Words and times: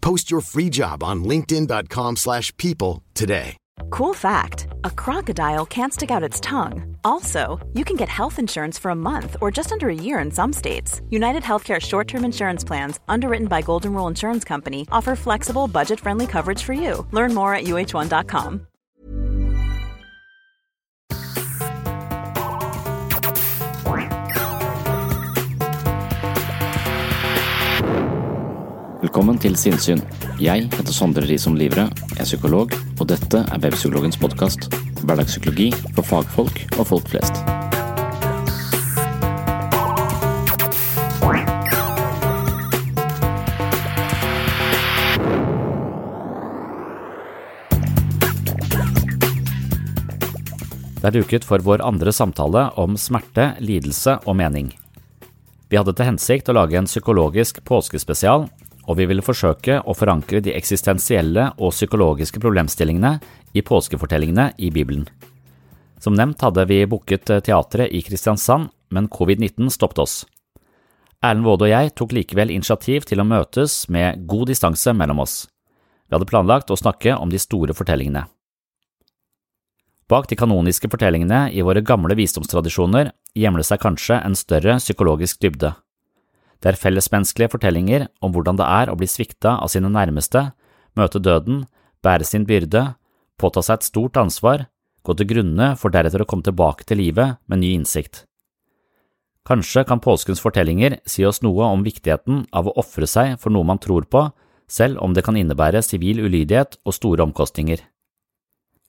Post 0.00 0.30
your 0.30 0.40
free 0.40 0.70
job 0.70 1.02
on 1.02 1.24
linkedin.com/people 1.24 2.16
slash 2.16 2.56
people 2.56 3.02
today. 3.14 3.56
Cool 3.90 4.14
fact 4.14 4.66
a 4.84 4.90
crocodile 4.90 5.66
can't 5.66 5.92
stick 5.92 6.10
out 6.10 6.22
its 6.22 6.40
tongue. 6.40 6.96
Also, 7.04 7.58
you 7.74 7.84
can 7.84 7.96
get 7.96 8.08
health 8.08 8.38
insurance 8.38 8.78
for 8.78 8.90
a 8.90 8.94
month 8.94 9.36
or 9.40 9.50
just 9.50 9.72
under 9.72 9.88
a 9.88 9.94
year 9.94 10.18
in 10.18 10.30
some 10.30 10.52
states. 10.52 11.00
United 11.10 11.42
Healthcare 11.42 11.80
short 11.80 12.08
term 12.08 12.24
insurance 12.24 12.64
plans, 12.64 13.00
underwritten 13.08 13.48
by 13.48 13.62
Golden 13.62 13.94
Rule 13.94 14.08
Insurance 14.08 14.44
Company, 14.44 14.86
offer 14.92 15.16
flexible, 15.16 15.66
budget 15.68 16.00
friendly 16.00 16.26
coverage 16.26 16.62
for 16.62 16.72
you. 16.72 17.06
Learn 17.12 17.34
more 17.34 17.54
at 17.54 17.64
uh1.com. 17.64 18.66
Velkommen 29.00 29.38
til 29.40 29.54
Sinnsyn. 29.56 30.02
Jeg 30.44 30.66
heter 30.74 30.92
Sondre 30.92 31.22
Risom 31.24 31.54
Livre, 31.56 31.86
er 32.20 32.26
psykolog, 32.26 32.74
og 33.00 33.06
dette 33.08 33.38
er 33.40 33.62
Webpsykologens 33.62 34.18
podkast. 34.20 34.66
Hverdagspsykologi 35.00 35.70
for 35.96 36.04
fagfolk 36.04 36.60
og 36.76 36.84
folk 36.90 37.08
flest. 37.08 37.40
Det 51.00 51.08
er 51.08 51.16
duket 51.16 51.48
for 51.48 51.64
vår 51.64 51.80
andre 51.88 52.12
samtale 52.12 52.68
om 52.76 53.00
smerte, 53.00 53.54
lidelse 53.64 54.20
og 54.26 54.36
mening. 54.44 54.74
Vi 55.72 55.80
hadde 55.80 55.96
til 55.96 56.12
hensikt 56.12 56.52
å 56.52 56.60
lage 56.60 56.76
en 56.76 56.90
psykologisk 56.90 57.64
påskespesial, 57.64 58.50
og 58.90 58.96
vi 58.98 59.06
ville 59.06 59.22
forsøke 59.22 59.78
å 59.86 59.94
forankre 59.94 60.40
de 60.42 60.54
eksistensielle 60.58 61.46
og 61.58 61.70
psykologiske 61.70 62.42
problemstillingene 62.42 63.12
i 63.54 63.62
påskefortellingene 63.62 64.48
i 64.58 64.72
Bibelen. 64.74 65.06
Som 66.02 66.16
nevnt 66.18 66.42
hadde 66.42 66.64
vi 66.66 66.82
booket 66.90 67.30
teatret 67.46 67.92
i 67.94 68.00
Kristiansand, 68.02 68.72
men 68.90 69.06
covid-19 69.12 69.70
stoppet 69.70 70.02
oss. 70.02 70.16
Erlend 71.22 71.46
Waade 71.46 71.68
og 71.68 71.70
jeg 71.70 71.92
tok 72.00 72.14
likevel 72.16 72.50
initiativ 72.50 73.06
til 73.06 73.20
å 73.20 73.28
møtes 73.28 73.84
med 73.92 74.24
god 74.26 74.50
distanse 74.50 74.94
mellom 74.96 75.20
oss. 75.22 75.44
Vi 76.08 76.16
hadde 76.16 76.26
planlagt 76.26 76.72
å 76.72 76.78
snakke 76.80 77.14
om 77.14 77.30
de 77.30 77.38
store 77.38 77.76
fortellingene. 77.76 78.24
Bak 80.10 80.26
de 80.26 80.34
kanoniske 80.34 80.90
fortellingene 80.90 81.44
i 81.54 81.62
våre 81.62 81.84
gamle 81.86 82.16
visdomstradisjoner 82.18 83.12
gjemler 83.38 83.62
seg 83.62 83.78
kanskje 83.84 84.18
en 84.18 84.34
større 84.34 84.80
psykologisk 84.80 85.38
dybde. 85.44 85.70
Det 86.60 86.74
er 86.74 86.80
fellesmenneskelige 86.80 87.54
fortellinger 87.54 88.06
om 88.20 88.34
hvordan 88.34 88.58
det 88.60 88.66
er 88.68 88.90
å 88.92 88.96
bli 89.00 89.08
svikta 89.08 89.56
av 89.64 89.70
sine 89.72 89.88
nærmeste, 89.92 90.50
møte 90.96 91.20
døden, 91.22 91.64
bære 92.04 92.26
sin 92.28 92.44
byrde, 92.48 92.82
påta 93.40 93.62
seg 93.64 93.80
et 93.80 93.88
stort 93.88 94.18
ansvar, 94.20 94.66
gå 95.02 95.16
til 95.16 95.30
grunne 95.30 95.72
for 95.80 95.92
deretter 95.92 96.20
å 96.20 96.28
komme 96.28 96.44
tilbake 96.44 96.84
til 96.84 97.00
livet 97.00 97.40
med 97.48 97.62
ny 97.62 97.72
innsikt. 97.78 98.26
Kanskje 99.48 99.86
kan 99.88 100.02
påskens 100.04 100.42
fortellinger 100.44 100.98
si 101.08 101.24
oss 101.24 101.40
noe 101.42 101.64
om 101.72 101.82
viktigheten 101.82 102.44
av 102.52 102.68
å 102.68 102.76
ofre 102.82 103.08
seg 103.08 103.38
for 103.40 103.52
noe 103.54 103.66
man 103.66 103.80
tror 103.80 104.04
på, 104.04 104.28
selv 104.70 105.00
om 105.02 105.16
det 105.16 105.24
kan 105.26 105.38
innebære 105.40 105.80
sivil 105.82 106.20
ulydighet 106.22 106.76
og 106.84 106.94
store 106.94 107.24
omkostninger. 107.24 107.80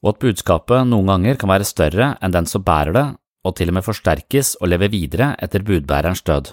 Og 0.03 0.13
at 0.13 0.21
budskapet 0.21 0.85
noen 0.89 1.09
ganger 1.09 1.39
kan 1.39 1.49
være 1.53 1.65
større 1.65 2.15
enn 2.21 2.35
den 2.35 2.49
som 2.49 2.65
bærer 2.65 2.93
det, 2.97 3.07
og 3.41 3.55
til 3.57 3.71
og 3.71 3.79
med 3.79 3.85
forsterkes 3.85 4.57
og 4.59 4.69
leve 4.69 4.91
videre 4.93 5.31
etter 5.41 5.63
budbærerens 5.65 6.21
død. 6.27 6.51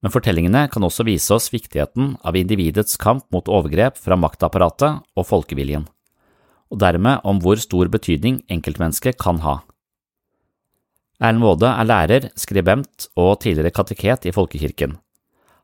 Men 0.00 0.12
fortellingene 0.14 0.64
kan 0.72 0.84
også 0.86 1.04
vise 1.04 1.32
oss 1.34 1.50
viktigheten 1.52 2.14
av 2.24 2.36
individets 2.38 2.96
kamp 3.00 3.26
mot 3.34 3.48
overgrep 3.52 3.98
fra 4.00 4.16
maktapparatet 4.16 5.02
og 5.16 5.26
folkeviljen, 5.28 5.84
og 6.72 6.80
dermed 6.80 7.20
om 7.28 7.42
hvor 7.42 7.60
stor 7.60 7.90
betydning 7.92 8.40
enkeltmennesket 8.48 9.20
kan 9.20 9.42
ha. 9.44 9.58
Erlend 11.20 11.44
Waade 11.44 11.68
er 11.68 11.84
lærer, 11.88 12.30
skribent 12.32 13.10
og 13.12 13.42
tidligere 13.42 13.74
kateket 13.76 14.24
i 14.24 14.32
folkekirken. 14.32 14.96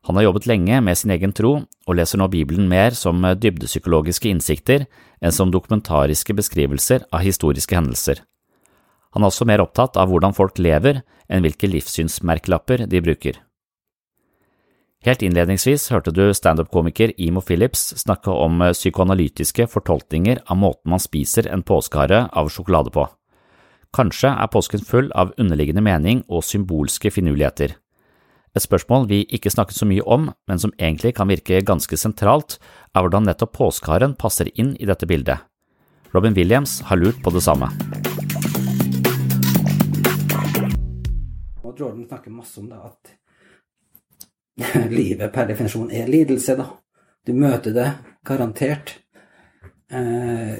Han 0.05 0.15
har 0.15 0.27
jobbet 0.27 0.45
lenge 0.47 0.77
med 0.85 0.95
sin 0.95 1.11
egen 1.11 1.33
tro, 1.35 1.63
og 1.65 1.97
leser 1.97 2.21
nå 2.21 2.29
Bibelen 2.31 2.69
mer 2.69 2.93
som 2.95 3.25
dybdepsykologiske 3.25 4.29
innsikter 4.29 4.85
enn 5.17 5.33
som 5.33 5.49
dokumentariske 5.51 6.35
beskrivelser 6.37 7.07
av 7.09 7.25
historiske 7.25 7.75
hendelser. 7.75 8.21
Han 9.17 9.25
er 9.25 9.31
også 9.33 9.49
mer 9.49 9.65
opptatt 9.65 9.97
av 9.97 10.11
hvordan 10.11 10.37
folk 10.37 10.61
lever 10.61 11.01
enn 11.27 11.43
hvilke 11.43 11.67
livssynsmerkelapper 11.73 12.85
de 12.85 13.01
bruker. 13.01 13.41
Helt 15.05 15.21
innledningsvis 15.21 15.91
hørte 15.93 16.11
du 16.11 16.23
standup-komiker 16.33 17.11
Imo 17.21 17.41
Phillips 17.45 17.91
snakke 18.01 18.33
om 18.33 18.63
psykoanalytiske 18.73 19.67
fortolkninger 19.69 20.41
av 20.49 20.57
måten 20.57 20.89
man 20.89 21.01
spiser 21.01 21.49
en 21.53 21.61
påskehare 21.61 22.23
av 22.33 22.49
sjokolade 22.49 22.89
på. 22.95 23.05
Kanskje 23.93 24.31
er 24.33 24.49
påsken 24.51 24.81
full 24.81 25.11
av 25.13 25.35
underliggende 25.37 25.83
mening 25.85 26.23
og 26.27 26.43
symbolske 26.43 27.11
finurligheter. 27.13 27.75
Et 28.57 28.65
spørsmål 28.65 29.05
vi 29.11 29.21
ikke 29.37 29.53
snakket 29.53 29.77
så 29.77 29.85
mye 29.85 30.01
om, 30.01 30.31
men 30.49 30.59
som 30.59 30.73
egentlig 30.79 31.13
kan 31.19 31.29
virke 31.29 31.61
ganske 31.61 31.97
sentralt, 31.99 32.57
er 32.97 33.05
hvordan 33.05 33.29
nettopp 33.29 33.53
påskeharen 33.53 34.17
passer 34.17 34.49
inn 34.55 34.73
i 34.81 34.89
dette 34.89 35.05
bildet. 35.05 35.45
Robin 36.15 36.33
Williams 36.33 36.79
har 36.89 36.97
lurt 36.97 37.21
på 37.21 37.35
det 37.35 37.45
samme. 37.45 37.69
Jordan 41.77 42.07
snakker 42.07 42.33
masse 42.33 42.57
om 42.57 42.71
det 42.71 42.77
at 42.81 43.11
livet 44.99 45.33
per 45.33 45.49
definisjon 45.49 45.91
er 45.93 46.09
lidelse, 46.09 46.55
da. 46.57 46.67
Du 47.27 47.33
møter 47.35 47.75
det 47.75 47.89
garantert. 48.25 48.95
Eh, 49.91 50.55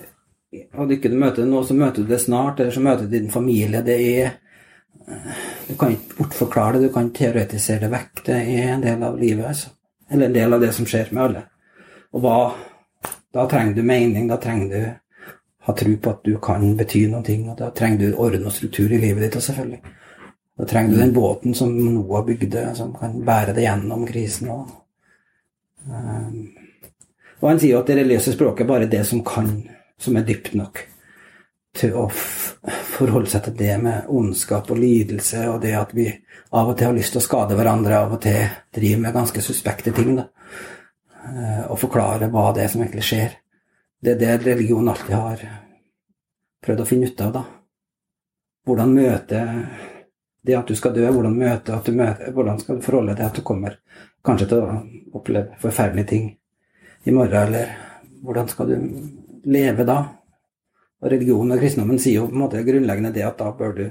og 0.77 0.91
ikke 0.91 1.11
møter 1.11 1.43
det 1.43 1.49
nå, 1.51 1.63
så 1.63 1.75
møter 1.77 2.03
du 2.03 2.11
det 2.11 2.21
snart, 2.23 2.59
eller 2.59 2.75
så 2.75 2.83
møter 2.83 3.07
du 3.07 3.15
din 3.15 3.31
familie. 3.31 3.83
Det 3.85 3.97
er 3.97 4.29
eh, 5.07 5.41
Du 5.67 5.75
kan 5.79 5.91
ikke 5.91 6.21
bortforklare 6.21 6.77
det, 6.77 6.89
du 6.89 6.93
kan 6.93 7.11
teoretisere 7.15 7.85
det 7.85 7.91
vekk. 7.91 8.23
Det 8.29 8.37
er 8.37 8.71
en 8.75 8.85
del 8.85 9.03
av 9.03 9.19
livet, 9.19 9.45
altså. 9.47 9.73
Eller 10.09 10.29
en 10.29 10.37
del 10.37 10.53
av 10.53 10.63
det 10.63 10.71
som 10.75 10.87
skjer 10.87 11.11
med 11.11 11.23
alle. 11.23 11.43
Og 12.13 12.23
hva 12.23 12.39
Da 13.35 13.43
trenger 13.45 13.75
du 13.75 13.83
mening, 13.85 14.27
da 14.29 14.37
trenger 14.41 14.69
du 14.71 14.79
ha 15.67 15.73
tro 15.75 15.97
på 15.97 16.09
at 16.09 16.21
du 16.23 16.37
kan 16.39 16.63
bety 16.79 17.03
noe, 17.11 17.33
og 17.51 17.57
da 17.59 17.67
trenger 17.75 17.99
du 17.99 18.19
orden 18.23 18.45
og 18.47 18.53
struktur 18.55 18.87
i 18.87 18.99
livet 19.01 19.25
ditt, 19.25 19.35
selvfølgelig. 19.43 19.81
Da 20.57 20.65
trenger 20.65 20.93
du 20.93 20.99
den 20.99 21.13
båten 21.13 21.53
som 21.53 21.73
Noah 21.77 22.25
bygde, 22.25 22.75
som 22.75 22.93
kan 22.97 23.19
bære 23.25 23.53
det 23.53 23.67
gjennom 23.67 24.07
krisen. 24.09 24.49
Og, 24.49 24.71
um, 25.85 26.47
og 27.39 27.49
han 27.51 27.59
sier 27.61 27.75
jo 27.75 27.81
at 27.83 27.89
det 27.91 27.99
religiøse 27.99 28.33
språket 28.33 28.65
er 28.65 28.71
bare 28.71 28.89
det 28.89 29.03
som 29.05 29.21
kan, 29.25 29.51
som 30.01 30.17
er 30.17 30.25
dypt 30.25 30.55
nok 30.57 30.81
til 31.77 31.93
å 31.93 32.07
forholde 32.09 33.29
seg 33.29 33.43
til 33.45 33.57
det 33.59 33.75
med 33.83 34.07
ondskap 34.09 34.71
og 34.73 34.79
lidelse, 34.81 35.43
og 35.51 35.61
det 35.61 35.75
at 35.77 35.93
vi 35.93 36.07
av 36.57 36.71
og 36.71 36.77
til 36.77 36.89
har 36.89 36.95
lyst 36.95 37.13
til 37.13 37.21
å 37.21 37.27
skade 37.27 37.57
hverandre, 37.57 37.99
av 37.99 38.15
og 38.15 38.21
til 38.23 38.47
driver 38.73 39.03
med 39.03 39.13
ganske 39.13 39.43
suspekte 39.43 39.93
ting. 39.93 40.15
da. 40.15 40.25
eh, 41.27 41.63
og 41.69 41.77
forklare 41.79 42.31
hva 42.33 42.51
det 42.55 42.63
er 42.63 42.71
som 42.73 42.81
egentlig 42.81 43.05
skjer. 43.05 43.37
Det 44.01 44.15
er 44.15 44.17
det 44.17 44.45
religion 44.45 44.89
alltid 44.89 45.15
har 45.15 45.45
prøvd 46.63 46.81
å 46.81 46.87
finne 46.87 47.11
ut 47.11 47.21
av, 47.21 47.31
da. 47.33 47.43
Hvordan 48.67 48.93
møte 48.93 49.43
det 50.47 50.55
at 50.57 50.69
du 50.69 50.75
skal 50.79 50.95
dø, 50.95 51.05
hvordan 51.11 51.35
møte 51.37 51.79
du 51.85 51.93
møter, 51.95 52.31
hvordan 52.35 52.59
skal 52.61 52.77
du 52.77 52.85
forholde 52.85 53.13
deg 53.13 53.19
til 53.19 53.29
at 53.29 53.39
du 53.39 53.45
kommer 53.47 53.77
kanskje 54.25 54.49
til 54.51 54.63
å 54.63 54.79
oppleve 55.19 55.59
forferdelige 55.61 56.11
ting 56.11 56.29
i 57.07 57.13
morgen, 57.15 57.37
eller 57.47 57.75
hvordan 58.23 58.49
skal 58.51 58.71
du 58.71 58.77
leve 59.47 59.85
da? 59.87 59.99
Og 60.97 61.11
religionen 61.13 61.53
og 61.53 61.61
kristendommen 61.61 62.01
sier 62.01 62.21
jo 62.21 62.29
på 62.29 62.35
en 62.35 62.43
måte 62.45 62.63
grunnleggende 62.65 63.13
det 63.15 63.25
at 63.27 63.37
da 63.39 63.51
bør 63.55 63.75
du 63.77 63.85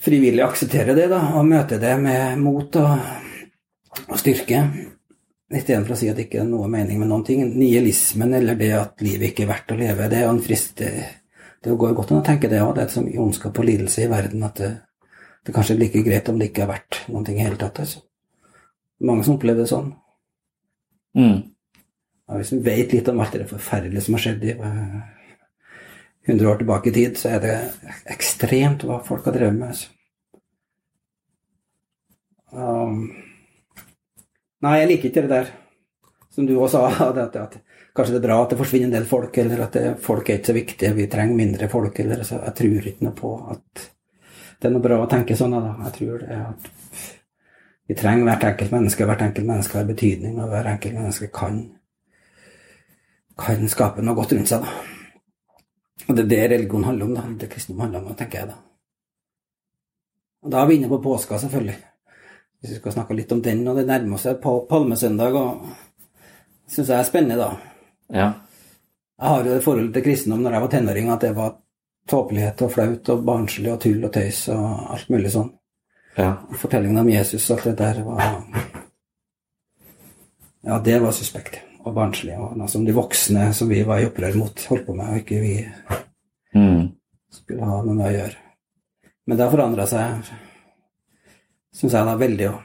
frivillig 0.00 0.44
akseptere 0.44 0.94
det, 0.96 1.08
da, 1.12 1.20
og 1.36 1.48
møte 1.48 1.80
det 1.80 1.92
med 2.00 2.38
mot 2.40 2.76
og, 2.80 2.92
og 4.06 4.20
styrke. 4.20 4.62
Istedenfor 5.50 5.96
å 5.96 5.98
si 5.98 6.08
at 6.08 6.16
det 6.16 6.28
ikke 6.28 6.44
er 6.44 6.48
noe 6.48 6.68
mening 6.70 7.00
med 7.00 7.10
noen 7.10 7.24
ting. 7.26 7.42
Nihilismen 7.50 8.36
eller 8.38 8.56
det 8.56 8.70
at 8.78 9.02
livet 9.04 9.32
ikke 9.32 9.44
er 9.44 9.50
verdt 9.50 9.74
å 9.74 9.80
leve, 9.80 10.06
det 10.08 10.20
er 10.20 10.28
jo 10.28 10.36
en 10.36 10.44
frist 10.44 10.78
Det, 10.78 10.92
det 11.60 11.74
går 11.76 11.96
godt 11.98 12.14
an 12.14 12.22
å 12.22 12.24
tenke 12.24 12.48
det 12.48 12.62
òg. 12.62 12.76
Det 12.78 12.86
er 12.86 12.94
så 12.94 13.02
mye 13.04 13.20
ondskap 13.20 13.58
og 13.58 13.66
lidelse 13.68 14.06
i 14.06 14.08
verden 14.08 14.46
at 14.46 14.62
det, 14.62 14.70
det 15.46 15.54
kanskje 15.56 15.76
er 15.76 15.80
like 15.80 16.02
greit 16.04 16.28
om 16.28 16.40
det 16.40 16.50
ikke 16.50 16.64
er 16.66 16.72
verdt 16.74 17.00
noen 17.08 17.24
ting 17.26 17.38
i 17.40 17.44
hele 17.46 17.58
tatt. 17.60 17.80
Altså. 17.82 18.02
Mange 19.08 19.24
som 19.26 19.38
opplever 19.38 19.64
det 19.64 19.70
sånn. 19.70 19.94
Mm. 21.16 21.38
Ja, 22.30 22.36
hvis 22.36 22.52
vi 22.54 22.60
vet 22.66 22.92
litt 22.94 23.08
om 23.10 23.22
alt 23.22 23.34
det 23.34 23.48
forferdelige 23.50 24.04
som 24.06 24.16
har 24.16 24.24
skjedd 24.26 24.44
i 24.46 24.52
eh, 24.54 24.98
100 26.28 26.50
år 26.50 26.60
tilbake 26.60 26.90
i 26.90 26.94
tid, 26.94 27.16
så 27.18 27.32
er 27.34 27.40
det 27.42 27.56
ekstremt 28.12 28.84
hva 28.86 29.00
folk 29.06 29.26
har 29.26 29.34
drevet 29.34 29.56
med. 29.56 29.72
Altså. 29.72 29.88
Um, 32.50 33.02
nei, 34.62 34.76
jeg 34.82 34.90
liker 34.90 35.10
ikke 35.10 35.24
det 35.24 35.32
der 35.32 35.52
som 36.34 36.46
du 36.46 36.56
også 36.58 36.84
sa, 36.90 37.08
at, 37.24 37.36
at, 37.36 37.56
kanskje 37.96 38.14
det 38.14 38.20
er 38.20 38.26
bra 38.28 38.36
at 38.44 38.52
det 38.52 38.60
forsvinner 38.60 38.90
en 38.90 38.98
del 38.98 39.08
folk, 39.10 39.38
eller 39.42 39.64
at 39.66 39.78
det, 39.78 39.86
folk 40.04 40.28
er 40.28 40.38
ikke 40.38 40.52
så 40.52 40.56
viktige, 40.56 40.92
vi 40.98 41.08
trenger 41.10 41.40
mindre 41.40 41.70
folk, 41.72 41.98
eller 42.02 42.22
altså, 42.22 42.42
Jeg 42.44 42.56
tror 42.60 42.90
ikke 42.92 43.06
noe 43.06 43.16
på 43.18 43.32
at 43.56 43.88
det 44.60 44.68
er 44.68 44.72
noe 44.74 44.84
bra 44.84 45.00
å 45.00 45.08
tenke 45.08 45.36
sånn, 45.38 45.56
da. 45.56 45.72
Jeg 45.86 45.96
tror 45.96 46.22
det 46.22 46.36
at 46.36 46.70
vi 47.90 47.96
trenger 47.98 48.26
hvert 48.28 48.44
enkelt 48.52 48.72
menneske, 48.74 49.06
hvert 49.08 49.22
enkelt 49.24 49.46
menneske 49.48 49.78
har 49.80 49.86
betydning, 49.88 50.36
og 50.38 50.50
hvert 50.52 50.68
enkelt 50.74 50.98
menneske 50.98 51.28
kan, 51.34 51.62
kan 53.40 53.70
skape 53.72 54.04
noe 54.04 54.18
godt 54.18 54.34
rundt 54.36 54.52
seg, 54.52 54.66
da. 54.66 54.74
Og 56.06 56.16
det 56.16 56.24
er 56.24 56.28
det 56.30 56.42
religion 56.52 56.84
handler 56.84 57.08
om, 57.08 57.14
da. 57.16 57.24
Det 57.40 57.48
kristendom 57.50 57.86
handler 57.86 58.04
om, 58.04 58.18
tenker 58.18 58.42
jeg, 58.42 58.50
da. 58.52 58.58
Og 60.44 60.52
da 60.52 60.60
er 60.60 60.68
vi 60.68 60.76
inne 60.78 60.92
på 60.92 61.00
påska, 61.04 61.40
selvfølgelig. 61.40 61.78
Hvis 62.60 62.74
vi 62.74 62.78
skal 62.82 62.94
snakke 62.98 63.16
litt 63.16 63.32
om 63.32 63.40
den, 63.44 63.64
og 63.68 63.80
det 63.80 63.86
nærmer 63.88 64.20
seg 64.20 64.44
palmesøndag, 64.44 65.40
og 65.40 66.68
syns 66.68 66.92
jeg 66.92 66.98
er 66.98 67.08
spennende, 67.08 67.40
da. 67.40 67.50
Ja. 68.12 68.28
Jeg 69.20 69.28
har 69.28 69.42
jo 69.42 69.50
det 69.50 69.64
forholdet 69.64 69.96
til 69.96 70.04
kristendom 70.04 70.44
når 70.44 70.56
jeg 70.56 70.64
var 70.66 70.72
tenåring, 70.76 71.10
at 71.12 71.24
det 71.24 71.34
var 71.36 71.56
tåpelighet 72.10 72.62
og 72.66 72.72
flaut 72.74 73.08
og 73.14 73.24
barnslig 73.26 73.70
og 73.72 73.80
tull 73.84 74.04
og 74.04 74.12
tøys 74.14 74.42
og 74.54 74.92
alt 74.96 75.08
mulig 75.12 75.30
sånn. 75.34 75.50
ja. 76.18 76.32
Fortellingen 76.60 76.98
om 77.04 77.08
Jesus 77.10 77.48
og 77.50 77.58
alt 77.58 77.70
det 77.70 77.76
der 77.80 78.02
var 78.04 78.20
Ja, 80.62 80.78
det 80.84 80.98
var 81.00 81.12
suspekt 81.16 81.60
og 81.84 81.94
barnslig. 81.96 82.34
Og 82.36 82.56
noe 82.60 82.68
som 82.68 82.84
de 82.84 82.92
voksne 82.92 83.46
som 83.56 83.68
vi 83.70 83.80
var 83.88 84.02
i 84.02 84.06
opprør 84.10 84.34
mot, 84.36 84.64
holdt 84.68 84.86
på 84.86 84.94
med, 84.98 85.08
og 85.08 85.16
ikke 85.22 85.40
vi 85.40 85.54
Mm. 86.52 86.90
skulle 87.30 87.64
ha 87.64 87.82
noe 87.82 87.94
med 87.94 88.06
å 88.10 88.12
gjøre. 88.18 88.36
Men 89.26 89.36
det 89.38 89.44
har 89.46 89.52
forandra 89.54 89.86
seg, 89.86 90.24
syns 91.72 91.92
jeg, 91.94 92.04
da 92.08 92.16
veldig. 92.18 92.48
Og 92.50 92.62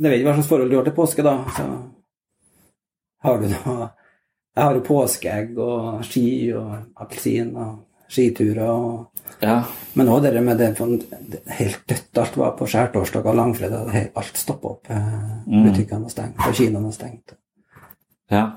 jeg 0.00 0.10
vet 0.10 0.18
ikke 0.18 0.30
hva 0.30 0.34
slags 0.38 0.48
forhold 0.48 0.70
du 0.72 0.76
har 0.78 0.84
til 0.88 0.96
påske, 0.96 1.22
da. 1.22 1.34
Så 1.54 1.66
har 3.22 3.38
du 3.38 3.46
noe 3.52 3.90
Jeg 4.54 4.64
har 4.64 4.74
jo 4.74 4.80
påskeegg 4.86 5.56
og 5.58 6.04
ski 6.06 6.52
og 6.54 6.74
appelsin 7.02 7.56
og 7.56 7.80
skiturer 8.08 8.68
og 8.70 9.10
ja. 9.42 9.56
Men 9.98 10.08
òg 10.08 10.22
det 10.22 10.42
med 10.44 10.58
det, 10.58 10.68
det 11.32 11.40
helt 11.58 11.80
dødt 11.90 12.18
alt 12.22 12.36
var 12.38 12.52
på 12.58 12.66
skjærtorsdag 12.70 13.26
og 13.26 13.34
langfredag. 13.34 14.10
Alt 14.16 14.36
stoppa 14.38 14.68
opp. 14.76 14.90
eh, 14.90 15.30
Mm. 15.46 15.64
Butikkene 15.66 16.02
var 16.02 16.08
stengt, 16.10 16.38
og 16.46 16.54
kinoene 16.54 16.84
var 16.84 16.92
stengt. 16.92 17.34
ja. 18.30 18.52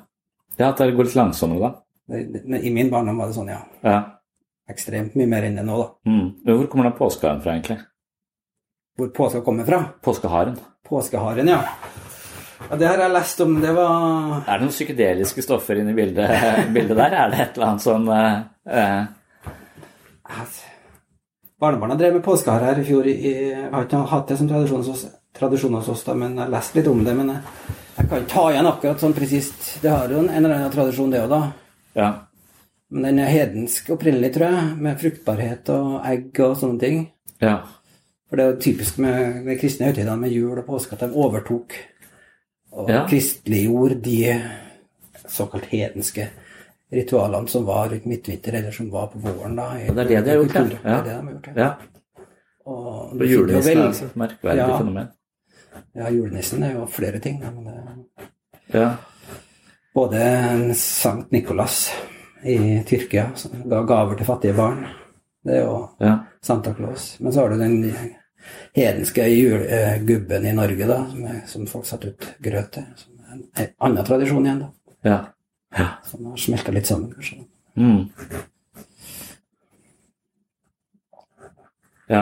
Ja, 0.57 0.69
at 0.69 0.77
det 0.77 0.95
går 0.95 1.03
litt 1.05 1.15
langsommere, 1.15 1.59
da. 1.59 1.73
Det- 2.09 2.31
det- 2.47 2.63
I 2.63 2.69
min 2.73 2.89
barndom 2.89 3.17
var 3.17 3.27
det 3.27 3.35
sånn, 3.35 3.47
ja. 3.49 3.59
Ja. 3.83 4.03
Ekstremt 4.69 5.15
mye 5.15 5.27
mer 5.27 5.44
enn 5.44 5.55
det 5.55 5.65
nå, 5.65 5.77
da. 5.77 6.09
Mm. 6.11 6.33
Hvor 6.45 6.67
kommer 6.67 6.83
den 6.83 6.94
påskeharen 6.97 7.41
fra, 7.41 7.51
egentlig? 7.53 7.79
Hvor 8.97 9.09
påska 9.13 9.41
kommer 9.44 9.65
fra? 9.65 9.94
Påskeharen? 10.01 10.57
Påskeharen, 10.88 11.47
ja. 11.47 11.61
Ja. 12.57 12.75
Det 12.75 12.88
har 12.88 13.04
jeg 13.04 13.13
lest 13.13 13.42
om. 13.45 13.57
Det 13.62 13.74
var 13.77 14.42
Er 14.44 14.57
det 14.57 14.65
noen 14.65 14.74
psykedeliske 14.74 15.44
stoffer 15.45 15.81
inne 15.81 15.94
i 15.94 15.98
bildet, 15.98 16.30
bildet 16.75 16.98
der? 16.98 17.15
Er 17.24 17.31
det 17.33 17.44
et 17.44 17.57
eller 17.57 17.71
annet 17.71 17.86
sånn 17.86 18.09
uh, 18.09 18.42
uh... 18.71 19.04
Barnebarna 21.57 21.95
drev 21.98 22.18
med 22.18 22.25
påskehare 22.25 22.69
her 22.69 22.81
i 22.81 22.86
fjor. 22.86 23.07
Jeg 23.09 23.69
har 23.71 23.88
ikke 23.88 24.04
hatt 24.12 24.30
det 24.30 24.38
som 24.38 24.50
tradisjon 24.50 24.83
hos, 24.86 25.06
tradisjon 25.38 25.77
hos 25.80 25.88
oss, 25.89 26.04
da, 26.06 26.13
men 26.13 26.36
jeg 26.36 26.44
har 26.44 26.54
lest 26.54 26.75
litt 26.77 26.89
om 26.92 27.00
det. 27.06 27.15
Men 27.18 27.31
jeg, 27.33 27.39
jeg 27.95 28.09
kan 28.12 28.21
ikke 28.21 28.33
ta 28.33 28.44
igjen 28.51 28.69
akkurat 28.69 29.06
sånn 29.06 29.15
presist. 29.18 29.71
Det 29.81 29.94
har 29.94 30.13
jo 30.13 30.21
en, 30.21 30.30
en 30.30 30.44
eller 30.44 30.59
annen 30.59 30.75
tradisjon, 30.75 31.09
det 31.13 31.24
òg, 31.24 31.31
da. 31.33 31.42
Ja. 31.98 32.12
Men 32.94 33.09
den 33.09 33.24
er 33.24 33.33
hedensk 33.33 33.89
opprinnelig, 33.98 34.36
tror 34.36 34.54
jeg, 34.54 34.68
med 34.86 35.01
fruktbarhet 35.01 35.74
og 35.74 35.98
egg 36.07 36.45
og 36.45 36.54
sånne 36.62 36.83
ting. 36.83 37.04
ja. 37.44 37.57
For 38.27 38.36
det 38.36 38.44
er 38.44 38.50
jo 38.51 38.59
typisk 38.59 38.98
med 39.00 39.45
de 39.48 39.56
kristne 39.56 39.88
høytidene 39.88 40.18
med 40.19 40.33
jul 40.36 40.57
og 40.59 40.65
påske 40.68 40.98
at 40.98 41.06
de 41.06 41.15
overtok 41.15 41.77
og 42.77 42.89
Ja. 42.89 43.06
kristeliggjorde 43.09 43.97
de 44.06 44.41
såkalt 45.27 45.65
hedenske 45.71 46.27
ritualene 46.94 47.50
som 47.51 47.65
var 47.68 47.89
rundt 47.91 48.06
midtvinter, 48.06 48.53
eller 48.62 48.71
som 48.71 48.89
var 48.91 49.07
på 49.12 49.19
våren. 49.19 49.56
da. 49.57 49.63
i- 49.77 49.89
Og 49.89 49.95
det 49.95 50.03
er 50.06 50.07
det 50.21 50.25
de 50.25 50.29
har 50.29 50.38
gjort, 50.38 50.56
ja. 50.56 50.62
Det 50.63 50.85
er 50.85 51.03
det 51.03 51.06
de 51.06 51.12
har 51.12 51.31
gjort, 51.31 51.50
ja. 51.57 51.71
Og 52.65 53.12
Og 53.13 53.27
julenissen 53.27 53.77
er 53.77 53.89
et 53.89 54.15
merkverdig 54.15 54.57
Ja. 54.68 54.77
fenomen. 54.77 55.07
Ja, 55.95 56.09
julenissen 56.09 56.63
er 56.63 56.74
jo 56.74 56.85
flere 56.85 57.19
ting. 57.19 57.41
Da, 57.41 57.51
men 57.51 57.65
det 57.65 57.74
Ja. 58.74 58.95
både 59.95 60.73
Sankt 60.75 61.31
Nikolas 61.31 61.91
i 62.45 62.83
Tyrkia, 62.85 63.31
som 63.35 63.51
ga 63.69 63.81
gaver 63.85 64.15
til 64.18 64.25
fattige 64.25 64.53
barn. 64.56 64.85
Det 65.45 65.56
er 65.56 65.62
jo 65.65 65.88
ja. 66.01 66.18
Santa 66.41 66.73
Claus. 66.73 67.18
Men 67.19 67.31
så 67.33 67.41
har 67.41 67.50
du 67.50 67.59
den 67.59 67.94
hedenske 68.77 69.27
julegubben 69.27 70.45
i 70.45 70.53
Norge, 70.55 70.87
da, 70.87 70.99
som, 71.11 71.25
er, 71.25 71.39
som 71.49 71.67
folk 71.69 71.87
satte 71.89 72.13
ut 72.13 72.27
grøt 72.43 72.71
til. 72.77 72.85
Som 72.99 73.31
en, 73.33 73.45
en 73.57 73.71
annen 73.89 74.07
tradisjon 74.07 74.45
igjen, 74.45 74.65
da. 74.65 74.97
Ja. 75.07 75.17
ja. 75.77 75.87
Som 76.07 76.31
har 76.31 76.41
smelta 76.41 76.75
litt 76.75 76.89
sammen, 76.89 77.11
kanskje. 77.15 77.41
Mm. 77.77 78.07
Ja. 82.07 82.21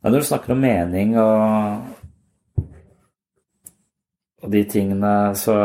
Men 0.00 0.12
når 0.12 0.22
du 0.22 0.28
snakker 0.28 0.54
om 0.54 0.60
mening 0.62 1.16
og, 1.18 1.86
og 4.44 4.52
de 4.52 4.62
tingene, 4.70 5.14
så, 5.34 5.56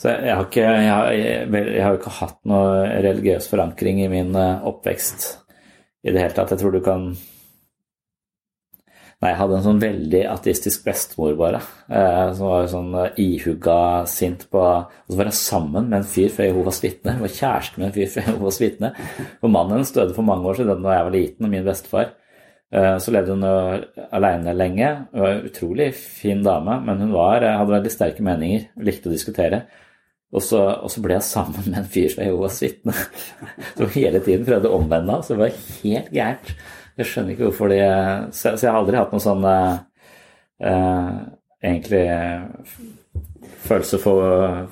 så 0.00 0.14
jeg, 0.16 0.32
har 0.32 0.48
ikke, 0.48 0.64
jeg, 0.64 0.88
har, 0.90 1.12
jeg, 1.12 1.82
har 1.84 1.98
ikke 2.00 2.16
hatt 2.18 2.40
noe 2.50 2.88
religiøs 3.04 3.46
forankring 3.52 4.02
i 4.02 4.10
min 4.10 4.34
eh, 4.34 4.66
oppvekst 4.66 5.28
i 6.04 6.10
det 6.10 6.24
hele 6.24 6.34
tatt. 6.34 6.56
Jeg 6.56 6.64
tror 6.64 6.74
du 6.74 6.82
kan 6.84 7.12
Nei, 9.24 9.30
jeg 9.32 9.38
hadde 9.38 9.54
en 9.56 9.64
sånn 9.64 9.78
veldig 9.80 10.18
ateistisk 10.28 10.82
bestemor, 10.84 11.30
bare. 11.38 11.62
Eh, 11.88 12.26
som 12.36 12.50
var 12.50 12.66
sånn 12.68 12.90
eh, 13.00 13.20
ihugga 13.24 13.76
sint 14.10 14.42
på 14.52 14.60
Og 14.60 15.06
så 15.08 15.16
var 15.16 15.30
jeg 15.30 15.38
sammen 15.38 15.86
med 15.88 16.02
en 16.02 16.10
fyr 16.10 16.28
fra 16.34 16.44
Jehovas 16.44 16.82
vitne. 16.84 17.14
Var 17.22 17.32
kjæreste 17.32 17.80
med 17.80 17.86
en 17.86 17.94
fyr 17.94 18.10
fra 18.12 18.26
Jehovas 18.26 18.60
vitne. 18.60 18.90
For 19.40 19.48
mannen 19.54 19.78
hennes 19.78 19.94
døde 19.96 20.12
for 20.12 20.28
mange 20.28 20.50
år 20.50 20.60
siden 20.60 20.84
da 20.84 20.98
jeg 20.98 21.06
var 21.08 21.16
liten, 21.16 21.48
og 21.48 21.54
min 21.54 21.64
bestefar. 21.64 22.12
Eh, 22.74 22.98
så 23.00 23.16
levde 23.16 23.38
hun 23.38 23.48
jo 23.48 24.04
aleine 24.20 24.56
lenge. 24.58 24.92
Hun 25.14 25.24
var 25.24 25.32
en 25.32 25.48
utrolig 25.48 25.88
fin 25.96 26.44
dame, 26.44 26.76
men 26.84 27.00
hun 27.06 27.16
var, 27.16 27.40
eh, 27.40 27.56
hadde 27.62 27.76
veldig 27.78 27.96
sterke 27.96 28.28
meninger. 28.28 28.68
Likte 28.84 29.08
å 29.08 29.16
diskutere. 29.16 29.64
Og 30.34 30.44
så, 30.44 30.60
og 30.84 30.92
så 30.92 31.00
ble 31.00 31.16
jeg 31.16 31.30
sammen 31.30 31.64
med 31.70 31.80
en 31.80 31.92
fyr 31.96 32.12
fra 32.12 32.28
Jehovas 32.28 32.60
vitne 32.60 32.92
som 33.78 33.92
hele 33.96 34.20
tiden 34.20 34.44
prøvde 34.44 34.68
å 34.68 34.80
omvende 34.82 35.14
henne. 35.14 35.24
Så 35.24 35.32
det 35.32 35.44
var 35.46 35.60
helt 35.80 36.12
gærent. 36.12 36.56
Jeg 37.00 37.08
skjønner 37.10 37.34
ikke 37.34 37.48
hvorfor 37.48 37.72
de 37.72 37.78
Så, 38.30 38.52
så 38.54 38.66
jeg 38.66 38.70
har 38.70 38.80
aldri 38.80 39.00
hatt 39.00 39.14
noen 39.14 39.24
sånn 39.24 39.46
eh, 39.50 39.72
eh, 40.68 41.16
egentlig 41.64 42.04
følelse 43.64 43.98
for, 44.02 44.20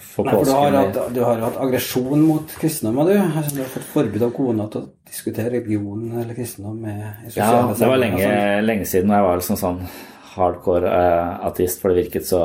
for 0.04 0.28
Nei, 0.28 0.34
for 0.36 0.44
du 0.44 0.52
har, 0.52 0.74
hatt, 0.76 0.98
du 1.14 1.20
har 1.24 1.40
hatt 1.46 1.56
aggresjon 1.64 2.20
mot 2.26 2.54
kristendommen, 2.60 3.08
du? 3.08 3.14
Altså, 3.38 3.54
du 3.56 3.62
har 3.62 3.70
fått 3.72 3.88
forbud 3.94 4.24
av 4.26 4.32
kona 4.36 4.66
til 4.72 4.82
å 4.82 4.90
diskutere 5.08 5.52
religion 5.54 6.02
eller 6.20 6.36
kristendom 6.36 6.76
med 6.84 7.32
Ja, 7.36 7.48
det 7.72 7.88
var 7.88 8.00
lenge, 8.00 8.20
sånn. 8.20 8.66
lenge 8.68 8.88
siden, 8.88 9.14
jeg 9.16 9.26
var 9.26 9.40
liksom 9.40 9.60
sånn 9.60 9.80
hardcore 10.34 10.92
eh, 10.92 11.32
ateist, 11.48 11.80
for 11.80 11.92
det 11.92 12.04
virket 12.04 12.28
så 12.28 12.42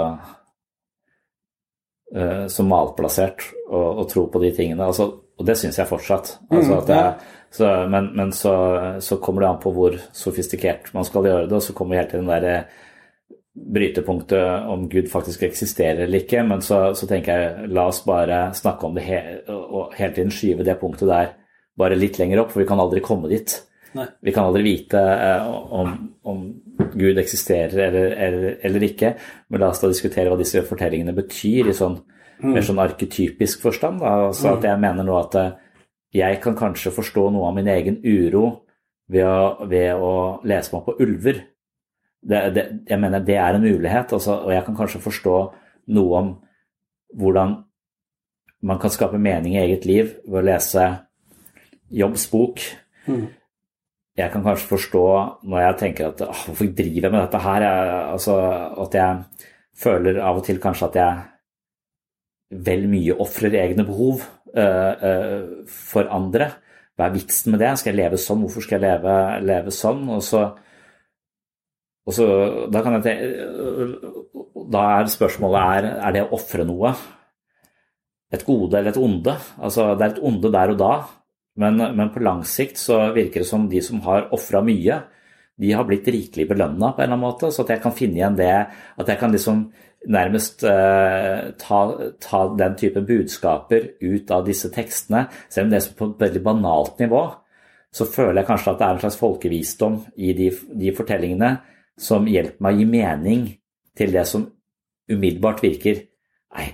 eh, 2.16 2.46
så 2.52 2.66
malplassert 2.68 3.44
å, 3.68 3.84
å 4.04 4.08
tro 4.10 4.28
på 4.32 4.42
de 4.44 4.52
tingene. 4.56 4.88
Altså, 4.88 5.10
og 5.38 5.46
det 5.48 5.58
syns 5.60 5.78
jeg 5.80 5.90
fortsatt. 5.90 6.38
Altså 6.50 6.72
Mm, 6.72 6.80
at 6.80 6.90
jeg, 6.96 7.34
så, 7.54 7.70
men 7.90 8.12
men 8.18 8.34
så, 8.36 8.54
så 9.04 9.18
kommer 9.24 9.44
det 9.44 9.50
an 9.50 9.62
på 9.64 9.72
hvor 9.76 9.96
sofistikert 10.16 10.92
man 10.94 11.08
skal 11.08 11.26
gjøre 11.26 11.48
det, 11.48 11.56
og 11.58 11.64
så 11.64 11.74
kommer 11.74 11.96
vi 11.96 12.02
helt 12.02 12.14
til 12.14 12.24
den 12.24 12.32
derre 12.32 12.58
brytepunktet 13.58 14.68
om 14.70 14.86
Gud 14.90 15.08
faktisk 15.10 15.44
eksisterer 15.48 16.04
eller 16.06 16.22
ikke, 16.22 16.44
men 16.46 16.62
så, 16.62 16.92
så 16.94 17.08
tenker 17.10 17.40
jeg 17.40 17.72
la 17.74 17.88
oss 17.90 18.04
bare 18.06 18.52
snakke 18.56 18.86
om 18.86 18.98
det 18.98 19.06
he 19.08 19.22
og 19.50 19.96
hele 19.98 20.14
tiden 20.14 20.34
skyve 20.34 20.66
det 20.68 20.78
punktet 20.82 21.10
der 21.10 21.32
bare 21.78 21.98
litt 21.98 22.20
lenger 22.20 22.44
opp, 22.44 22.54
for 22.54 22.62
vi 22.62 22.70
kan 22.70 22.82
aldri 22.82 23.02
komme 23.06 23.30
dit. 23.32 23.54
Nei. 23.98 24.06
Vi 24.22 24.34
kan 24.34 24.50
aldri 24.50 24.64
vite 24.66 25.02
eh, 25.02 25.48
om, 25.48 25.94
om, 26.28 26.48
Gud 26.98 27.18
eksisterer 27.18 27.78
eller, 27.88 28.12
eller, 28.12 28.58
eller, 28.66 28.84
ikke, 28.86 29.12
men 29.50 29.62
la 29.62 29.72
oss 29.72 29.82
da 29.82 29.90
diskutere 29.90 30.30
hva 30.30 30.38
disse 30.40 30.62
fortellingene 30.66 31.14
betyr 31.18 31.72
i 31.72 31.76
sånn 31.76 31.96
mm. 31.98 32.52
mer 32.54 32.66
sånn 32.66 32.82
arketypisk 32.82 33.64
forstand. 33.66 34.04
Altså 34.06 34.56
at 34.56 34.66
jeg 34.66 34.82
mener 34.82 35.06
nå 35.06 35.18
at 35.18 35.38
eh, 35.42 35.56
jeg 36.18 36.42
kan 36.44 36.58
kanskje 36.58 36.94
forstå 36.96 37.30
noe 37.34 37.50
av 37.50 37.56
min 37.58 37.70
egen 37.72 38.02
uro 38.04 38.48
ved 39.08 39.28
å, 39.28 39.68
ved 39.70 39.94
å 39.96 40.12
lese 40.48 40.74
meg 40.76 40.84
på 40.86 40.98
ulver 41.06 41.46
det, 42.28 42.42
det, 42.56 42.66
jeg 42.90 43.00
mener 43.00 43.24
det 43.24 43.38
er 43.40 43.56
en 43.56 43.64
mulighet, 43.64 44.14
altså, 44.14 44.42
og 44.48 44.52
jeg 44.52 44.66
kan 44.66 44.76
kanskje 44.76 45.04
forstå 45.04 45.36
noe 45.96 46.20
om 46.20 46.32
hvordan 47.16 47.56
man 48.68 48.80
kan 48.82 48.92
skape 48.92 49.20
mening 49.22 49.56
i 49.56 49.62
eget 49.62 49.86
liv 49.88 50.16
ved 50.26 50.42
å 50.42 50.48
lese 50.48 50.88
Jobbs 51.94 52.26
bok. 52.32 52.60
Mm. 53.08 53.28
Jeg 54.18 54.32
kan 54.34 54.44
kanskje 54.44 54.72
forstå 54.74 55.06
når 55.48 55.62
jeg 55.62 55.78
tenker 55.84 56.10
at 56.10 56.24
hvorfor 56.26 56.72
driver 56.76 57.06
jeg 57.06 57.14
med 57.14 57.22
dette 57.22 57.42
her? 57.46 57.64
Jeg, 57.64 57.98
altså, 58.18 58.38
at 58.84 58.98
jeg 58.98 59.46
føler 59.78 60.20
av 60.20 60.42
og 60.42 60.48
til 60.48 60.60
kanskje 60.60 60.90
at 60.90 60.98
jeg 61.00 61.26
vel 62.52 62.88
mye 62.88 63.16
ofrer 63.20 63.58
egne 63.60 63.84
behov 63.88 64.24
uh, 64.56 64.94
uh, 64.96 65.66
for 65.68 66.08
andre. 66.14 66.52
Hva 66.98 67.10
er 67.10 67.18
vitsen 67.18 67.54
med 67.54 67.62
det? 67.62 67.74
Skal 67.78 67.94
jeg 67.94 68.02
leve 68.02 68.22
sånn? 68.22 68.42
Hvorfor 68.46 68.66
skal 68.66 68.80
jeg 68.80 68.88
leve, 68.88 69.18
leve 69.46 69.74
sånn? 69.76 70.08
Og 70.16 70.24
så 70.26 70.46
og 72.08 72.16
så, 72.16 72.26
da, 72.72 72.82
tenke, 72.86 73.14
da 74.72 74.84
er 74.96 75.10
spørsmålet 75.12 75.60
er, 75.60 75.88
er 76.08 76.14
det 76.16 76.24
å 76.24 76.38
ofre 76.38 76.64
noe 76.64 76.94
et 78.32 78.46
gode 78.48 78.80
eller 78.80 78.94
et 78.94 79.00
onde? 79.02 79.34
Altså, 79.60 79.90
det 80.00 80.06
er 80.06 80.14
et 80.14 80.24
onde 80.30 80.52
der 80.54 80.72
og 80.72 80.80
da, 80.80 80.94
men, 81.60 81.84
men 81.98 82.14
på 82.14 82.24
lang 82.24 82.46
sikt 82.48 82.80
så 82.80 83.10
virker 83.16 83.44
det 83.44 83.50
som 83.50 83.68
de 83.68 83.82
som 83.84 84.00
har 84.08 84.30
ofra 84.36 84.62
mye, 84.64 85.02
de 85.58 85.74
har 85.74 85.88
blitt 85.90 86.08
rikelig 86.14 86.46
belønna 86.52 86.94
på 86.94 87.02
en 87.02 87.08
eller 87.10 87.18
annen 87.18 87.26
måte. 87.26 87.50
Så 87.52 87.66
at 87.66 87.74
jeg 87.74 87.84
kan 87.84 87.96
finne 87.98 88.22
igjen 88.22 88.40
det, 88.40 88.54
at 89.02 89.12
jeg 89.12 89.20
kan 89.20 89.34
liksom 89.34 89.66
nærmest 90.08 90.64
eh, 90.68 91.50
ta, 91.60 91.80
ta, 92.24 92.44
den 92.60 92.78
type 92.80 93.02
budskaper 93.08 93.90
ut 94.02 94.32
av 94.32 94.46
disse 94.48 94.70
tekstene, 94.74 95.26
selv 95.50 95.68
om 95.68 95.74
det 95.74 95.82
er 95.82 95.98
på 95.98 96.10
et 96.12 96.24
veldig 96.28 96.44
banalt 96.46 97.02
nivå, 97.02 97.24
så 97.94 98.06
føler 98.06 98.42
jeg 98.42 98.50
kanskje 98.50 98.74
at 98.74 98.80
det 98.80 98.88
er 98.88 98.96
en 98.96 99.04
slags 99.04 99.20
folkevisdom 99.20 100.00
i 100.22 100.34
de, 100.38 100.52
de 100.78 100.94
fortellingene 100.96 101.56
som 101.98 102.28
hjelper 102.30 102.64
meg 102.64 102.76
å 102.76 102.82
gi 102.82 102.90
mening 102.92 103.46
til 103.98 104.14
det 104.14 104.26
som 104.30 104.46
umiddelbart 105.10 105.64
virker 105.66 106.04
Nei, 106.58 106.70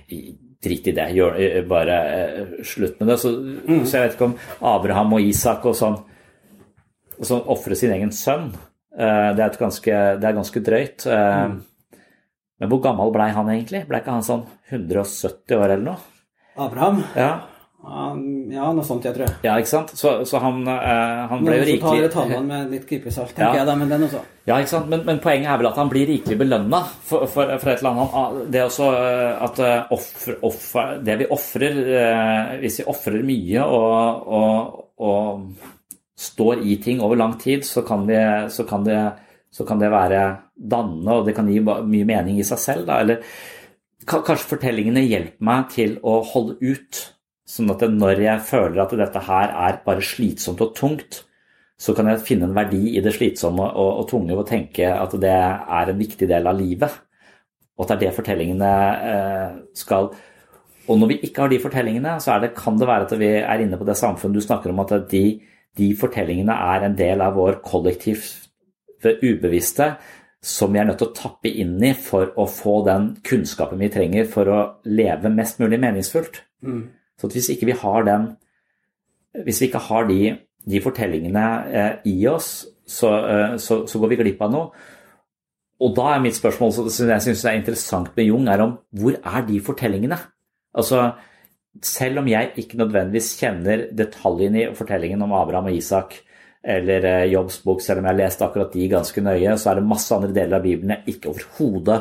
drit 0.62 0.86
i 0.88 0.92
det, 0.96 1.08
gjør, 1.16 1.34
eh, 1.42 1.64
bare 1.68 1.96
eh, 2.14 2.52
slutt 2.64 3.00
med 3.00 3.10
det. 3.10 3.16
Så, 3.20 3.32
mm. 3.34 3.80
så, 3.82 3.96
jeg 3.96 4.04
vet 4.04 4.14
ikke 4.14 4.28
om 4.30 4.36
Abraham 4.70 5.16
og 5.18 5.26
Isak 5.26 5.66
og 5.68 5.74
sånn 5.76 5.98
og 7.14 7.28
sånn 7.28 7.44
ofre 7.52 7.76
sin 7.78 7.92
egen 7.94 8.12
sønn. 8.14 8.48
Eh, 8.94 9.30
det, 9.36 9.44
er 9.44 9.58
ganske, 9.58 9.98
det, 10.20 10.28
er 10.28 10.36
ganske, 10.38 10.62
drøyt. 10.64 11.06
Uh, 11.06 11.50
mm. 11.50 11.58
Men 12.64 12.70
hvor 12.72 12.80
gammel 12.86 13.10
blei 13.12 13.28
han 13.36 13.50
egentlig? 13.52 13.82
Blei 13.84 14.00
ikke 14.00 14.14
han 14.16 14.24
sånn 14.24 14.46
170 14.72 15.58
år 15.58 15.74
eller 15.74 15.84
noe? 15.90 16.30
Abraham? 16.64 17.02
Ja. 17.12 17.34
Ja, 17.84 18.70
noe 18.72 18.84
sånt, 18.86 19.04
jeg 19.04 19.12
tror. 19.12 19.32
Ja, 19.44 19.58
ikke 19.60 19.68
sant? 19.68 19.90
Så, 19.98 20.14
så 20.24 20.40
han, 20.40 20.62
uh, 20.64 21.26
han, 21.28 21.42
ble 21.44 21.58
jo 21.58 21.66
rikelig 21.68 22.08
tallene 22.14 22.46
med 22.48 22.70
litt 22.72 22.86
klypesalt, 22.88 23.34
tenker 23.36 23.58
ja. 23.58 23.60
jeg 23.60 23.68
da, 23.68 23.74
men 23.76 23.92
den 23.92 24.06
også. 24.06 24.22
Ja, 24.48 24.56
ikke 24.56 24.70
sant? 24.70 24.88
Men, 24.88 25.02
men, 25.04 25.20
poenget 25.20 25.50
er 25.52 25.60
vel 25.60 25.68
at 25.68 25.80
han 25.82 25.90
blir 25.92 26.08
rikelig 26.08 26.38
belønna 26.40 26.80
for, 26.94 27.26
for, 27.28 27.52
for, 27.60 27.72
et 27.74 27.82
eller 27.82 27.90
annet. 27.90 28.16
Ah, 28.16 28.38
det 28.54 28.62
er 28.62 28.70
også 28.70 28.88
eh, 28.96 29.44
at 29.48 29.60
uh, 29.60 29.92
offer, 29.98 30.38
offer, 30.48 30.96
det 31.04 31.18
vi 31.20 31.28
ofrer 31.36 31.82
uh, 31.90 32.54
Hvis 32.62 32.80
vi 32.80 32.88
ofrer 32.94 33.20
mye 33.28 33.68
og, 33.68 34.32
og, 34.40 34.80
og, 35.04 35.70
står 36.24 36.64
i 36.64 36.78
ting 36.80 37.02
over 37.04 37.18
lang 37.20 37.36
tid, 37.40 37.66
så 37.68 37.82
kan, 37.84 38.06
vi, 38.08 38.16
så 38.48 38.64
kan, 38.68 38.84
det, 38.86 39.00
så 39.54 39.66
kan 39.66 39.78
det 39.78 39.92
være 39.92 40.22
dannende, 40.58 41.20
og 41.20 41.28
det 41.28 41.36
kan 41.36 41.48
gi 41.50 41.60
mye 41.62 42.06
mening 42.08 42.40
i 42.40 42.46
seg 42.46 42.58
selv. 42.58 42.88
Da. 42.88 42.98
Eller 43.04 43.22
kanskje 44.08 44.56
fortellingene 44.56 45.04
hjelper 45.06 45.46
meg 45.46 45.68
til 45.74 45.98
å 46.02 46.20
holde 46.34 46.58
ut 46.60 47.04
Sånn 47.44 47.68
at 47.74 47.82
når 47.92 48.22
jeg 48.24 48.40
føler 48.48 48.80
at 48.80 48.92
dette 48.96 49.20
her 49.26 49.50
er 49.66 49.80
bare 49.84 50.04
slitsomt 50.04 50.62
og 50.64 50.70
tungt, 50.78 51.18
så 51.76 51.92
kan 51.96 52.08
jeg 52.08 52.22
finne 52.24 52.48
en 52.48 52.54
verdi 52.56 52.94
i 52.96 53.02
det 53.04 53.12
slitsomme 53.12 53.66
og, 53.66 53.90
og 54.00 54.06
tunge 54.08 54.36
og 54.36 54.46
tenke 54.48 54.88
at 54.88 55.16
det 55.20 55.34
er 55.34 55.90
en 55.90 55.98
viktig 55.98 56.28
del 56.30 56.48
av 56.48 56.56
livet. 56.56 56.94
Og 57.76 57.84
at 57.84 57.90
det 57.90 57.96
er 57.96 58.02
det 58.06 58.16
fortellingene 58.16 58.70
eh, 59.10 59.58
skal 59.76 60.08
Og 60.86 60.98
når 61.00 61.10
vi 61.10 61.18
ikke 61.26 61.42
har 61.42 61.52
de 61.52 61.58
fortellingene, 61.60 62.14
så 62.20 62.38
det, 62.40 62.54
kan 62.56 62.78
det 62.80 62.88
være 62.88 63.08
at 63.08 63.14
vi 63.18 63.30
er 63.40 63.60
inne 63.64 63.76
på 63.80 63.86
det 63.88 63.96
samfunnet 63.96 64.36
du 64.36 64.44
snakker 64.44 64.72
om, 64.72 64.80
at 64.84 64.92
de, 65.10 65.24
de 65.76 65.90
fortellingene 65.96 66.52
er 66.52 66.84
en 66.84 66.96
del 66.96 67.24
av 67.24 67.36
vår 67.36 67.60
kollektivt 67.64 68.43
ubevisste 69.20 69.94
som 70.44 70.74
vi 70.74 70.80
er 70.80 70.88
nødt 70.88 71.00
til 71.00 71.08
å 71.08 71.16
tappe 71.16 71.48
inn 71.48 71.78
i 71.84 71.94
for 71.96 72.34
å 72.40 72.44
få 72.50 72.80
den 72.84 73.14
kunnskapen 73.24 73.80
vi 73.80 73.88
trenger 73.92 74.26
for 74.28 74.50
å 74.52 74.58
leve 74.84 75.32
mest 75.32 75.60
mulig 75.62 75.78
meningsfullt. 75.80 76.42
Mm. 76.64 76.82
Så 77.20 77.30
hvis 77.32 77.48
ikke 77.54 77.70
vi 77.70 77.78
har 77.84 78.08
den 78.08 78.34
Hvis 79.34 79.58
vi 79.60 79.66
ikke 79.66 79.80
har 79.82 80.04
de, 80.06 80.36
de 80.62 80.78
fortellingene 80.78 81.46
eh, 81.66 81.94
i 82.06 82.20
oss, 82.30 82.68
så, 82.86 83.08
eh, 83.26 83.56
så, 83.58 83.80
så, 83.90 83.98
går 83.98 84.12
vi 84.12 84.18
glipp 84.20 84.44
av 84.46 84.52
noe. 84.52 84.84
Og 85.82 85.90
da 85.96 86.12
er 86.12 86.22
mitt 86.22 86.36
spørsmål 86.38 86.70
som 86.70 87.10
jeg 87.10 87.24
syns 87.24 87.42
er 87.42 87.58
interessant 87.58 88.12
med 88.14 88.28
Jung, 88.28 88.46
er 88.46 88.62
om 88.62 88.76
hvor 88.94 89.16
er 89.18 89.42
de 89.48 89.58
fortellingene? 89.58 90.20
Altså, 90.78 91.08
selv 91.82 92.22
om 92.22 92.30
jeg 92.30 92.52
ikke 92.62 92.78
nødvendigvis 92.78 93.32
kjenner 93.40 93.88
detaljene 93.90 94.62
i 94.62 94.70
fortellingen 94.78 95.26
om 95.26 95.34
Abraham 95.34 95.72
og 95.72 95.80
Isak, 95.80 96.14
eller 96.64 97.04
eh, 97.04 97.24
Jobbs 97.32 97.60
bok, 97.64 97.82
selv 97.84 98.00
om 98.00 98.06
jeg 98.06 98.14
har 98.14 98.20
lest 98.22 98.44
akkurat 98.44 98.72
de 98.72 98.86
ganske 98.88 99.24
nøye, 99.24 99.56
så 99.60 99.70
er 99.70 99.80
det 99.80 99.88
masse 99.88 100.14
andre 100.16 100.32
deler 100.32 100.58
av 100.58 100.64
Bibelen 100.64 100.94
jeg 100.96 101.16
ikke 101.16 101.32
overhodet 101.34 101.98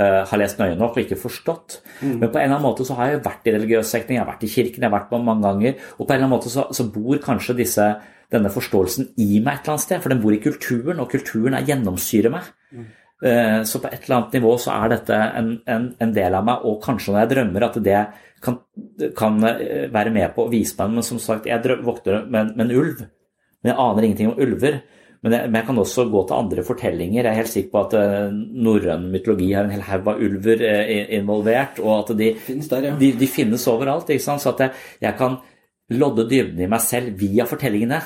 uh, 0.00 0.22
har 0.28 0.40
lest 0.40 0.60
nøye 0.60 0.76
nok 0.78 0.96
og 0.96 1.02
ikke 1.04 1.20
forstått. 1.20 1.78
Mm. 2.00 2.18
Men 2.22 2.30
på 2.30 2.40
en 2.40 2.44
eller 2.46 2.56
annen 2.56 2.66
måte 2.66 2.86
så 2.88 2.96
har 2.98 3.12
jeg 3.12 3.24
vært 3.26 3.48
i 3.48 3.56
religiøs 3.56 3.94
sekting, 3.96 4.18
jeg 4.18 4.24
har 4.24 4.30
vært 4.30 4.46
i 4.46 4.52
kirken, 4.52 4.82
jeg 4.82 4.88
har 4.88 4.96
vært 4.98 5.10
på 5.12 5.22
mange 5.22 5.46
ganger. 5.46 5.88
Og 5.96 6.04
på 6.04 6.08
en 6.08 6.14
eller 6.14 6.28
annen 6.28 6.36
måte 6.36 6.52
så, 6.52 6.68
så 6.76 6.86
bor 6.92 7.20
kanskje 7.24 7.58
disse, 7.60 7.88
denne 8.32 8.52
forståelsen 8.52 9.12
i 9.22 9.40
meg 9.40 9.60
et 9.60 9.66
eller 9.66 9.76
annet 9.76 9.86
sted, 9.86 10.00
for 10.04 10.12
den 10.12 10.22
bor 10.22 10.34
i 10.34 10.42
kulturen, 10.42 11.02
og 11.02 11.10
kulturen 11.12 11.58
er 11.58 11.68
gjennomsyrer 11.68 12.32
meg. 12.32 12.48
Mm. 12.72 12.86
Uh, 13.16 13.60
så 13.64 13.80
på 13.80 13.88
et 13.88 14.02
eller 14.04 14.18
annet 14.18 14.34
nivå 14.36 14.54
så 14.60 14.74
er 14.76 14.92
dette 14.92 15.18
en, 15.40 15.54
en, 15.72 15.90
en, 16.04 16.16
del 16.16 16.36
av 16.36 16.44
meg, 16.44 16.64
og 16.68 16.82
kanskje 16.84 17.12
når 17.12 17.22
jeg 17.22 17.32
drømmer 17.32 17.68
at 17.68 17.78
det 17.84 18.00
kan, 18.44 18.58
kan 19.16 19.38
eh, 19.48 19.86
være 19.90 20.12
med 20.12 20.34
på 20.36 20.44
å 20.44 20.50
vise 20.52 20.76
meg 20.76 20.98
Men 20.98 21.06
som 21.06 21.18
sagt, 21.22 21.48
jeg 21.48 21.78
våkner 21.82 22.26
med, 22.28 22.52
med 22.52 22.66
en 22.66 22.74
ulv, 22.76 23.00
men 23.66 23.72
jeg 23.72 23.82
aner 23.82 24.06
ingenting 24.06 24.30
om 24.30 24.38
ulver. 24.46 24.78
Men 25.24 25.34
jeg, 25.34 25.50
men 25.50 25.58
jeg, 25.58 25.66
kan 25.66 25.80
også 25.82 26.04
gå 26.12 26.20
til 26.28 26.36
andre 26.36 26.62
fortellinger. 26.62 27.18
Jeg 27.18 27.30
er 27.32 27.38
helt 27.40 27.50
sikker 27.50 27.72
på 27.72 27.80
at 27.82 27.94
uh, 27.98 28.36
norrøn 28.62 29.08
mytologi 29.10 29.48
har 29.56 29.66
en 29.66 29.72
hel 29.74 29.82
haug 29.82 30.10
av 30.12 30.20
ulver 30.22 30.62
uh, 30.62 30.92
involvert, 31.16 31.80
og 31.82 31.94
at 31.96 32.12
de 32.20 32.28
finnes, 32.46 32.68
der, 32.70 32.90
ja. 32.92 32.94
de, 33.00 33.10
de 33.18 33.28
finnes 33.30 33.66
overalt. 33.72 34.12
Så 34.22 34.36
at 34.52 34.62
jeg, 34.62 34.84
jeg, 35.02 35.16
kan 35.18 35.40
lodde 35.96 36.28
dybden 36.30 36.62
i 36.62 36.70
meg 36.70 36.84
selv 36.84 37.18
via 37.18 37.48
fortellingene. 37.48 37.98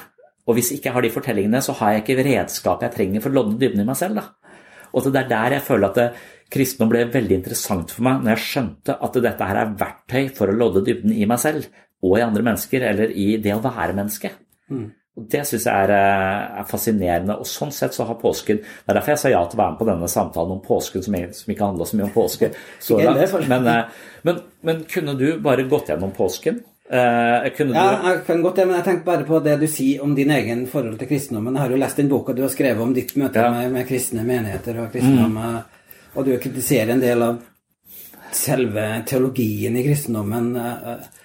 Og 0.49 0.57
hvis 0.57 0.73
jeg 0.73 0.81
ikke 0.81 0.95
har 0.95 1.05
de 1.05 1.13
fortellingene, 1.13 1.61
så 1.63 1.77
har 1.77 1.99
jeg 1.99 2.07
ikke 2.07 2.23
redskapet 2.25 2.89
jeg 2.89 2.97
trenger 2.97 3.25
for 3.27 3.35
å 3.35 3.41
lodde 3.43 3.59
dybden 3.61 3.85
i 3.85 3.89
meg 3.91 3.99
selv. 4.01 4.23
Da. 4.23 4.57
Og 4.97 5.07
det 5.07 5.21
er 5.21 5.29
der 5.31 5.59
jeg 5.59 5.67
føler 5.67 5.91
at 5.91 5.99
det, 5.99 6.07
eh, 6.11 6.29
kristendom 6.51 6.91
ble 6.91 7.05
veldig 7.13 7.37
interessant 7.37 7.93
for 7.95 8.03
meg 8.03 8.25
når 8.25 8.33
jeg 8.33 8.47
skjønte 8.49 8.97
at 9.07 9.19
dette 9.23 9.47
her 9.47 9.59
er 9.61 9.77
verktøy 9.79 10.25
for 10.35 10.51
å 10.51 10.57
lodde 10.57 10.83
dybden 10.89 11.13
i 11.15 11.29
meg 11.31 11.39
selv 11.39 11.69
og 12.03 12.17
i 12.17 12.25
andre 12.25 12.43
mennesker, 12.43 12.87
eller 12.89 13.13
i 13.13 13.35
det 13.43 13.53
å 13.55 13.61
være 13.63 13.95
menneske. 13.95 14.33
Mm. 14.73 14.89
Og 15.21 15.27
Det 15.29 15.43
syns 15.47 15.67
jeg 15.69 15.85
er, 15.85 15.93
eh, 15.93 16.61
er, 16.61 16.67
fascinerende. 16.69 17.37
og 17.39 17.47
Sånn 17.47 17.73
sett 17.73 17.95
så 17.95 18.07
har 18.09 18.17
påsken 18.21 18.57
Det 18.63 18.89
er 18.89 18.95
derfor 18.95 19.13
jeg 19.13 19.23
sa 19.23 19.33
ja 19.33 19.45
til 19.45 19.59
å 19.59 19.63
være 19.63 19.75
med 19.75 19.81
på 19.81 19.89
denne 19.91 20.09
samtalen 20.09 20.57
om 20.57 20.63
påsken, 20.65 21.05
som, 21.05 21.17
som 21.33 21.53
ikke 21.53 21.67
handla 21.67 21.87
så 21.87 21.99
mye 21.99 22.09
om 22.09 22.15
påske. 22.15 22.51
Så 22.81 22.97
men, 22.97 23.67
eh, 23.67 23.85
men, 24.23 24.41
men, 24.63 24.85
kunne 24.89 25.17
du 25.19 25.39
bare 25.41 25.69
gått 25.69 25.91
gjennom 25.93 26.13
påsken? 26.17 26.63
Eh, 26.91 27.51
kunne 27.57 27.77
ja, 27.77 28.01
jeg 28.09 28.25
kan 28.27 28.43
godt 28.43 28.57
det, 28.57 28.67
men 28.67 28.79
jeg 28.81 28.87
tenkte 28.89 29.07
bare 29.07 29.27
på 29.29 29.39
det 29.45 29.59
du 29.61 29.67
sier 29.71 30.03
om 30.03 30.15
din 30.15 30.33
egen 30.35 30.65
forhold 30.67 30.99
til 30.99 31.11
kristendommen. 31.11 31.55
Jeg 31.55 31.63
har 31.63 31.75
jo 31.75 31.83
lest 31.85 32.01
den 32.01 32.11
boka 32.11 32.35
du 32.35 32.43
har 32.43 32.51
skrevet 32.51 32.83
om 32.83 32.95
ditt 32.97 33.15
møte 33.21 33.45
ja. 33.45 33.53
med, 33.55 33.71
med, 33.77 33.87
kristne 33.89 34.25
menigheter 34.27 34.81
og 34.83 34.91
kristendom, 34.95 35.37
mm. 35.37 35.47
Eh, 35.47 35.97
og 36.19 36.27
du 36.27 36.33
kritiserer 36.43 36.97
en 36.97 37.03
del 37.03 37.23
av 37.23 37.39
selve 38.35 38.87
teologien 39.07 39.77
i 39.79 39.85
kristendommen. 39.85 40.53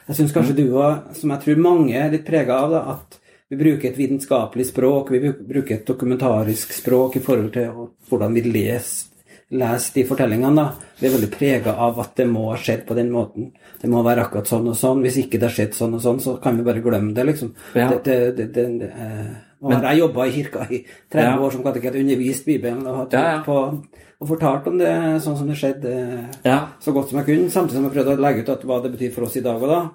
Jeg 0.05 0.17
syns 0.17 0.33
kanskje 0.33 0.57
du 0.59 0.63
òg, 0.77 1.07
som 1.17 1.33
jeg 1.33 1.41
tror 1.41 1.61
mange 1.61 1.97
er 1.97 2.11
litt 2.13 2.25
prega 2.27 2.59
av, 2.61 2.73
da, 2.73 2.81
at 2.93 3.19
vi 3.49 3.57
bruker 3.59 3.89
et 3.91 3.97
vitenskapelig 3.97 4.65
språk, 4.71 5.11
vi 5.11 5.31
bruker 5.33 5.75
et 5.75 5.85
dokumentarisk 5.85 6.73
språk 6.73 7.17
i 7.19 7.21
forhold 7.25 7.51
til 7.53 7.89
hvordan 8.09 8.33
vi 8.33 8.41
leser, 8.41 9.11
leser 9.53 9.93
de 9.99 10.05
fortellingene. 10.09 10.55
Da. 10.55 10.91
Vi 10.99 11.05
er 11.07 11.13
veldig 11.13 11.29
prega 11.35 11.75
av 11.85 11.99
at 12.01 12.15
det 12.17 12.25
må 12.27 12.47
ha 12.49 12.57
skjedd 12.57 12.85
på 12.87 12.95
den 12.97 13.11
måten. 13.13 13.51
Det 13.81 13.89
må 13.91 14.01
være 14.05 14.23
akkurat 14.25 14.49
sånn 14.49 14.65
og 14.71 14.77
sånn. 14.79 15.03
Hvis 15.05 15.19
ikke 15.21 15.37
det 15.37 15.49
har 15.51 15.53
skjedd 15.59 15.75
sånn 15.77 15.93
og 15.93 16.01
sånn, 16.01 16.21
så 16.23 16.37
kan 16.41 16.57
vi 16.57 16.65
bare 16.65 16.81
glemme 16.81 17.13
det, 17.13 17.27
liksom. 17.29 17.53
Ja. 17.77 17.91
Det, 17.93 18.17
det, 18.39 18.47
det, 18.55 18.65
Og 19.61 19.69
men, 19.71 19.81
jeg 19.81 19.99
jobba 20.01 20.25
i 20.25 20.31
kirka 20.33 20.65
i 20.69 20.79
30 21.13 21.21
Ja. 21.23 21.37
år 21.39 21.51
som 21.53 21.63
kateket, 21.63 21.95
undervist 21.95 22.45
Bibelen 22.45 22.85
og, 22.87 23.13
Ja, 23.13 23.21
ja. 23.37 23.43
på, 23.45 23.85
og 24.21 24.27
fortalt 24.27 24.67
om 24.67 24.77
det 24.77 24.91
sånn 25.23 25.37
som 25.37 25.47
det 25.47 25.55
skjedde, 25.57 25.93
Ja. 26.43 26.67
så 26.81 26.91
godt 26.93 27.09
som 27.09 27.19
jeg 27.21 27.25
kunne, 27.25 27.49
samtidig 27.49 27.77
som 27.77 27.83
jeg 27.85 27.93
prøvde 27.93 28.17
å 28.17 28.21
legge 28.21 28.41
ut 28.43 28.49
at 28.49 28.61
hva 28.65 28.81
det 28.83 28.91
betyr 28.97 29.13
for 29.13 29.23
oss 29.25 29.37
i 29.37 29.41
dag 29.41 29.61
og 29.61 29.69
da. 29.69 29.89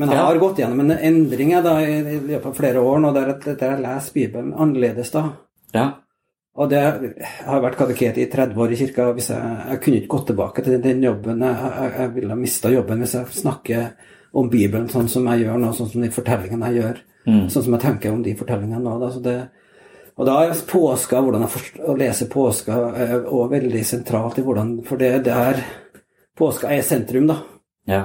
Men 0.00 0.08
jeg 0.08 0.18
har 0.24 0.38
gått 0.40 0.58
gjennom 0.62 0.80
en 0.80 0.90
endring 0.96 1.50
jeg, 1.52 1.62
da, 1.64 1.74
i 1.84 2.20
løpet 2.20 2.46
av 2.48 2.54
flere 2.56 2.80
år 2.80 3.00
nå, 3.02 3.10
der, 3.12 3.32
der 3.44 3.66
jeg 3.74 3.82
leser 3.82 4.14
Bibelen 4.14 4.54
annerledes 4.54 5.10
da. 5.12 5.26
ja. 5.76 5.90
Og 6.52 6.68
det 6.68 6.80
jeg 6.82 7.26
har 7.46 7.62
vært 7.64 7.78
kateket 7.80 8.18
i 8.20 8.26
30 8.28 8.58
år 8.60 8.72
i 8.74 8.76
kirka. 8.76 9.06
Hvis 9.16 9.30
jeg, 9.32 9.52
jeg 9.70 9.80
kunne 9.80 10.00
ikke 10.02 10.10
gått 10.12 10.26
tilbake 10.28 10.62
til 10.66 10.82
den 10.84 10.98
jobben. 11.00 11.40
Jeg, 11.40 11.70
jeg, 11.78 11.92
jeg 11.96 12.10
ville 12.12 12.28
ha 12.34 12.36
mista 12.36 12.68
jobben 12.68 13.00
hvis 13.00 13.14
jeg 13.16 13.30
snakker 13.38 13.86
om 14.36 14.50
Bibelen 14.52 14.88
sånn 14.92 15.08
som 15.08 15.24
jeg 15.32 15.46
gjør 15.46 15.56
nå, 15.62 15.70
sånn 15.78 15.88
som 15.94 16.04
de 16.04 16.10
fortellingene 16.12 16.68
jeg 16.68 16.82
gjør. 16.82 17.00
Sånn 17.48 17.64
som 17.64 17.72
jeg 17.78 17.80
tenker 17.86 18.12
om 18.12 18.20
de 18.26 18.34
fortellingene 18.36 18.82
nå. 18.84 18.98
Da. 19.00 19.08
Så 19.14 19.22
det, 19.24 19.36
og 20.12 20.28
da 20.28 20.34
er 20.44 20.52
påska, 20.74 21.22
hvordan 21.24 21.46
jeg 21.46 21.54
forst- 21.54 21.80
å 21.88 21.96
lese 21.96 22.28
påska, 22.28 22.76
òg 22.82 23.24
også 23.32 23.48
veldig 23.54 23.84
sentralt 23.88 24.40
i 24.42 24.44
hvordan 24.44 24.74
For 24.84 25.00
det 25.00 25.08
er 25.14 25.24
der 25.30 25.62
påska 26.36 26.68
er 26.76 26.84
sentrum, 26.84 27.32
da. 27.32 27.38
ja. 27.88 28.02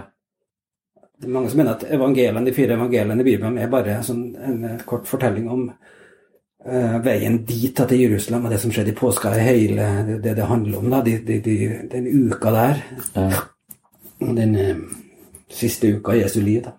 Det 1.17 1.25
er 1.25 1.33
mange 1.33 1.49
som 1.49 1.61
mener 1.61 1.73
at 1.73 1.85
evangeliene, 1.97 2.45
de 2.45 2.53
fire 2.53 2.75
evangeliene 2.77 3.23
i 3.23 3.25
Bibelen 3.25 3.57
er 3.57 3.71
bare 3.71 3.99
sånn, 4.05 4.25
en 4.37 4.65
eh, 4.69 4.81
kort 4.85 5.07
fortelling 5.09 5.47
om 5.49 5.63
uh, 5.67 6.97
veien 7.01 7.39
dit 7.47 7.73
til 7.73 8.03
Jerusalem 8.03 8.45
og 8.45 8.53
det 8.53 8.59
som 8.61 8.73
skjedde 8.73 8.93
i 8.93 8.97
påska, 8.97 9.31
hele 9.41 9.87
det 10.07 10.19
det, 10.25 10.35
det 10.37 10.49
handler 10.49 10.77
om. 10.77 10.91
da, 10.93 11.01
de, 11.01 11.17
de, 11.25 11.39
de, 11.41 11.55
Den 11.89 12.09
uka 12.29 12.53
der. 12.53 12.83
ja. 13.15 13.45
Den 14.19 14.55
uh, 14.57 14.83
siste 15.49 15.95
uka 15.97 16.13
i 16.13 16.21
Jesu 16.21 16.41
liv. 16.41 16.61
da. 16.65 16.75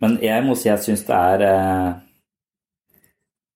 Men 0.00 0.16
jeg 0.22 0.44
må 0.46 0.56
si 0.56 0.70
jeg 0.70 0.80
syns 0.84 1.02
det 1.08 1.16
er 1.16 1.44
eh, 1.44 1.88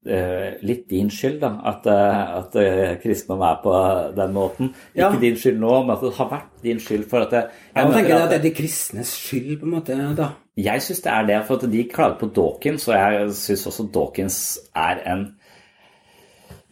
litt 0.04 0.88
din 0.90 1.08
skyld 1.10 1.38
da, 1.40 1.50
at, 1.70 1.86
eh, 1.86 2.36
at 2.38 2.56
eh, 2.60 2.96
kristendom 3.02 3.42
er 3.48 3.60
på 3.62 3.74
den 4.16 4.32
måten. 4.36 4.72
Ja. 4.94 5.08
Ikke 5.10 5.20
din 5.22 5.36
skyld 5.40 5.58
nå, 5.62 5.70
men 5.86 5.94
at 5.96 6.02
det 6.04 6.12
har 6.18 6.28
vært 6.28 6.50
din 6.62 6.80
skyld. 6.80 7.06
for 7.08 7.24
at 7.24 7.32
jeg, 7.32 7.48
Jeg 7.74 7.86
møter 7.86 7.98
tenker 8.00 8.14
at- 8.22 8.30
det 8.30 8.38
er 8.38 8.42
de 8.42 8.54
kristnes 8.54 9.14
skyld, 9.16 9.60
på 9.60 9.64
en 9.64 9.70
måte. 9.78 10.16
da. 10.16 10.28
Jeg 10.56 10.82
syns 10.82 11.00
det 11.02 11.12
er 11.12 11.26
det, 11.26 11.46
for 11.46 11.54
at 11.56 11.70
de 11.72 11.84
klager 11.84 12.18
på 12.20 12.32
Dawkins, 12.34 12.88
og 12.88 12.94
jeg 12.94 13.30
syns 13.32 13.66
også 13.66 13.88
Dawkins 13.92 14.58
er 14.76 15.00
en 15.06 15.34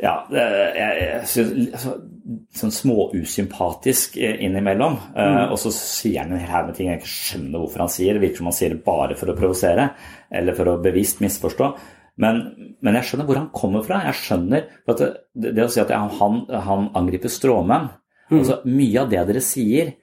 ja, 0.03 0.17
jeg, 0.31 0.75
jeg 0.75 1.27
synes, 1.31 1.85
sånn 2.59 2.73
småusympatisk 2.75 4.17
eh, 4.19 4.41
innimellom. 4.47 4.97
Eh, 5.15 5.45
og 5.53 5.59
så 5.63 5.71
sier 5.75 6.25
han 6.25 6.33
en 6.33 6.41
hel 6.43 6.51
haug 6.51 6.67
med 6.67 6.75
ting 6.79 6.89
jeg 6.91 6.99
ikke 7.03 7.13
skjønner 7.13 7.63
hvorfor 7.63 7.85
han 7.85 7.89
sier. 7.89 8.15
Det 8.19 8.23
virker 8.25 8.37
som 8.43 8.47
han 8.51 8.57
sier 8.57 8.75
det 8.75 8.85
bare 8.85 9.15
for 9.19 9.31
å 9.31 9.37
provosere, 9.39 9.91
eller 10.33 10.57
for 10.59 10.73
å 10.73 10.83
bevisst 10.83 11.23
misforstå. 11.23 11.69
Men, 12.21 12.43
men 12.85 12.97
jeg 12.99 13.09
skjønner 13.09 13.29
hvor 13.29 13.39
han 13.41 13.51
kommer 13.57 13.85
fra. 13.87 14.03
Jeg 14.11 14.19
skjønner 14.21 14.67
det, 14.99 15.09
det 15.57 15.65
å 15.65 15.71
si 15.73 15.81
at 15.81 15.93
han, 15.95 16.43
han 16.51 16.91
angriper 16.99 17.33
stråmenn 17.33 17.89
altså, 18.33 18.61
Mye 18.69 19.01
av 19.01 19.09
det 19.13 19.23
dere 19.31 19.43
sier, 19.45 19.95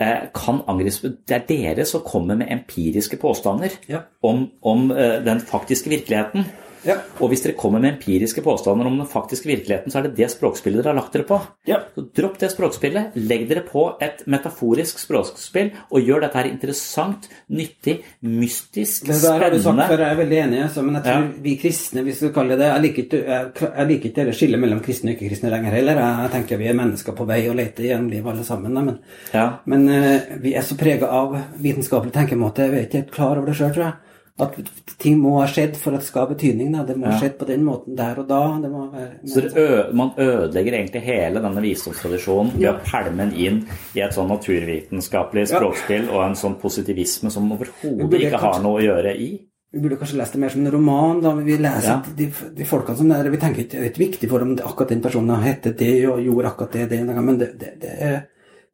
eh, 0.00 0.26
kan 0.36 0.60
angripes 0.68 1.00
Det 1.00 1.38
er 1.38 1.46
dere 1.48 1.86
som 1.88 2.04
kommer 2.04 2.36
med 2.36 2.52
empiriske 2.52 3.18
påstander 3.22 3.78
Ja. 3.88 4.04
om, 4.20 4.50
om 4.60 4.90
eh, 4.92 5.18
den 5.24 5.40
faktiske 5.40 5.92
virkeligheten. 5.92 6.44
Ja. 6.86 6.96
Og 7.20 7.30
hvis 7.32 7.42
dere 7.44 7.56
kommer 7.58 7.82
med 7.82 7.96
empiriske 7.96 8.42
påstander 8.44 8.86
om 8.88 8.96
den 9.00 9.08
faktiske 9.10 9.48
virkeligheten, 9.50 9.92
så 9.92 10.00
er 10.00 10.08
det 10.08 10.16
det 10.20 10.30
språkspillet 10.32 10.82
dere 10.84 10.94
har 10.94 11.00
lagt 11.00 11.12
dere 11.16 11.26
på. 11.28 11.40
Ja. 11.68 11.80
Så 11.96 12.06
dropp 12.16 12.38
det 12.38 12.52
språkspillet, 12.54 13.16
legg 13.16 13.48
dere 13.50 13.64
på 13.66 13.88
et 14.04 14.22
metaforisk 14.30 15.00
språkspill, 15.02 15.72
og 15.90 16.00
gjør 16.06 16.26
dette 16.26 16.40
her 16.40 16.50
interessant, 16.50 17.28
nyttig, 17.50 17.98
mystisk, 18.22 19.06
Det 19.06 19.20
der 19.22 19.42
har 19.42 19.50
du 19.50 19.60
sagt 19.62 19.86
før, 19.88 20.04
jeg 20.04 20.12
er 20.14 20.20
veldig 20.22 20.40
enig, 20.44 20.62
altså, 20.68 20.82
men 20.86 20.94
jeg 21.00 21.04
tror 21.04 21.22
Ja. 21.22 21.42
vi 21.42 21.56
kristne, 21.60 22.02
hvis 22.06 22.20
du 22.20 22.30
kaller 22.32 22.56
det 22.56 22.66
jeg 22.66 22.82
liker 22.86 24.08
ikke 24.10 24.24
det 24.26 24.34
skillet 24.36 24.60
mellom 24.60 24.80
kristne 24.84 25.12
og 25.12 25.16
ikke-kristne 25.16 25.50
lenger 25.52 25.76
heller. 25.76 26.00
Jeg 26.00 26.32
tenker 26.34 26.60
vi 26.60 26.68
er 26.70 26.78
mennesker 26.78 27.16
på 27.16 27.26
vei 27.28 27.48
og 27.50 27.56
leter 27.58 27.88
gjennom 27.88 28.10
livet 28.10 28.32
alle 28.32 28.44
sammen. 28.44 28.72
Men, 28.76 28.98
Ja. 29.32 29.58
men 29.66 29.88
uh, 29.88 30.20
vi 30.40 30.54
er 30.54 30.62
så 30.62 30.76
prega 30.76 31.08
av 31.08 31.36
vitenskapelig 31.58 32.12
tenkemåte, 32.12 32.70
vi 32.70 32.78
er 32.78 32.86
ikke 32.86 33.02
helt 33.02 33.14
klar 33.14 33.36
over 33.38 33.46
det 33.46 33.56
sjøl, 33.56 33.72
tror 33.72 33.84
jeg. 33.84 33.92
At 34.38 34.52
ting 35.00 35.16
må 35.22 35.38
ha 35.40 35.46
skjedd 35.48 35.78
for 35.80 35.94
at 35.96 36.02
det 36.02 36.08
skal 36.10 36.26
ha 36.26 36.34
betydning. 36.34 36.72
Da. 36.74 36.82
Det 36.84 36.96
må 37.00 37.06
ha 37.08 37.16
skjedd 37.16 37.38
på 37.40 37.46
den 37.48 37.62
måten 37.64 37.96
der 37.96 38.18
og 38.20 38.26
da. 38.28 38.40
Være, 38.60 39.06
Så 39.24 39.94
man 39.96 40.10
ødelegger 40.18 40.76
egentlig 40.76 41.02
hele 41.06 41.40
denne 41.40 41.62
visdomstradisjonen 41.64 42.52
ved 42.58 42.68
å 42.68 42.76
pælme 42.84 43.16
den 43.24 43.32
inn 43.32 43.62
i 43.96 44.00
et 44.04 44.12
sånn 44.12 44.28
naturvitenskapelig 44.28 45.46
Ja. 45.50 45.62
og 45.64 46.22
en 46.26 46.36
sånn 46.36 46.60
positivisme 46.60 47.30
som 47.32 47.50
overhodet 47.52 48.20
ikke 48.20 48.38
har 48.38 48.60
noe 48.62 48.80
å 48.80 48.84
gjøre 48.84 49.16
i. 49.16 49.30
Vi 49.72 49.80
burde 49.80 49.96
kanskje 49.96 50.16
lest 50.20 50.32
det 50.32 50.40
mer 50.40 50.48
som 50.50 50.66
en 50.66 50.72
roman. 50.72 51.20
da, 51.22 51.34
Vi 51.34 51.56
leser 51.56 51.88
Ja. 51.88 52.02
de, 52.16 52.26
de 52.54 52.64
folkene 52.64 52.96
som 52.96 53.08
der, 53.08 53.30
Vi 53.30 53.36
tenker 53.38 53.64
ikke 53.64 53.70
det 53.80 53.96
er 53.96 54.04
viktig 54.06 54.28
for 54.28 54.40
om 54.42 54.56
akkurat 54.56 54.88
den 54.88 55.00
personen 55.02 55.30
har 55.34 55.42
hett 55.42 55.62
det 55.76 56.06
og 56.08 56.20
gjorde 56.20 56.46
akkurat 56.46 56.72
det, 56.72 56.88
det 56.90 57.04
men 57.06 57.38
det, 57.38 57.58
det, 57.58 57.80
det 57.80 57.90
er 58.00 58.26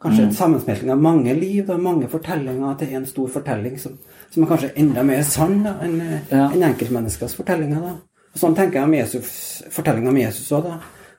kanskje 0.03 0.23
Mm. 0.23 0.29
en 0.29 0.35
sammensmelting 0.35 0.91
av 0.91 0.99
mange 1.01 1.35
liv, 1.35 1.71
og 1.71 1.81
mange 1.81 2.09
fortellinger 2.09 2.79
til 2.79 2.95
en 2.97 3.07
stor 3.07 3.29
fortelling 3.29 3.79
som, 3.79 3.99
som 4.31 4.43
er 4.43 4.47
kanskje 4.49 4.73
enda 4.77 5.03
mer 5.03 5.23
sann 5.23 5.67
enn 5.67 6.01
eh, 6.01 6.21
Ja. 6.31 6.51
en 6.51 6.62
enkeltmenneskers 6.62 7.35
fortellinger. 7.35 7.81
da. 7.81 7.93
Og 8.35 8.41
Sånn 8.41 8.55
tenker 8.57 8.81
jeg 8.81 8.85
om 8.85 8.95
Jesus, 8.95 9.62
fortellingen 9.71 10.09
om 10.09 10.17
Jesus 10.17 10.51
òg. 10.53 10.73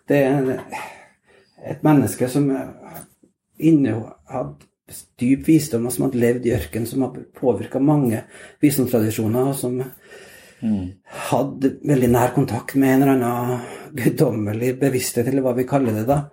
Det 0.07 0.17
er 0.17 0.59
et 1.69 1.83
menneske 1.83 2.27
som 2.29 2.49
inne 3.59 4.03
hadde 4.29 4.55
dyp 5.19 5.45
visdom, 5.47 5.85
og 5.85 5.91
som 5.93 6.05
hadde 6.05 6.19
levd 6.19 6.45
i 6.45 6.51
ørken, 6.57 6.85
som 6.85 7.01
hadde 7.01 7.25
påvirka 7.39 7.79
mange 7.79 8.23
visdomstradisjoner, 8.61 9.47
og 9.47 9.55
som 9.55 9.83
hadde 11.29 11.73
veldig 11.85 12.09
nær 12.11 12.33
kontakt 12.35 12.75
med 12.75 12.95
en 12.95 13.01
eller 13.03 13.13
annen 13.13 13.61
guddommelig 13.95 14.79
bevissthet, 14.79 15.27
eller 15.27 15.41
hva 15.45 15.53
vi 15.57 15.65
kaller 15.67 15.93
det, 15.93 16.05
da. 16.07 16.29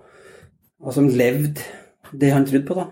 Og 0.81 0.95
som 0.95 1.09
levde 1.09 1.61
det 2.13 2.31
han 2.35 2.45
trodde 2.47 2.67
på, 2.67 2.75
da. 2.75 2.87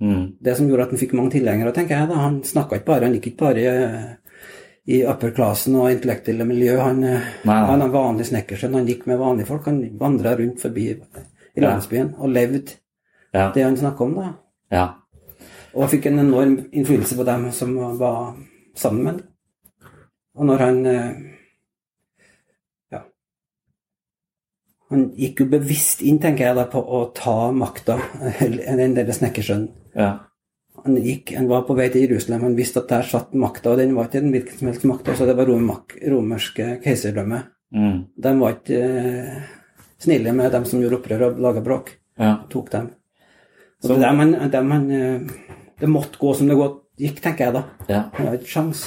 Mm. 0.00 0.36
Det 0.40 0.54
som 0.56 0.68
gjorde 0.68 0.82
at 0.86 0.90
han 0.94 0.98
fikk 1.00 1.12
mange 1.18 1.30
tilhengere, 1.34 1.72
tenker 1.76 1.96
jeg. 1.98 2.08
da. 2.08 2.14
Han 2.14 2.42
snakka 2.44 2.76
ikke 2.80 2.86
bare, 2.92 3.04
han 3.08 3.14
gikk 3.18 3.26
ikke 3.32 3.44
bare 3.44 3.64
i, 3.64 4.94
i 4.96 5.00
upper 5.06 5.30
classen 5.36 5.76
og 5.76 5.90
intellektuelle 5.92 6.44
miljø. 6.48 6.76
Han, 6.80 7.02
eh, 7.04 7.26
nei. 7.44 7.58
han 7.68 7.82
var 7.84 7.92
vanlig 7.94 8.26
snekkersønn, 8.30 8.74
han 8.78 8.86
gikk 8.88 9.04
med 9.10 9.18
vanlige 9.20 9.46
folk. 9.50 9.66
Han 9.68 9.82
vandra 10.00 10.36
rundt 10.38 10.60
forbi 10.62 10.86
i 10.94 11.60
landsbyen 11.60 12.14
og 12.18 12.30
levde 12.32 12.76
Ja. 13.32 13.52
det 13.54 13.62
han 13.62 13.76
snakka 13.76 14.04
om, 14.04 14.14
da. 14.14 14.32
ja. 14.72 14.86
Og 15.74 15.86
fikk 15.92 16.06
en 16.10 16.18
enorm 16.18 16.56
innflytelse 16.72 17.14
på 17.14 17.22
dem 17.28 17.44
som 17.54 17.76
var 17.98 18.32
sammen 18.74 19.04
med 19.04 19.12
ham. 19.12 19.20
Og 20.34 20.46
når 20.48 20.58
han 20.64 20.86
eh, 20.86 21.10
Ja. 22.90 23.02
Han 24.90 25.04
gikk 25.14 25.40
jo 25.44 25.46
bevisst 25.52 26.00
inn, 26.02 26.18
tenker 26.18 26.48
jeg, 26.48 26.56
da, 26.58 26.64
på 26.66 26.80
å 26.82 27.04
ta 27.14 27.50
makta, 27.54 27.98
den 28.40 28.94
derre 28.98 29.14
snekkersønnen. 29.14 29.70
ja. 29.94 30.18
Han, 30.80 30.94
gikk, 30.96 31.34
han 31.36 31.44
var 31.50 31.66
på 31.68 31.74
vei 31.76 31.90
til 31.92 32.06
Jerusalem, 32.06 32.40
han 32.46 32.54
visste 32.56 32.80
at 32.80 32.88
der 32.88 33.02
satt 33.04 33.34
makta, 33.36 33.74
og 33.74 33.76
den 33.82 33.90
var 33.92 34.06
ikke 34.08 34.20
den 34.22 34.30
hvilken 34.32 34.56
som 34.56 34.68
helst 34.70 34.84
makt. 34.88 35.10
Altså 35.12 35.26
det 35.28 35.34
var 35.36 35.44
romak, 35.50 35.92
romerske 36.08 36.68
keiserdømmet. 36.80 37.50
Mm. 37.76 37.98
De 38.24 38.32
var 38.40 38.54
ikke 38.54 38.78
eh, 38.80 39.42
snille 40.00 40.32
med 40.32 40.54
dem 40.54 40.64
som 40.70 40.80
gjorde 40.80 40.96
opprør 41.02 41.26
og 41.26 41.42
laga 41.44 41.60
bråk. 41.66 41.90
ja. 42.16 42.30
Tok 42.48 42.70
dem. 42.72 42.88
Så- 43.82 43.98
det, 44.00 44.14
man, 44.16 44.32
det, 44.54 44.62
man, 44.64 44.88
eh, 44.90 45.20
det 45.82 45.88
måtte 45.92 46.16
gå 46.22 46.32
som 46.38 46.48
det 46.48 46.56
gikk, 47.04 47.20
tenker 47.26 47.44
jeg 47.50 47.54
da. 47.58 47.62
ja. 47.90 48.00
Han 48.16 48.26
har 48.30 48.38
ikke 48.40 48.48
sjans. 48.54 48.86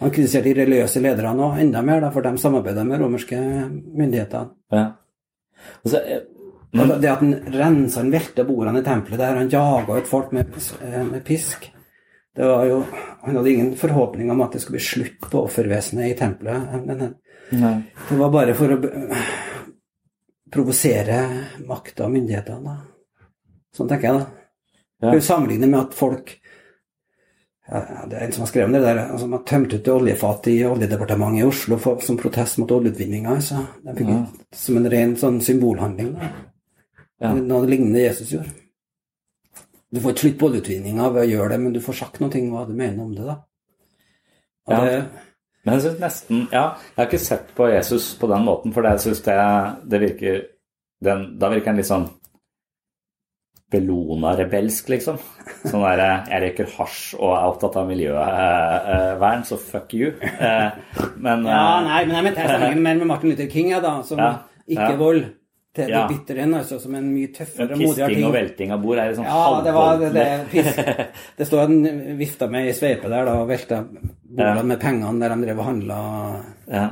Han 0.00 0.10
kritiserte 0.10 0.50
de 0.50 0.56
religiøse 0.64 1.00
lederne 1.04 1.46
òg, 1.46 1.60
enda 1.62 1.82
mer, 1.86 2.00
da, 2.02 2.10
for 2.10 2.26
de 2.26 2.34
samarbeida 2.42 2.82
med 2.84 2.98
romerske 3.00 3.38
myndigheter. 3.38 4.50
ja. 4.74 4.84
Og 5.82 5.92
så, 5.92 6.00
eh, 6.00 6.24
det 6.74 7.10
at 7.10 7.22
han 7.22 7.36
rensa, 7.54 8.00
han 8.00 8.10
velta 8.14 8.44
bordene 8.46 8.82
i 8.82 8.86
tempelet 8.86 9.20
der, 9.20 9.38
han 9.38 9.52
jaga 9.52 10.00
ut 10.00 10.10
folk 10.10 10.32
med, 10.34 10.56
eh, 10.82 11.04
med 11.06 11.24
pisk 11.26 11.70
det 12.34 12.44
var 12.44 12.64
jo, 12.66 12.84
Han 13.22 13.36
hadde 13.36 13.50
ingen 13.50 13.76
forhåpning 13.76 14.30
om 14.30 14.40
at 14.40 14.52
det 14.52 14.60
skulle 14.60 14.78
bli 14.78 14.84
slutt 14.84 15.20
på 15.30 15.42
offervesenet 15.46 16.10
i 16.10 16.16
tempelet. 16.18 16.62
Men 16.84 17.14
Nei. 17.50 17.74
det 18.08 18.16
var 18.18 18.32
bare 18.34 18.56
for 18.58 18.74
å 18.74 18.78
provosere 20.52 21.20
makta 21.68 22.08
og 22.08 22.12
myndighetene. 22.12 22.74
Sånn 23.74 23.88
tenker 23.90 24.10
jeg, 24.10 24.18
da. 24.18 24.26
Ja. 25.04 25.14
Du 25.14 25.24
sammenligner 25.24 25.70
med 25.70 25.80
at 25.86 25.96
folk 25.96 26.34
Det 27.64 28.12
er 28.18 28.26
en 28.26 28.32
som 28.32 28.42
har 28.44 28.48
skrevet 28.50 28.74
det 28.76 28.80
der, 28.84 28.98
altså, 29.06 29.18
som 29.24 29.32
har 29.32 29.44
tømt 29.48 29.72
ut 29.72 29.86
oljefatet 29.88 30.50
i 30.52 30.64
Oljedepartementet 30.68 31.40
i 31.40 31.46
Oslo 31.48 31.78
for, 31.80 32.02
som 32.04 32.18
protest 32.20 32.58
mot 32.60 32.70
oljeutvinninga. 32.76 33.38
Så 33.40 33.62
de 33.86 33.94
fikk 33.96 34.10
Ja. 34.10 34.18
som 34.52 34.76
en 34.76 34.90
ren 34.92 35.14
sånn 35.16 35.40
symbolhandling. 35.40 36.10
Ja. 37.20 37.32
Noe 37.32 37.66
lignende 37.66 38.02
Jesus 38.04 38.32
gjorde. 38.34 38.52
Du 39.94 40.00
får 40.00 40.12
ikke 40.12 40.20
slutt 40.26 40.38
på 40.38 40.48
oljeutvinninga 40.50 41.08
ved 41.14 41.22
å 41.24 41.30
gjøre 41.32 41.48
det, 41.54 41.60
men 41.60 41.72
du 41.72 41.80
får 41.80 41.94
sagt 42.02 42.20
noe 42.20 42.30
om 42.42 42.50
hva 42.52 42.66
du 42.66 42.74
mener 42.74 43.00
om 43.02 43.14
det. 43.14 43.24
da. 43.24 43.36
Og 44.66 44.74
Ja. 44.74 44.84
det, 44.84 45.04
Men 45.64 45.74
jeg 45.80 45.82
synes 45.82 46.00
nesten 46.00 46.48
Ja, 46.52 46.76
jeg 46.76 46.96
har 46.96 47.06
ikke 47.06 47.18
sett 47.20 47.54
på 47.56 47.72
Jesus 47.72 48.14
på 48.20 48.28
den 48.28 48.44
måten, 48.44 48.72
for 48.74 48.82
jeg 48.82 48.98
syns 48.98 49.22
det, 49.24 49.88
det 49.88 50.00
virker 50.00 50.42
den, 51.02 51.38
Da 51.38 51.48
virker 51.48 51.66
han 51.66 51.76
litt 51.76 51.86
sånn 51.86 52.10
Bellona-rebelsk, 53.74 54.88
liksom. 54.94 55.18
Sånn 55.66 55.82
der 55.84 56.00
eh, 56.06 56.32
jeg 56.32 56.42
røyker 56.46 56.72
hasj 56.78 57.14
og 57.18 57.32
er 57.36 57.46
opptatt 57.50 57.76
av 57.82 57.88
miljøvern, 57.90 59.44
så 59.48 59.58
fuck 59.60 59.94
you. 59.98 60.12
Eh, 60.38 60.70
Men 61.20 61.44
Ja, 61.46 61.62
eh, 61.78 61.86
nei, 61.88 62.02
men 62.08 62.16
jeg 62.18 62.24
mente 62.30 62.40
jeg 62.44 62.50
sammenlignet 62.54 62.84
mer 62.88 63.00
med 63.02 63.10
Martin 63.10 63.32
Luther 63.34 63.50
King, 63.52 63.70
ja, 63.74 63.80
da, 63.84 63.96
som 64.06 64.18
Ja, 64.22 64.32
ikke 64.68 64.90
ja. 64.94 64.96
vold 65.00 65.24
til 65.74 65.88
Ja. 65.90 66.06
det 66.06 66.14
bitre 66.16 66.42
enn, 66.44 66.52
altså, 66.54 66.76
som 66.80 66.94
en 66.94 67.08
mye 67.10 67.32
tøffere 67.34 67.74
modigere 67.74 68.08
Pisking 68.12 68.26
og 68.28 68.32
velting 68.36 68.70
av 68.72 68.82
bord 68.84 68.98
er 69.02 69.08
liksom 69.10 69.24
Ja, 69.26 69.60
det 69.64 69.72
var 69.74 69.96
det, 69.98 70.10
det, 70.14 70.26
piss. 70.52 70.76
det 71.40 71.46
står 71.48 71.64
en 71.64 72.18
vifta 72.20 72.46
med 72.50 72.68
i 72.70 72.74
sveipe 72.76 73.10
der 73.10 73.24
da, 73.26 73.32
og 73.42 73.48
velta 73.50 73.80
bordene 73.90 74.60
Ja. 74.60 74.62
med 74.62 74.78
pengene 74.80 75.18
der 75.24 75.34
de 75.34 75.48
drev 75.48 75.58
og 75.64 75.66
handla. 75.66 75.96
Ja. 76.70 76.84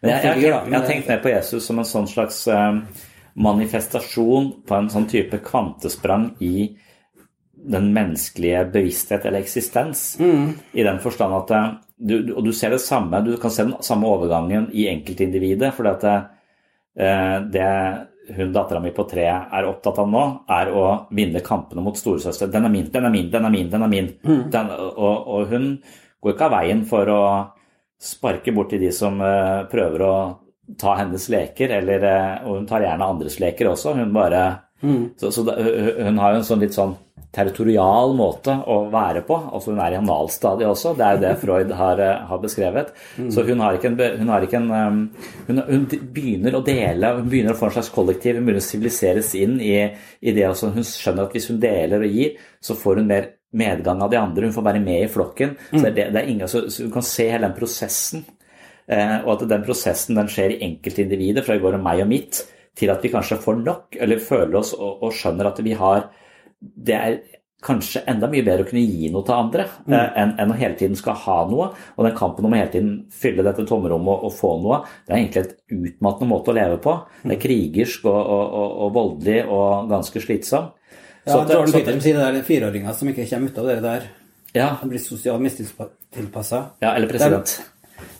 Men 0.00 0.10
jeg, 0.10 0.22
jeg, 0.24 0.40
jeg, 0.42 0.52
jeg, 0.52 0.72
har 0.78 0.86
tenkt 0.88 1.08
mer 1.08 1.20
på 1.24 1.28
Jesus 1.32 1.66
som 1.68 1.78
en 1.80 1.84
sånn 1.88 2.08
slags 2.08 2.42
eh, 2.52 2.80
manifestasjon 3.36 4.50
på 4.66 4.76
en 4.76 4.88
sånn 4.92 5.08
type 5.10 5.40
kvantesprang 5.44 6.30
i 6.44 6.70
den 7.66 7.90
menneskelige 7.92 8.64
bevissthet 8.72 9.26
eller 9.26 9.42
eksistens. 9.44 10.14
I 10.72 10.86
den 10.86 11.00
forstand 11.02 11.34
at 11.34 11.52
eh, 11.56 11.68
du, 11.96 12.34
Og 12.34 12.44
du 12.44 12.52
ser 12.52 12.74
det 12.74 12.82
samme, 12.84 13.22
du 13.24 13.36
kan 13.40 13.50
se 13.50 13.64
den 13.64 13.76
samme 13.80 14.08
overgangen 14.08 14.68
i 14.72 14.86
enkeltindividet. 14.90 15.72
For 15.74 15.88
at 15.88 16.04
eh, 16.04 17.38
det 17.52 17.70
hun 18.36 18.52
dattera 18.52 18.80
mi 18.82 18.90
på 18.90 19.04
tre 19.08 19.26
er 19.30 19.68
opptatt 19.68 20.00
av 20.02 20.08
nå, 20.10 20.22
er 20.50 20.72
å 20.74 20.86
vinne 21.14 21.42
kampene 21.46 21.84
mot 21.84 21.96
storesøster. 21.96 22.50
Den 22.50 22.66
er 22.66 22.72
min, 22.72 22.88
den 22.92 23.06
er 23.06 23.14
min, 23.14 23.30
den 23.30 23.46
er 23.46 23.52
min, 23.54 23.68
den 23.70 23.86
er 23.86 23.92
min. 23.92 24.08
Den, 24.50 24.72
og, 24.72 25.28
og 25.28 25.52
hun 25.52 25.68
går 26.20 26.34
ikke 26.34 26.48
av 26.48 26.56
veien 26.58 26.82
for 26.88 27.12
å 27.12 27.22
sparke 27.96 28.52
borti 28.52 28.80
de 28.82 28.90
som 28.92 29.20
eh, 29.24 29.64
prøver 29.70 30.04
å 30.04 30.16
ta 30.78 30.96
hennes 30.98 31.28
leker, 31.30 31.70
eller, 31.78 32.04
eh, 32.04 32.46
og 32.46 32.56
hun 32.60 32.66
tar 32.66 32.80
gjerne 32.82 33.06
andres 33.06 33.38
leker 33.40 33.68
også. 33.72 33.94
Hun 33.96 34.12
bare 34.12 34.44
Så, 35.16 35.30
så 35.32 35.42
da, 35.46 35.54
hun- 35.56 36.18
har 36.18 36.32
jo 36.34 36.38
en 36.42 36.44
sånn 36.44 36.60
litt 36.60 36.74
sånn 36.76 36.96
territorial 37.36 38.14
måte 38.16 38.52
å 38.66 38.76
være 38.92 39.22
på. 39.26 39.36
altså 39.52 39.72
Hun 39.72 39.80
er 39.80 39.92
i 39.94 39.98
analstadiet 40.00 40.68
også, 40.68 40.94
det 40.96 41.04
er 41.06 41.16
jo 41.16 41.22
det 41.24 41.32
Freud 41.42 41.72
har, 41.78 42.00
eh, 42.00 42.26
har 42.28 42.38
beskrevet. 42.42 42.92
Så 43.32 43.44
hun 43.46 43.60
har 43.60 43.76
ikke 43.76 43.90
en, 43.92 44.18
hun, 44.20 44.28
har 44.32 44.44
ikke 44.46 44.60
en 44.60 44.68
hun, 45.46 45.62
hun 45.68 45.86
begynner 46.12 46.56
å 46.58 46.64
dele, 46.64 47.14
hun 47.20 47.28
begynner 47.32 47.52
å 47.56 47.58
få 47.60 47.68
en 47.70 47.76
slags 47.78 47.92
kollektiv, 47.94 48.36
hun 48.36 48.46
begynner 48.48 48.64
å 48.64 48.68
siviliseres 48.68 49.34
inn 49.38 49.58
i, 49.60 49.74
i 50.22 50.32
det. 50.36 50.46
også. 50.48 50.72
hun 50.74 50.82
skjønner 50.86 51.26
at 51.28 51.32
hvis 51.36 51.48
hun 51.52 51.60
deler 51.62 52.04
og 52.06 52.16
gir, 52.20 52.36
så 52.60 52.76
får 52.78 53.02
hun 53.02 53.06
mer 53.12 53.28
medgang 53.56 54.02
av 54.04 54.10
de 54.12 54.18
andre. 54.20 54.48
Hun 54.48 54.52
får 54.56 54.64
være 54.66 54.80
med 54.84 55.04
i 55.04 55.08
flokken. 55.12 55.56
Så, 55.70 55.80
det, 55.82 55.88
er 55.88 55.94
det, 55.96 56.06
det 56.14 56.22
er 56.22 56.32
ingen, 56.32 56.48
så, 56.48 56.66
så 56.72 56.84
hun 56.84 56.92
kan 56.98 57.02
se 57.06 57.30
hele 57.30 57.46
den 57.48 57.56
prosessen. 57.56 58.24
Eh, 58.86 59.16
og 59.24 59.32
at 59.36 59.48
den 59.50 59.64
prosessen 59.66 60.18
den 60.18 60.28
skjer 60.30 60.54
i 60.54 60.60
enkeltindividet, 60.68 61.44
fra 61.46 61.56
i 61.56 61.62
går 61.62 61.78
om 61.78 61.86
meg 61.86 62.04
og 62.04 62.10
mitt, 62.10 62.44
til 62.76 62.92
at 62.92 63.02
vi 63.02 63.10
kanskje 63.10 63.40
får 63.42 63.58
nok, 63.64 63.96
eller 63.98 64.22
føler 64.22 64.60
oss 64.60 64.74
og, 64.76 65.02
og 65.06 65.16
skjønner 65.16 65.48
at 65.50 65.64
vi 65.64 65.74
har 65.78 66.10
Det 66.56 66.94
er 66.94 67.18
kanskje 67.66 68.02
enda 68.08 68.28
mye 68.30 68.44
bedre 68.44 68.64
å 68.64 68.68
kunne 68.68 68.84
gi 68.84 69.08
noe 69.12 69.24
til 69.26 69.34
andre 69.34 69.64
mm. 69.86 69.94
enn, 69.96 70.32
enn 70.42 70.52
å 70.52 70.56
hele 70.58 70.76
tiden 70.78 70.98
skal 70.98 71.16
ha 71.24 71.36
noe. 71.50 71.68
Og 71.96 72.06
den 72.06 72.16
kampen 72.16 72.46
om 72.46 72.54
å 72.54 72.58
hele 72.58 72.72
tiden 72.72 72.92
fylle 73.12 73.44
dette 73.46 73.64
tomrommet 73.68 74.12
og, 74.12 74.26
og 74.28 74.34
få 74.36 74.52
noe, 74.62 74.82
det 75.06 75.14
er 75.14 75.22
egentlig 75.22 75.42
et 75.42 75.54
utmattende 75.74 76.30
måte 76.30 76.52
å 76.52 76.56
leve 76.56 76.78
på. 76.84 76.94
Det 77.24 77.34
er 77.36 77.42
krigersk 77.42 78.06
og, 78.10 78.20
og, 78.20 78.76
og, 78.84 78.92
voldelig 78.96 79.38
og 79.46 79.90
ganske 79.90 80.22
slitsom. 80.22 80.70
Ja, 81.26 81.32
Så 81.32 81.40
at 81.40 81.54
Jordan 81.56 81.74
Peterson 81.74 82.04
sier 82.04 82.20
det 82.20 82.28
er 82.28 82.46
fireåringer 82.46 82.96
som 82.96 83.10
ikke 83.10 83.26
kommer 83.32 83.50
ut 83.50 83.62
av 83.62 83.70
det 83.72 83.80
der. 83.88 84.10
Ja, 84.56 84.68
De 84.80 84.88
blir 84.92 85.02
sosialt 85.02 85.42
mistilpassa. 85.42 86.62
ja, 86.80 86.94
eller 86.94 87.10
president. 87.10 87.58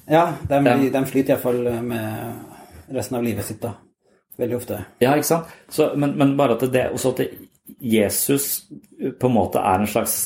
Ja, 0.08 0.24
de, 0.48 0.60
blir- 0.62 0.92
de 0.94 1.02
flyter 1.08 1.34
iallfall 1.34 1.62
med 1.82 2.94
resten 2.94 3.16
av 3.18 3.24
livet 3.26 3.44
sitt, 3.48 3.60
da. 3.62 3.72
Veldig 4.38 4.56
ofte. 4.58 4.78
Ja, 5.00 5.14
ikke 5.16 5.26
sant? 5.30 5.52
Så, 5.72 5.90
men, 5.96 6.12
men 6.20 6.36
bare 6.38 6.54
at 6.58 6.66
det, 6.72 6.90
også 6.92 7.14
at 7.16 7.22
Jesus 7.80 8.66
på 9.18 9.30
en 9.30 9.34
måte 9.34 9.58
er 9.64 9.80
en 9.82 9.88
slags 9.90 10.18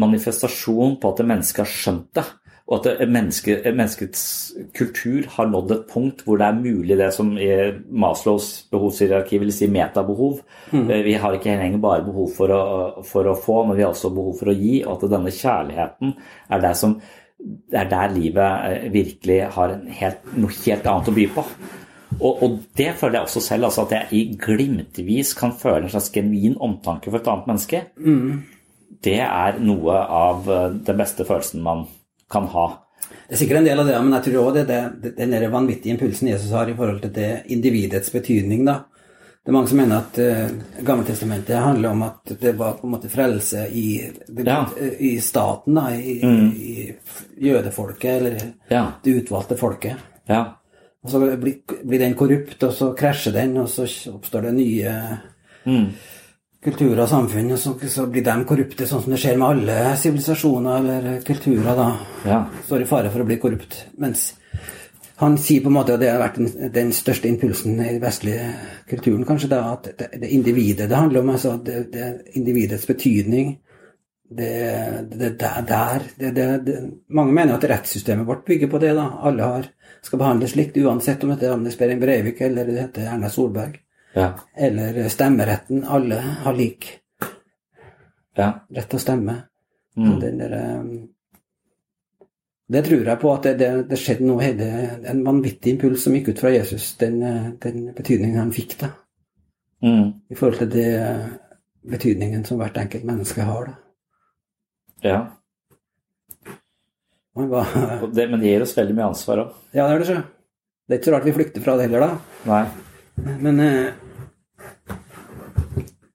manifestasjon 0.00 0.96
på 1.02 1.10
at 1.12 1.22
mennesket 1.28 1.62
har 1.64 1.70
skjønt 1.70 2.10
det. 2.16 2.24
Og 2.66 2.80
at 2.88 3.02
menneske, 3.06 3.60
menneskets 3.70 4.22
kultur 4.74 5.28
har 5.36 5.46
nådd 5.52 5.70
et 5.76 5.84
punkt 5.92 6.24
hvor 6.26 6.40
det 6.40 6.48
er 6.48 6.56
mulig 6.58 6.96
det 6.98 7.12
som 7.14 7.28
i 7.38 7.46
Maslows 7.94 8.48
behovshierarki 8.72 9.38
vil 9.38 9.52
si 9.54 9.68
metabehov. 9.70 10.40
Mm. 10.72 10.88
Vi 11.06 11.14
har 11.22 11.36
ikke 11.36 11.54
lenger 11.60 11.78
bare 11.84 12.02
behov 12.08 12.32
for 12.34 12.50
å, 12.56 12.64
for 13.06 13.30
å 13.30 13.36
få, 13.38 13.60
men 13.68 13.78
vi 13.78 13.84
har 13.86 13.92
også 13.94 14.10
behov 14.16 14.34
for 14.40 14.50
å 14.50 14.56
gi. 14.58 14.80
Og 14.82 14.96
at 14.96 15.06
denne 15.14 15.30
kjærligheten 15.36 16.16
er 16.56 16.64
det 16.66 16.74
som 16.80 16.96
det 17.38 17.80
er 17.80 17.90
der 17.90 18.14
livet 18.14 18.70
eh, 18.70 18.86
virkelig 18.92 19.40
har 19.56 19.74
en 19.74 19.90
helt, 19.92 20.30
noe 20.36 20.54
helt 20.64 20.88
annet 20.90 21.10
å 21.10 21.16
by 21.16 21.26
på. 21.34 21.44
Og, 22.16 22.42
og 22.42 22.58
det 22.78 22.92
føler 22.96 23.18
jeg 23.18 23.28
også 23.28 23.42
selv, 23.44 23.68
altså 23.68 23.84
at 23.84 23.94
jeg 23.96 24.16
i 24.16 24.22
glimtvis 24.40 25.34
kan 25.36 25.52
føle 25.58 25.84
en 25.84 25.92
slags 25.92 26.12
genuin 26.14 26.56
omtanke 26.62 27.10
for 27.10 27.20
et 27.20 27.30
annet 27.30 27.50
menneske. 27.50 27.82
Det 29.04 29.20
er 29.20 29.60
noe 29.60 30.00
av 30.00 30.50
eh, 30.50 30.66
den 30.86 31.00
beste 31.02 31.28
følelsen 31.28 31.64
man 31.66 31.86
kan 32.32 32.48
ha. 32.54 32.66
Det 33.26 33.36
er 33.36 33.40
sikkert 33.42 33.60
en 33.60 33.68
del 33.68 33.82
av 33.82 33.88
det, 33.90 33.96
men 34.02 34.16
jeg 34.16 34.28
tror 34.28 34.48
òg 34.48 34.60
det 34.66 34.76
er 34.80 35.16
den 35.18 35.52
vanvittige 35.52 35.94
impulsen 35.94 36.30
Jesus 36.30 36.54
har 36.56 36.70
i 36.70 36.76
forhold 36.78 37.02
til 37.04 37.12
det 37.14 37.30
individets 37.52 38.10
betydning, 38.14 38.64
da. 38.66 38.84
Det 39.46 39.52
er 39.52 39.54
mange 39.54 39.70
som 39.70 39.78
mener 39.78 40.00
at 40.02 40.16
uh, 40.18 40.82
Gammeltestamentet 40.82 41.60
handler 41.62 41.92
om 41.94 42.00
at 42.02 42.32
det 42.40 42.56
var 42.58 42.72
på 42.80 42.88
en 42.88 42.94
måte 42.96 43.08
frelse 43.12 43.68
i, 43.70 44.10
det, 44.26 44.42
Ja. 44.48 44.64
i 44.98 45.12
staten, 45.22 45.78
da, 45.78 45.84
i, 45.94 46.16
i 46.18 47.46
jødefolket, 47.46 48.10
eller 48.16 48.40
Ja. 48.72 48.88
det 49.04 49.14
utvalgte 49.20 49.56
folket. 49.60 50.02
Ja. 50.26 50.40
Og 51.06 51.10
så 51.12 51.20
blir, 51.38 51.60
blir 51.86 51.98
den 52.02 52.16
korrupt, 52.18 52.58
og 52.66 52.72
så 52.74 52.90
krasjer 52.98 53.32
den, 53.38 53.54
og 53.62 53.68
så 53.70 53.86
oppstår 54.10 54.48
det 54.48 54.54
nye 54.56 54.96
kulturer 56.66 57.04
og 57.04 57.08
samfunn, 57.08 57.52
og 57.54 57.58
så, 57.62 57.76
så 57.88 58.06
blir 58.10 58.24
de 58.26 58.34
korrupte, 58.48 58.86
sånn 58.90 59.04
som 59.04 59.12
det 59.14 59.20
skjer 59.22 59.38
med 59.38 59.46
alle 59.52 59.76
sivilisasjoner 60.02 60.78
eller 60.80 61.20
kulturer, 61.26 61.70
da. 61.78 61.86
Ja. 62.26 62.40
Står 62.66 62.82
i 62.82 62.88
fare 62.90 63.12
for 63.14 63.22
å 63.22 63.28
bli 63.28 63.38
korrupt. 63.38 63.84
Mens 64.02 64.32
han 65.16 65.36
sier 65.40 65.62
på 65.64 65.70
en 65.70 65.76
måte, 65.78 65.94
og 65.96 66.00
det 66.02 66.10
har 66.12 66.20
vært 66.20 66.36
den, 66.40 66.70
den 66.74 66.90
største 66.92 67.28
impulsen 67.28 67.78
i 67.80 67.92
den 67.94 68.02
vestlige 68.02 68.50
kulturen, 68.90 69.24
kanskje, 69.28 69.48
da, 69.48 69.60
at 69.72 69.88
det, 69.96 70.10
det 70.20 70.28
individet 70.36 70.90
det 70.90 70.98
handler 70.98 71.22
om, 71.22 71.30
altså 71.32 71.54
det, 71.64 71.86
det 71.94 72.08
individets 72.36 72.84
betydning. 72.86 73.54
Det, 74.28 74.50
det, 75.12 75.30
det 75.38 75.50
der, 75.68 76.02
det, 76.18 76.76
Mange 77.14 77.32
mener 77.32 77.54
at 77.54 77.64
rettssystemet 77.70 78.26
vårt 78.26 78.44
bygger 78.44 78.68
på 78.68 78.80
det. 78.82 78.92
da. 78.98 79.06
Alle 79.22 79.42
har, 79.42 79.68
skal 80.02 80.18
behandles 80.18 80.56
likt, 80.58 80.76
uansett 80.82 81.22
om 81.22 81.30
det 81.30 81.38
heter 81.38 81.54
Anders 81.54 81.78
Behring 81.78 82.00
Breivik 82.02 82.40
eller 82.42 82.66
det 82.66 82.80
heter 82.80 83.06
Erna 83.12 83.30
Solberg. 83.30 83.78
Ja. 84.16 84.32
Eller 84.58 85.08
stemmeretten. 85.12 85.84
Alle 85.84 86.18
har 86.44 86.56
lik 86.58 86.88
Ja. 88.36 88.50
rett 88.74 88.88
til 88.90 88.98
å 88.98 89.00
stemme. 89.00 89.36
Mm. 89.96 90.20
Den 90.20 90.38
der, 90.42 90.56
um, 90.80 91.08
det 92.72 92.82
tror 92.86 93.06
jeg 93.06 93.20
på 93.22 93.30
at 93.30 93.44
det, 93.46 93.54
det, 93.60 93.70
det 93.90 93.98
skjedde 94.00 94.26
noe 94.26 94.46
det, 94.58 94.68
En 95.06 95.20
vanvittig 95.26 95.76
impuls 95.76 96.02
som 96.02 96.14
gikk 96.16 96.32
ut 96.32 96.40
fra 96.42 96.50
Jesus, 96.50 96.88
den, 96.98 97.20
den 97.62 97.90
betydningen 97.94 98.40
han 98.40 98.54
fikk, 98.54 98.74
da. 98.80 98.88
Mm. 99.86 100.08
I 100.32 100.38
forhold 100.38 100.58
til 100.64 100.70
det 100.72 100.86
eh, 100.98 101.26
betydningen 101.86 102.42
som 102.48 102.58
hvert 102.58 102.78
enkelt 102.80 103.04
menneske 103.06 103.44
har, 103.46 103.68
da. 103.70 103.74
ja. 105.06 105.20
Var, 107.36 107.66
Det, 108.16 108.24
men 108.30 108.40
det 108.40 108.48
gir 108.48 108.64
oss 108.64 108.72
veldig 108.78 108.94
mye 108.96 109.10
ansvar 109.12 109.42
òg. 109.44 109.54
ja, 109.76 109.84
det 109.86 109.92
er 109.94 110.02
det, 110.02 110.08
så. 110.08 110.16
Det 110.86 110.94
er 110.94 111.00
ikke 111.00 111.08
så 111.10 111.14
rart 111.14 111.26
vi 111.28 111.36
flykter 111.36 111.62
fra 111.62 111.74
det 111.76 111.86
heller, 111.86 112.06
da. 112.06 112.42
Nei. 112.48 112.64
Men 113.44 113.60
eh, 113.60 113.92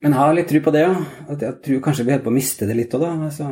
Men 0.02 0.16
ha 0.18 0.32
litt 0.34 0.50
tro 0.50 0.60
på 0.66 0.74
det, 0.74 0.82
ja. 0.82 0.96
At 1.30 1.44
jeg 1.46 1.60
tror 1.62 1.82
kanskje 1.86 2.06
vi 2.08 2.14
holder 2.16 2.26
på 2.26 2.32
å 2.34 2.36
miste 2.36 2.66
det 2.66 2.76
litt 2.80 2.96
òg, 2.98 3.04
da. 3.06 3.12
Altså, 3.28 3.48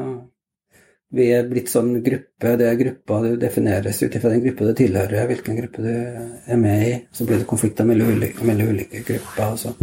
vi 1.15 1.25
er 1.33 1.47
blitt 1.49 1.71
sånn 1.71 1.95
gruppe, 2.05 2.53
det 2.59 2.67
er 2.69 2.77
gruppa 2.77 3.19
du 3.23 3.31
defineres 3.41 3.97
ut 4.03 4.15
ifra 4.15 4.29
den 4.29 4.43
gruppa 4.43 4.67
du 4.67 4.75
tilhører, 4.77 5.25
hvilken 5.31 5.57
gruppe 5.57 5.81
du 5.81 5.89
er 5.89 6.59
med 6.61 6.83
i. 6.85 6.91
Så 7.11 7.25
blir 7.25 7.41
det 7.41 7.49
konflikter 7.49 7.87
mellom 7.89 8.11
ulike, 8.13 8.45
mellom 8.45 8.75
ulike 8.75 9.01
grupper. 9.07 9.45
Altså. 9.47 9.73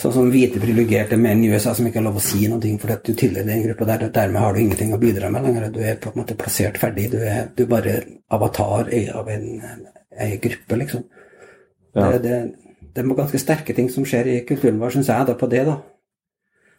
Sånn 0.00 0.14
som 0.14 0.30
hvite 0.32 0.60
privilegerte 0.62 1.18
menn 1.20 1.44
i 1.44 1.50
USA 1.52 1.74
som 1.76 1.86
ikke 1.86 2.00
har 2.00 2.06
lov 2.06 2.16
å 2.16 2.24
si 2.24 2.46
noe 2.48 2.78
fordi 2.80 2.94
at 2.94 3.04
du 3.04 3.12
tilhører 3.12 3.50
den 3.50 3.66
gruppa 3.66 3.88
der. 3.90 4.06
Dermed 4.14 4.40
har 4.40 4.54
du 4.54 4.60
ingenting 4.62 4.94
å 4.96 5.00
bidra 5.02 5.28
med 5.30 5.44
lenger. 5.44 5.68
Du 5.74 5.82
er 5.84 6.00
på 6.00 6.14
en 6.14 6.22
måte 6.22 6.38
plassert 6.38 6.80
ferdig. 6.80 7.10
Du 7.12 7.18
er, 7.20 7.50
du 7.52 7.66
er 7.66 7.68
bare 7.74 7.98
avatar 8.32 8.88
av 8.88 9.28
en, 9.28 9.46
en 10.16 10.32
gruppe, 10.46 10.80
liksom. 10.80 11.04
Ja. 11.92 12.08
Det, 12.08 12.22
det, 12.24 12.40
det 12.88 13.04
er 13.04 13.12
ganske 13.20 13.40
sterke 13.40 13.76
ting 13.76 13.92
som 13.92 14.08
skjer 14.08 14.32
i 14.32 14.38
kulturen 14.48 14.80
vår, 14.80 14.96
syns 14.96 15.12
jeg, 15.12 15.28
da, 15.28 15.36
på 15.36 15.50
det, 15.52 15.66
da. 15.68 15.76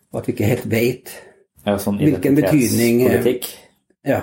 Og 0.09 0.19
at 0.19 0.27
vi 0.27 0.33
ikke 0.33 0.49
helt 0.49 0.67
veit 0.73 1.13
Ja, 1.63 1.77
sånn 1.79 1.97
Hvilken 2.01 2.35
betydning, 2.35 3.05
politikk. 3.07 3.49
ja, 4.03 4.21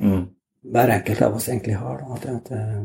Mm. 0.00 0.28
hver 0.64 0.88
enkelt 0.88 1.22
av 1.22 1.34
oss 1.36 1.48
egentlig 1.48 1.76
har. 1.76 2.00
At, 2.14 2.26
at, 2.26 2.50
eh, 2.52 2.84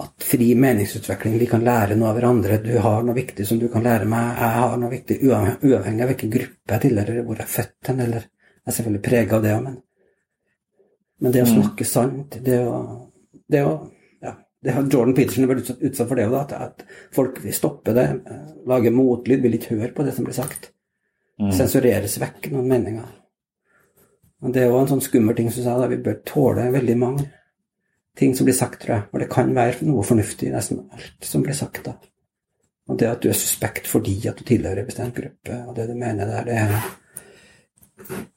at 0.00 0.24
fri 0.26 0.54
meningsutvikling, 0.54 1.38
vi 1.38 1.46
kan 1.46 1.62
lære 1.64 1.96
noe 1.96 2.08
av 2.08 2.16
hverandre. 2.18 2.62
Du 2.62 2.78
har 2.78 3.02
noe 3.02 3.14
viktig 3.14 3.46
som 3.46 3.58
du 3.58 3.68
kan 3.68 3.84
lære 3.86 4.04
meg, 4.06 4.34
jeg 4.34 4.56
har 4.56 4.76
noe 4.76 4.90
viktig 4.90 5.20
uavhengig, 5.22 6.02
av 6.02 6.08
hvilken 6.10 6.30
gruppe 6.30 6.74
jeg 6.74 6.80
tilhører, 6.80 7.22
hvor 7.24 7.36
jeg 7.36 7.46
er 7.46 7.54
født 7.54 7.92
hen, 7.92 8.00
eller 8.00 8.26
Jeg 8.68 8.74
er 8.74 8.82
selvfølgelig 8.82 9.02
prega 9.02 9.36
av 9.36 9.42
det, 9.42 9.62
men, 9.62 9.76
men 11.20 11.32
det 11.32 11.42
å 11.42 11.46
snakke 11.46 11.84
sant, 11.86 12.36
det 12.44 12.58
å, 12.68 13.06
det 13.48 13.62
å 13.64 13.70
det 14.60 14.74
har 14.74 14.88
Jordan 14.90 15.14
Peterson 15.14 15.44
har 15.44 15.54
vært 15.54 15.70
utsatt, 15.70 16.08
for 16.08 16.18
det, 16.18 16.26
at 16.58 16.82
folk 17.14 17.38
vil 17.44 17.54
stoppe 17.54 17.94
det, 17.94 18.06
eh, 18.26 18.46
lage 18.66 18.90
motlyd, 18.90 19.42
vil 19.44 19.54
ikke 19.54 19.78
høre 19.78 19.94
på 19.94 20.04
det 20.04 20.14
som 20.16 20.26
blir 20.26 20.34
sagt. 20.34 20.72
Mm. 21.38 21.52
Sensureres 21.54 22.18
vekk 22.20 22.50
noen 22.52 22.68
meninger. 22.70 23.08
Og 24.42 24.52
Det 24.54 24.62
er 24.62 24.70
jo 24.70 24.78
en 24.78 24.90
sånn 24.90 25.02
skummel 25.02 25.36
ting 25.36 25.50
syns 25.50 25.66
jeg. 25.66 25.80
da. 25.80 25.86
vi 25.90 26.02
bør 26.02 26.20
tåle 26.26 26.70
veldig 26.74 26.96
mange 26.98 27.26
ting 28.18 28.34
som 28.34 28.46
blir 28.46 28.54
sagt, 28.54 28.80
tror 28.82 28.94
jeg. 28.94 29.02
Og 29.12 29.20
det 29.22 29.30
kan 29.30 29.54
være 29.54 29.86
noe 29.86 30.04
fornuftig 30.06 30.48
i 30.48 30.54
nesten 30.54 30.84
alt 30.92 31.26
som 31.26 31.42
blir 31.42 31.54
sagt. 31.54 31.84
da. 31.84 31.94
Og 32.88 32.98
det 32.98 33.10
at 33.10 33.22
du 33.22 33.28
er 33.28 33.36
suspekt 33.36 33.86
fordi 33.86 34.16
at 34.28 34.38
du 34.38 34.46
tilhører 34.48 34.82
en 34.82 34.88
bestemt 34.88 35.14
gruppe, 35.14 35.60
og 35.66 35.76
det 35.76 35.88
du 35.90 35.94
mener 35.94 36.26
der, 36.26 36.44
det 36.48 36.56
er 36.56 36.78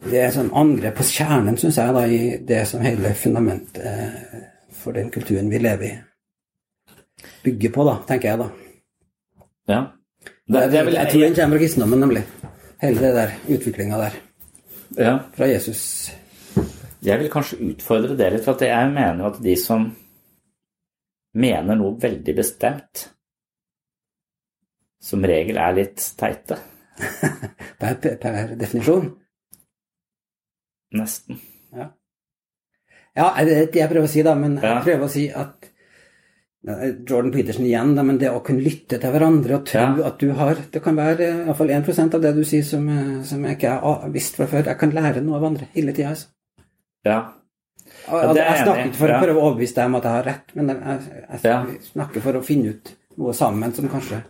det 0.10 0.20
er 0.20 0.34
sånn 0.34 0.50
angrep 0.58 0.98
på 0.98 1.06
kjernen, 1.08 1.58
syns 1.60 1.78
jeg, 1.80 1.94
da, 1.96 2.02
i 2.04 2.38
det 2.44 2.64
som 2.68 2.82
hele 2.84 3.14
fundamentet 3.16 4.34
for 4.82 4.98
den 4.98 5.12
kulturen 5.14 5.52
vi 5.52 5.62
lever 5.62 5.88
i, 5.88 5.92
bygger 7.46 7.74
på, 7.76 7.86
da, 7.88 7.96
tenker 8.10 8.32
jeg, 8.32 8.42
da. 8.42 8.50
Ja. 9.72 9.82
Det, 10.26 10.58
Det, 10.58 10.72
det 10.74 10.86
vel, 10.88 10.98
jeg 10.98 11.12
tror 11.12 11.24
den 11.24 11.38
kommer 11.38 11.56
fra 11.56 11.64
kristendommen, 11.64 12.04
nemlig. 12.04 12.24
Hele 12.82 13.00
det 13.04 13.12
der 13.16 13.34
utviklinga 13.56 13.98
der. 14.02 14.16
ja. 14.98 15.14
Fra 15.36 15.46
Jesus. 15.48 16.12
Jeg 17.02 17.20
vil 17.20 17.30
kanskje 17.34 17.58
utfordre 17.72 18.16
det 18.18 18.28
litt, 18.34 18.44
for 18.46 18.62
jeg 18.62 18.90
mener 18.94 19.24
jo 19.24 19.30
at 19.32 19.40
de 19.44 19.56
som 19.58 19.88
mener 21.34 21.76
noe 21.80 21.96
veldig 22.02 22.36
bestemt, 22.38 23.08
som 25.02 25.24
regel 25.26 25.58
er 25.58 25.74
litt 25.78 26.04
teite. 26.20 26.58
Per, 27.82 27.96
per, 27.98 28.18
per 28.22 28.52
definisjon. 28.60 29.08
Nesten. 30.94 31.40
Ja, 31.74 33.32
det 33.42 33.56
er 33.56 33.66
det 33.72 33.80
jeg 33.82 33.90
prøver 33.90 34.06
å 34.06 34.12
si, 34.12 34.22
da, 34.24 34.36
men 34.38 34.60
jeg 34.60 34.70
Ja. 34.70 34.82
prøver 34.86 35.06
å 35.08 35.10
si 35.10 35.24
at 35.34 35.61
Jordan 36.62 37.32
Peterson 37.34 37.66
igjen, 37.66 37.96
da, 37.98 38.04
men 38.06 38.20
det 38.22 38.30
å 38.30 38.42
kunne 38.46 38.62
lytte 38.62 39.00
til 39.02 39.12
hverandre 39.14 39.56
og 39.56 39.64
tro 39.66 39.82
Ja. 39.82 40.08
at 40.12 40.20
du 40.22 40.32
har 40.38 40.60
Det 40.72 40.84
kan 40.84 40.96
være 40.96 41.46
iallfall 41.48 41.72
1% 41.74 42.14
av 42.14 42.22
det 42.22 42.36
du 42.36 42.44
sier 42.46 42.64
som, 42.64 42.88
eh, 42.90 43.24
som 43.24 43.44
jeg 43.44 43.58
ikke 43.58 43.80
har 43.82 44.10
visst 44.14 44.36
fra 44.38 44.46
før. 44.46 44.66
Jeg 44.66 44.78
kan 44.78 44.92
lære 44.92 45.24
noe 45.26 45.38
av 45.38 45.44
andre 45.46 45.68
hele 45.74 45.92
tida. 45.92 46.10
Altså. 46.10 46.28
Ja. 47.06 47.34
Ja, 48.08 48.34
jeg 48.34 48.62
snakker 48.62 48.86
ikke 48.86 48.96
for 48.96 49.08
å 49.10 49.20
prøve 49.24 49.40
å 49.42 49.46
overbevise 49.50 49.76
deg 49.76 49.86
om 49.86 49.96
at 49.96 50.04
jeg 50.04 50.12
har 50.12 50.24
rett, 50.24 50.56
men 50.56 50.68
jeg, 50.68 51.00
jeg, 51.32 51.42
jeg 51.44 51.82
snakker 51.92 52.22
for 52.22 52.34
å 52.38 52.44
finne 52.46 52.70
ut 52.70 52.96
noe 53.18 53.34
sammen 53.34 53.74
som 53.74 53.90
kanskje 53.90 54.22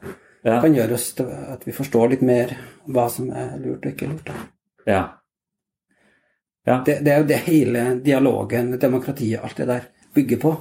kan 0.44 0.74
gjøre 0.74 0.94
oss 0.94 1.14
til 1.14 1.28
at 1.28 1.64
vi 1.68 1.72
forstår 1.72 2.10
litt 2.16 2.22
mer 2.26 2.56
hva 2.88 3.10
som 3.12 3.30
er 3.30 3.58
lurt 3.60 3.86
og 3.86 3.92
ikke 3.92 4.08
lurt. 4.10 4.32
Ja. 4.88 5.04
Det, 6.86 7.04
det 7.04 7.12
er 7.14 7.22
jo 7.22 7.28
det 7.28 7.38
hele 7.46 7.86
dialogen, 8.02 8.72
demokratiet, 8.80 9.44
alt 9.44 9.58
det 9.58 9.68
der 9.68 9.88
bygger 10.16 10.38
på. 10.42 10.56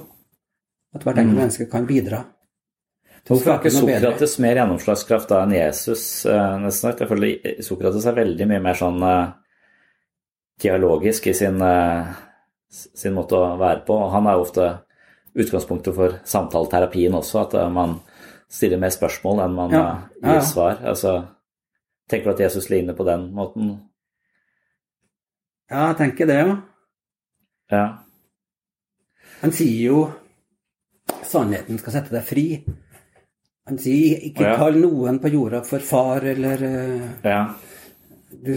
At 0.93 1.03
hvert 1.03 1.17
enkelt 1.17 1.35
Mm. 1.35 1.39
menneske 1.39 1.69
kan 1.71 1.85
bidra. 1.87 2.25
Hvorfor 3.25 3.51
har 3.51 3.59
ikke. 3.61 3.71
Sokrates 3.71 4.39
mer 4.39 4.55
gjennomslagskraft 4.55 5.29
da 5.29 5.43
enn 5.43 5.51
Jesus? 5.53 6.25
eh, 6.25 6.57
nesten? 6.59 6.97
Jeg 6.99 7.07
føler 7.07 7.61
Sokrates 7.63 8.05
er 8.05 8.13
veldig 8.17 8.47
mye 8.47 8.59
mer 8.61 8.73
sånn 8.73 9.01
eh, 9.03 9.31
dialogisk 10.59 11.27
i 11.27 11.33
sin, 11.33 11.61
eh, 11.61 12.05
sin 12.69 13.13
måte 13.13 13.31
å 13.37 13.57
være 13.59 13.85
på. 13.85 14.09
Han 14.11 14.27
er 14.27 14.33
jo 14.33 14.41
ofte 14.45 14.79
utgangspunktet 15.35 15.95
for 15.95 16.09
samtaleterapien 16.25 17.13
også, 17.13 17.41
at 17.53 17.71
man 17.71 17.99
stiller 18.49 18.77
mer 18.77 18.89
spørsmål 18.89 19.45
enn 19.45 19.55
man 19.55 19.71
Ja. 19.71 20.01
gir 20.21 20.27
Ja, 20.29 20.33
ja. 20.33 20.39
svar. 20.41 20.77
Altså, 20.83 21.27
tenker 22.09 22.25
du 22.25 22.29
at 22.31 22.39
Jesus 22.39 22.69
ligner 22.69 22.93
på 22.93 23.05
den 23.05 23.31
måten? 23.33 23.79
Ja, 25.69 25.93
jeg 25.93 25.97
tenker 25.97 26.27
det, 26.27 26.35
ja. 26.47 26.61
Ja. 27.71 27.97
Han 29.41 29.51
sier 29.51 29.85
jo 29.87 30.13
sannheten 31.31 31.79
skal 31.81 31.95
sette 31.95 32.13
deg 32.15 32.25
fri. 32.27 32.45
Han 33.69 33.77
sier 33.79 34.21
ikke 34.27 34.43
Ja. 34.49 34.55
kall 34.59 34.79
noen 34.81 35.19
på 35.23 35.29
jorda 35.31 35.61
for 35.63 35.79
far 35.85 36.25
eller 36.27 36.63
eh, 36.65 37.09
ja. 37.23 37.41
du, 38.31 38.53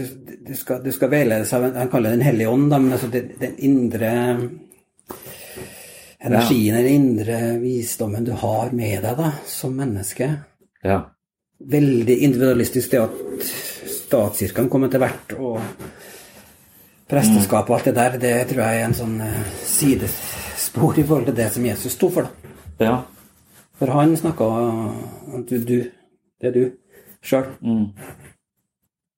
du, 0.47 0.53
skal, 0.57 0.81
du 0.83 0.91
skal 0.91 1.11
veiledes 1.13 1.53
av 1.53 1.67
Han 1.75 1.91
kaller 1.93 2.09
det 2.11 2.17
Den 2.17 2.25
hellige 2.25 2.49
ånd, 2.49 2.69
da, 2.73 2.79
men 2.81 2.95
altså 2.97 3.07
den, 3.13 3.29
den 3.39 3.53
indre 3.69 4.11
energien, 6.25 6.75
den 6.75 6.87
indre 6.87 7.39
visdommen 7.61 8.25
du 8.25 8.31
har 8.41 8.71
med 8.73 9.03
deg 9.05 9.17
da, 9.19 9.31
som 9.47 9.75
menneske. 9.77 10.31
ja. 10.83 11.03
Veldig 11.65 12.17
individualistisk 12.25 12.91
det 12.91 12.99
at 12.99 13.45
statskirken 13.87 14.67
kommer 14.69 14.89
til 14.91 14.99
hvert, 14.99 15.31
og 15.39 15.61
presteskap 17.09 17.69
og 17.71 17.77
alt 17.77 17.87
det 17.87 17.93
der, 17.95 18.17
det 18.19 18.33
tror 18.49 18.59
jeg 18.65 18.81
er 18.81 18.87
en 18.89 18.97
sånn 18.97 19.13
eh, 19.23 19.37
sidespor 19.63 20.99
i 20.99 21.05
forhold 21.05 21.29
til 21.29 21.37
det 21.37 21.47
som 21.55 21.65
Jesus 21.69 21.95
sto 21.95 22.09
for. 22.11 22.27
da. 22.27 22.54
Ja. 22.79 23.03
For 23.75 23.87
han 23.91 24.15
snakka 24.17 24.45
at 25.35 25.47
du, 25.49 25.57
du, 25.67 25.91
det 26.41 26.47
er 26.47 26.51
du 26.55 26.63
sjøl 27.25 27.49
Mm. 27.61 27.89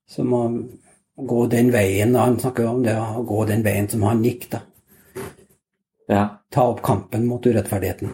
som 0.07 0.27
må 0.31 0.41
gå 1.17 1.47
den 1.51 1.71
veien. 1.73 2.13
Da. 2.13 2.25
Han 2.25 2.39
snakker 2.39 2.65
om 2.69 2.83
det 2.83 2.95
å 2.97 3.23
gå 3.27 3.45
den 3.49 3.63
veien 3.65 3.89
som 3.89 4.03
han 4.03 4.23
gikk, 4.23 4.49
da. 4.49 4.61
ja. 6.09 6.23
Ta 6.49 6.63
opp 6.71 6.81
kampen 6.81 7.25
mot 7.27 7.45
urettferdigheten. 7.45 8.09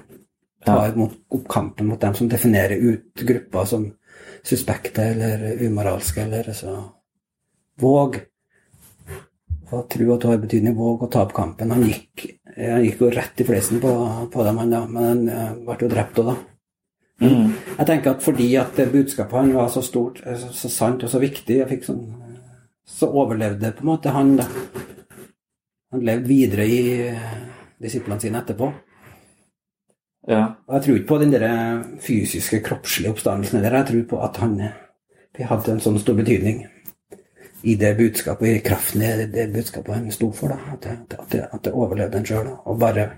Ta 0.66 0.86
Ja. 0.88 1.08
opp 1.30 1.48
kampen 1.50 1.88
mot 1.88 2.00
dem 2.02 2.14
som 2.16 2.28
definerer 2.30 2.76
ut 2.76 3.14
grupper 3.16 3.66
som 3.66 3.92
suspekte 4.44 5.04
eller 5.04 5.62
umoralske, 5.64 6.22
eller 6.24 6.54
så. 6.54 6.76
Våg 7.80 8.20
å 9.72 9.82
tro 9.90 10.14
at 10.14 10.22
du 10.22 10.28
har 10.28 10.38
betydning. 10.38 10.76
Våg 10.76 11.04
å 11.04 11.12
ta 11.12 11.22
opp 11.24 11.34
kampen. 11.34 11.72
Han 11.72 11.84
gikk, 11.84 12.40
han 12.58 12.84
gikk 12.86 13.02
jo 13.02 13.12
rett 13.14 13.42
i 13.42 13.46
fleisen 13.48 13.82
på, 13.82 13.92
på 14.34 14.46
dem, 14.46 14.60
han 14.62 14.74
da, 14.74 14.82
men 14.90 15.06
han 15.08 15.22
eh, 15.30 15.54
ble 15.66 15.78
jo 15.82 15.92
drept 15.92 16.20
òg, 16.22 16.32
da. 16.32 16.36
Mm. 17.24 17.52
Jeg 17.78 17.88
tenker 17.88 18.12
at 18.12 18.24
fordi 18.26 18.48
at 18.60 18.80
budskapet 18.92 19.38
han 19.38 19.54
var 19.56 19.70
så 19.74 19.84
stort, 19.86 20.22
eh, 20.26 20.38
så, 20.40 20.52
så 20.58 20.72
sant 20.72 21.06
og 21.06 21.12
så 21.12 21.22
viktig, 21.24 21.62
sånn, 21.86 22.04
eh, 22.28 22.68
så 22.86 23.10
overlevde 23.10 23.74
på 23.74 23.86
en 23.86 23.92
måte 23.94 24.14
han 24.14 24.36
da. 24.42 24.48
Han 25.94 26.06
levde 26.06 26.30
videre 26.30 26.66
i 26.66 26.82
disiplene 27.82 28.22
sine 28.22 28.42
etterpå. 28.42 28.72
ja. 30.28 30.44
Og 30.68 30.78
jeg 30.78 30.86
tror 30.86 30.98
ikke 30.98 31.12
på 31.12 31.20
den 31.22 31.34
der 31.34 31.48
fysiske, 32.02 32.64
kroppslige 32.66 33.14
oppstandelsen 33.14 33.60
heller. 33.60 33.78
Jeg 33.82 33.90
tror 33.92 34.08
på 34.10 34.22
at 34.26 34.40
han 34.42 34.56
hadde 35.38 35.76
en 35.76 35.84
sånn 35.84 36.00
stor 36.02 36.18
betydning 36.18 36.64
i 37.64 37.76
det 37.80 37.94
budskapet, 37.98 38.48
i 38.48 38.60
kraften 38.60 39.02
i 39.02 39.26
det, 39.32 39.48
budskapet 39.54 39.96
han 39.96 40.12
sto 40.12 40.32
for. 40.36 40.52
da, 40.52 40.74
At 40.74 40.84
det, 40.84 40.98
at 41.20 41.32
det, 41.32 41.42
at 41.54 41.64
det 41.64 41.72
overlevde 41.74 42.20
en 42.20 42.26
sjøl. 42.28 42.50
Og 42.66 42.80
bare 42.80 43.10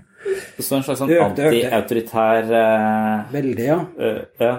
Så 0.58 0.76
en 0.76 0.86
slags 0.86 1.00
sånn 1.02 1.12
anti-autoritær 1.12 2.50
eh, 2.60 3.32
veldig, 3.32 3.66
ja. 3.66 3.78
Uh, 3.98 4.22
ja. 4.42 4.54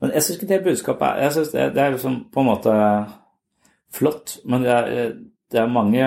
Men 0.00 0.14
jeg 0.14 0.26
syns 0.26 0.38
ikke 0.38 0.48
det 0.52 0.60
budskapet 0.64 1.06
er 1.08 1.22
Jeg 1.24 1.34
synes 1.36 1.52
det, 1.52 1.66
det 1.74 1.82
er 1.82 1.94
liksom 1.94 2.16
på 2.32 2.40
en 2.40 2.48
måte 2.48 2.76
flott, 3.94 4.38
men 4.44 4.64
det 4.64 4.72
er, 4.74 5.12
det 5.52 5.60
er 5.60 5.70
mange 5.70 6.06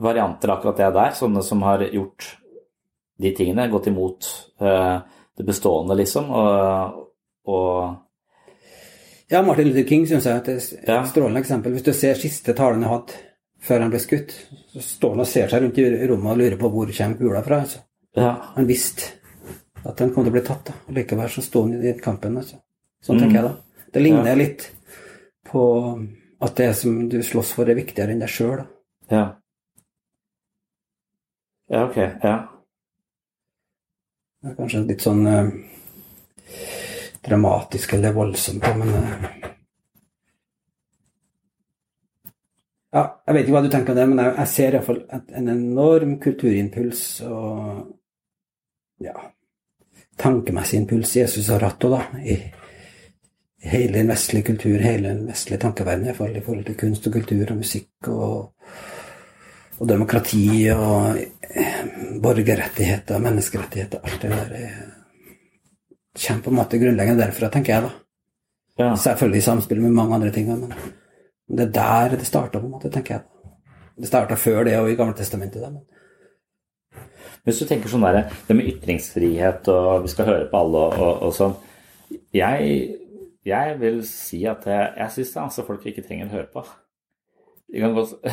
varianter 0.00 0.54
akkurat 0.54 0.80
det 0.80 0.92
der. 0.96 1.16
Sånne 1.18 1.42
som 1.44 1.64
har 1.66 1.84
gjort 1.90 2.36
de 3.20 3.32
tingene, 3.36 3.68
gått 3.68 3.90
imot 3.90 4.28
uh, 4.64 5.00
det 5.36 5.44
bestående, 5.44 5.96
liksom. 5.98 6.30
Og, 6.32 7.00
og 7.52 7.98
Ja, 9.30 9.42
Martin 9.46 9.68
Luther 9.68 9.84
King 9.88 10.06
syns 10.08 10.24
jeg 10.26 10.36
er 10.36 10.56
et 10.56 10.88
Ja. 10.88 11.02
strålende 11.06 11.40
eksempel. 11.40 11.72
Hvis 11.72 11.84
du 11.86 11.92
ser 11.92 12.14
siste 12.18 12.52
talen 12.54 12.82
han 12.82 12.90
hadde 12.92 13.12
før 13.62 13.80
han 13.84 13.90
ble 13.92 13.98
skutt, 14.02 14.32
så 14.72 14.80
står 14.82 15.10
han 15.14 15.20
og 15.20 15.26
ser 15.26 15.48
seg 15.48 15.62
rundt 15.62 15.78
i 15.78 16.06
rommet 16.08 16.32
og 16.32 16.38
lurer 16.38 16.56
på 16.58 16.70
hvor 16.72 16.90
kommer 16.96 17.16
kula 17.18 17.42
fra. 17.44 17.60
Altså. 17.60 17.78
ja, 18.16 18.32
Han 18.56 18.66
visste 18.66 19.12
at 19.86 19.96
den 19.96 20.12
kom 20.12 20.24
til 20.24 20.32
å 20.32 20.36
bli 20.38 20.42
tatt, 20.42 20.64
da. 20.64 20.72
og 20.88 20.94
likevel 20.94 21.28
så 21.28 21.42
sto 21.42 21.62
han 21.62 21.82
i 21.84 21.92
kampen. 21.92 22.36
Altså. 22.36 22.56
Sånn 23.02 23.16
Mm. 23.16 23.20
tenker 23.20 23.34
jeg 23.34 23.42
da. 23.44 23.56
Det 23.92 24.02
ligner 24.02 24.26
Ja. 24.26 24.34
litt 24.34 24.70
på 25.46 26.08
at 26.40 26.54
det 26.56 26.74
som 26.76 27.08
du 27.08 27.18
slåss 27.22 27.52
for, 27.52 27.68
er 27.70 27.74
viktigere 27.74 28.10
enn 28.10 28.18
deg 28.20 28.28
sjøl. 28.28 28.66
ja. 29.10 29.36
Ja, 31.70 31.84
ok. 31.88 31.96
Ja. 32.24 32.48
Det 34.42 34.50
er 34.50 34.54
kanskje 34.56 34.86
litt 34.88 34.98
sånn 35.00 35.24
eh, 35.26 35.50
dramatisk 37.26 37.92
eller 37.96 38.16
voldsomt, 38.16 38.62
på, 38.64 38.74
men 38.80 38.94
eh, 38.94 39.28
Ja, 42.90 43.04
jeg 43.22 43.34
vet 43.36 43.44
ikke 43.44 43.54
hva 43.54 43.62
du 43.62 43.70
tenker 43.70 43.92
om 43.92 43.98
det, 44.00 44.06
men 44.10 44.20
jeg, 44.24 44.32
jeg 44.34 44.50
ser 44.50 44.74
iallfall 44.74 44.96
en 45.38 45.50
enorm 45.52 46.16
kulturimpuls 46.22 47.02
og 47.22 47.84
ja, 48.98 49.14
tankemessig 50.18 50.80
impuls 50.80 51.12
Jesus 51.16 51.52
har 51.54 51.62
hatt 51.68 51.86
òg, 51.86 51.94
da. 51.94 52.24
I, 52.26 52.36
hele 53.60 53.98
den 53.98 54.08
vestlige 54.10 54.50
kultur, 54.50 54.78
hele 54.78 55.08
den 55.08 55.26
vestlige 55.28 55.60
tankeverden, 55.60 56.08
i 56.08 56.16
fall 56.16 56.36
i 56.36 56.42
forhold 56.44 56.64
til 56.66 56.78
kunst 56.80 57.06
og 57.06 57.16
kultur 57.18 57.52
og 57.52 57.60
musikk 57.60 58.08
og, 58.08 58.72
og 59.78 59.88
demokrati 59.88 60.44
og 60.74 61.20
eh, 61.20 61.82
borgerrettigheter, 62.22 63.20
menneskerettigheter, 63.20 64.00
alt 64.04 64.22
det 64.22 64.32
der 64.32 64.56
eh, 64.56 64.80
kommer 66.26 66.42
på 66.44 66.50
en 66.52 66.58
måte 66.60 66.78
grunnleggende 66.80 67.22
derfra, 67.24 67.48
tenker 67.52 67.74
jeg, 67.74 67.82
da. 67.88 67.90
ja. 68.84 68.90
Selvfølgelig 68.96 69.40
i 69.42 69.46
samspill 69.48 69.80
med 69.82 69.94
mange 69.96 70.14
andre 70.18 70.30
ting, 70.34 70.48
men 70.48 70.72
det 71.50 71.68
er 71.68 71.72
der 72.10 72.16
det 72.16 72.26
starta, 72.28 72.58
på 72.60 72.66
en 72.68 72.74
måte, 72.76 72.90
tenker 72.92 73.14
jeg. 73.18 73.26
Det 74.00 74.08
starta 74.08 74.36
før 74.38 74.64
det 74.64 74.76
og 74.80 74.90
i 74.90 74.94
Gamle 74.96 75.16
testamentet. 75.18 75.62
Da. 75.62 75.70
men- 75.70 75.86
Hvis 77.44 77.58
du 77.60 77.66
tenker 77.66 77.88
sånn 77.88 78.04
der, 78.04 78.30
det 78.48 78.56
med 78.56 78.68
ytringsfrihet 78.68 79.68
og 79.72 80.02
vi 80.04 80.08
skal 80.12 80.26
høre 80.28 80.48
på 80.50 80.60
alle 80.60 80.78
og, 80.86 80.98
og, 81.00 81.22
og 81.28 81.34
sånn 81.34 81.54
jeg, 82.34 82.96
jeg, 83.46 83.74
vil 83.80 84.00
si 84.06 84.44
at 84.50 84.64
jeg, 84.66 84.92
jeg 84.98 85.10
syns 85.14 85.30
det 85.32 85.36
er 85.40 85.44
altså 85.46 85.64
folk 85.66 85.84
vi 85.84 85.90
ikke 85.94 86.06
trenger 86.06 86.26
å 86.28 86.34
høre 86.34 86.48
på. 86.52 86.64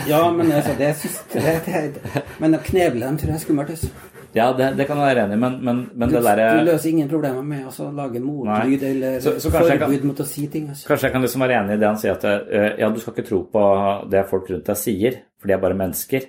ja, 0.10 0.22
men 0.34 0.52
altså, 0.52 0.74
det, 0.80 0.96
det, 1.34 1.44
det, 1.68 2.24
Men 2.42 2.58
å 2.58 2.62
kneble 2.66 3.06
dem 3.06 3.18
tror 3.22 3.30
jeg 3.32 3.38
er 3.38 3.44
skummelt. 3.44 3.70
Altså. 3.70 3.92
Ja, 4.36 4.48
det, 4.54 4.72
det, 4.78 4.86
kan 4.90 5.00
jeg 5.00 5.08
være 5.08 5.26
enig 5.26 5.38
i, 5.38 5.42
men, 5.42 5.58
men, 5.64 5.82
men 5.96 6.10
du, 6.10 6.16
det 6.18 6.24
derre 6.26 6.48
Du 6.60 6.68
løser 6.68 6.92
ingen 6.92 7.10
problemer 7.12 7.46
med 7.46 7.68
å 7.68 7.90
lage 7.96 8.22
motlyd 8.22 8.84
eller 8.90 9.20
så, 9.24 9.36
så 9.42 9.52
forbud 9.54 9.80
kan, 9.82 10.08
mot 10.10 10.24
å 10.24 10.28
si 10.28 10.48
ting. 10.52 10.68
Altså. 10.74 10.88
Kanskje 10.90 11.10
jeg 11.10 11.16
kan 11.16 11.26
liksom 11.26 11.46
være 11.46 11.60
enig 11.62 11.78
i 11.78 11.82
det 11.82 11.90
han 11.90 12.02
sier, 12.02 12.18
at 12.18 12.26
uh, 12.28 12.72
ja, 12.82 12.90
du 12.92 13.00
skal 13.02 13.16
ikke 13.16 13.28
tro 13.30 13.44
på 13.54 13.68
det 14.12 14.26
folk 14.32 14.52
rundt 14.52 14.68
deg 14.72 14.82
sier, 14.82 15.22
for 15.40 15.50
de 15.50 15.56
er 15.56 15.64
bare 15.64 15.80
mennesker. 15.80 16.28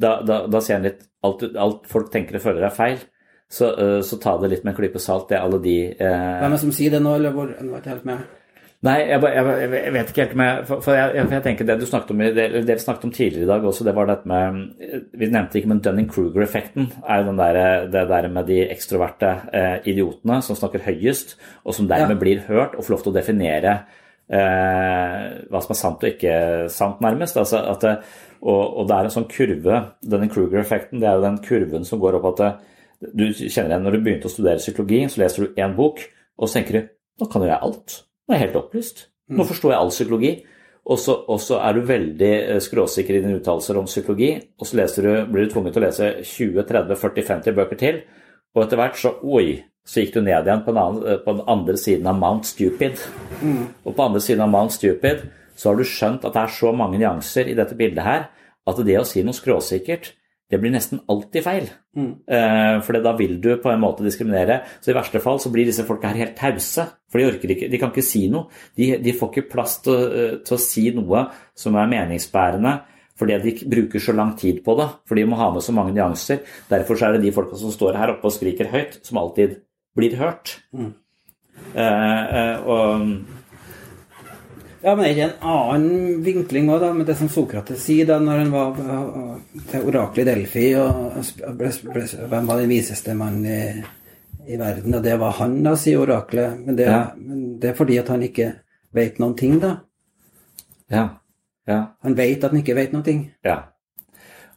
Da, 0.00 0.18
da, 0.26 0.42
da 0.50 0.60
sier 0.64 0.78
han 0.78 0.86
litt 0.86 1.06
alt, 1.26 1.46
alt, 1.58 1.88
folk 1.90 2.12
tenker 2.12 2.38
og 2.38 2.44
føler 2.44 2.68
er 2.68 2.76
feil. 2.76 3.00
Så, 3.50 3.72
uh, 3.74 3.98
så, 4.06 4.20
ta 4.22 4.36
det 4.38 4.52
litt 4.52 4.66
med 4.66 4.74
en 4.74 4.78
klype 4.82 5.02
salt, 5.02 5.30
det 5.30 5.40
er 5.40 5.46
alle 5.46 5.58
de 5.64 5.78
uh, 5.96 6.04
Hvem 6.04 6.52
er 6.52 6.54
det 6.54 6.62
som 6.62 6.76
sier 6.76 6.94
det 6.94 7.02
nå, 7.02 7.16
eller 7.18 7.34
hvor? 7.34 7.50
Jeg 7.56 7.72
var 7.72 7.82
ikke 7.82 7.96
helt 7.96 8.12
med. 8.12 8.28
Nei, 8.80 8.94
jeg, 9.10 9.20
jeg, 9.20 9.72
jeg, 9.74 9.92
vet 9.92 10.10
ikke 10.10 10.22
helt 10.22 10.38
med 10.40 10.60
For, 10.64 10.80
for 10.80 10.96
jeg, 10.96 11.12
jeg, 11.18 11.42
tenker 11.44 11.66
det 11.68 11.74
du 11.82 11.84
snakket 11.84 12.14
om, 12.14 12.22
det, 12.32 12.46
det, 12.64 12.76
vi 12.78 12.80
snakket 12.80 13.02
om 13.10 13.12
tidligere 13.12 13.44
i 13.44 13.50
dag 13.50 13.66
også, 13.68 13.84
det 13.84 13.92
var 13.98 14.08
dette 14.08 14.30
med 14.30 14.62
Vi 15.20 15.28
nevnte 15.28 15.60
ikke, 15.60 15.68
men 15.74 15.82
Dunning-Kruger-effekten 15.84 16.88
er 17.04 17.20
jo 17.20 17.26
den 17.28 17.42
der, 17.42 17.60
det 17.92 18.06
der 18.08 18.28
med 18.32 18.48
de 18.48 18.62
ekstroverte 18.72 19.34
eh, 19.52 19.76
idiotene 19.92 20.40
som 20.46 20.56
snakker 20.56 20.86
høyest, 20.86 21.36
og 21.60 21.76
som 21.76 21.92
dermed 21.92 22.16
ja. 22.16 22.22
blir 22.24 22.42
hørt 22.48 22.72
og 22.72 22.86
får 22.86 22.96
lov 22.96 23.04
til 23.04 23.12
å 23.12 23.18
definere 23.18 23.76
eh, 24.32 25.28
hva 25.52 25.64
som 25.66 25.76
er 25.76 25.82
sant 25.82 26.08
og 26.08 26.12
ikke 26.14 26.34
sant, 26.72 27.04
nærmest. 27.04 27.36
Altså 27.36 27.60
at, 27.60 27.88
og, 28.40 28.60
og, 28.64 28.82
det 28.88 28.96
er 28.96 29.10
en 29.10 29.16
sånn 29.20 29.28
kurve, 29.28 29.86
Dunning-Kruger-effekten, 30.08 31.04
det 31.04 31.10
er 31.10 31.20
jo 31.20 31.28
den 31.28 31.42
kurven 31.44 31.84
som 31.84 32.00
går 32.00 32.16
opp 32.16 32.32
at 32.32 32.46
du 33.12 33.28
kjenner 33.28 33.74
igjen 33.74 33.84
når 33.84 33.96
du 33.96 34.04
begynte 34.06 34.30
å 34.30 34.32
studere 34.32 34.62
psykologi, 34.62 35.04
så 35.12 35.20
leser 35.26 35.44
du 35.44 35.60
én 35.60 35.76
bok, 35.76 36.00
og 36.40 36.48
så 36.48 36.62
tenker 36.62 36.78
du 36.78 36.94
nå 37.20 37.28
kan 37.28 37.44
jo 37.44 37.52
jeg 37.52 37.60
alt. 37.60 38.04
Nå 38.30 38.36
er 38.36 38.44
jeg 38.44 38.46
helt 38.46 38.60
opplyst. 38.60 39.08
Nå 39.34 39.42
forstår 39.46 39.72
jeg 39.72 39.82
all 39.82 39.90
psykologi. 39.90 40.30
Og 40.90 40.98
så 41.42 41.58
er 41.58 41.74
du 41.74 41.80
veldig 41.86 42.30
eh, 42.30 42.60
skråsikker 42.62 43.18
i 43.18 43.22
dine 43.24 43.40
uttalelser 43.40 43.78
om 43.78 43.88
psykologi, 43.90 44.30
og 44.58 44.66
så 44.66 44.86
du, 45.02 45.10
blir 45.30 45.44
du 45.44 45.50
tvunget 45.52 45.74
til 45.76 45.82
å 45.82 45.84
lese 45.84 46.08
20-30-40-50 46.24 47.56
bøker 47.58 47.78
til, 47.78 47.98
og 48.56 48.62
etter 48.64 48.80
hvert 48.80 48.96
så 48.98 49.12
oi, 49.20 49.60
så 49.86 50.00
gikk 50.00 50.14
du 50.16 50.22
ned 50.24 50.48
igjen 50.48 50.64
på 50.64 50.72
den, 50.72 50.80
andre, 50.80 51.12
eh, 51.12 51.20
på 51.22 51.34
den 51.36 51.44
andre 51.52 51.76
siden 51.78 52.08
av 52.10 52.16
Mount 52.18 52.48
Stupid. 52.48 53.02
Mm. 53.42 53.66
Og 53.84 53.92
på 53.92 54.06
andre 54.06 54.22
siden 54.24 54.46
av 54.46 54.50
Mount 54.54 54.74
Stupid 54.74 55.26
så 55.54 55.70
har 55.70 55.78
du 55.78 55.84
skjønt 55.84 56.24
at 56.24 56.34
det 56.38 56.46
er 56.46 56.56
så 56.56 56.72
mange 56.72 56.98
nyanser 57.02 57.50
i 57.50 57.58
dette 57.58 57.76
bildet 57.78 58.06
her 58.06 58.26
at 58.70 58.82
det 58.86 58.98
å 58.98 59.06
si 59.06 59.22
noe 59.26 59.36
skråsikkert 59.36 60.14
det 60.50 60.58
blir 60.58 60.72
nesten 60.74 61.00
alltid 61.10 61.44
feil. 61.46 61.68
Mm. 61.96 62.10
Uh, 62.26 62.76
for 62.82 62.98
da 63.02 63.12
vil 63.18 63.36
du 63.42 63.52
på 63.62 63.70
en 63.70 63.82
måte 63.82 64.04
diskriminere. 64.06 64.60
Så 64.82 64.90
i 64.90 64.96
verste 64.96 65.22
fall 65.22 65.38
så 65.42 65.52
blir 65.54 65.68
disse 65.68 65.86
folka 65.86 66.10
her 66.10 66.24
helt 66.24 66.36
tause. 66.38 66.88
For 67.10 67.22
de 67.22 67.28
orker 67.30 67.54
ikke, 67.54 67.68
de 67.70 67.80
kan 67.80 67.92
ikke 67.94 68.06
si 68.06 68.24
noe. 68.32 68.50
De, 68.78 68.92
de 69.02 69.14
får 69.16 69.30
ikke 69.30 69.50
plass 69.52 69.78
til, 69.84 69.94
uh, 70.10 70.38
til, 70.42 70.56
å 70.56 70.62
si 70.62 70.88
noe 70.96 71.28
som 71.58 71.78
er 71.78 71.92
meningsbærende. 71.92 72.80
Fordi 73.20 73.36
de 73.44 73.54
bruker 73.68 74.02
så 74.02 74.14
lang 74.16 74.32
tid 74.40 74.62
på 74.66 74.74
det. 74.80 74.88
For 75.06 75.18
de 75.18 75.26
må 75.28 75.38
ha 75.38 75.50
med 75.54 75.62
så 75.62 75.74
mange 75.76 75.94
nyanser. 75.94 76.42
Derfor 76.70 76.98
så 76.98 77.08
er 77.08 77.16
det 77.18 77.26
de 77.28 77.34
folka 77.36 77.58
som 77.60 77.70
står 77.74 78.00
her 78.00 78.16
oppe 78.16 78.26
og 78.26 78.34
skriker 78.34 78.72
høyt, 78.72 78.98
som 79.06 79.20
alltid 79.22 79.60
blir 79.98 80.16
hørt. 80.18 80.56
Mm. 80.74 80.94
Uh, 81.76 82.56
og 82.64 83.39
ja, 84.82 84.94
men 84.94 85.04
er 85.04 85.12
ikke 85.12 85.26
en 85.28 85.48
annen 85.52 86.20
vinkling 86.24 86.70
òg, 86.72 86.84
med 86.96 87.08
det 87.08 87.16
som 87.18 87.28
Sokrates 87.32 87.82
sier 87.84 88.08
da 88.08 88.18
når 88.22 88.42
han 88.42 88.52
var 88.54 88.78
til 89.70 89.88
oraklet 89.90 90.22
i 90.22 90.28
Delfi 90.30 90.66
og 90.80 91.18
ble, 91.58 91.72
ble, 91.92 92.04
Hvem 92.32 92.48
var 92.48 92.62
den 92.62 92.72
viseste 92.72 93.16
mannen 93.18 93.44
i, 93.44 93.60
i, 94.46 94.56
verden? 94.60 94.96
Og 94.96 95.04
det 95.04 95.16
var 95.20 95.36
han, 95.40 95.58
da, 95.66 95.74
sier 95.78 96.00
oraklet. 96.00 96.62
Men 96.64 96.78
det, 96.78 96.88
ja. 96.88 97.02
men 97.16 97.58
det 97.60 97.72
er 97.72 97.76
fordi 97.78 97.98
at 98.00 98.12
han 98.12 98.24
ikke 98.24 98.52
vet 98.96 99.20
noen 99.22 99.36
ting, 99.38 99.58
da. 99.62 99.74
Ja. 100.90 101.04
ja. 101.68 101.82
Han 102.06 102.16
vet 102.18 102.40
at 102.42 102.54
han 102.54 102.62
ikke 102.62 102.78
vet 102.78 102.96
noen 102.96 103.06
ting. 103.06 103.26
Ja. 103.46 103.58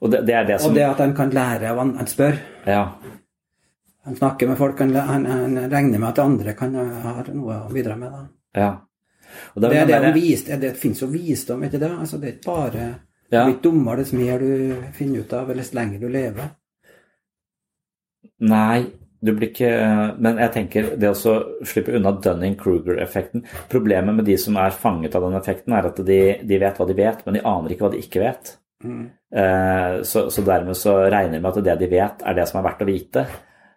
Og 0.04 0.12
det, 0.12 0.24
det, 0.28 0.38
er 0.40 0.48
det 0.48 0.62
som 0.62 0.72
Og 0.72 0.78
det 0.78 0.88
at 0.88 1.04
han 1.04 1.14
kan 1.16 1.32
lære 1.36 1.70
av 1.72 1.84
han, 1.84 1.94
han 2.00 2.10
spør. 2.12 2.40
Ja. 2.68 2.86
Han 4.04 4.18
snakker 4.20 4.50
med 4.50 4.60
folk, 4.60 4.80
han, 4.80 4.96
han, 4.96 5.28
han 5.28 5.62
regner 5.72 6.00
med 6.00 6.10
at 6.10 6.24
andre 6.24 6.56
kan 6.60 6.74
ha 6.76 7.20
noe 7.32 7.62
å 7.68 7.70
bidra 7.72 7.96
med. 8.00 8.12
da. 8.12 8.26
Ja. 8.60 8.72
Det, 9.56 9.70
er 9.70 9.88
det, 9.88 10.00
det, 10.08 10.14
vist, 10.16 10.52
det 10.62 10.74
finnes 10.80 11.02
jo 11.04 11.10
visdom, 11.12 11.64
ikke 11.68 11.82
det? 11.82 11.92
Altså, 11.92 12.20
det 12.22 12.30
er 12.30 12.36
ikke 12.38 12.50
bare 12.50 12.90
Du 13.30 13.38
blir 13.38 13.54
ikke 13.56 13.64
dummere 13.70 14.04
dess 14.04 14.12
mer 14.14 14.44
du 14.44 14.76
finner 14.94 15.24
ut 15.24 15.34
av, 15.34 15.50
eller 15.50 15.64
dess 15.64 15.74
lenger 15.78 16.04
du 16.04 16.12
lever. 16.14 16.52
Nei, 18.44 18.84
du 19.24 19.32
blir 19.32 19.50
ikke 19.52 19.72
Men 20.20 20.42
jeg 20.42 20.54
tenker 20.58 20.90
det 21.00 21.12
å 21.14 21.36
slippe 21.64 21.96
unna 21.96 22.12
Dunning-Kruger-effekten 22.24 23.46
Problemet 23.72 24.18
med 24.18 24.28
de 24.28 24.36
som 24.42 24.58
er 24.60 24.76
fanget 24.76 25.16
av 25.16 25.28
den 25.28 25.38
effekten, 25.40 25.76
er 25.78 25.88
at 25.90 26.04
de, 26.04 26.20
de, 26.44 26.60
vet 26.60 26.80
hva 26.80 26.90
de 26.90 26.98
vet, 26.98 27.24
men 27.26 27.38
de 27.38 27.46
aner 27.48 27.74
ikke 27.74 27.88
hva 27.88 27.94
de 27.94 28.04
ikke 28.04 28.24
vet. 28.24 28.54
Mm. 28.84 29.06
Uh, 29.34 30.04
så, 30.04 30.28
så, 30.34 30.44
dermed 30.46 30.78
så 30.78 30.98
regner 31.08 31.38
de 31.38 31.42
med 31.42 31.52
at 31.54 31.66
det 31.70 31.80
de 31.80 31.92
vet, 31.94 32.24
er 32.26 32.38
det 32.38 32.48
som 32.50 32.60
er 32.60 32.68
verdt 32.68 32.84
å 32.84 32.90
vite. 32.90 33.26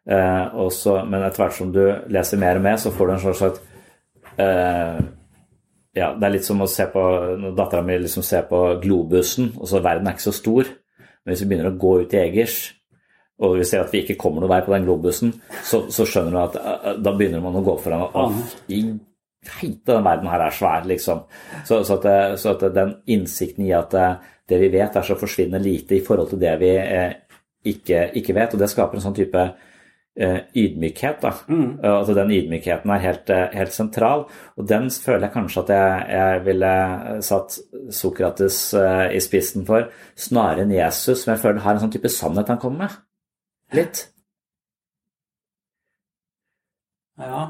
Også, 0.07 1.01
men 1.11 1.25
etter 1.27 1.43
hvert 1.43 1.55
som 1.57 1.71
du 1.75 1.83
leser 2.15 2.39
mer 2.39 2.61
og 2.61 2.63
mer, 2.63 2.77
så 2.79 2.93
får 2.95 3.09
du 3.09 3.13
en 3.15 3.23
slags 3.25 3.63
uh, 4.39 5.01
ja, 5.97 6.13
det 6.13 6.27
er 6.27 6.35
litt 6.35 6.47
som 6.47 6.61
å 6.61 6.69
se 6.71 6.85
på 6.93 7.03
når 7.41 7.55
dattera 7.57 7.85
mi 7.85 7.97
liksom 8.03 8.25
ser 8.27 8.47
på 8.51 8.61
globusen, 8.83 9.55
og 9.57 9.69
så 9.71 9.81
verden 9.85 10.09
er 10.09 10.17
ikke 10.17 10.29
så 10.29 10.35
stor. 10.37 10.69
Men 11.25 11.33
hvis 11.33 11.43
vi 11.43 11.49
begynner 11.51 11.71
å 11.73 11.79
gå 11.81 11.93
ut 12.03 12.15
i 12.15 12.21
Egers, 12.21 12.59
og 13.41 13.59
vi 13.59 13.67
ser 13.69 13.83
at 13.83 13.93
vi 13.93 14.03
ikke 14.05 14.19
kommer 14.21 14.45
noen 14.45 14.53
vei 14.55 14.63
på 14.65 14.73
den 14.73 14.87
globusen, 14.87 15.35
så, 15.65 15.83
så 15.93 16.07
skjønner 16.09 16.33
du 16.33 16.41
at 16.41 16.57
uh, 16.61 16.87
da 17.01 17.13
begynner 17.17 17.43
man 17.45 17.59
å 17.59 17.65
gå 17.65 17.77
foran 17.83 18.07
og 18.07 18.39
i 18.73 18.83
heite, 19.47 19.93
den 19.93 20.07
verden 20.07 20.31
her 20.31 20.47
er 20.47 20.55
svær, 20.55 20.87
liksom. 20.89 21.21
Så, 21.69 21.83
så, 21.87 21.99
at, 21.99 22.39
så, 22.41 22.55
at, 22.57 22.65
den 22.75 22.97
innsikten 23.15 23.67
i 23.67 23.75
at 23.77 23.93
det 23.93 24.59
vi 24.61 24.73
vet, 24.73 24.97
er 24.97 25.07
så 25.07 25.19
forsvinnende 25.19 25.63
lite 25.63 25.99
i 25.99 26.03
forhold 26.05 26.33
til 26.33 26.41
det 26.43 26.55
vi 26.61 26.73
eh, 26.81 27.13
ikke, 27.73 28.09
ikke, 28.19 28.35
vet, 28.35 28.57
og 28.57 28.63
det 28.63 28.71
skaper 28.73 28.99
en 28.99 29.05
sånn 29.05 29.17
type 29.17 29.45
Eh, 29.45 29.76
ydmykhet. 30.17 31.21
da. 31.23 31.33
Mm. 31.49 31.79
Altså 31.83 32.15
Den 32.15 32.31
ydmykheten 32.31 32.91
er 32.91 33.03
helt, 33.05 33.31
eh, 33.31 33.49
helt, 33.53 33.73
sentral. 33.73 34.25
Og 34.57 34.69
den 34.69 34.91
føler 34.91 35.27
jeg 35.27 35.35
kanskje 35.35 35.63
at 35.63 35.69
jeg, 35.69 36.07
jeg 36.11 36.45
ville 36.47 36.73
satt 37.23 37.59
Sokrates 37.91 38.75
uh, 38.75 39.07
i 39.13 39.21
spissen 39.21 39.67
for, 39.67 39.91
snarere 40.17 40.65
enn 40.65 40.73
Jesus, 40.73 41.23
som 41.23 41.35
jeg 41.35 41.43
føler 41.45 41.61
har 41.61 41.77
en 41.77 41.85
sånn 41.85 41.93
type 41.93 42.09
sannhet 42.09 42.49
han 42.49 42.63
kommer 42.63 42.87
med. 42.87 42.99
Litt. 43.77 44.07
Ja. 47.21 47.45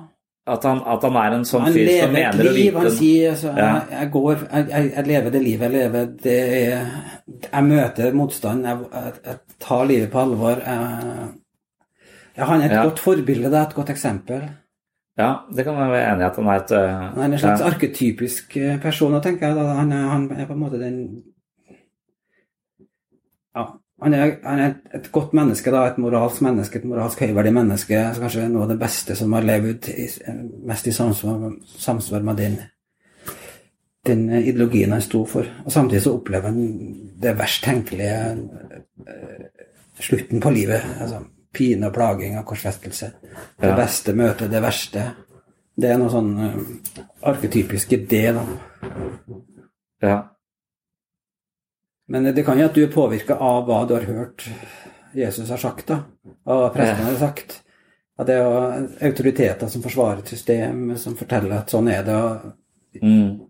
At 0.46 0.62
han, 0.62 0.78
at 0.86 1.02
han 1.02 1.16
er 1.18 1.34
en 1.34 1.46
sånn 1.46 1.64
fyr 1.74 1.88
som 1.90 2.12
mener 2.14 2.46
å 2.46 2.52
vite 2.54 2.78
Han 2.78 2.92
sier 2.94 3.32
altså, 3.32 3.50
ja. 3.50 3.64
jeg, 3.66 3.88
jeg, 3.96 4.10
går, 4.14 4.44
jeg, 4.44 4.90
jeg, 4.92 5.06
lever 5.08 5.32
det 5.34 5.40
livet 5.42 5.66
jeg 5.66 5.74
lever. 5.74 6.12
Det 6.22 6.36
er, 6.58 6.92
jeg 7.48 7.66
møter 7.66 8.14
motstand. 8.14 8.68
Jeg, 8.70 9.08
jeg, 9.26 9.40
tar 9.66 9.82
livet 9.90 10.12
på 10.12 10.22
alvor. 10.22 10.62
Jeg, 10.62 11.26
ja, 12.36 12.44
han 12.44 12.60
er 12.60 12.68
et 12.68 12.76
ja. 12.76 12.84
godt 12.84 13.00
forbilde, 13.00 13.50
det 13.50 13.58
er 13.58 13.66
et 13.66 13.74
godt 13.74 13.90
eksempel. 13.90 14.44
Ja, 15.16 15.30
det 15.48 15.64
kan 15.64 15.78
jeg 15.80 15.90
være 15.94 16.12
enig 16.12 16.26
i 16.26 16.26
at 16.26 16.36
han 16.36 16.48
er 16.52 16.60
et 16.60 16.72
Han 17.14 17.22
er 17.22 17.24
en 17.24 17.38
slags 17.38 17.60
ja. 17.60 17.70
arketypisk 17.70 18.56
eh, 18.56 18.80
person, 18.80 19.16
tenker 19.22 19.48
jeg. 19.48 19.56
Han 19.56 19.92
er, 19.92 20.08
han 20.12 20.30
er, 20.30 20.46
på 20.46 20.52
en 20.52 20.60
måte 20.60 20.80
den 20.80 20.98
Ja, 23.56 23.64
han 24.02 24.14
er, 24.14 24.34
han 24.44 24.58
er 24.60 24.74
et 24.94 25.08
godt 25.12 25.32
menneske, 25.32 25.72
da, 25.72 25.86
et 25.86 25.98
moralsk 25.98 26.42
menneske, 26.44 26.78
et 26.78 26.84
moralsk 26.84 27.22
høyverdig 27.24 27.52
menneske. 27.56 28.00
Kanskje 28.20 28.48
noe 28.52 28.66
av 28.66 28.74
det 28.74 28.80
beste 28.82 29.16
som 29.16 29.32
har 29.32 29.46
levd 29.46 29.88
mest 30.68 30.90
i 30.90 30.92
samsvar, 30.92 31.46
samsvar 31.80 32.26
med 32.26 32.36
den, 32.42 32.58
den 34.04 34.26
ideologien 34.36 34.92
han 34.92 35.00
sto 35.00 35.22
for. 35.24 35.48
Og 35.64 35.72
samtidig 35.72 36.02
så 36.04 36.12
opplever 36.18 36.52
han 36.52 36.92
det 37.22 37.32
verst 37.38 37.64
tenkelige 37.64 38.20
uh, 38.36 39.48
slutten 39.96 40.44
på 40.44 40.52
livet. 40.52 40.84
altså 41.00 41.24
pine 41.56 41.88
og 41.88 41.94
plaging 41.96 42.36
av 42.38 42.44
korsfestelse. 42.48 43.10
Det 43.56 43.72
ja. 43.72 43.76
beste 43.78 44.14
møter 44.16 44.52
det 44.52 44.62
verste. 44.64 45.06
Det 45.76 45.90
er 45.92 46.00
noe 46.00 46.12
sånn 46.12 46.32
uh, 46.40 47.02
arketypisk 47.32 47.92
idé, 47.96 48.24
da. 48.36 48.44
Ja. 50.04 50.16
Men 52.08 52.30
det 52.36 52.44
kan 52.46 52.60
jo 52.60 52.68
at 52.68 52.76
du 52.76 52.84
er 52.84 52.92
påvirka 52.92 53.36
av 53.42 53.64
hva 53.66 53.82
du 53.88 53.96
har 53.96 54.06
hørt 54.06 54.46
Jesus 55.16 55.50
har 55.50 55.60
sagt, 55.60 55.88
da. 55.88 56.02
Og 56.52 56.68
prestene 56.74 57.10
har 57.10 57.18
sagt. 57.20 57.62
At 58.16 58.28
det 58.28 58.36
er 58.40 58.86
autoriteter 59.08 59.68
som 59.68 59.84
forsvarer 59.84 60.22
et 60.22 60.32
system, 60.32 60.90
som 61.00 61.16
forteller 61.16 61.58
at 61.58 61.72
sånn 61.72 61.88
er 61.92 62.04
det. 62.06 62.18
Mm. 63.02 63.46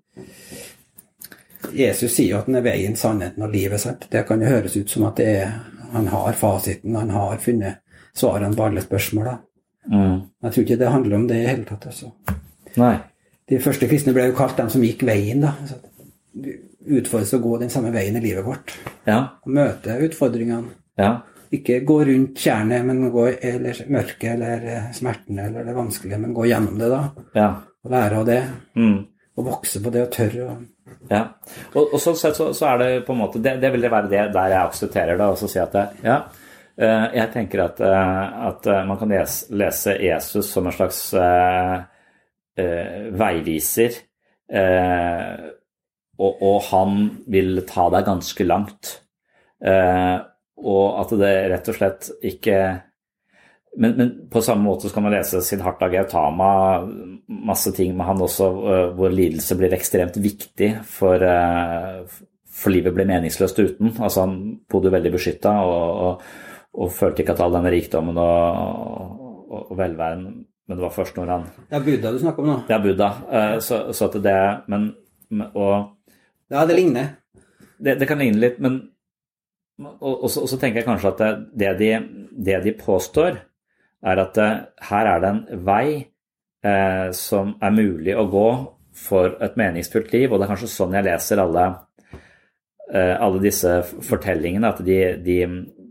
Jesus 1.76 2.14
sier 2.14 2.32
jo 2.32 2.38
at 2.40 2.50
han 2.50 2.58
er 2.58 2.66
veien, 2.66 2.96
sannheten 2.98 3.46
og 3.46 3.54
livet. 3.54 3.82
Sant? 3.82 4.08
Det 4.10 4.24
kan 4.26 4.42
jo 4.42 4.50
høres 4.50 4.76
ut 4.78 4.90
som 4.90 5.06
at 5.10 5.22
er, 5.22 5.52
han 5.92 6.10
har 6.10 6.38
fasiten, 6.38 6.96
han 6.98 7.12
har 7.14 7.38
funnet 7.42 7.82
svarene 8.16 8.56
på 8.56 8.64
alle 8.66 8.84
spørsmål. 8.84 9.34
Mm. 9.92 10.16
Jeg 10.42 10.52
tror 10.52 10.64
ikke 10.64 10.80
det 10.80 10.94
handler 10.94 11.18
om 11.20 11.28
det 11.30 11.42
i 11.42 11.50
hele 11.50 11.66
tatt. 11.68 11.86
Altså. 11.90 12.10
Nei. 12.80 12.96
De 13.46 13.60
første 13.62 13.86
kristne 13.90 14.14
ble 14.16 14.30
jo 14.30 14.38
kalt 14.38 14.58
dem 14.58 14.70
som 14.72 14.82
gikk 14.82 15.04
veien. 15.06 15.44
da. 15.44 15.54
Altså, 15.62 15.78
utfordres 16.86 17.34
å 17.34 17.42
gå 17.42 17.56
den 17.62 17.72
samme 17.72 17.92
veien 17.94 18.16
i 18.18 18.22
livet 18.22 18.46
vårt. 18.46 18.74
Ja. 19.08 19.18
Og 19.46 19.54
møte 19.58 19.96
utfordringene. 20.06 20.74
Ja. 21.00 21.18
Ikke 21.54 21.78
gå 21.86 22.00
rundt 22.08 22.40
tjernet, 22.42 22.82
men 22.86 23.04
gå, 23.14 23.26
eller 23.30 23.78
mørket 23.92 24.32
eller 24.32 24.62
smertene, 24.66 24.94
smerten 24.96 25.42
eller 25.44 25.66
det 25.68 25.74
vanskelige, 25.76 26.18
men 26.22 26.34
gå 26.34 26.48
gjennom 26.50 26.80
det, 26.80 26.88
da. 26.90 27.26
Ja. 27.38 27.50
Og 27.86 27.92
lære 27.92 28.22
av 28.22 28.26
det. 28.26 28.40
Mm. 28.78 28.96
Og 29.36 29.46
vokse 29.46 29.82
på 29.84 29.92
det 29.94 30.08
og 30.08 30.16
tørre 30.16 30.48
å 30.48 30.56
Ja. 31.10 31.20
Og, 31.74 31.94
og 31.94 32.00
sånn 32.02 32.16
sett 32.18 32.36
så, 32.38 32.48
så 32.54 32.66
er 32.72 32.78
det 32.78 32.88
på 33.06 33.14
en 33.14 33.18
måte 33.18 33.40
Det, 33.42 33.56
det 33.62 33.68
vil 33.74 33.82
det 33.82 33.90
være 33.90 34.10
det 34.10 34.20
der 34.34 34.52
jeg 34.52 34.58
aksepterer 34.60 35.18
det, 35.18 35.26
og 35.26 35.38
så 35.38 35.48
si 35.50 35.58
at 35.62 35.74
det, 35.74 35.84
ja, 36.06 36.16
eh, 36.16 36.45
jeg 36.76 37.32
tenker 37.32 37.62
at, 37.64 37.80
eh, 37.80 38.24
at 38.50 38.66
eh, 38.68 38.84
man 38.84 38.98
kan 39.00 39.12
lese, 39.12 39.96
Jesus 40.02 40.50
som 40.52 40.66
en 40.68 40.76
slags 40.76 41.00
eh, 41.16 41.76
eh, 42.60 43.06
veiviser. 43.16 43.96
Eh, 44.52 45.46
og, 46.16 46.42
og 46.44 46.58
han 46.70 46.98
vil 47.32 47.62
ta 47.68 47.88
deg 47.92 48.08
ganske 48.08 48.48
langt. 48.48 48.92
Eh, 49.64 50.16
og 50.56 51.00
at 51.00 51.16
det 51.20 51.32
rett 51.52 51.72
og 51.72 51.76
slett 51.76 52.10
ikke 52.24 52.58
men, 53.76 53.92
men, 53.92 54.12
på 54.32 54.40
samme 54.40 54.64
måte 54.64 54.88
skal 54.88 55.04
man 55.04 55.12
lese 55.12 55.42
Siddhartha 55.44 55.90
Gautama, 55.92 56.80
masse 57.28 57.74
ting 57.76 57.90
med 57.92 58.08
han 58.08 58.22
også, 58.24 58.46
hvor 58.96 59.12
lidelse 59.12 59.52
blir 59.60 59.74
ekstremt 59.76 60.16
viktig 60.16 60.70
for, 60.88 61.20
for 62.48 62.72
livet 62.72 62.96
blir 62.96 63.08
meningsløst 63.10 63.60
uten. 63.60 63.92
Altså 63.98 64.24
Han 64.24 64.38
bodde 64.72 64.94
veldig 64.94 65.12
beskytta 65.18 65.52
og, 65.68 66.00
og, 66.06 66.24
og, 66.76 66.92
følte 66.92 67.22
ikke 67.22 67.34
at 67.36 67.40
all 67.44 67.56
denne 67.56 67.72
rikdommen 67.72 68.18
og, 68.20 69.24
og, 69.48 69.72
velværen 69.78 70.26
Men 70.66 70.76
det 70.76 70.82
var 70.82 70.94
først 70.94 71.16
når 71.16 71.30
han 71.30 71.44
Det 71.70 71.76
er 71.78 71.84
Buddha 71.84 72.12
du 72.12 72.18
snakker 72.18 72.42
om 72.42 72.48
nå? 72.48 72.56
Det 72.68 72.74
er 72.74 72.82
Buddha. 72.82 73.10
Øh, 73.30 73.60
så, 73.62 73.92
så 73.92 74.08
at 74.10 74.22
det 74.22 74.40
Men 74.68 74.92
og 75.54 75.92
Ja, 76.50 76.66
det 76.66 76.76
ligner. 76.76 77.16
Det, 77.78 77.98
det 78.00 78.06
kan 78.08 78.18
ligne 78.18 78.38
litt, 78.38 78.60
men 78.62 78.80
og, 79.78 80.22
og, 80.24 80.30
så, 80.30 80.40
og, 80.40 80.48
så, 80.48 80.56
tenker 80.56 80.80
jeg 80.80 80.86
kanskje 80.86 81.10
at 81.12 81.40
det 81.52 81.72
de, 81.80 81.90
det 82.46 82.60
de 82.64 82.72
påstår, 82.78 83.40
er 84.06 84.22
at 84.22 84.38
eh, 84.40 84.62
her 84.88 85.10
er 85.10 85.20
det 85.20 85.32
en 85.32 85.64
vei 85.66 85.88
eh, 86.64 87.08
som 87.16 87.56
er 87.60 87.74
mulig 87.76 88.14
å 88.16 88.24
gå 88.32 88.46
for 88.96 89.36
et 89.44 89.58
meningsfullt 89.60 90.14
liv, 90.14 90.30
og 90.30 90.40
det 90.40 90.46
er 90.46 90.52
kanskje 90.54 90.72
sånn 90.72 90.96
jeg 90.96 91.04
leser 91.04 91.42
alle, 91.42 91.66
eh, 92.88 93.12
alle 93.12 93.42
disse 93.42 93.74
fortellingene, 93.84 94.72
at 94.72 94.80
de, 94.86 95.00
de, 95.26 95.38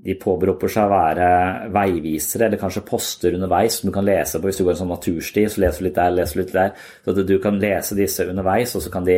de 0.06 0.16
påberoper 0.22 0.70
seg 0.70 0.86
å 0.86 0.94
være 0.94 1.28
veivisere, 1.74 2.48
eller 2.48 2.62
kanskje 2.62 2.86
poster 2.86 3.38
underveis 3.38 3.80
som 3.80 3.90
du 3.90 3.94
kan 3.96 4.06
lese 4.06 4.40
på 4.40 4.50
hvis 4.50 4.60
du 4.62 4.66
går 4.66 4.76
en 4.76 4.82
sånn 4.84 4.94
natursti, 4.94 5.46
så 5.50 5.64
leser 5.64 5.82
du 5.82 5.88
litt 5.88 5.98
der, 5.98 6.16
leser 6.20 6.38
du 6.38 6.44
litt 6.44 6.54
der. 6.54 6.74
Så 7.02 7.16
at 7.16 7.22
du 7.26 7.36
kan 7.44 7.58
lese 7.62 7.98
disse 7.98 8.28
underveis, 8.30 8.76
og 8.78 8.86
så 8.86 8.94
kan 8.94 9.08
de, 9.08 9.18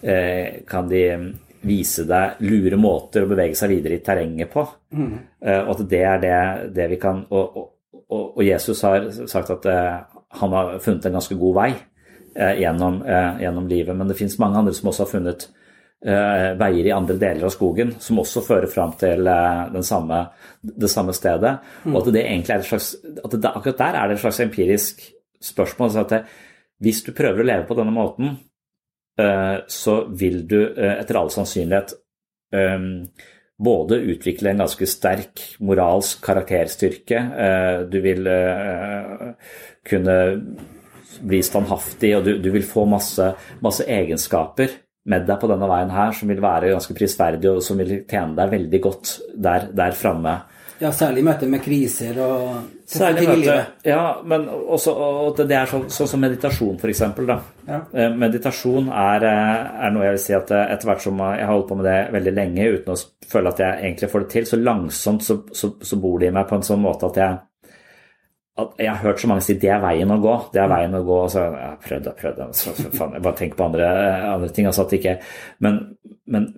eh, 0.00 0.62
kan 0.68 0.88
de 0.88 1.04
vise 1.62 2.06
deg 2.08 2.40
lure 2.42 2.80
måter 2.80 3.22
å 3.22 3.30
bevege 3.30 3.54
seg 3.58 3.76
videre 3.76 4.00
i 4.00 4.02
terrenget 4.02 4.50
på. 4.50 4.64
Mm. 4.96 5.12
Og 5.62 5.76
at 5.76 5.84
det 5.90 6.00
er 6.02 6.24
det, 6.24 6.40
det 6.74 6.88
vi 6.90 6.98
kan 6.98 7.20
og, 7.30 7.60
og, 8.12 8.26
og, 8.36 8.42
Jesus 8.44 8.82
har 8.82 9.08
sagt 9.30 9.50
at 9.54 9.66
eh, 9.70 9.96
han 10.40 10.54
har 10.56 10.76
funnet 10.84 11.08
en 11.08 11.18
ganske 11.18 11.36
god 11.38 11.56
vei 11.56 11.70
eh, 11.72 12.60
gjennom, 12.62 13.02
eh, 13.02 13.42
gjennom 13.44 13.68
livet. 13.68 13.96
Men 13.96 14.10
det 14.10 14.18
finnes 14.18 14.38
mange 14.42 14.60
andre 14.60 14.74
som 14.76 14.90
også 14.90 15.06
har 15.06 15.12
funnet 15.12 15.48
veier 16.02 16.86
i 16.88 16.90
andre 16.90 17.14
deler 17.14 17.46
av 17.46 17.52
skogen 17.54 17.92
som 18.02 18.18
også 18.18 18.40
fører 18.42 18.66
fram 18.66 18.96
til 18.98 19.28
samme, 19.86 20.16
det 20.60 20.88
samme 20.90 21.14
stedet. 21.14 21.52
Og 21.86 22.00
at 22.00 22.08
det 22.16 22.24
egentlig 22.24 22.56
er 22.56 22.64
et 22.64 22.66
slags, 22.66 22.88
at 23.22 23.36
det, 23.36 23.52
akkurat 23.52 23.78
der 23.78 23.98
er 24.00 24.08
det 24.10 24.16
et 24.16 24.22
slags 24.24 24.40
empirisk 24.42 25.04
spørsmål. 25.38 25.92
Altså 25.92 26.02
at 26.02 26.14
det, 26.16 26.20
hvis 26.82 27.04
du 27.06 27.12
prøver 27.14 27.44
å 27.44 27.46
leve 27.46 27.68
på 27.68 27.76
denne 27.78 27.94
måten, 27.94 28.34
så 29.70 29.94
vil 30.18 30.40
du 30.50 30.58
etter 30.74 31.20
all 31.20 31.30
sannsynlighet 31.30 31.94
både 33.62 33.98
utvikle 34.10 34.50
en 34.50 34.62
ganske 34.64 34.86
sterk 34.90 35.42
moralsk 35.62 36.22
karakterstyrke. 36.24 37.18
Eh, 37.46 37.80
du 37.90 37.98
vil 38.02 38.26
eh, 38.26 39.26
kunne 39.86 40.16
bli 41.22 41.42
standhaftig, 41.44 42.14
og 42.16 42.24
du, 42.26 42.32
du 42.42 42.48
vil 42.54 42.66
få 42.66 42.86
masse, 42.88 43.32
masse, 43.62 43.86
egenskaper 43.86 44.72
med 45.10 45.26
deg 45.26 45.40
på 45.42 45.50
denne 45.50 45.68
veien 45.70 45.92
her 45.92 46.14
som 46.14 46.30
vil 46.30 46.42
være 46.42 46.72
ganske 46.74 46.94
prisverdig, 46.96 47.50
og 47.50 47.62
som 47.64 47.80
vil 47.80 48.02
tjene 48.08 48.36
deg 48.38 48.56
veldig 48.56 48.80
godt 48.82 49.16
der, 49.34 49.68
der 49.74 49.96
framme. 49.98 50.38
Ja, 50.82 50.90
særlig 50.90 51.22
i 51.22 51.26
møte 51.26 51.46
med 51.46 51.60
kriser 51.62 52.16
og 52.24 52.46
Særlig 52.90 53.22
i 53.22 53.28
møte, 53.28 53.54
ja, 53.86 54.00
men 54.26 54.48
også, 54.50 54.92
og 54.92 55.38
det 55.38 55.54
er 55.54 55.68
sånn, 55.70 55.84
så, 55.94 56.08
som 56.10 56.20
meditasjon, 56.20 56.74
f.eks. 56.80 57.02
Ja. 57.68 57.78
Eh, 57.94 58.10
meditasjon 58.18 58.90
er, 58.90 59.26
er, 59.28 59.94
noe 59.94 60.08
jeg 60.08 60.16
vil 60.16 60.24
si 60.24 60.34
at 60.36 60.50
etter 60.58 60.90
hvert 60.90 61.04
som 61.04 61.22
jeg 61.22 61.46
har 61.46 61.52
holdt 61.52 61.70
på 61.70 61.78
med 61.78 61.86
det 61.86 61.96
veldig 62.16 62.34
lenge 62.34 62.66
uten 62.74 62.96
å 62.96 62.98
føle 63.32 63.54
at 63.54 63.62
jeg 63.62 63.78
egentlig 63.78 64.10
får 64.12 64.24
det 64.24 64.30
til, 64.34 64.48
så 64.50 64.58
langsomt 64.60 65.24
så, 65.24 65.38
så, 65.54 65.72
så 65.78 66.00
bor 66.02 66.18
det 66.20 66.32
i 66.32 66.34
meg 66.34 66.50
på 66.50 66.58
en 66.58 66.66
sånn 66.66 66.82
måte 66.82 67.08
at 67.08 67.22
jeg 67.22 67.38
jeg 68.78 68.90
har 68.90 69.00
hørt 69.00 69.20
så 69.22 69.30
mange 69.30 69.44
si 69.46 69.56
det 69.60 69.70
er 69.72 69.80
veien 69.80 70.10
å 70.12 70.20
gå. 70.20 70.34
det 70.52 70.60
er 70.60 70.68
veien 70.68 70.94
å 70.98 71.04
gå, 71.06 71.18
og 71.24 71.30
så 71.32 71.46
jeg 71.46 71.64
har 71.64 71.78
prøvd 71.80 72.10
og 72.10 72.18
prøvd, 72.20 72.42
så, 72.58 72.74
faen, 72.92 73.16
jeg 73.16 73.24
bare 73.24 73.38
tenker 73.38 73.58
på 73.58 73.68
andre, 73.70 73.88
andre 74.34 74.52
ting. 74.52 74.68
altså 74.68 74.84
at 74.84 74.96
ikke, 74.98 75.18
men, 75.64 75.78
men, 76.28 76.48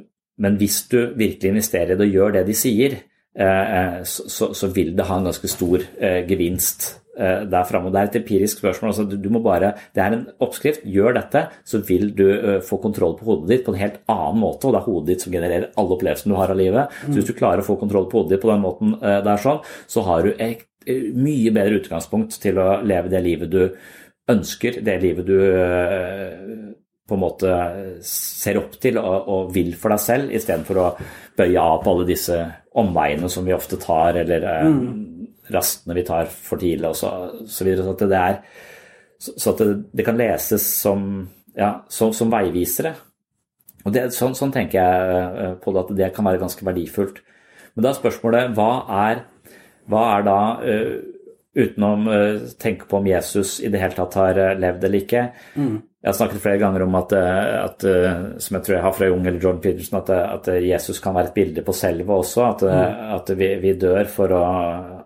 men 0.43 0.57
hvis 0.59 0.85
du 0.91 0.99
virkelig 1.15 1.53
investerer 1.53 1.95
i 1.95 1.99
det 2.01 2.09
og 2.09 2.19
gjør 2.19 2.39
det 2.39 2.47
de 2.51 2.57
sier, 2.59 2.99
Eh, 3.35 3.79
eh, 3.79 4.03
så, 4.05 4.53
så, 4.55 4.69
vil 4.71 4.93
det 4.95 5.09
ha 5.09 5.17
en 5.19 5.25
ganske 5.27 5.49
stor 5.51 5.83
eh, 5.83 6.21
gevinst 6.29 7.01
der 7.15 7.63
framme. 7.63 7.93
Det 7.95 7.99
er 8.01 8.09
et 8.09 8.17
empirisk 8.19 8.59
spørsmål. 8.59 8.89
Altså, 8.91 9.19
du, 9.23 9.29
må 9.31 9.39
bare, 9.39 9.69
det 9.95 10.03
er 10.03 10.17
en 10.17 10.25
oppskrift. 10.43 10.81
Gjør 10.83 11.15
dette, 11.15 11.45
så 11.63 11.79
vil 11.87 12.09
du 12.11 12.25
få 12.67 12.81
kontroll 12.83 13.15
på 13.15 13.29
hodet 13.29 13.53
ditt 13.53 13.63
på 13.63 13.71
en 13.71 13.79
helt 13.79 14.01
annen 14.11 14.41
måte. 14.43 14.67
Og 14.67 14.75
det 14.75 14.81
er 14.81 14.89
hodet 14.89 15.13
ditt 15.13 15.23
som 15.23 15.37
genererer 15.37 15.69
alle 15.79 15.95
opplevelsene 15.95 16.35
du 16.35 16.41
har 16.41 16.51
av 16.51 16.59
livet. 16.59 16.97
Så 17.05 17.15
hvis 17.15 17.29
du 17.29 17.37
klarer 17.39 17.63
å 17.63 17.69
få 17.69 17.77
kontroll 17.79 18.09
på 18.11 18.19
hodet 18.19 18.35
ditt 18.35 18.43
på 18.43 18.51
den 18.51 18.65
måten 18.65 18.97
der, 18.99 19.39
sånn, 19.45 19.63
så 19.87 20.03
har 20.09 20.27
du 20.27 20.33
et 20.33 20.67
mye 20.87 21.53
bedre 21.55 21.81
utgangspunkt 21.81 22.39
til 22.43 22.59
å 22.61 22.81
leve 22.87 23.13
det 23.13 23.23
livet 23.25 23.53
du 23.53 23.61
ønsker, 24.31 24.81
det 24.85 24.97
livet 25.03 25.29
du 25.29 25.37
på 27.05 27.17
en 27.17 27.21
måte 27.21 27.55
ser 28.07 28.59
opp 28.61 28.79
til 28.81 28.97
og, 29.01 29.29
og 29.29 29.51
vil 29.53 29.75
for 29.77 29.93
deg 29.93 30.01
selv, 30.01 30.31
istedenfor 30.33 30.81
å 30.81 30.91
bøye 31.37 31.61
av 31.61 31.83
på 31.83 31.93
alle 31.93 32.07
disse 32.09 32.39
omveiene 32.81 33.29
som 33.31 33.45
vi 33.45 33.55
ofte 33.55 33.79
tar, 33.81 34.17
eller 34.23 34.47
eh, 34.49 34.69
mm. 34.71 35.51
rastene 35.53 35.97
vi 35.99 36.07
tar 36.09 36.31
for 36.33 36.61
tidlig 36.61 36.89
og 36.91 36.97
så, 36.99 37.11
så 37.45 37.67
videre. 37.67 37.85
Så 37.85 37.93
at 37.95 38.07
det, 38.09 38.23
er, 38.23 38.39
så 39.27 39.53
at 39.53 39.61
det, 39.61 39.75
det 40.01 40.07
kan 40.07 40.19
leses 40.21 40.65
som, 40.81 41.11
ja, 41.59 41.75
som, 41.93 42.15
som 42.17 42.33
veivisere. 42.33 42.95
Og 43.85 43.93
det, 43.93 44.09
sånn, 44.17 44.37
sånn, 44.39 44.55
tenker 44.55 44.81
jeg 44.81 45.31
eh, 45.45 45.55
på 45.61 45.77
det, 45.77 45.85
at 45.85 45.95
det 46.01 46.11
kan 46.17 46.25
være 46.25 46.41
ganske 46.41 46.65
verdifullt. 46.65 47.21
Men 47.75 47.85
da 47.85 47.93
er 47.93 48.01
spørsmålet 48.01 48.57
hva 48.57 48.71
er, 49.05 49.25
hva 49.91 50.05
er 50.15 50.27
da 50.27 50.39
uh, 50.61 50.95
utenom 51.55 52.07
å 52.09 52.21
uh, 52.21 52.47
tenke 52.61 52.89
på 52.91 52.99
om 52.99 53.09
Jesus 53.09 53.59
i 53.63 53.71
det 53.71 53.83
hele 53.83 53.97
tatt 53.99 54.17
har 54.19 54.41
uh, 54.41 54.55
levd 54.59 54.89
eller 54.89 55.05
ikke. 55.05 55.27
Mm. 55.55 55.77
Jeg 56.05 56.11
har 56.11 56.17
snakket 56.19 56.43
flere 56.45 56.61
ganger 56.61 56.83
om 56.85 56.97
at, 56.99 57.13
eh, 57.17 57.55
at, 57.65 57.85
eh, 57.89 58.25
som 58.37 58.57
jeg 58.59 58.65
tror 58.65 58.75
jeg 58.75 58.85
har 58.85 58.93
fra 58.93 59.07
Jung 59.09 59.27
eller 59.27 59.41
John 59.41 59.61
Peterson, 59.61 60.03
at, 60.03 60.11
eh, 60.11 60.33
at, 60.35 60.49
Jesus 60.61 60.99
kan 61.01 61.15
være 61.15 61.31
et 61.31 61.35
bilde 61.35 61.63
på 61.65 61.73
selve 61.73 62.13
også. 62.13 62.43
At, 62.45 62.61
mm. 62.61 63.15
at 63.15 63.31
vi, 63.39 63.49
vi, 63.63 63.73
dør 63.73 64.05
for 64.05 64.35
å 64.37 64.43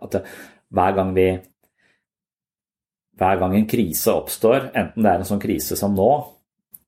At 0.02 0.16
hver 0.74 0.96
gang 0.96 1.14
vi 1.14 1.28
Hver 3.18 3.38
gang 3.38 3.54
en 3.54 3.66
krise 3.70 4.10
oppstår, 4.10 4.72
enten 4.74 5.02
det 5.04 5.12
er 5.12 5.22
en 5.22 5.30
sånn 5.30 5.42
krise 5.42 5.76
som 5.76 5.94
nå, 5.94 6.10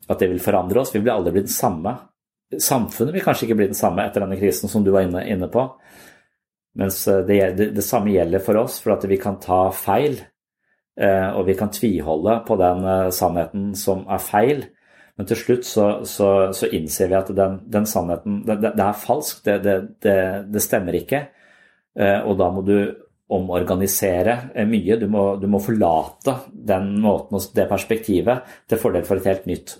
at 0.08 0.18
det 0.18 0.28
vil 0.30 0.42
forandre 0.42 0.80
oss 0.80 0.92
Vi 0.94 1.00
blir 1.00 1.14
aldri 1.14 1.32
blitt 1.32 1.46
den 1.46 1.54
samme. 1.54 1.94
Samfunnet 2.50 3.14
vil 3.14 3.22
kanskje 3.22 3.46
ikke 3.46 3.60
bli 3.62 3.70
den 3.70 3.78
samme 3.78 4.08
etter 4.08 4.24
denne 4.24 4.38
krisen 4.38 4.68
som 4.68 4.82
du 4.82 4.90
var 4.90 5.06
inne, 5.06 5.22
inne 5.22 5.46
på. 5.46 5.68
Mens 6.78 7.02
det, 7.26 7.38
det, 7.58 7.70
det, 7.74 7.82
samme 7.82 8.12
gjelder 8.14 8.42
for 8.44 8.60
oss, 8.60 8.78
for 8.82 8.94
at 8.94 9.06
vi 9.10 9.18
kan 9.20 9.40
ta 9.42 9.64
feil. 9.74 10.20
Eh, 11.00 11.28
og 11.32 11.46
vi 11.48 11.56
kan 11.56 11.72
tviholde 11.72 12.40
på 12.46 12.56
den 12.60 12.84
eh, 12.84 13.10
sannheten 13.14 13.70
som 13.78 14.04
er 14.10 14.22
feil. 14.22 14.64
Men 15.16 15.28
til 15.28 15.38
slutt 15.38 15.68
så, 15.68 15.86
så, 16.08 16.28
så 16.56 16.68
innser 16.76 17.10
vi 17.10 17.18
at 17.18 17.30
den, 17.36 17.60
den 17.68 17.86
sannheten 17.88 18.40
det, 18.46 18.58
det, 18.64 18.72
er 18.84 18.96
falsk, 18.96 19.44
det, 19.44 19.76
det, 20.00 20.64
stemmer 20.64 20.96
ikke. 21.00 21.24
Eh, 21.98 22.20
og 22.20 22.36
da 22.40 22.50
må 22.52 22.64
du 22.66 22.76
omorganisere 23.30 24.36
mye. 24.66 24.96
Du 24.98 25.06
må, 25.10 25.24
du 25.38 25.46
må 25.50 25.60
forlate 25.62 26.34
den 26.50 26.96
måten 27.02 27.38
og 27.38 27.52
det 27.54 27.68
perspektivet 27.70 28.48
til 28.68 28.80
fordel 28.80 29.04
for 29.06 29.20
et 29.20 29.28
helt 29.30 29.46
nytt 29.46 29.76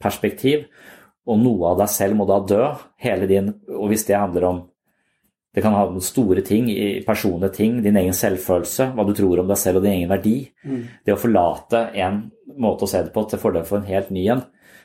perspektiv. 0.00 0.64
Og 1.28 1.42
noe 1.42 1.74
av 1.74 1.82
deg 1.82 1.92
selv 1.92 2.16
må 2.16 2.24
da 2.24 2.38
dø. 2.40 2.70
hele 3.04 3.28
din, 3.28 3.52
Og 3.76 3.92
hvis 3.92 4.06
det 4.08 4.16
handler 4.16 4.48
om 4.48 4.62
det 5.54 5.62
kan 5.64 5.74
ha 5.74 5.84
store 6.00 6.44
ting, 6.46 6.68
personlige 7.06 7.56
ting, 7.56 7.80
din 7.82 7.96
egen 7.98 8.14
selvfølelse, 8.14 8.92
hva 8.94 9.06
du 9.06 9.14
tror 9.18 9.42
om 9.42 9.48
deg 9.50 9.58
selv 9.58 9.80
og 9.80 9.86
din 9.86 9.96
egen 9.98 10.10
verdi. 10.12 10.36
Mm. 10.62 10.82
Det 11.06 11.14
å 11.14 11.18
forlate 11.18 11.88
en 11.98 12.20
måte 12.60 12.86
å 12.86 12.90
se 12.90 13.00
det 13.02 13.10
på 13.14 13.24
til 13.26 13.42
fordel 13.42 13.64
for 13.66 13.80
en 13.80 13.88
helt 13.90 14.12
ny 14.14 14.28
en, 14.30 14.44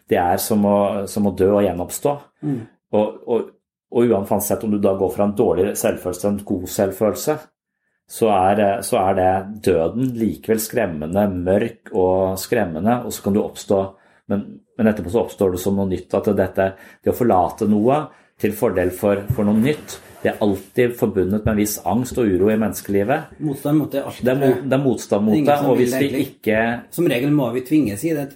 det 0.09 0.17
er 0.21 0.41
som 0.41 0.65
å, 0.65 0.77
som 1.09 1.29
å 1.29 1.33
dø 1.37 1.51
og 1.51 1.65
gjenoppstå. 1.65 2.15
Mm. 2.45 2.61
Og, 2.97 3.19
og, 3.29 3.51
og 3.93 4.15
uansett 4.15 4.65
om 4.65 4.73
du 4.73 4.79
da 4.81 4.95
går 4.97 5.13
fra 5.13 5.27
en 5.27 5.35
dårlig 5.37 5.75
selvfølelse 5.77 6.23
til 6.23 6.31
en 6.31 6.41
god 6.49 6.65
selvfølelse, 6.77 7.37
så 8.15 8.29
er, 8.29 8.63
så 8.85 8.99
er, 9.01 9.15
det 9.17 9.29
døden 9.65 10.11
likevel 10.17 10.59
skremmende, 10.61 11.23
mørk 11.29 11.93
og 11.93 12.37
skremmende, 12.41 12.99
og 13.05 13.13
så 13.13 13.25
kan 13.25 13.37
du 13.37 13.41
oppstå 13.41 13.79
men, 14.29 14.43
men 14.77 14.89
etterpå 14.89 15.11
så 15.13 15.21
oppstår 15.21 15.53
det 15.53 15.61
som 15.61 15.75
noe 15.77 15.89
nytt. 15.89 16.13
At 16.17 16.29
dette, 16.37 16.69
det 17.05 17.11
å 17.11 17.17
forlate 17.17 17.67
noe 17.69 17.99
til 18.41 18.55
fordel 18.57 18.89
for, 18.93 19.21
for 19.35 19.45
noe 19.47 19.61
nytt, 19.61 19.99
Det 20.25 20.31
er 20.33 20.39
alltid 20.41 20.95
forbundet 20.97 21.43
med 21.45 21.51
en 21.53 21.59
viss 21.61 21.75
angst 21.85 22.17
og 22.17 22.25
uro 22.25 22.49
i 22.49 22.57
menneskelivet. 22.57 23.35
Motstand 23.45 23.77
mot 23.77 23.91
det 23.93 23.99
er 24.01 24.07
alltid 24.09 24.25
Det 24.25 24.33
er, 24.33 24.55
det 24.65 24.77
er 24.79 24.81
motstand 24.81 25.27
mot 25.27 25.35
det, 25.37 25.45
det, 25.45 25.57
og 25.69 25.75
hvis 25.77 25.93
vi 26.01 26.07
ikke 26.25 26.61
Som 26.97 27.09
regel 27.11 27.31
må 27.35 27.51
vi 27.53 27.61
tvinges 27.67 28.03
i 28.09 28.13
det. 28.17 28.27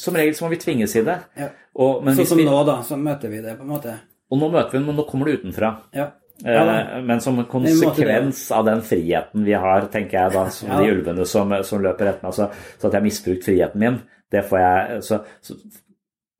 Som 0.00 0.16
regel 0.16 0.34
så 0.38 0.46
må 0.46 0.50
vi 0.54 0.60
tvinges 0.62 0.96
i 0.96 1.02
det. 1.04 1.18
Ja. 1.36 1.50
Og, 1.76 2.00
men 2.04 2.16
Sånn 2.16 2.30
som 2.32 2.40
vi, 2.40 2.46
nå, 2.48 2.56
da, 2.68 2.78
så 2.88 2.96
møter 3.00 3.28
vi 3.32 3.42
det 3.44 3.58
på 3.58 3.66
en 3.68 3.74
måte. 3.74 3.98
og 4.32 4.40
nå 4.40 4.48
møter 4.52 4.72
vi 4.72 4.78
den, 4.80 4.86
men 4.88 4.96
nå 4.96 5.04
kommer 5.08 5.28
det 5.28 5.38
utenfra. 5.42 5.74
Ja. 5.96 6.08
Ja. 6.44 6.62
Eh, 6.68 7.02
Men 7.04 7.20
som 7.24 7.38
en 7.40 7.46
konsekvens 7.48 8.50
av 8.52 8.66
den 8.66 8.82
friheten 8.84 9.44
vi 9.46 9.54
har, 9.56 9.86
tenker 9.92 10.18
jeg 10.18 10.32
da, 10.34 10.48
som 10.56 10.68
Ja. 10.72 10.80
de 10.82 10.90
ulvene 10.96 11.24
som, 11.28 11.52
som 11.64 11.80
løper 11.84 12.10
etter 12.10 12.26
meg, 12.28 12.34
så, 12.36 12.48
så 12.76 12.88
at 12.88 12.92
jeg 12.92 12.98
har 13.00 13.06
misbrukt 13.06 13.44
friheten 13.46 13.80
min, 13.80 13.96
det 14.32 14.42
får 14.48 14.58
jeg 14.60 15.02
så, 15.06 15.20
så 15.40 15.56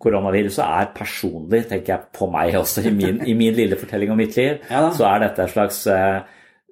Koronaviruset 0.03 0.61
er 0.61 0.90
personlig, 0.92 1.62
tenker 1.70 1.94
jeg, 1.94 2.09
på 2.12 2.28
meg 2.28 2.57
også, 2.59 2.82
i 2.84 2.92
min, 2.92 3.22
i 3.24 3.32
min 3.38 3.55
lille 3.57 3.78
fortelling 3.80 4.12
om 4.12 4.18
mitt 4.20 4.36
liv. 4.36 4.59
Ja 4.74 4.90
så 4.92 5.07
er 5.09 5.22
dette 5.24 5.44
en 5.47 5.53
slags 5.53 5.82
eh, 5.88 6.18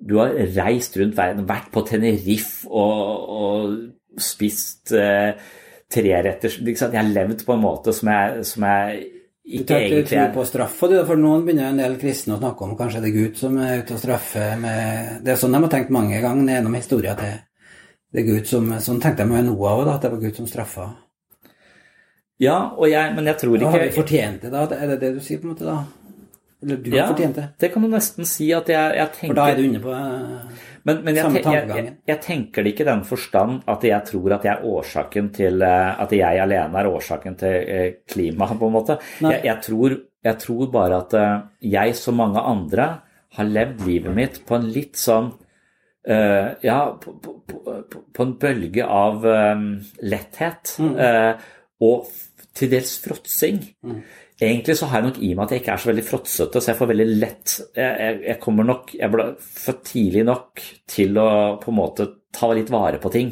Du 0.05 0.18
har 0.20 0.35
reist 0.57 0.97
rundt 1.01 1.16
verden, 1.16 1.47
vært 1.49 1.70
på 1.72 1.85
Tenerife 1.89 2.68
og, 2.68 3.29
og 3.39 4.20
spist 4.20 4.93
eh, 4.93 5.33
treretters 5.95 6.59
ikke? 6.61 6.91
Jeg 6.91 7.01
har 7.01 7.12
levd 7.14 7.45
på 7.47 7.55
en 7.55 7.62
måte 7.62 7.95
som 7.97 8.11
jeg, 8.12 8.45
som 8.49 8.66
jeg 8.68 9.07
Du 9.45 9.64
tar 9.64 9.85
ikke 9.85 10.01
egentlig 10.01 10.05
tro 10.11 10.27
på 10.35 10.45
straffa, 10.49 10.91
du. 10.91 10.99
for 11.09 11.20
noen 11.20 11.47
begynner 11.47 11.70
en 11.70 11.81
del 11.81 11.97
kristne 12.01 12.37
å 12.37 12.43
snakke 12.43 12.66
om 12.66 12.77
kanskje 12.79 13.03
det 13.05 13.11
er 13.11 13.16
Gud 13.16 13.41
som 13.41 13.57
er 13.61 13.81
ute 13.81 13.97
og 13.97 14.03
straffer 14.03 14.55
med 14.61 15.25
Det 15.25 15.33
er 15.35 15.41
sånn 15.41 15.57
de 15.57 15.62
har 15.64 15.72
tenkt 15.72 15.95
mange 15.95 16.20
ganger 16.25 16.59
gjennom 16.59 16.77
historien 16.77 17.16
at 17.16 17.25
det, 17.25 17.35
det 18.12 18.22
er 18.22 18.29
Gud 18.31 18.53
som 18.53 18.68
Sånn 18.85 19.01
tenkte 19.01 19.25
de 19.25 19.33
med 19.33 19.49
Noah 19.49 19.81
òg, 19.81 19.91
at 19.95 20.05
det 20.05 20.12
var 20.12 20.22
Gud 20.22 20.43
som 20.43 20.51
straffa. 20.51 20.91
Ja, 22.43 22.57
og 22.76 22.89
jeg, 22.91 23.14
men 23.14 23.28
jeg 23.30 23.39
tror 23.39 23.59
Da 23.61 23.70
har 23.70 23.85
vi 23.85 23.91
fortjent 23.95 24.43
det, 24.43 24.51
da? 24.51 24.64
Er 24.74 24.89
det 24.95 25.01
det 25.05 25.12
du 25.14 25.20
sier, 25.22 25.39
på 25.39 25.47
en 25.47 25.53
måte, 25.55 25.64
da? 25.68 25.76
Eller 26.64 26.76
du 26.82 26.91
Ja, 26.91 27.05
har 27.05 27.12
fortjent 27.14 27.37
det? 27.37 27.45
det 27.61 27.68
kan 27.74 27.82
du 27.85 27.89
nesten 27.93 28.26
si 28.26 28.49
at 28.57 28.68
jeg, 28.72 28.95
jeg 28.99 29.12
tenker 29.18 29.35
For 29.35 29.39
da 29.39 29.49
er 29.53 29.59
du 29.61 29.64
inne 29.68 29.82
på 29.85 29.93
eh, 29.93 30.64
Men, 30.89 30.99
men 31.05 31.16
Samme 31.20 31.43
te- 31.45 31.53
jeg, 31.55 31.93
jeg, 32.09 32.18
tenker 32.24 32.64
det 32.64 32.72
ikke 32.74 32.85
i 32.87 32.89
den 32.91 33.05
forstand 33.05 33.62
at 33.70 33.85
jeg 33.85 34.05
tror 34.11 34.35
at 34.39 34.45
jeg 34.49 34.53
er 34.57 34.64
årsaken 34.72 35.30
til 35.37 35.62
eh, 35.62 36.03
At 36.03 36.12
jeg 36.16 36.41
alene 36.43 36.80
er 36.82 36.91
årsaken 36.91 37.39
til 37.45 37.55
eh, 37.76 37.87
klimaet, 38.11 38.59
på 38.59 38.66
en 38.70 38.76
måte. 38.80 38.99
Jeg, 39.22 39.57
tror, 39.62 39.97
jeg 40.24 40.39
tror 40.43 40.66
bare 40.74 40.99
at 41.05 41.16
jeg, 41.61 41.95
som 42.01 42.16
mange 42.20 42.41
andre, 42.41 42.89
har 43.35 43.45
levd 43.51 43.87
livet 43.87 44.14
mitt 44.14 44.43
på 44.47 44.59
en 44.59 44.68
litt 44.74 44.97
sånn 45.01 45.32
Uh, 46.05 46.53
Ja, 46.61 46.99
på, 47.01 47.14
på, 47.16 47.32
på, 47.49 48.01
på 48.12 48.24
en 48.26 48.32
bølge 48.37 48.85
av 48.85 49.22
um, 49.24 49.62
letthet. 50.05 50.74
Mm. 50.76 50.91
eh, 51.01 51.47
og 51.83 52.11
til 52.55 52.70
dels 52.70 52.99
fråtsing. 53.03 53.62
Egentlig 54.41 54.77
så 54.79 54.87
har 54.91 55.01
jeg 55.01 55.09
nok 55.09 55.18
i 55.22 55.31
meg 55.35 55.45
at 55.45 55.55
jeg 55.55 55.62
ikke 55.62 55.72
er 55.72 55.83
så 55.83 55.91
veldig 55.91 56.05
fråtsete, 56.07 56.61
så 56.61 56.70
jeg 56.70 56.79
får 56.79 56.91
veldig 56.91 57.07
lett 57.20 57.53
jeg, 57.77 57.91
jeg, 58.01 58.16
jeg 58.27 58.39
kommer 58.43 58.66
nok 58.66 58.89
Jeg 58.99 59.12
ble 59.12 59.27
født 59.39 59.85
tidlig 59.93 60.25
nok 60.27 60.62
til 60.91 61.18
å 61.22 61.29
på 61.62 61.70
en 61.70 61.79
måte 61.79 62.09
ta 62.35 62.51
litt 62.51 62.72
vare 62.75 62.99
på 62.99 63.12
ting. 63.14 63.31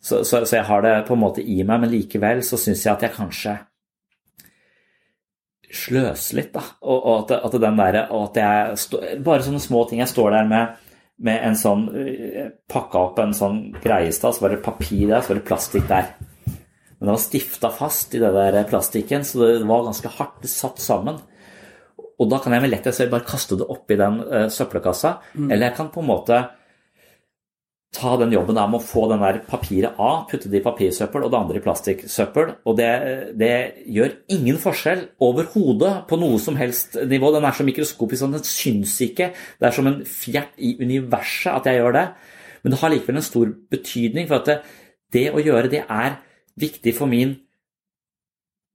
Så, 0.00 0.22
så, 0.24 0.40
så 0.48 0.56
jeg 0.56 0.64
har 0.68 0.82
det 0.82 0.94
på 1.08 1.14
en 1.14 1.20
måte 1.20 1.44
i 1.44 1.60
meg, 1.62 1.82
men 1.82 1.92
likevel 1.92 2.40
så 2.44 2.56
syns 2.60 2.86
jeg 2.86 2.94
at 2.94 3.04
jeg 3.06 3.14
kanskje 3.18 3.58
sløser 5.72 6.40
litt, 6.40 6.50
da. 6.52 6.64
Og, 6.84 6.98
og 6.98 7.14
at, 7.22 7.36
at 7.46 7.60
den 7.60 7.78
derre 7.80 8.06
og 8.12 8.30
at 8.30 8.40
jeg 8.42 8.80
stå, 8.86 9.02
Bare 9.24 9.44
sånne 9.44 9.62
små 9.62 9.84
ting. 9.88 10.02
Jeg 10.02 10.12
står 10.12 10.34
der 10.34 10.48
med, 10.48 10.82
med 11.24 11.46
en 11.48 11.56
sånn 11.56 11.86
Pakka 12.72 13.06
opp 13.06 13.22
en 13.22 13.36
sånn 13.36 13.64
greie 13.84 14.10
i 14.10 14.16
stad, 14.16 14.36
så 14.36 14.44
var 14.44 14.56
det 14.56 14.64
papir 14.64 15.06
der, 15.06 15.20
så 15.20 15.32
var 15.32 15.40
det 15.40 15.48
plastikk 15.48 15.88
der. 15.92 16.12
Men 17.02 17.08
det 17.08 17.14
var 17.16 17.22
stifta 17.24 17.68
fast 17.74 18.12
i 18.14 18.20
det 18.22 18.28
der 18.30 18.62
plastikken, 18.70 19.24
så 19.26 19.40
det 19.42 19.66
var 19.66 19.88
ganske 19.88 20.10
hardt 20.20 20.44
satt 20.46 20.78
sammen. 20.78 21.16
Og 21.98 22.28
da 22.30 22.38
kan 22.38 22.54
jeg 22.54 22.62
med 22.62 22.70
letthet 22.70 22.94
selv 22.94 23.10
bare 23.10 23.26
kaste 23.26 23.58
det 23.58 23.66
oppi 23.74 23.96
den 23.98 24.20
uh, 24.22 24.46
søppelkassa, 24.46 25.16
eller 25.34 25.66
jeg 25.66 25.74
kan 25.80 25.90
på 25.90 25.98
en 25.98 26.06
måte 26.12 26.38
ta 27.92 28.14
den 28.20 28.30
jobben 28.36 28.54
der 28.54 28.70
med 28.70 28.78
å 28.78 28.86
få 28.86 29.08
den 29.10 29.20
der 29.20 29.40
papiret 29.50 29.98
av, 29.98 30.22
putte 30.30 30.46
det 30.48 30.62
i 30.62 30.64
papirsøppel 30.64 31.26
og 31.26 31.34
det 31.34 31.40
andre 31.40 31.58
i 31.58 31.64
plastikksøppel. 31.66 32.54
Og 32.70 32.78
det, 32.78 32.88
det 33.36 33.52
gjør 33.98 34.14
ingen 34.38 34.62
forskjell 34.62 35.02
overhodet 35.26 35.92
på 36.08 36.22
noe 36.22 36.38
som 36.40 36.56
helst 36.56 36.96
nivå. 37.02 37.34
Den 37.34 37.50
er 37.50 37.58
så 37.58 37.66
mikroskopisk 37.66 38.30
at 38.30 38.38
den 38.38 38.48
syns 38.48 38.94
ikke. 39.04 39.32
Det 39.58 39.68
er 39.68 39.76
som 39.76 39.90
en 39.90 40.00
fjert 40.08 40.54
i 40.56 40.76
universet 40.80 41.50
at 41.52 41.68
jeg 41.68 41.82
gjør 41.82 41.98
det. 41.98 42.06
Men 42.62 42.72
det 42.72 42.80
har 42.80 42.94
likevel 42.94 43.20
en 43.20 43.32
stor 43.32 43.56
betydning, 43.74 44.30
for 44.30 44.38
at 44.38 44.48
det, 44.48 44.60
det 45.12 45.30
å 45.34 45.42
gjøre 45.42 45.74
det 45.74 45.82
er 45.84 46.22
viktig 46.60 46.94
for 46.96 47.06
min 47.10 47.36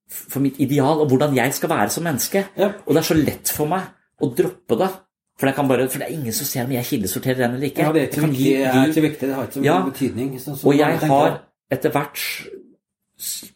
for 0.08 0.40
mitt 0.40 0.56
ideal 0.64 1.02
og 1.04 1.10
hvordan 1.12 1.36
jeg 1.36 1.54
skal 1.54 1.70
være 1.70 1.90
som 1.92 2.06
menneske. 2.08 2.46
Ja. 2.58 2.70
Og 2.86 2.94
det 2.96 3.02
er 3.02 3.08
så 3.10 3.18
lett 3.20 3.50
for 3.52 3.68
meg 3.68 3.90
å 4.24 4.30
droppe 4.38 4.78
det. 4.80 4.88
For, 5.38 5.52
bare, 5.70 5.86
for 5.92 6.00
det 6.02 6.08
er 6.08 6.14
ingen 6.16 6.34
som 6.34 6.48
ser 6.50 6.64
om 6.66 6.72
jeg 6.74 6.88
kildesorterer 6.88 7.44
den 7.44 7.58
eller 7.58 7.68
ikke. 7.68 7.84
Ja, 7.84 7.92
det 7.94 8.02
er 8.02 8.08
ikke 8.08 8.22
viktig, 8.24 8.46
gi- 8.46 8.54
det 8.58 8.70
er 8.72 8.88
ikke 8.94 9.04
viktig, 9.04 9.28
det 9.28 9.36
har 9.36 9.44
ikke 9.50 9.60
så 9.60 9.66
Ja. 9.68 9.76
betydning. 9.86 10.32
sånn 10.42 10.58
og 10.66 10.74
jeg 10.80 10.98
har 11.12 11.36
etter 11.70 11.92
hvert 11.94 12.24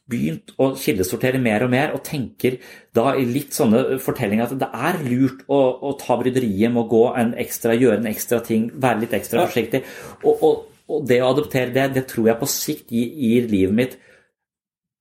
begynt 0.10 0.52
å 0.58 0.72
kildesortere 0.78 1.40
mer 1.42 1.64
og 1.64 1.70
mer, 1.70 1.92
og 1.94 2.04
tenker 2.04 2.58
da 2.98 3.14
i 3.16 3.26
litt 3.30 3.54
sånne 3.54 4.00
fortellinger 4.02 4.44
at 4.50 4.56
det 4.60 4.70
er 4.74 4.98
lurt 5.06 5.44
å, 5.48 5.60
å 5.86 5.92
ta 6.02 6.18
bryderiet 6.18 6.72
med 6.74 6.82
å 6.84 6.90
gå 6.90 7.02
en 7.22 7.34
ekstra, 7.42 7.76
gjøre 7.78 8.00
en 8.02 8.10
ekstra 8.12 8.40
ting, 8.46 8.70
være 8.82 9.04
litt 9.06 9.14
ekstra 9.14 9.46
forsiktig. 9.48 9.84
Og, 10.26 10.42
og, 10.44 10.64
og 10.90 11.06
det 11.08 11.22
å 11.22 11.30
adoptere 11.32 11.74
det, 11.74 11.94
det 11.94 12.08
tror 12.10 12.28
jeg 12.32 12.40
på 12.42 12.50
sikt 12.50 12.90
gir, 12.92 13.14
gir 13.22 13.48
livet 13.54 13.78
mitt 13.78 13.98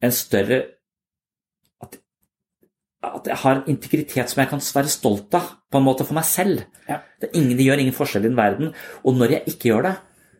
en 0.02 0.14
større 0.14 0.60
at, 1.84 1.96
at 3.04 3.30
jeg 3.32 3.40
har 3.42 3.56
en 3.60 3.70
integritet 3.72 4.32
som 4.32 4.42
jeg 4.42 4.50
kan 4.52 4.62
være 4.74 4.92
stolt 4.92 5.34
av, 5.38 5.54
på 5.70 5.80
en 5.80 5.86
måte 5.86 6.04
for 6.08 6.16
meg 6.18 6.26
selv. 6.28 6.64
Ja. 6.88 7.00
Det, 7.20 7.32
ingen, 7.34 7.56
det 7.58 7.66
gjør 7.68 7.82
ingen 7.84 7.96
forskjell 7.96 8.26
i 8.26 8.30
den 8.30 8.38
verden. 8.38 8.72
Og 9.04 9.16
når 9.16 9.36
jeg 9.38 9.54
ikke 9.54 9.72
gjør 9.72 9.88
det, 9.90 9.96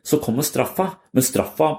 så 0.06 0.20
kommer 0.22 0.46
straffa. 0.46 0.90
Men 1.16 1.26
straffa 1.26 1.74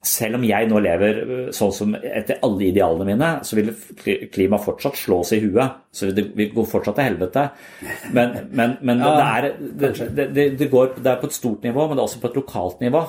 selv 0.00 0.38
om 0.38 0.44
jeg 0.48 0.68
nå 0.70 0.78
lever 0.80 1.18
øh, 1.20 1.48
sånn 1.52 1.72
som 1.76 1.90
etter 1.98 2.38
alle 2.46 2.70
idealene 2.70 3.04
mine, 3.10 3.28
så 3.44 3.58
vil 3.58 3.68
kli- 4.00 4.30
klimaet 4.32 4.64
fortsatt 4.64 4.96
slå 4.96 5.18
oss 5.20 5.34
i 5.36 5.40
huet. 5.42 5.74
Så 5.92 6.08
det 6.16 6.24
vil 6.38 6.54
gå 6.54 6.64
fortsatt 6.68 6.96
til 6.96 7.08
helvete. 7.10 7.42
Men, 8.16 8.32
men, 8.48 8.78
men 8.80 9.02
Ja, 9.04 9.10
det, 9.18 9.26
er, 9.26 9.50
det, 9.60 9.90
det, 10.16 10.28
det, 10.36 10.46
det, 10.62 10.70
går, 10.72 10.94
det 11.04 11.12
er 11.12 11.20
på 11.20 11.28
et 11.28 11.36
stort 11.36 11.66
nivå, 11.68 11.84
men 11.84 11.98
det 11.98 12.04
er 12.04 12.08
også 12.08 12.22
på 12.22 12.30
et 12.32 12.40
lokalt 12.40 12.80
nivå. 12.80 13.02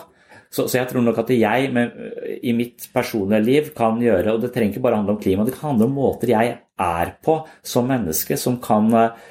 Så, 0.51 0.65
så 0.67 0.81
jeg 0.81 0.89
tror 0.89 1.03
nok 1.05 1.21
at 1.21 1.29
jeg 1.31 1.69
med, 1.71 1.99
i 2.43 2.51
mitt 2.51 2.89
personlige 2.91 3.45
liv 3.45 3.69
kan 3.71 4.01
gjøre 4.03 4.33
Og 4.33 4.41
det 4.43 4.49
trenger 4.51 4.73
ikke 4.73 4.83
bare 4.83 4.97
handle 4.99 5.13
om 5.15 5.21
klima, 5.21 5.45
det 5.47 5.53
kan 5.55 5.69
handle 5.71 5.87
om 5.87 5.93
måter 5.95 6.33
jeg 6.33 6.57
er 6.81 7.13
på 7.23 7.37
som 7.63 7.87
menneske, 7.87 8.35
som 8.37 8.57
kan 8.59 8.89
øh, 8.91 9.21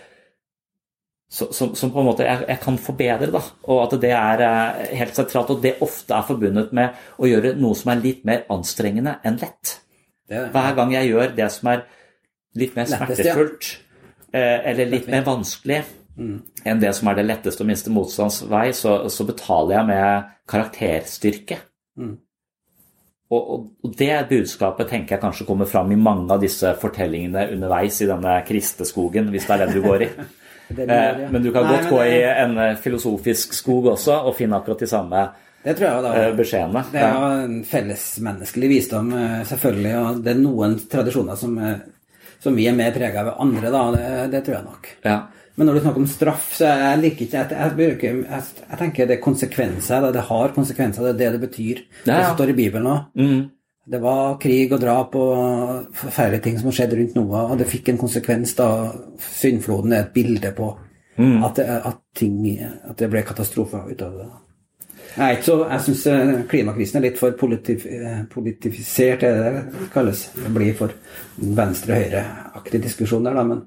som, 1.30 1.74
som 1.76 1.92
på 1.92 2.02
en 2.02 2.08
måte 2.08 2.26
jeg, 2.26 2.42
jeg 2.48 2.58
kan 2.62 2.78
forbedre, 2.82 3.28
da. 3.30 3.42
Og 3.70 3.84
at 3.84 3.94
det 4.02 4.10
er 4.16 4.42
eh, 4.46 4.80
helt 4.98 5.14
sentralt. 5.14 5.52
Og 5.54 5.62
det 5.62 5.76
ofte 5.84 6.16
er 6.16 6.26
forbundet 6.26 6.72
med 6.76 6.98
å 7.22 7.30
gjøre 7.30 7.54
noe 7.60 7.78
som 7.78 7.92
er 7.94 8.02
litt 8.02 8.24
mer 8.26 8.42
anstrengende 8.50 9.16
enn 9.26 9.38
lett. 9.38 9.76
Det 10.26 10.40
er. 10.40 10.50
Hver 10.54 10.74
gang 10.78 10.94
jeg 10.96 11.12
gjør 11.12 11.36
det 11.38 11.48
som 11.54 11.70
er 11.70 11.84
litt 12.58 12.74
mer 12.74 12.90
Lettest, 12.90 13.22
ja. 13.22 13.34
smertefullt, 13.36 13.70
eh, 14.34 14.58
eller 14.72 14.90
litt 14.90 15.10
mer 15.10 15.22
vanskelig 15.28 15.84
enn 16.20 16.80
det 16.82 16.90
som 16.96 17.08
er 17.08 17.14
det 17.20 17.26
letteste 17.28 17.64
og 17.64 17.68
minste 17.70 17.90
motstands 17.94 18.42
vei, 18.50 18.66
så, 18.76 18.98
så 19.08 19.24
betaler 19.28 19.76
jeg 19.78 19.86
med 19.88 20.28
karakterstyrke. 20.50 21.56
Og, 23.30 23.38
og, 23.54 23.66
og 23.86 23.92
det 23.98 24.10
budskapet 24.30 24.88
tenker 24.90 25.14
jeg 25.16 25.22
kanskje 25.22 25.46
kommer 25.46 25.68
fram 25.70 25.92
i 25.94 25.98
mange 25.98 26.26
av 26.34 26.40
disse 26.42 26.72
fortellingene 26.82 27.44
underveis 27.54 28.00
i 28.02 28.08
denne 28.10 28.32
kristeskogen, 28.48 29.28
hvis 29.30 29.46
det 29.46 29.54
er 29.56 29.62
den 29.66 29.76
du 29.78 29.84
går 29.86 30.06
i. 30.08 30.10
Det 30.10 30.26
Eh, 30.70 30.86
det, 30.86 30.96
ja. 31.24 31.28
Men 31.34 31.42
du 31.42 31.48
kan 31.50 31.64
Nei, 31.66 31.70
godt 31.80 31.88
gå 31.90 31.96
det- 31.98 32.10
i 32.14 32.18
en 32.44 32.52
eh, 32.62 32.76
filosofisk 32.78 33.56
skog 33.58 33.88
også 33.90 34.20
og 34.28 34.36
finne 34.38 34.54
akkurat 34.60 34.78
de 34.78 34.86
samme 34.86 35.22
Det 35.64 35.72
tror 35.74 35.86
jeg 35.88 36.02
da. 36.04 36.12
eh, 36.20 36.34
beskjedene. 36.38 36.82
Det 36.92 37.00
er 37.02 37.16
jo 37.16 37.30
en 37.48 37.56
fellesmenneskelig 37.66 38.68
visdom, 38.70 39.08
selvfølgelig. 39.50 39.94
Og 39.98 40.20
det 40.22 40.30
er 40.30 40.38
noen 40.44 40.76
tradisjoner 40.92 41.40
som, 41.42 41.58
som 42.38 42.54
vi 42.54 42.68
er 42.70 42.76
mer 42.78 42.94
prega 42.94 43.24
av 43.24 43.32
enn 43.32 43.48
andre, 43.48 43.72
da. 43.74 43.82
Det, 43.96 44.30
det 44.36 44.44
tror 44.46 44.56
jeg 44.60 44.68
nok. 44.68 44.86
Ja. 45.08 45.16
Men 45.56 45.66
når 45.66 45.76
du 45.76 45.80
snakker 45.84 46.00
om 46.00 46.10
straff, 46.10 46.50
så 46.56 46.68
jeg 46.70 46.98
liker 47.02 47.24
ikke 47.26 47.38
Jeg, 47.40 47.48
jeg, 47.52 47.76
bruker, 47.76 48.20
jeg, 48.24 48.66
jeg 48.70 48.78
tenker 48.78 49.08
det 49.08 49.16
er 49.16 49.24
konsekvenser. 49.24 50.04
Det, 50.06 50.12
det 50.16 50.26
har 50.28 50.54
konsekvenser, 50.56 51.08
det 51.08 51.10
er 51.10 51.18
det 51.18 51.32
det 51.38 51.48
betyr. 51.48 51.82
Ja, 52.04 52.04
Det 52.04 52.18
ja. 52.18 52.28
som 52.28 52.36
står 52.38 52.52
i 52.52 52.58
Bibelen 52.60 52.86
òg. 52.92 53.00
Mm. 53.18 53.40
Det 53.90 53.98
var 54.00 54.36
krig 54.38 54.72
og 54.72 54.80
drap 54.80 55.16
og 55.18 55.96
forferdelige 55.98 56.44
ting 56.44 56.58
som 56.60 56.68
har 56.70 56.76
skjedd 56.78 56.94
rundt 56.94 57.16
Noah, 57.18 57.50
og 57.50 57.58
det 57.58 57.66
fikk 57.66 57.90
en 57.90 57.98
konsekvens 57.98 58.54
da 58.54 58.68
syndfloden 59.40 59.96
er 59.96 60.04
et 60.04 60.14
bilde 60.14 60.52
på 60.56 60.70
Mm. 61.20 61.42
at, 61.44 61.56
det, 61.56 61.64
at, 61.84 61.98
ting, 62.16 62.46
at 62.62 62.96
det 62.96 63.10
ble 63.12 63.20
katastrofer 63.26 63.90
ut 63.90 64.02
av 64.02 64.14
det. 64.16 64.28
Er 65.20 65.40
så, 65.42 65.56
jeg 65.66 65.82
syns 65.84 66.04
klimakrisen 66.48 67.00
er 67.00 67.08
litt 67.08 67.18
for 67.18 67.34
politif, 67.36 67.84
eh, 67.84 68.22
politifisert, 68.30 69.24
er 69.26 69.36
det 69.36 69.50
det 69.74 69.88
kalles. 69.92 70.22
Det 70.32 70.52
blir 70.54 70.72
for 70.78 70.94
venstre-høyre-aktig 71.60 72.80
diskusjon 72.86 73.26
der, 73.26 73.36
da, 73.36 73.44
men, 73.44 73.64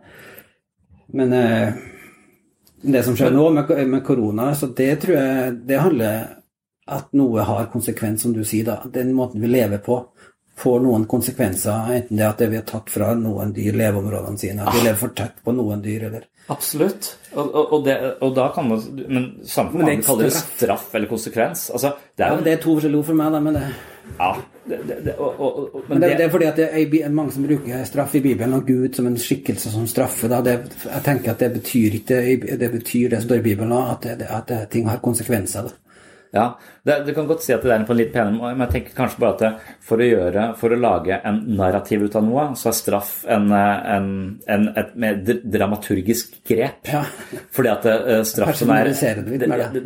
men 1.14 1.34
eh, 1.38 1.82
det 2.84 3.04
som 3.06 3.16
skjer 3.18 3.32
nå 3.32 3.50
med, 3.56 3.70
med 3.88 4.04
korona, 4.06 4.52
så 4.56 4.68
det 4.76 4.96
tror 5.04 5.16
jeg 5.16 5.54
det 5.70 5.80
handler 5.80 6.24
at 6.92 7.14
noe 7.16 7.46
har 7.48 7.70
konsekvens, 7.72 8.26
som 8.26 8.34
du 8.36 8.42
sier, 8.44 8.66
da. 8.68 8.82
Den 8.92 9.14
måten 9.16 9.40
vi 9.42 9.48
lever 9.48 9.80
på, 9.86 10.02
får 10.60 10.82
noen 10.84 11.06
konsekvenser, 11.10 11.94
enten 11.96 12.20
det 12.20 12.26
at 12.28 12.42
vi 12.44 12.60
har 12.60 12.66
tatt 12.68 12.92
fra 12.92 13.14
noen 13.18 13.54
dyr 13.56 13.78
leveområdene 13.80 14.42
sine, 14.42 14.66
at 14.66 14.76
vi 14.76 14.84
lever 14.84 15.00
for 15.00 15.16
tett 15.18 15.40
på 15.46 15.56
noen 15.56 15.82
dyr, 15.86 16.10
eller 16.10 16.28
Absolutt. 16.52 17.14
Og, 17.32 17.46
og, 17.48 17.70
og, 17.78 17.86
det, 17.86 17.94
og 18.20 18.34
da 18.36 18.50
kan 18.52 18.68
man 18.68 18.82
Men 19.08 19.30
samfunnet 19.48 19.94
er 19.94 20.02
kaller 20.04 20.28
det 20.28 20.34
straff. 20.36 20.58
straff 20.58 20.98
eller 21.00 21.08
konsekvens. 21.08 21.70
Altså, 21.72 21.94
det 22.20 22.26
er 22.26 22.34
ja, 22.34 22.42
Det 22.44 22.52
er 22.52 22.60
to 22.66 22.74
forskjellige 22.76 23.00
ord 23.00 23.08
for 23.08 23.20
meg, 23.22 23.32
da, 23.32 23.40
men 23.46 23.56
det, 23.56 23.64
Ja, 24.20 24.34
det, 24.66 24.80
det, 24.88 24.98
det, 25.06 25.14
og, 25.18 25.40
og, 25.40 25.76
og, 25.76 25.84
men 25.90 26.02
det, 26.02 26.22
er 26.24 26.30
fordi 26.32 26.46
at 26.46 26.58
det 26.58 27.02
er 27.04 27.10
mange 27.10 27.32
som 27.36 27.44
bruker 27.48 27.84
straff 27.88 28.16
i 28.16 28.22
Bibelen, 28.24 28.54
og 28.54 28.68
Gud 28.68 28.94
som 28.96 29.08
en 29.08 29.18
skikkelse 29.20 29.72
som 29.72 29.88
straffer. 29.88 30.32
Da. 30.32 30.42
Det, 30.46 30.58
jeg 30.86 31.04
tenker 31.06 31.34
at 31.34 31.44
det 31.44 31.52
betyr 31.60 32.00
ikke 32.00 32.22
det 32.60 32.72
betyr 32.72 33.10
det 33.10 33.22
som 33.22 33.30
står 33.30 33.42
i 33.42 33.48
Bibelen, 33.50 33.74
at, 33.76 34.08
det, 34.20 34.28
at 34.30 34.48
det, 34.50 34.60
ting 34.72 34.90
har 34.90 35.04
konsekvenser. 35.04 35.68
Da. 35.68 35.83
Ja, 36.34 36.58
det, 36.84 36.96
Du 37.06 37.14
kan 37.14 37.28
godt 37.30 37.44
si 37.46 37.54
at 37.54 37.62
det 37.62 37.72
er 37.72 37.84
på 37.86 37.94
en 37.94 38.00
litt 38.00 38.14
penere 38.14 38.34
måte, 38.34 38.56
men 38.58 38.66
jeg 38.66 38.74
tenker 38.74 38.96
kanskje 38.98 39.22
bare 39.22 39.36
at 39.36 39.42
det, 39.44 39.76
for 39.86 40.02
å 40.02 40.08
gjøre, 40.08 40.46
for 40.58 40.74
å 40.74 40.80
lage 40.82 41.20
en 41.30 41.40
narrativ 41.60 42.08
ut 42.08 42.16
av 42.18 42.26
noe, 42.26 42.46
så 42.58 42.72
er 42.72 42.78
straff 42.78 43.12
en, 43.30 43.46
en, 43.54 44.08
en, 44.56 44.66
et 44.82 44.96
mer 45.04 45.20
dramaturgisk 45.24 46.40
grep. 46.50 46.90
Ja. 46.90 47.04
Fordi 47.54 47.72
at 47.72 47.86
uh, 47.86 48.16
straff 48.26 48.58
som 48.58 48.74
er 48.74 48.90
det 48.90 49.14
det, 49.30 49.52
det, 49.78 49.84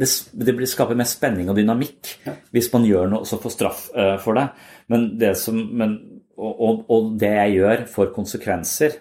det, 0.48 0.70
skaper 0.72 0.98
mer 0.98 1.10
spenning 1.10 1.52
og 1.52 1.58
dynamikk 1.60 2.14
hvis 2.56 2.72
man 2.74 2.86
gjør 2.88 3.12
noe 3.12 3.28
så 3.28 3.40
får 3.44 3.54
straff 3.58 3.82
uh, 3.98 4.16
for 4.24 4.40
det. 4.40 4.48
Men 4.88 5.10
det 5.20 5.34
som, 5.42 5.58
men, 5.60 5.98
og, 6.38 6.54
og, 6.54 6.86
og 6.94 7.10
det 7.20 7.34
jeg 7.34 7.58
gjør, 7.58 7.84
får 7.92 8.14
konsekvenser. 8.16 8.96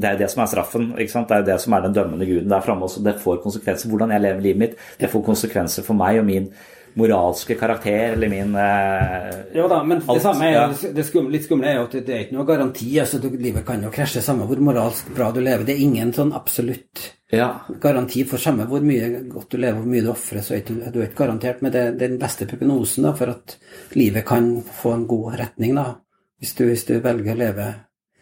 Det 0.00 0.08
er 0.08 0.18
det 0.20 0.28
som 0.32 0.42
er 0.44 0.50
straffen. 0.52 0.90
ikke 1.00 1.12
sant? 1.12 1.30
Det 1.30 1.38
er 1.40 1.46
det 1.48 1.56
som 1.62 1.74
er 1.74 1.86
den 1.86 1.96
dømmende 1.96 2.28
guden 2.28 2.52
der 2.52 2.64
framme. 2.64 2.88
Det 3.04 3.16
får 3.22 3.40
konsekvenser. 3.44 3.88
Hvordan 3.90 4.12
jeg 4.14 4.24
lever 4.26 4.44
livet 4.44 4.60
mitt, 4.62 4.76
det 5.00 5.10
får 5.10 5.24
konsekvenser 5.26 5.86
for 5.86 5.98
meg 5.98 6.20
og 6.20 6.28
min 6.28 6.50
moralske 6.98 7.54
karakter 7.58 8.12
eller 8.16 8.28
min 8.32 8.54
eh, 8.58 9.28
Jo 9.54 9.68
da, 9.70 9.82
men 9.86 10.00
det 10.06 10.20
samme 10.24 10.48
er 10.48 10.52
ja. 10.54 10.64
jo, 10.72 10.90
det 10.96 11.04
skumle, 11.06 11.30
litt 11.36 11.44
skumle 11.46 11.68
er 11.70 11.78
jo 11.78 11.86
at 11.86 11.94
det 12.06 12.14
er 12.14 12.24
ikke 12.24 12.36
noe 12.38 12.46
garanti. 12.48 12.88
altså 13.00 13.20
du, 13.22 13.28
Livet 13.38 13.66
kan 13.66 13.82
jo 13.84 13.92
krasje 13.94 14.22
samme 14.24 14.46
hvor 14.48 14.58
moralsk 14.64 15.12
bra 15.14 15.30
du 15.34 15.40
lever. 15.40 15.64
Det 15.68 15.76
er 15.76 15.84
ingen 15.84 16.12
sånn 16.16 16.32
absolutt 16.36 17.04
Ja. 17.30 17.50
garanti 17.80 18.24
for 18.26 18.42
samme 18.42 18.66
hvor 18.66 18.82
mye 18.82 19.22
godt 19.30 19.52
du 19.54 19.58
lever, 19.62 19.78
hvor 19.78 19.92
mye 19.92 20.02
du 20.02 20.10
ofrer, 20.10 20.42
så 20.42 20.56
er 20.56 20.64
du, 20.66 20.80
du 20.90 20.98
er 21.00 21.06
ikke 21.08 21.22
garantert. 21.24 21.62
Men 21.62 21.72
det, 21.76 21.84
det 22.00 22.08
er 22.08 22.14
den 22.16 22.22
beste 22.22 22.48
prognosen 22.50 23.06
da, 23.06 23.14
for 23.18 23.30
at 23.36 23.54
livet 23.94 24.26
kan 24.26 24.50
få 24.82 24.96
en 24.96 25.06
god 25.10 25.38
retning, 25.38 25.76
da. 25.78 26.00
Hvis 26.40 26.56
du, 26.58 26.64
hvis 26.66 26.86
du 26.88 26.96
velger 27.04 27.36
å 27.36 27.40
leve 27.44 27.68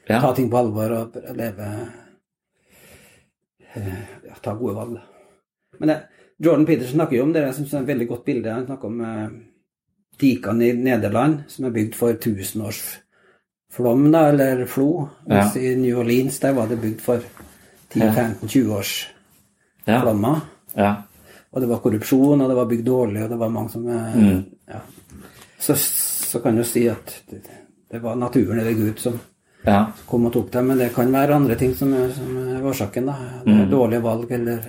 Ja. 0.09 0.21
Ta 0.21 0.31
ting 0.37 0.47
på 0.51 0.57
alvor 0.57 0.93
og 0.97 1.17
leve 1.37 1.67
eh, 3.75 3.99
ja, 4.29 4.37
Ta 4.43 4.55
gode 4.57 4.75
valg. 4.77 4.99
Men 5.79 5.93
det, 5.93 5.97
Jordan 6.39 6.67
Peterson 6.67 6.95
snakker 6.95 7.17
jo 7.17 7.23
om 7.27 7.33
det, 7.35 7.43
jeg 7.43 7.55
synes 7.55 7.71
det 7.71 7.77
er 7.79 7.83
et 7.83 7.89
veldig 7.93 8.09
godt 8.09 8.25
bilde. 8.25 8.53
Han 8.55 8.67
snakker 8.67 8.87
om 8.93 9.01
eh, 9.01 9.29
dikene 10.21 10.69
i 10.69 10.73
Nederland 10.79 11.41
som 11.51 11.65
er 11.67 11.71
bygd 11.75 11.95
for 11.99 12.13
tusenårsflom, 12.23 14.05
da, 14.13 14.29
eller 14.33 14.65
flo. 14.71 15.09
Mens 15.27 15.57
i 15.59 15.75
New 15.77 15.99
Orleans 16.03 16.39
der 16.43 16.53
var 16.57 16.67
det 16.71 16.79
bygd 16.83 17.01
for 17.05 17.21
10-15-20 17.95 18.73
års 18.79 18.95
Ja. 19.89 20.01
flommer. 20.03 20.41
ja. 20.77 20.95
Og 21.51 21.63
det 21.63 21.69
var 21.71 21.79
korrupsjon, 21.81 22.41
og 22.45 22.49
det 22.51 22.57
var 22.57 22.67
bygd 22.69 22.85
dårlig, 22.87 23.23
og 23.25 23.31
det 23.31 23.39
var 23.41 23.49
mange 23.49 23.71
som 23.73 23.87
eh, 23.89 24.17
Mm. 24.17 24.45
ja. 24.69 24.81
så, 25.59 25.75
så 25.77 26.39
kan 26.43 26.57
du 26.57 26.63
si 26.65 26.87
at 26.89 27.23
det, 27.31 27.41
det 27.91 28.03
var 28.03 28.15
naturen 28.17 28.59
eller 28.61 28.73
Gud 28.77 28.99
som 29.01 29.19
ja. 29.65 29.87
kom 30.07 30.27
og 30.27 30.33
tok 30.33 30.51
dem, 30.53 30.67
men 30.67 30.79
det 30.79 30.91
kan 30.95 31.11
være 31.13 31.35
andre 31.35 31.57
ting 31.57 31.75
som 31.75 31.95
som 32.13 32.37
er 32.37 32.63
årsaken. 32.69 33.07
da. 33.07 33.15
Er 33.47 33.67
Dårlige 33.71 34.03
valg 34.03 34.31
eller 34.33 34.61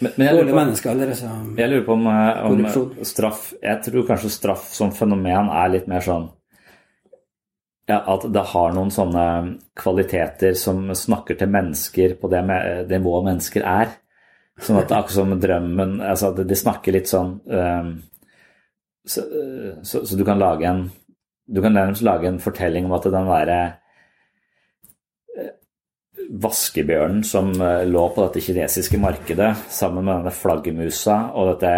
Men, 0.00 0.12
men 0.16 0.26
jeg 0.26 0.34
lurer 0.34 0.42
dårlige 0.42 0.54
på, 0.54 0.60
mennesker. 0.60 0.90
eller 0.90 1.18
så... 1.18 1.32
jeg 1.58 1.70
lurer 1.70 1.84
på 1.86 1.94
om, 1.94 2.06
eh, 2.10 2.46
om 2.50 3.04
straff 3.06 3.42
Jeg 3.62 3.82
tror 3.84 4.06
kanskje 4.08 4.30
straff 4.34 4.64
som 4.74 4.90
fenomen 4.94 5.50
er 5.54 5.70
litt 5.70 5.86
mer 5.90 6.02
sånn 6.04 6.26
ja, 7.86 8.00
At 8.00 8.26
det 8.32 8.42
har 8.54 8.74
noen 8.74 8.90
sånne 8.94 9.26
kvaliteter 9.78 10.56
som 10.58 10.88
snakker 10.96 11.38
til 11.38 11.52
mennesker 11.52 12.16
på 12.20 12.30
det, 12.32 12.40
nivået 12.88 13.26
mennesker 13.28 13.66
er. 13.68 13.92
Sånn 14.56 14.78
at 14.80 14.88
det 14.88 14.94
er 14.96 15.02
akkurat 15.02 15.18
som 15.18 15.38
drømmen 15.42 15.94
altså 16.00 16.32
at 16.32 16.42
De 16.48 16.58
snakker 16.58 16.96
litt 16.96 17.10
sånn 17.10 17.36
um, 17.44 17.94
så, 19.04 19.20
eh, 19.20 19.72
så, 19.82 20.04
så 20.06 20.16
du 20.16 20.24
kan 20.24 20.40
lage 20.40 20.68
en 20.68 20.86
Du 21.46 21.60
kan 21.60 21.74
nærmest 21.76 22.02
lage 22.02 22.28
en 22.28 22.40
fortelling 22.40 22.86
om 22.88 22.94
at 22.96 23.04
den 23.04 23.28
derre 23.28 23.60
vaskebjørnen 26.30 27.24
som 27.26 27.50
eh, 27.60 27.84
lå 27.88 28.04
på 28.14 28.26
dette 28.26 28.42
kinesiske 28.44 29.00
markedet 29.02 29.52
sammen 29.72 30.04
med 30.04 30.20
denne 30.20 30.34
flaggermusa 30.34 31.18
og 31.34 31.54
dette 31.54 31.74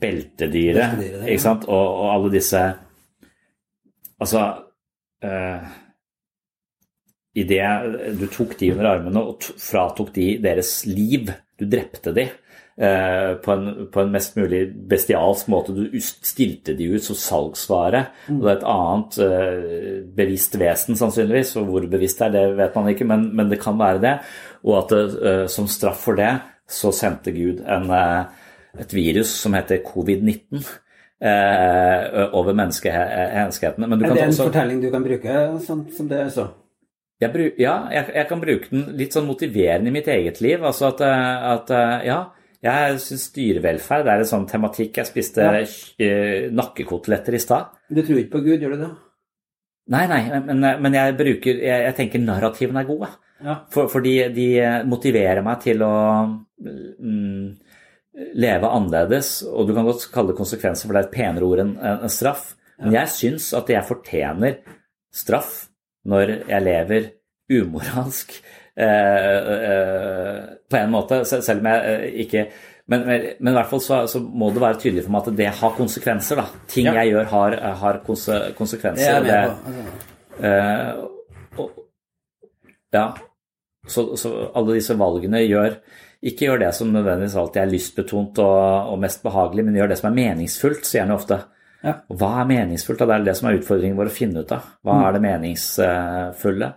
beltedyret, 0.00 0.96
Beltedyret, 0.96 1.28
ikke 1.28 1.44
sant? 1.44 1.68
Og, 1.68 1.86
og 2.04 2.14
alle 2.14 2.32
disse 2.32 2.62
Altså 4.20 4.40
eh, 5.24 5.68
Idet 7.40 8.16
du 8.20 8.26
tok 8.28 8.56
de 8.60 8.72
under 8.74 8.88
armene 8.90 9.20
og 9.22 9.46
fratok 9.60 10.10
de 10.16 10.26
deres 10.42 10.80
liv, 10.88 11.30
du 11.56 11.64
drepte 11.70 12.12
de 12.16 12.26
på, 12.76 13.52
en, 13.52 13.88
på 13.92 14.00
en 14.00 14.12
mest 14.12 14.36
mulig 14.38 14.62
bestialsk 14.88 15.48
måte. 15.52 15.74
Du 15.76 15.98
stilte 16.00 16.72
de 16.78 16.86
ut 16.94 17.04
som 17.04 17.18
salgsvare. 17.18 18.04
Og 18.32 18.44
det 18.44 18.52
er 18.52 18.58
et 18.58 18.68
annet 18.74 19.18
eh, 19.26 19.96
bevisst 20.16 20.56
vesen, 20.60 20.96
sannsynligvis. 20.96 21.56
Og 21.60 21.68
hvor 21.72 21.88
bevisst 21.92 22.22
det 22.22 22.30
er, 22.30 22.36
det 22.36 22.60
vet 22.60 22.78
man 22.78 22.92
ikke, 22.92 23.08
men, 23.10 23.26
men 23.36 23.50
det 23.52 23.60
kan 23.62 23.78
være 23.80 24.04
det. 24.04 24.14
Og 24.64 24.78
at 24.84 24.94
eh, 25.00 25.44
som 25.52 25.68
straff 25.68 26.06
for 26.08 26.20
det, 26.20 26.32
så 26.70 26.92
sendte 26.94 27.34
Gud 27.36 27.60
en, 27.66 27.90
eh, 27.90 28.46
et 28.80 28.94
virus 28.96 29.34
som 29.42 29.58
heter 29.58 29.84
covid-19. 29.84 30.64
eh, 31.20 32.28
over 32.32 32.54
menneskehetene. 32.56 33.86
Men 33.86 33.98
du 33.98 34.06
Er 34.06 34.14
det 34.14 34.22
en 34.22 34.32
også 34.32 34.48
fortelling 34.48 34.80
du 34.80 34.90
kan 34.90 35.04
bruke 35.04 35.36
som, 35.66 35.84
som 35.92 36.08
det 36.08 36.20
er 36.20 36.28
så? 36.32 36.48
jeg 37.20 37.32
bruk, 37.34 37.58
ja, 37.60 37.74
jeg, 37.92 38.12
jeg 38.16 38.28
kan 38.30 38.40
bruke 38.40 38.70
den 38.72 38.84
litt 38.96 39.16
sånn 39.16 39.26
motiverende 39.28 39.90
i 39.90 39.94
mitt 39.94 40.08
eget 40.08 40.40
liv. 40.40 40.62
Altså 40.64 40.88
at, 40.88 41.02
eh, 41.04 41.48
at 41.52 41.72
eh, 41.76 41.96
ja, 42.08 42.20
jeg 42.62 42.98
syns 43.00 43.28
dyrevelferd 43.32 44.08
er 44.10 44.22
en 44.24 44.28
sånn 44.28 44.46
tematikk. 44.50 44.98
Jeg 45.00 45.08
spiste 45.08 45.44
Ja. 45.46 45.62
eh, 46.04 46.50
nakkekoteletter 46.52 47.34
i 47.34 47.40
stad. 47.40 47.70
Du 47.88 48.02
tror 48.02 48.18
ikke 48.20 48.36
på 48.38 48.44
Gud, 48.44 48.60
gjør 48.60 48.76
du 48.76 48.82
det? 48.84 48.90
Nei, 49.90 50.04
nei, 50.06 50.40
men, 50.44 50.60
men 50.82 50.92
jeg 50.94 51.16
bruker 51.18 51.56
Jeg, 51.58 51.82
jeg 51.88 51.94
tenker 51.96 52.20
narrativene 52.22 52.82
er 52.84 52.86
gode. 52.86 53.08
Ja. 53.42 53.54
For, 53.72 53.88
fordi 53.88 54.12
de 54.36 54.46
motiverer 54.86 55.40
meg 55.42 55.62
til 55.64 55.80
å 55.82 55.94
mm, 56.60 57.56
leve 58.36 58.68
annerledes. 58.70 59.32
Og 59.48 59.66
du 59.66 59.74
kan 59.74 59.88
godt 59.88 60.04
kalle 60.12 60.32
det 60.34 60.38
konsekvenser, 60.38 60.86
for 60.86 60.94
det 60.94 61.02
er 61.04 61.08
et 61.08 61.16
penere 61.16 61.48
ord 61.48 61.64
enn 61.64 61.72
en 61.80 62.12
straff. 62.12 62.52
Men 62.80 62.94
jeg 62.96 63.12
syns 63.12 63.50
at 63.56 63.68
jeg 63.72 63.84
fortjener 63.88 64.60
straff 65.12 65.66
når 66.08 66.36
jeg 66.48 66.64
lever 66.64 67.10
umoralsk. 67.50 68.36
Eh, 68.76 69.36
eh, 69.54 70.36
på 70.70 70.76
en 70.78 70.90
måte, 70.92 71.24
selv 71.26 71.58
om 71.60 71.66
jeg 71.66 71.80
eh, 71.90 72.04
ikke 72.24 72.44
men, 72.90 73.04
men, 73.06 73.52
i 73.52 73.54
hvert 73.54 73.68
fall 73.70 73.80
så, 73.84 73.96
så 74.10 74.18
må 74.22 74.48
det 74.54 74.62
være 74.62 74.78
tydelig 74.82 75.04
for 75.04 75.12
meg 75.14 75.26
at 75.28 75.36
det 75.38 75.46
har 75.60 75.74
konsekvenser. 75.76 76.36
da. 76.40 76.46
Ting 76.70 76.86
Ja. 76.88 76.92
jeg 76.98 77.12
gjør, 77.12 77.24
har, 77.30 77.56
har 77.82 77.98
konse, 78.06 78.32
Det 78.32 78.54
konsekvenser. 78.58 79.10
er 79.10 79.12
jeg 79.12 79.20
og 79.20 79.26
med 79.26 79.32
det- 79.32 79.50
på. 79.50 79.70
Altså, 79.70 80.06
Eh, 80.40 80.94
og, 81.60 81.70
ja, 82.94 83.12
så, 83.86 84.16
så 84.16 84.30
alle 84.56 84.74
disse 84.78 84.94
valgene 84.96 85.42
gjør 85.44 85.74
Ikke 86.22 86.46
gjør 86.46 86.58
det 86.60 86.74
som 86.74 86.88
nødvendigvis 86.92 87.36
alltid 87.36 87.60
er 87.62 87.70
lystbetont 87.70 88.38
og, 88.38 88.92
og 88.92 88.98
mest 89.00 89.22
behagelig, 89.22 89.64
men 89.64 89.74
gjør 89.76 89.88
det 89.88 89.98
som 89.98 90.10
er 90.10 90.16
meningsfullt, 90.16 90.84
sier 90.84 91.00
han 91.06 91.10
jo 91.14 91.16
ofte. 91.16 91.38
Ja. 91.84 91.94
Hva 92.12 92.40
er 92.42 92.48
meningsfullt? 92.50 92.98
da? 93.00 93.06
Det 93.06 93.14
er 93.20 93.24
det 93.24 93.36
som 93.38 93.48
er 93.48 93.56
utfordringen 93.58 93.96
vår 93.96 94.10
å 94.10 94.16
finne 94.18 94.40
ut 94.44 94.52
av. 94.52 94.66
Hva 94.84 94.98
er 95.08 95.12
det 95.16 95.22
meningsfulle? 95.24 96.72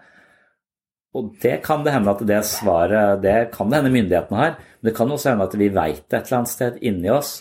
Og 1.14 1.34
det 1.44 1.60
kan 1.66 1.84
det 1.86 1.94
hende 1.94 2.10
at 2.10 2.22
det 2.26 2.40
svaret 2.50 3.22
Det 3.22 3.52
kan 3.54 3.70
det 3.70 3.80
hende 3.80 3.94
myndighetene 3.94 4.40
har, 4.40 4.56
men 4.58 4.90
det 4.90 4.96
kan 4.98 5.12
også 5.14 5.30
hende 5.30 5.46
at 5.46 5.58
vi 5.60 5.70
veit 5.70 6.06
det 6.10 6.20
et 6.20 6.30
eller 6.30 6.40
annet 6.42 6.54
sted 6.54 6.80
inni 6.82 7.12
oss. 7.14 7.34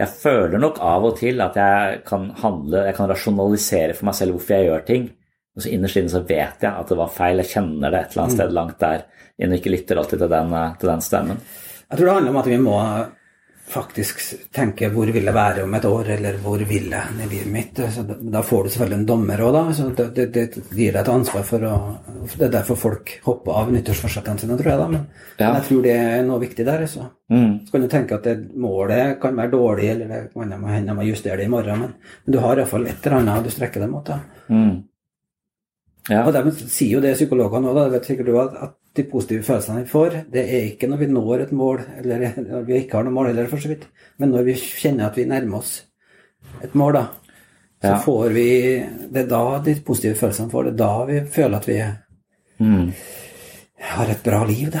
Jeg 0.00 0.08
føler 0.08 0.60
nok 0.62 0.78
av 0.80 1.04
og 1.04 1.18
til 1.18 1.42
at 1.44 1.56
jeg 1.60 2.00
kan 2.08 2.30
handle, 2.40 2.86
jeg 2.88 2.96
kan 2.96 3.10
rasjonalisere 3.10 3.96
for 3.98 4.08
meg 4.08 4.16
selv 4.16 4.36
hvorfor 4.36 4.56
jeg 4.56 4.70
gjør 4.70 4.86
ting. 4.88 5.08
Og 5.56 5.64
så 5.64 5.72
innerst 5.74 5.98
inne 6.00 6.12
så 6.12 6.22
vet 6.24 6.64
jeg 6.64 6.70
at 6.70 6.88
det 6.88 6.96
var 6.96 7.12
feil. 7.12 7.42
Jeg 7.42 7.52
kjenner 7.52 7.92
det 7.92 8.00
et 8.00 8.14
eller 8.14 8.24
annet 8.24 8.36
sted 8.38 8.54
langt 8.56 8.78
der 8.80 9.04
inne, 9.40 9.58
ikke 9.58 9.72
lytter 9.74 10.00
alltid 10.00 10.22
til 10.22 10.32
den, 10.32 10.54
eh, 10.56 10.76
til 10.80 10.92
den 10.92 11.04
stemmen. 11.04 11.42
Jeg 11.90 11.98
tror 11.98 12.06
det 12.06 12.14
handler 12.14 12.30
om 12.30 12.40
at 12.40 12.48
vi 12.48 12.60
må 12.62 12.76
faktisk 13.70 14.20
tenke 14.54 14.88
hvor 14.92 15.08
vil 15.12 15.24
jeg 15.28 15.34
være 15.36 15.62
om 15.64 15.74
et 15.78 15.86
år, 15.88 16.08
eller 16.16 16.38
hvor 16.42 16.58
vil 16.66 16.90
jeg 16.90 17.14
i 17.16 17.28
livet 17.30 17.50
mitt. 17.52 17.80
Så 17.94 18.02
da, 18.06 18.42
får 18.46 18.64
du 18.66 18.70
selvfølgelig 18.74 18.98
en 18.98 19.06
dommer 19.08 19.42
òg, 19.46 19.52
da. 19.56 19.62
Så 19.76 19.88
det, 19.96 20.08
det, 20.16 20.26
det 20.34 20.46
gir 20.76 20.92
deg 20.92 21.00
et 21.04 21.12
ansvar 21.12 21.46
for 21.48 21.66
å 21.68 21.74
Det 22.34 22.46
er 22.48 22.52
derfor 22.58 22.76
folk 22.78 23.14
hopper 23.24 23.62
av 23.62 23.72
nyttårsforsettene 23.74 24.42
sine, 24.42 24.58
tror 24.60 24.72
jeg, 24.72 24.82
da. 24.82 24.88
Men, 24.96 25.06
Ja. 25.38 25.46
men 25.52 25.60
jeg 25.62 25.68
tror 25.70 25.82
det 25.86 25.96
er 25.96 26.22
noe 26.28 26.42
viktig 26.42 26.66
der. 26.66 26.86
Så. 26.90 27.06
Mm. 27.30 27.60
så 27.64 27.72
kan 27.72 27.80
du 27.80 27.88
tenke 27.88 28.14
at 28.18 28.24
det 28.26 28.36
målet 28.58 29.20
kan 29.22 29.36
være 29.38 29.52
dårlig, 29.54 29.90
eller 29.94 30.08
det 30.08 30.20
kan 30.34 30.50
hende 30.50 30.90
jeg 30.90 30.96
må 30.98 31.04
justere 31.06 31.36
det 31.38 31.44
i 31.46 31.52
morgen, 31.52 31.78
men, 31.84 31.92
men 32.26 32.34
du 32.34 32.38
har 32.42 32.58
iallfall 32.58 32.86
et 32.90 33.06
eller 33.06 33.20
annet 33.20 33.44
du 33.46 33.50
strekker 33.54 33.80
deg 33.84 33.90
mot. 33.92 34.04
da. 34.04 34.18
Mm. 34.50 34.82
Ja. 36.08 36.22
Og 36.26 36.32
de 36.32 36.52
sier 36.70 36.94
jo 36.96 37.00
det 37.04 37.14
psykologene 37.18 37.68
òg, 37.70 37.76
det 37.84 37.92
vet 37.92 38.06
sikkert 38.08 38.26
du, 38.26 38.36
at, 38.40 38.76
de 38.96 39.04
positive 39.06 39.44
følelsene 39.46 39.84
vi 39.84 39.90
får, 39.90 40.14
det 40.32 40.42
er 40.50 40.64
ikke 40.72 40.88
når 40.90 40.98
vi 40.98 41.06
når 41.06 41.42
et 41.44 41.52
mål, 41.54 41.82
eller 42.00 42.24
når 42.42 42.64
vi 42.66 42.78
ikke 42.80 42.96
har 42.96 43.04
noe 43.06 43.14
mål 43.14 43.28
heller, 43.30 43.46
for 43.46 43.62
så 43.62 43.68
vidt, 43.70 43.84
men 44.18 44.32
når 44.34 44.42
vi 44.48 44.54
kjenner 44.58 45.06
at 45.06 45.16
vi 45.20 45.24
nærmer 45.30 45.58
oss 45.60 45.84
et 46.64 46.74
mål, 46.74 46.92
da. 46.98 47.04
så 47.80 47.92
Ja. 47.92 47.98
får 48.02 48.28
vi 48.34 48.48
Det 49.12 49.22
er 49.24 49.28
da 49.28 49.58
de 49.64 49.74
positive 49.86 50.14
følelsene 50.18 50.50
får. 50.50 50.64
Det 50.64 50.72
er 50.72 50.76
da 50.76 51.04
vi 51.04 51.20
føler 51.20 51.56
at 51.56 51.66
vi 51.68 51.78
Mm. 52.60 52.92
har 53.80 54.06
et 54.10 54.22
bra 54.24 54.44
liv, 54.44 54.70
da. 54.70 54.80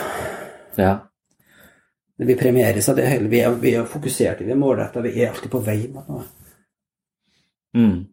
Ja. 0.76 0.98
Vi 2.18 2.34
premieres 2.36 2.88
av 2.88 2.96
det 2.96 3.06
hele. 3.08 3.28
Vi 3.28 3.40
er, 3.40 3.50
vi 3.54 3.74
er 3.74 3.84
fokusert, 3.84 4.40
vi 4.44 4.50
er 4.52 4.56
målretta, 4.56 5.00
vi 5.00 5.22
er 5.22 5.30
alltid 5.30 5.50
på 5.50 5.64
vei 5.64 5.88
mot 5.88 6.08
noe. 6.08 6.24
Mm. 7.74 8.06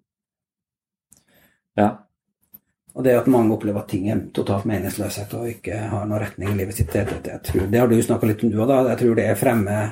Ja. 1.78 1.98
Og 2.98 3.04
det 3.06 3.14
at 3.14 3.28
mange 3.30 3.54
opplever 3.54 3.84
at 3.84 3.92
ting 3.92 4.08
er 4.10 4.24
totalt 4.34 4.66
meningsløshet 4.66 5.34
og 5.38 5.50
ikke 5.52 5.78
har 5.92 6.06
noen 6.10 6.22
retning 6.24 6.50
i 6.50 6.58
livet 6.58 6.80
sitt, 6.80 6.90
det, 6.94 7.04
det, 7.22 7.36
jeg 7.36 7.44
tror, 7.46 7.68
det 7.70 7.82
har 7.84 7.92
du 7.92 7.98
snakka 8.02 8.30
litt 8.30 8.44
om 8.44 8.50
du 8.54 8.58
òg, 8.58 8.72
da. 8.72 8.78
Jeg 8.90 9.02
tror 9.04 9.20
det 9.20 9.26
fremmer 9.38 9.92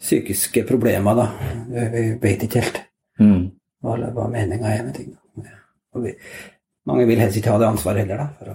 psykiske 0.00 0.62
problemer, 0.68 1.18
da. 1.18 1.26
Vi, 1.68 1.84
vi 1.96 2.04
vet 2.22 2.46
ikke 2.48 2.62
helt 2.64 2.86
Mm. 3.20 3.50
hva, 3.84 3.98
hva 4.16 4.26
meninga 4.32 4.70
er 4.72 4.84
med 4.86 4.94
ting. 4.96 5.10
Og 5.92 6.04
vi, 6.06 6.14
mange 6.88 7.04
vil 7.04 7.20
helst 7.20 7.36
ikke 7.36 7.52
ha 7.52 7.58
det 7.60 7.66
ansvaret 7.68 8.06
heller, 8.06 8.22
da. 8.22 8.28
For 8.38 8.52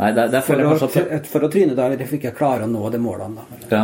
Nei, 0.00 0.12
der, 0.16 0.30
der 0.32 0.44
for 0.46 0.54
å, 0.54 0.60
jeg 0.62 0.70
kanskje 0.70 1.02
at 1.18 1.26
for, 1.28 1.44
å 1.44 1.50
tryne 1.52 1.74
da, 1.74 1.88
eller 1.90 2.06
for 2.06 2.16
ikke 2.20 2.32
klare 2.38 2.68
å 2.68 2.70
nå 2.70 2.86
de 2.94 3.00
målene, 3.02 3.42
da. 3.50 3.58
Ja, 3.74 3.82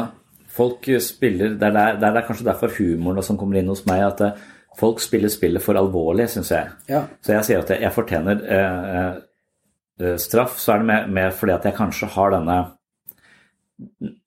folk 0.57 0.87
spiller 1.03 1.59
Det 1.59 1.67
er, 1.67 1.75
der, 1.75 1.99
det 2.01 2.13
er 2.13 2.29
kanskje 2.29 2.47
derfor 2.47 2.73
humoren 2.79 3.27
som 3.27 3.41
kommer 3.41 3.59
inn 3.61 3.69
hos 3.69 3.83
meg, 3.91 4.05
at 4.07 4.23
eh, 4.25 4.47
folk 4.77 5.01
spiller 5.01 5.33
spillet 5.33 5.63
for 5.65 5.79
alvorlig, 5.79 6.29
syns 6.33 6.53
jeg. 6.53 6.73
Ja. 6.91 7.05
Så 7.25 7.35
jeg 7.37 7.49
sier 7.49 7.63
at 7.63 7.73
jeg, 7.73 7.83
jeg 7.87 7.95
fortjener 7.95 8.43
eh, 8.57 9.13
eh, 10.03 10.17
straff, 10.21 10.59
så 10.61 10.75
er 10.75 10.83
det 10.83 10.91
mer, 10.91 11.07
mer 11.19 11.37
fordi 11.37 11.57
at 11.57 11.69
jeg 11.69 11.79
kanskje 11.79 12.11
har 12.17 12.35
denne 12.37 12.59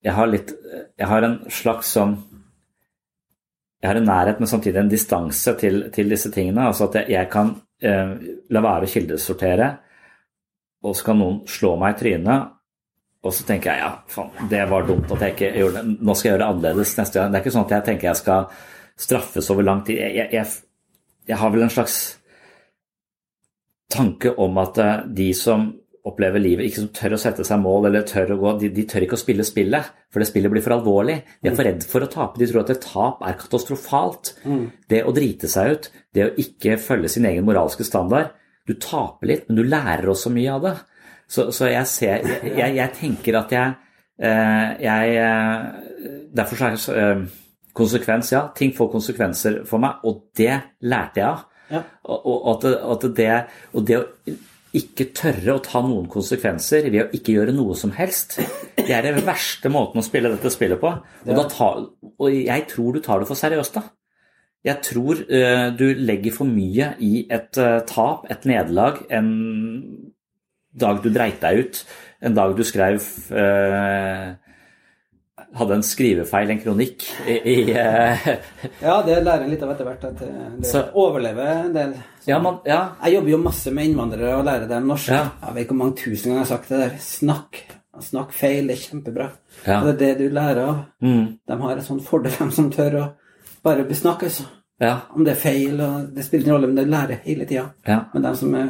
Jeg 0.06 0.14
har 0.14 0.28
litt 0.30 0.52
Jeg 1.00 1.08
har 1.10 1.26
en 1.26 1.40
slags 1.50 1.90
sånn 1.96 2.12
Jeg 3.82 3.88
har 3.90 3.98
en 3.98 4.10
nærhet, 4.10 4.40
men 4.42 4.50
samtidig 4.52 4.82
en 4.82 4.92
distanse 4.92 5.56
til, 5.58 5.86
til 5.96 6.10
disse 6.12 6.32
tingene. 6.34 6.68
Altså 6.68 6.90
at 6.90 7.00
jeg, 7.00 7.14
jeg 7.16 7.30
kan 7.32 7.54
eh, 7.82 8.16
la 8.50 8.64
være 8.66 8.90
å 8.90 8.92
kildesortere, 8.92 9.70
og 10.84 10.96
så 10.96 11.06
kan 11.10 11.22
noen 11.22 11.38
slå 11.48 11.76
meg 11.80 11.96
i 11.96 12.00
trynet, 12.02 12.58
og 13.24 13.34
så 13.36 13.46
tenker 13.48 13.72
jeg 13.72 13.84
ja, 13.84 13.94
faen, 14.08 14.50
det 14.52 14.62
var 14.72 14.86
dumt 14.88 15.10
at 15.12 15.24
jeg 15.24 15.36
ikke 15.36 15.54
gjorde 15.60 15.80
det. 15.80 15.96
Nå 16.00 16.14
skal 16.16 16.28
jeg 16.28 16.34
gjøre 16.34 16.44
det 16.44 16.50
annerledes 16.54 16.94
neste 17.00 17.20
gang. 17.20 17.32
Det 17.32 17.40
er 17.40 17.44
ikke 17.44 17.56
sånn 17.56 17.66
at 17.66 17.74
jeg 17.76 17.86
tenker 17.88 18.10
jeg 18.10 18.20
skal 18.20 18.52
straffes 19.00 19.50
over 19.54 19.66
lang 19.66 19.84
tid. 19.88 20.02
Jeg, 20.02 20.16
jeg, 20.18 20.30
jeg, 20.34 21.30
jeg 21.30 21.40
har 21.40 21.54
vel 21.54 21.66
en 21.66 21.74
slags 21.74 22.00
tanke 23.90 24.34
om 24.38 24.58
at 24.62 24.82
eh, 24.82 25.06
de 25.22 25.30
som 25.38 25.70
opplever 26.10 26.42
livet, 26.42 26.66
ikke 26.66 26.82
som 26.82 26.92
tør 26.96 27.16
å 27.18 27.20
sette 27.22 27.44
seg 27.46 27.60
mål 27.62 27.90
eller 27.90 28.06
tør 28.08 28.34
å 28.34 28.38
gå, 28.40 28.54
de, 28.62 28.70
de 28.74 28.86
tør 28.90 29.04
ikke 29.06 29.18
å 29.18 29.22
spille 29.22 29.46
spillet, 29.46 29.90
for 30.10 30.22
det 30.22 30.30
spillet 30.30 30.54
blir 30.54 30.64
for 30.66 30.78
alvorlig. 30.78 31.18
De 31.44 31.52
er 31.52 31.58
for 31.58 31.68
redd 31.68 31.84
for 31.86 32.06
å 32.06 32.10
tape. 32.12 32.40
De 32.40 32.48
tror 32.50 32.64
at 32.64 32.72
et 32.74 32.86
tap 32.86 33.26
er 33.28 33.38
katastrofalt. 33.40 34.32
Det 34.90 35.04
å 35.04 35.14
drite 35.16 35.50
seg 35.52 35.74
ut, 35.74 35.90
det 36.16 36.26
å 36.26 36.32
ikke 36.42 36.80
følge 36.82 37.12
sin 37.14 37.28
egen 37.30 37.46
moralske 37.46 37.86
standard, 37.86 38.32
du 38.70 38.76
taper 38.80 39.32
litt, 39.32 39.46
men 39.50 39.60
du 39.60 39.68
lærer 39.68 40.10
også 40.12 40.32
mye 40.34 40.56
av 40.56 40.66
det. 40.66 40.74
Så, 41.30 41.50
så 41.54 41.70
jeg, 41.70 41.86
ser, 41.90 42.26
jeg, 42.48 42.74
jeg 42.80 42.96
tenker 42.98 43.38
at 43.38 43.54
jeg, 43.54 43.76
eh, 44.18 44.70
jeg 44.82 45.20
eh, 45.22 46.26
Derfor 46.34 46.58
så 46.58 46.66
er 46.66 46.74
jeg 46.74 47.04
eh, 47.04 47.24
konsekvens, 47.80 48.34
ja. 48.36 48.44
Ting 48.56 48.76
får 48.78 48.92
konsekvenser 48.94 49.64
for 49.70 49.82
meg, 49.84 50.04
og 50.08 50.28
det 50.38 50.54
lærte 50.86 51.24
jeg 51.24 51.28
av. 51.30 51.46
Ja. 51.70 51.84
Og, 52.10 52.30
og, 52.34 52.48
at 52.54 52.70
at 52.96 53.10
det, 53.18 53.34
og 53.78 53.86
det 53.88 54.00
å 54.00 54.06
ikke 54.80 55.08
tørre 55.18 55.56
å 55.56 55.62
ta 55.66 55.82
noen 55.82 56.06
konsekvenser 56.12 56.90
ved 56.94 57.02
å 57.02 57.08
ikke 57.18 57.34
gjøre 57.34 57.54
noe 57.56 57.78
som 57.78 57.94
helst, 57.96 58.38
det 58.78 58.92
er 58.94 59.08
den 59.08 59.24
verste 59.26 59.72
måten 59.74 60.02
å 60.02 60.06
spille 60.06 60.30
dette 60.34 60.52
spillet 60.54 60.82
på. 60.82 60.92
Og, 61.26 61.42
tar, 61.50 61.88
og 62.12 62.36
jeg 62.36 62.68
tror 62.70 62.94
du 62.94 63.02
tar 63.06 63.22
det 63.22 63.30
for 63.30 63.40
seriøst, 63.40 63.80
da. 63.80 63.88
Jeg 64.68 64.84
tror 64.84 65.22
uh, 65.24 65.70
du 65.74 65.86
legger 65.96 66.36
for 66.36 66.50
mye 66.50 66.92
i 67.06 67.24
et 67.32 67.58
uh, 67.62 67.80
tap, 67.88 68.28
et 68.30 68.46
nederlag, 68.50 69.00
en 69.10 69.32
dag 70.80 71.02
du 71.02 71.10
dreit 71.14 71.40
deg 71.42 71.64
ut, 71.64 71.82
en 72.22 72.36
dag 72.36 72.54
du 72.56 72.62
skrev 72.68 73.00
eh, 73.32 74.26
Hadde 75.56 75.74
en 75.80 75.84
skrivefeil, 75.84 76.50
en 76.54 76.60
kronikk, 76.62 77.04
i, 77.28 77.36
i 77.54 77.72
eh, 77.74 78.28
ja, 78.84 79.00
det 79.06 79.16
lærer 79.26 79.44
en 79.48 79.50
litt 79.50 79.64
av 79.66 79.72
etter 79.74 79.88
hvert. 79.88 80.04
At 80.06 80.20
det, 80.22 80.30
det 80.60 80.68
Så- 80.70 80.84
overlever 80.94 81.48
en 81.66 81.74
del. 81.74 81.94
ja, 82.28 82.38
man, 82.40 82.60
ja, 82.70 82.92
Jeg 83.04 83.16
jobber 83.16 83.30
jo 83.34 83.38
masse 83.42 83.72
med 83.74 83.86
innvandrere 83.90 84.36
og 84.38 84.46
lærer 84.46 84.68
dem 84.70 84.86
norsk. 84.88 85.10
Jeg 85.10 85.56
vet 85.56 85.64
ikke 85.66 85.74
hvor 85.74 85.82
mange 85.84 85.96
tusen 85.98 86.30
ganger 86.32 86.44
jeg 86.44 86.46
har 86.46 86.52
sagt 86.58 86.70
det 86.70 86.80
der. 86.84 86.98
Snakk. 87.00 87.64
Snakk 88.00 88.32
feil, 88.32 88.68
det 88.70 88.78
er 88.78 88.84
kjempebra. 88.86 89.26
Det 89.66 89.90
er 89.90 89.98
det 90.00 90.12
du 90.22 90.30
lærer 90.30 90.62
av. 90.68 90.78
mm, 91.02 91.26
De 91.48 91.58
har 91.64 91.72
en 91.76 91.82
sånn 91.90 92.00
fordel, 92.06 92.32
de 92.38 92.52
som 92.56 92.70
tør 92.72 93.00
å 93.02 93.08
bare 93.66 93.84
besnakke 93.90 94.30
altså. 94.30 94.46
ja, 94.80 94.94
Om 95.16 95.26
det 95.26 95.34
er 95.34 95.42
feil, 95.42 95.82
og 95.82 96.14
det 96.16 96.24
spiller 96.24 96.46
ingen 96.46 96.56
rolle, 96.56 96.68
men 96.68 96.76
det 96.78 96.88
lærer 96.88 97.20
hele 97.26 97.46
tida. 97.50 97.66
ja. 97.88 98.04
Men 98.14 98.24
de 98.24 98.36
som 98.38 98.54
er 98.56 98.70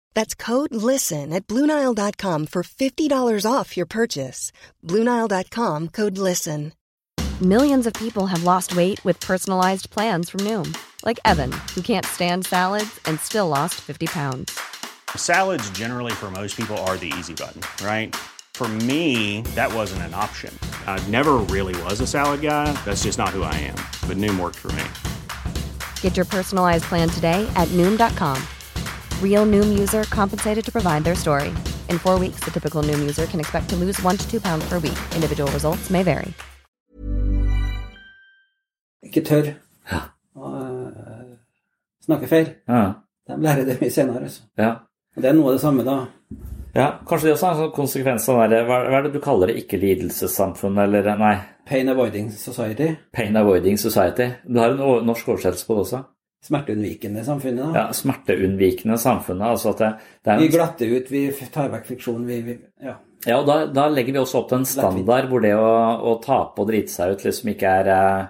That's 0.13 0.35
code 0.35 0.73
LISTEN 0.73 1.33
at 1.33 1.47
Bluenile.com 1.47 2.45
for 2.47 2.63
$50 2.63 3.51
off 3.51 3.75
your 3.75 3.85
purchase. 3.85 4.51
Bluenile.com 4.85 5.89
code 5.89 6.17
LISTEN. 6.17 6.73
Millions 7.41 7.87
of 7.87 7.93
people 7.93 8.27
have 8.27 8.43
lost 8.43 8.75
weight 8.75 9.03
with 9.03 9.19
personalized 9.19 9.89
plans 9.89 10.29
from 10.29 10.41
Noom, 10.41 10.77
like 11.03 11.19
Evan, 11.25 11.51
who 11.73 11.81
can't 11.81 12.05
stand 12.05 12.45
salads 12.45 12.99
and 13.05 13.19
still 13.19 13.47
lost 13.47 13.81
50 13.81 14.05
pounds. 14.05 14.59
Salads, 15.15 15.67
generally, 15.71 16.11
for 16.11 16.29
most 16.29 16.55
people, 16.55 16.77
are 16.85 16.97
the 16.97 17.11
easy 17.17 17.33
button, 17.33 17.61
right? 17.83 18.15
For 18.53 18.67
me, 18.67 19.41
that 19.55 19.73
wasn't 19.73 20.03
an 20.03 20.13
option. 20.13 20.53
I 20.85 21.03
never 21.09 21.37
really 21.49 21.73
was 21.81 21.99
a 21.99 22.05
salad 22.05 22.41
guy. 22.41 22.71
That's 22.85 23.03
just 23.03 23.17
not 23.17 23.29
who 23.29 23.41
I 23.41 23.55
am. 23.55 23.77
But 24.07 24.17
Noom 24.17 24.39
worked 24.39 24.59
for 24.59 24.71
me. 24.73 24.83
Get 26.01 26.15
your 26.15 26.27
personalized 26.27 26.83
plan 26.83 27.09
today 27.09 27.51
at 27.55 27.67
Noom.com. 27.69 28.37
Real 29.23 29.47
Noom 29.47 29.79
user 29.79 30.03
compensated 30.03 30.63
to 30.63 30.71
provide 30.71 31.03
their 31.03 31.15
story. 31.15 31.49
In 31.89 31.97
four 31.97 32.19
weeks, 32.19 32.41
the 32.41 32.51
typical 32.51 32.83
Noom 32.83 32.99
user 32.99 33.25
can 33.25 33.39
expect 33.39 33.69
to 33.69 33.75
lose 33.75 33.99
one 34.03 34.17
to 34.17 34.29
two 34.29 34.39
pounds 34.39 34.63
per 34.69 34.77
week. 34.77 34.99
Individual 35.15 35.51
results 35.51 35.89
may 35.89 36.03
vary. 36.03 36.35
ikke 39.11 39.23
tør 39.27 39.51
å 40.37 40.47
uh, 40.47 41.33
snakke 42.05 42.29
feil. 42.31 42.55
ja. 42.69 42.83
De 43.29 43.37
lærer 43.37 43.67
det 43.67 43.77
mye 43.79 43.93
senere. 43.93 44.25
Altså. 44.27 44.47
ja. 44.59 44.71
Og 45.15 45.23
det 45.23 45.29
er 45.29 45.35
noe 45.37 45.51
av 45.51 45.57
det 45.57 45.61
samme, 45.61 45.83
da. 45.85 45.97
Ja, 46.71 46.87
Kanskje 47.07 47.27
det 47.27 47.33
også 47.35 47.47
er 47.47 47.51
en 47.51 47.59
sånn 47.59 47.73
konsekvens 47.75 48.25
av 48.31 48.39
det 48.51 48.61
hva, 48.67 48.79
hva 48.87 48.97
er 49.01 49.05
det 49.05 49.11
du 49.13 49.19
kaller 49.23 49.51
det? 49.51 49.59
Ikke-lidelsessamfunn, 49.61 50.79
eller 50.79 51.09
nei? 51.19 51.33
Pain 51.67 51.91
Avoiding 51.91 52.31
Society. 52.31 52.87
Pain 53.15 53.35
Avoiding 53.39 53.77
Society. 53.79 54.29
Du 54.47 54.59
har 54.59 54.73
en 54.73 55.05
norsk 55.07 55.29
oversettelse 55.33 55.67
på 55.67 55.77
det 55.77 55.83
også? 55.85 56.01
Smerteunnvikende 56.41 57.21
samfunnet, 57.25 57.67
da. 57.69 57.71
Ja, 57.77 57.93
Smerteunnvikende 57.93 58.97
samfunnet. 58.97 59.45
altså 59.53 59.75
at 59.75 59.81
det, 59.83 59.89
det 60.25 60.33
er 60.33 60.39
Vi 60.41 60.51
glatter 60.55 60.93
ut, 60.97 61.11
vi 61.13 61.23
tar 61.53 61.69
vekk 61.69 61.87
friksjon, 61.91 62.25
vi, 62.25 62.41
vi 62.47 62.55
Ja. 62.81 62.95
ja, 63.27 63.37
og 63.37 63.45
da, 63.45 63.65
da 63.69 63.87
legger 63.93 64.15
vi 64.15 64.21
også 64.23 64.39
opp 64.41 64.49
til 64.49 64.57
en 64.63 64.65
standard 64.65 65.27
hvor 65.29 65.43
det 65.43 65.51
å, 65.53 65.67
å 66.01 66.15
tape 66.23 66.63
og 66.63 66.71
drite 66.71 66.89
seg 66.89 67.13
ut 67.13 67.25
liksom 67.27 67.51
ikke 67.53 67.73
er 67.83 67.89
eh, 67.93 68.23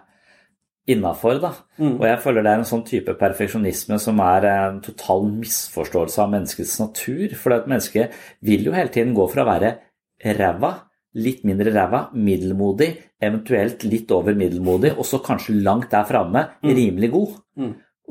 innafor, 0.91 1.39
da. 1.39 1.53
Og 1.79 2.03
jeg 2.09 2.19
føler 2.23 2.43
det 2.43 2.51
er 2.51 2.59
en 2.65 2.67
sånn 2.67 2.83
type 2.87 3.13
perfeksjonisme 3.19 3.99
som 4.01 4.19
er 4.25 4.47
en 4.49 4.81
total 4.83 5.23
misforståelse 5.29 6.19
av 6.23 6.33
menneskets 6.33 6.73
natur. 6.81 7.35
For 7.39 7.55
et 7.55 7.69
menneske 7.71 8.09
vil 8.43 8.65
jo 8.67 8.73
hele 8.75 8.91
tiden 8.91 9.13
gå 9.15 9.27
fra 9.31 9.45
å 9.45 9.49
være 9.53 9.71
ræva, 10.37 10.73
litt 11.15 11.45
mindre 11.47 11.71
ræva, 11.75 12.09
middelmodig, 12.15 12.89
eventuelt 13.23 13.83
litt 13.87 14.11
over 14.15 14.35
middelmodig, 14.35 14.93
og 14.97 15.07
så 15.07 15.21
kanskje 15.23 15.55
langt 15.63 15.89
der 15.91 16.03
framme 16.07 16.43
rimelig 16.63 17.09
god. 17.15 17.39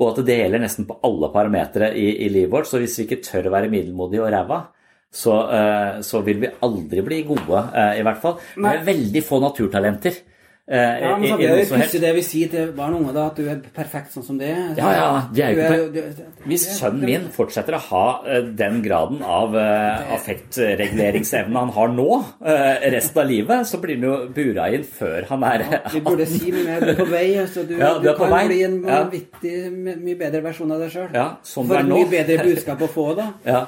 Og 0.01 0.11
at 0.11 0.21
det 0.25 0.39
gjelder 0.39 0.63
nesten 0.63 0.87
på 0.89 0.97
alle 1.05 1.29
parametere 1.33 1.91
i, 1.93 2.07
i 2.25 2.29
livet 2.33 2.51
vårt. 2.53 2.69
Så 2.69 2.81
hvis 2.81 2.97
vi 2.97 3.05
ikke 3.05 3.21
tør 3.25 3.49
å 3.49 3.53
være 3.53 3.69
middelmodige 3.69 4.23
og 4.25 4.31
ræva, 4.33 4.61
så, 5.11 5.35
eh, 5.53 6.01
så 6.07 6.21
vil 6.25 6.39
vi 6.41 6.49
aldri 6.65 7.03
bli 7.05 7.21
gode, 7.27 7.61
eh, 7.75 7.99
i 7.99 8.05
hvert 8.07 8.21
fall. 8.23 8.37
Vi 8.55 8.65
er 8.65 8.85
veldig 8.87 9.23
få 9.27 9.41
naturtalenter. 9.43 10.17
Eh, 10.71 11.01
Ja, 11.03 11.17
men 11.19 11.27
i 11.27 11.45
er 11.45 11.55
det 11.59 11.67
pussig 11.69 11.99
det 12.01 12.11
vi 12.15 12.21
sier 12.23 12.49
til 12.53 12.71
barn 12.77 12.93
og 12.95 13.01
unge, 13.03 13.13
da, 13.17 13.25
at 13.27 13.35
du 13.35 13.43
er 13.51 13.59
perfekt 13.75 14.13
sånn 14.15 14.23
som 14.25 14.37
det 14.39 14.49
er. 14.53 14.69
Ja, 14.79 14.91
ja, 14.95 15.09
de 15.35 15.41
er 15.43 15.51
jo 15.51 15.87
Du 15.91 15.99
ikke 15.99 16.15
du- 16.15 16.47
Hvis 16.47 16.63
sønnen 16.79 17.03
min 17.05 17.27
fortsetter 17.35 17.75
å 17.77 17.81
ha 17.89 18.05
eh, 18.25 18.41
den 18.57 18.81
graden 18.81 19.19
av 19.21 19.53
uh, 19.53 20.15
affektreguleringsevne 20.15 21.59
han 21.59 21.69
har 21.75 21.91
nå, 21.93 22.07
uh, 22.41 22.89
resten 22.95 23.21
av 23.21 23.29
livet, 23.29 23.67
så 23.69 23.79
blir 23.83 23.99
han 23.99 24.07
jo 24.07 24.15
bura 24.35 24.69
inn 24.73 24.83
før 24.87 25.27
han 25.29 25.43
er 25.51 25.65
Vi 25.93 26.01
burde 26.05 26.25
si 26.29 26.51
mye 26.51 26.63
mer. 26.67 26.79
Du 26.87 26.91
er 26.93 26.99
på 27.03 27.09
vei. 27.11 27.25
Altså, 27.41 27.63
du, 27.67 27.75
Ja, 27.77 27.93
du 27.99 28.07
du 28.07 28.13
kan 28.17 28.29
vei. 28.31 28.43
bli 28.47 28.61
en 28.63 28.79
vanvittig 28.85 29.55
my- 29.71 29.95
mye 30.01 30.17
bedre 30.19 30.41
versjon 30.47 30.71
av 30.71 30.79
deg 30.79 30.91
sjøl. 30.93 31.09
Ja, 31.13 31.27
som 31.43 31.67
For 31.67 31.77
du 31.77 31.79
er 31.83 31.91
mye 31.93 32.09
bedre 32.09 32.43
budskap 32.45 32.81
å 32.81 32.89
få, 32.89 33.09
da. 33.17 33.33
ja. 33.45 33.65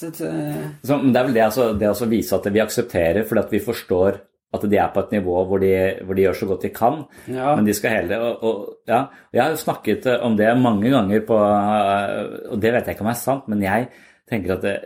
Så, 0.00 0.08
Så, 0.16 0.96
men 0.96 1.12
det 1.12 1.20
er 1.20 1.24
vel 1.26 1.34
det, 1.34 1.42
altså, 1.44 1.78
det 1.78 1.88
å 1.92 2.06
vise 2.08 2.32
at 2.38 2.46
vi 2.48 2.60
aksepterer 2.62 3.26
fordi 3.28 3.40
at 3.42 3.50
vi 3.52 3.58
forstår 3.60 4.20
at 4.50 4.66
de 4.66 4.78
er 4.82 4.90
på 4.94 5.04
et 5.04 5.12
nivå 5.14 5.42
hvor 5.46 5.62
de, 5.62 5.72
hvor 6.02 6.18
de 6.18 6.24
gjør 6.24 6.38
så 6.40 6.48
godt 6.50 6.64
de 6.66 6.72
kan. 6.74 7.02
Ja. 7.30 7.54
Men 7.54 7.66
de 7.68 7.74
skal 7.76 8.00
hele 8.00 8.18
og, 8.18 8.46
og, 8.46 8.62
ja. 8.90 9.04
Jeg 9.32 9.42
har 9.44 9.52
jo 9.54 9.60
snakket 9.62 10.08
eh, 10.10 10.22
om 10.26 10.36
det 10.38 10.48
mange 10.58 10.90
ganger 10.90 11.22
på 11.26 11.38
eh, 11.38 12.24
Og 12.50 12.62
det 12.62 12.72
vet 12.74 12.88
jeg 12.88 12.98
ikke 12.98 13.06
om 13.06 13.12
er 13.12 13.20
sant, 13.20 13.46
men 13.50 13.62
jeg 13.62 13.86
tenker 14.30 14.56
at 14.56 14.66
det, 14.66 14.78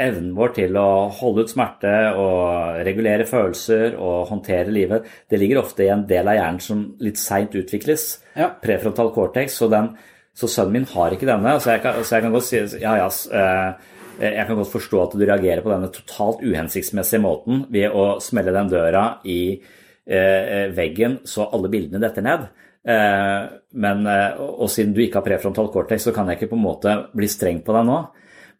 evnen 0.00 0.32
vår 0.34 0.54
til 0.56 0.76
å 0.78 0.88
holde 1.14 1.44
ut 1.44 1.52
smerte 1.52 1.92
og 2.18 2.80
regulere 2.86 3.26
følelser 3.28 3.94
og 3.94 4.26
håndtere 4.32 4.74
livet, 4.74 5.06
det 5.30 5.38
ligger 5.38 5.60
ofte 5.62 5.84
i 5.86 5.92
en 5.94 6.02
del 6.08 6.30
av 6.30 6.38
hjernen 6.38 6.64
som 6.64 6.82
litt 7.04 7.20
seint 7.20 7.54
utvikles. 7.54 8.08
Ja. 8.34 8.50
Prefrontal 8.62 9.12
cortex. 9.14 9.60
Så, 9.60 9.68
den, 9.70 9.92
så 10.34 10.50
sønnen 10.50 10.80
min 10.80 10.88
har 10.90 11.14
ikke 11.14 11.28
denne. 11.30 11.54
Så 11.62 11.76
jeg 11.76 11.84
kan, 11.84 12.00
så 12.02 12.16
jeg 12.16 12.26
kan 12.26 12.34
godt 12.34 12.48
si 12.48 12.58
ja, 12.82 12.96
ja, 13.04 13.06
eh, 13.38 13.92
jeg 14.20 14.46
kan 14.46 14.58
godt 14.58 14.72
forstå 14.72 15.00
at 15.02 15.16
du 15.16 15.24
reagerer 15.24 15.62
på 15.64 15.72
denne 15.72 15.90
totalt 15.94 16.42
uhensiktsmessige 16.44 17.22
måten 17.24 17.64
ved 17.72 17.94
å 17.94 18.18
smelle 18.22 18.54
den 18.54 18.70
døra 18.72 19.06
i 19.26 19.40
eh, 19.54 20.68
veggen 20.74 21.20
så 21.28 21.48
alle 21.50 21.70
bildene 21.72 22.02
detter 22.04 22.26
ned. 22.26 22.46
Eh, 22.84 23.46
men, 23.80 24.04
eh, 24.10 24.42
og, 24.44 24.68
siden 24.72 24.92
du 24.92 25.00
ikke 25.04 25.22
har 25.22 25.28
prefrontal 25.28 25.70
cortex, 25.72 26.04
så 26.04 26.12
kan 26.16 26.28
jeg 26.28 26.40
ikke 26.40 26.52
på 26.52 26.60
en 26.60 26.66
måte 26.66 26.98
bli 27.16 27.30
streng 27.30 27.62
på 27.64 27.76
deg 27.76 27.88
nå. 27.88 28.02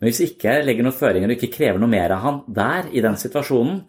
Men 0.01 0.09
hvis 0.09 0.23
jeg 0.23 0.35
ikke 0.35 0.57
legger 0.65 0.87
noen 0.87 0.97
føringer 0.97 1.31
og 1.31 1.37
ikke 1.37 1.55
krever 1.55 1.83
noe 1.83 1.93
mer 1.93 2.17
av 2.17 2.25
han 2.25 2.41
der, 2.57 2.91
i 2.93 3.05
den 3.05 3.19
situasjonen, 3.21 3.85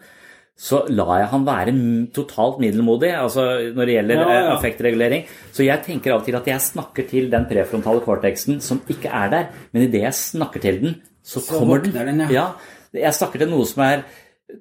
så 0.56 0.86
lar 0.88 1.18
jeg 1.20 1.32
han 1.34 1.44
være 1.44 1.72
totalt 2.16 2.62
middelmodig 2.64 3.10
altså 3.20 3.44
når 3.76 3.90
det 3.90 3.96
gjelder 3.98 4.22
Ja, 4.22 4.28
ja. 4.30 4.36
eh, 4.38 4.52
affektregulering. 4.54 5.26
Så 5.52 5.66
jeg 5.68 5.84
tenker 5.84 6.14
av 6.14 6.22
og 6.22 6.30
til 6.30 6.38
at 6.40 6.48
jeg 6.48 6.68
snakker 6.70 7.10
til 7.10 7.28
den 7.32 7.48
prefrontale 7.50 8.04
cortexen 8.06 8.62
som 8.64 8.80
ikke 8.88 9.12
er 9.12 9.34
der, 9.34 9.50
men 9.74 9.88
idet 9.88 10.06
jeg 10.06 10.20
snakker 10.20 10.64
til 10.64 10.80
den, 10.84 10.96
så, 11.26 11.42
Så 11.42 11.58
kommer 11.58 11.82
den. 11.82 11.96
den, 11.96 12.24
ja. 12.30 12.52
Jeg 12.94 13.18
snakker 13.18 13.42
til 13.42 13.50
noe 13.50 13.66
som 13.68 13.82
er 13.84 14.04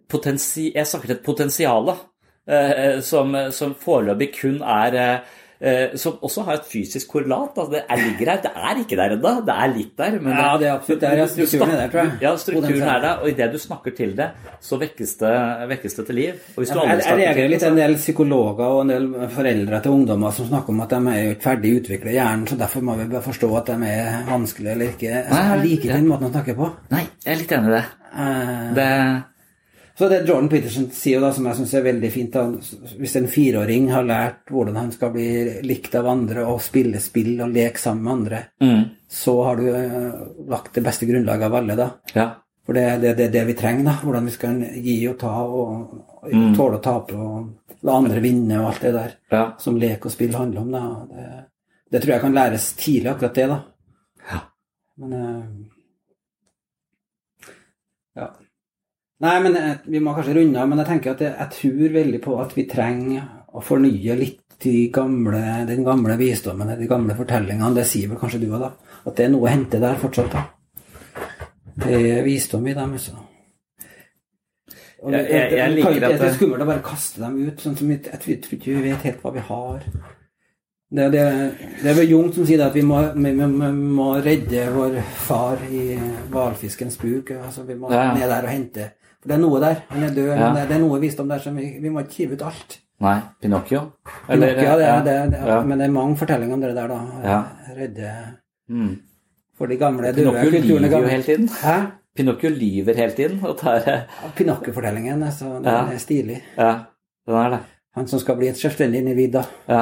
potensi 0.09 0.71
Jeg 0.73 0.89
snakker 0.89 1.11
til 1.11 1.17
et 1.19 1.27
potensial 1.27 1.91
eh, 2.49 3.01
som, 3.05 3.37
som 3.53 3.75
foreløpig 3.77 4.31
kun 4.39 4.63
er 4.65 4.97
eh, 4.97 5.11
eh, 5.13 5.43
Som 6.01 6.19
også 6.25 6.45
har 6.49 6.59
et 6.59 6.67
fysisk 6.69 7.09
korrelat. 7.15 7.57
Altså, 7.57 7.73
det 7.73 7.83
er, 7.85 8.01
ligger 8.03 8.31
her. 8.33 8.41
Det 8.45 8.53
er 8.55 8.81
ikke 8.83 8.99
der 9.01 9.15
ennå. 9.17 9.33
Det 9.47 9.55
er 9.55 9.73
litt 9.73 9.95
der. 10.01 10.19
Men 10.21 10.37
Ja, 10.37 10.51
det 10.61 10.69
er 10.69 10.75
absolutt 10.75 11.05
der. 11.05 11.17
Ja, 11.23 11.27
strukturen 11.31 11.75
er 11.75 11.81
der, 11.83 11.93
tror 11.93 12.03
jeg. 12.03 12.19
Ja, 12.25 12.35
strukturen 12.41 12.89
er 12.95 13.05
der. 13.07 13.23
Og 13.23 13.31
idet 13.33 13.51
du 13.55 13.59
snakker 13.63 13.97
til 13.97 14.15
det, 14.19 14.29
så 14.65 14.79
vekkes 14.81 15.17
det, 15.23 15.35
vekkes 15.75 15.99
det 15.99 16.07
til 16.11 16.21
liv. 16.21 16.41
Og 16.55 16.63
hvis 16.63 16.73
du 16.75 16.79
Jeg, 16.81 16.91
aldri 16.97 17.11
jeg 17.11 17.21
reagerer 17.23 17.53
litt 17.55 17.67
en 17.69 17.81
del 17.81 17.97
psykologer 18.01 18.65
og 18.65 18.81
en 18.85 18.95
del 18.95 19.11
foreldre 19.35 19.81
til 19.85 19.97
ungdommer 19.99 20.35
som 20.37 20.49
snakker 20.51 20.75
om 20.75 20.83
at 20.85 20.95
de 20.95 21.01
er 21.13 21.21
jo 21.21 21.35
ikke 21.35 21.49
ferdig 21.49 21.75
utvikla 21.81 22.11
i 22.13 22.17
hjernen, 22.19 22.47
så 22.51 22.59
derfor 22.61 22.85
må 22.87 22.97
vi 23.01 23.11
bare 23.13 23.25
forstå 23.25 23.51
at 23.61 23.71
de 23.73 23.93
er 23.93 24.25
vanskelige 24.29 24.75
eller 24.77 24.95
ikke. 24.95 25.13
Altså, 25.25 25.43
jeg 25.51 25.63
liker 25.65 25.89
ja. 25.89 25.93
ikke 25.93 26.01
den 26.01 26.11
måten 26.11 26.31
å 26.31 26.35
snakke 26.35 26.57
på. 26.59 26.73
Nei, 26.95 27.05
jeg 27.25 27.35
er 27.35 27.41
litt 27.43 27.55
enig 27.59 27.71
i 27.71 27.77
det. 27.77 27.85
Eh, 28.15 28.67
det 28.79 28.91
Så 29.99 30.09
det 30.11 30.25
Jordan 30.27 30.49
Peterson 30.51 30.89
sier 30.91 31.23
da, 31.23 31.31
som 31.33 31.47
jeg 31.47 31.59
syns 31.61 31.73
er 31.79 31.85
veldig 31.87 32.09
fint, 32.11 32.35
da, 32.35 32.89
hvis 32.99 33.13
en 33.21 33.29
fireåring 33.31 33.93
har 33.95 34.07
lært 34.07 34.51
hvordan 34.51 34.79
han 34.81 34.89
skal 34.95 35.13
bli 35.15 35.29
likt 35.63 35.95
av 35.95 36.09
andre 36.11 36.47
og 36.51 36.63
spille 36.65 36.99
spill 37.03 37.37
og 37.45 37.53
leke 37.55 37.79
sammen 37.79 38.03
med 38.03 38.15
andre, 38.15 38.41
mm, 38.65 38.81
så 39.07 39.35
har 39.47 39.61
du 39.61 39.69
eh, 39.71 40.17
lagt 40.51 40.75
det 40.75 40.83
beste 40.83 41.07
grunnlaget 41.07 41.47
av 41.47 41.55
alle, 41.61 41.77
da. 41.79 41.87
Ja. 42.15 42.27
For 42.67 42.75
det 42.75 42.85
er 42.89 42.99
det, 43.03 43.13
det, 43.21 43.29
det 43.37 43.45
vi 43.47 43.55
trenger, 43.55 43.85
da. 43.87 43.95
Hvordan 44.03 44.27
vi 44.27 44.35
skal 44.35 44.63
gi 44.83 44.97
og 45.11 45.19
ta 45.21 45.33
og, 45.45 45.95
og 46.25 46.57
tåle 46.57 46.81
å 46.81 46.83
tape 46.83 47.19
og 47.21 47.85
la 47.85 47.99
andre 48.01 48.23
vinne 48.25 48.59
og 48.63 48.71
alt 48.71 48.87
det 48.87 48.93
der 48.97 49.15
ja. 49.31 49.45
som 49.61 49.77
lek 49.79 50.09
og 50.09 50.15
spill 50.15 50.35
handler 50.35 50.65
om. 50.65 50.73
Da. 50.73 50.83
Det, 51.11 51.29
det 51.93 52.03
tror 52.03 52.17
jeg 52.17 52.25
kan 52.25 52.35
læres 52.41 52.71
tidlig, 52.81 53.13
akkurat 53.13 53.39
det. 53.39 53.47
da. 53.53 53.61
Ja. 54.33 54.41
Men 55.05 55.15
eh, 55.21 55.45
Ja. 58.15 58.29
Nei, 59.25 59.35
men 59.41 59.55
jeg, 59.57 59.77
vi 59.89 60.01
må 60.05 60.13
kanskje 60.17 60.35
runde 60.37 60.61
av, 60.61 60.69
men 60.69 60.81
jeg 60.83 60.91
tenker 60.91 61.15
at 61.15 61.23
jeg, 61.25 61.35
jeg 61.39 61.53
tror 61.59 61.93
veldig 61.99 62.21
på 62.25 62.39
at 62.43 62.57
vi 62.57 62.67
trenger 62.69 63.29
å 63.55 63.63
fornye 63.65 64.17
litt 64.21 64.41
de 64.65 64.89
gamle, 64.95 65.41
den 65.69 65.85
gamle 65.87 66.17
visdommen, 66.21 66.75
de 66.79 66.89
gamle 66.91 67.17
fortellingene. 67.19 67.75
Det 67.77 67.87
sier 67.89 68.11
vel 68.11 68.21
kanskje 68.21 68.43
du 68.43 68.49
òg, 68.51 68.61
da. 68.67 68.73
At 69.05 69.17
det 69.17 69.27
er 69.27 69.33
noe 69.33 69.47
å 69.49 69.53
hente 69.53 69.81
der 69.83 70.01
fortsatt, 70.01 70.35
da. 70.35 70.45
Det 71.85 71.95
er 71.99 72.27
visdom 72.27 72.67
i 72.71 72.75
dem, 72.77 72.93
altså. 72.99 73.17
Og 75.05 75.13
Jeg- 75.13 75.31
jeg- 75.31 75.53
jeg 75.53 75.71
liker 75.75 76.01
det, 76.01 76.03
at 76.05 76.21
det 76.21 76.29
er 76.31 76.35
skummelt 76.39 76.63
å 76.63 76.67
bare 76.67 76.83
kaste 76.83 77.21
dem 77.21 77.49
ut. 77.49 77.57
sånn 77.61 77.77
som 77.77 77.91
jeg 77.91 78.03
tror 78.03 78.27
jeg 78.27 78.43
tror 78.43 78.59
ikke 78.59 78.75
vi 78.75 78.91
vet 78.91 79.03
helt 79.03 79.23
hva 79.23 79.33
vi 79.33 79.41
har. 79.41 79.83
Det, 80.95 81.11
det, 81.13 81.25
det 81.83 81.91
er 81.91 81.95
vel 81.95 82.09
Jung 82.09 82.33
som 82.33 82.47
sier 82.47 82.65
at 82.65 82.73
vi 82.75 82.83
må, 82.83 83.01
vi, 83.15 83.33
vi, 83.33 83.71
må 83.73 84.23
redde 84.23 84.73
vår 84.73 85.03
far 85.03 85.59
i 85.71 85.99
hvalfiskens 86.31 86.97
buk. 87.01 87.31
Altså, 87.33 87.67
vi 87.67 87.75
må 87.75 87.91
ja. 87.91 88.15
ned 88.15 88.29
der 88.29 88.43
og 88.45 88.49
hente. 88.49 88.93
For 89.25 89.31
det 89.33 89.37
er 89.39 89.41
noe 89.41 89.61
der. 89.63 89.79
Han 89.89 90.03
er 90.05 90.13
død, 90.15 90.27
Ja. 90.29 90.37
men 90.45 90.55
det, 90.59 90.65
det 90.69 90.77
er 90.77 90.81
noe 90.85 91.01
visdom 91.01 91.29
der 91.33 91.39
som 91.41 91.57
vi, 91.57 91.79
vi 91.81 91.89
må 91.91 92.03
ikke 92.05 92.19
hive 92.21 92.37
ut 92.37 92.43
alt. 92.45 92.77
Nei, 93.01 93.15
Pinocchio? 93.43 93.81
Pinocchio, 94.29 94.63
ja, 94.63 94.77
det, 94.77 94.85
er- 94.87 95.03
det, 95.05 95.15
det, 95.33 95.41
ja. 95.49 95.57
Men 95.65 95.79
det 95.81 95.87
er 95.89 95.93
mange 95.97 96.17
fortellinger 96.21 96.55
om 96.55 96.61
det 96.61 96.75
der, 96.77 96.89
da. 96.93 97.01
Ja. 97.25 97.43
Redde 97.75 98.13
Mm. 98.69 98.93
For 99.59 99.67
de 99.67 99.77
gamle 99.77 100.13
døde 100.13 100.15
Pinocchio 100.25 100.51
kulturene. 100.51 100.89
lyver 100.89 101.01
jo 101.01 101.09
hele 101.09 101.23
tiden. 101.23 101.49
Hæ? 101.63 101.75
Pinocchio 102.17 102.51
lyver 102.51 102.95
hele 102.97 103.13
tiden. 103.13 103.41
Og 103.45 103.59
tar, 103.59 104.07
Pinocchio-fortellingen, 104.37 105.23
altså, 105.23 105.45
den 105.57 105.65
Ja. 105.65 105.85
er 105.93 105.99
stilig. 105.99 106.43
ja, 106.59 106.75
den 107.27 107.35
er 107.37 107.51
det. 107.51 107.59
Han 107.97 108.07
som 108.07 108.19
skal 108.19 108.37
bli 108.37 108.49
et 108.49 108.57
selvstendig 108.57 108.99
individ, 109.01 109.33
da. 109.33 109.43
Ja. 109.69 109.81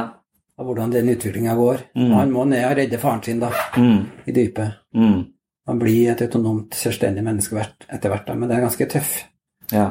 Av 0.59 0.67
hvordan 0.67 0.91
den 0.93 1.09
utviklinga 1.09 1.55
går. 1.55 1.77
Mm. 1.97 2.11
Han 2.13 2.31
må 2.33 2.45
ned 2.45 2.65
og 2.71 2.77
redde 2.77 2.99
faren 2.99 3.23
sin, 3.23 3.41
da. 3.41 3.49
Mm. 3.77 4.07
I 4.27 4.33
dypet. 4.33 4.73
Mm. 4.95 5.25
Han 5.67 5.79
blir 5.79 6.11
et 6.13 6.21
autonomt, 6.23 6.75
selvstendig 6.75 7.23
menneske 7.25 7.57
etter 7.89 8.09
hvert, 8.11 8.27
da. 8.27 8.35
Men 8.35 8.49
det 8.49 8.57
er 8.59 8.67
ganske 8.67 8.87
tøff. 8.87 9.25
Ja. 9.73 9.87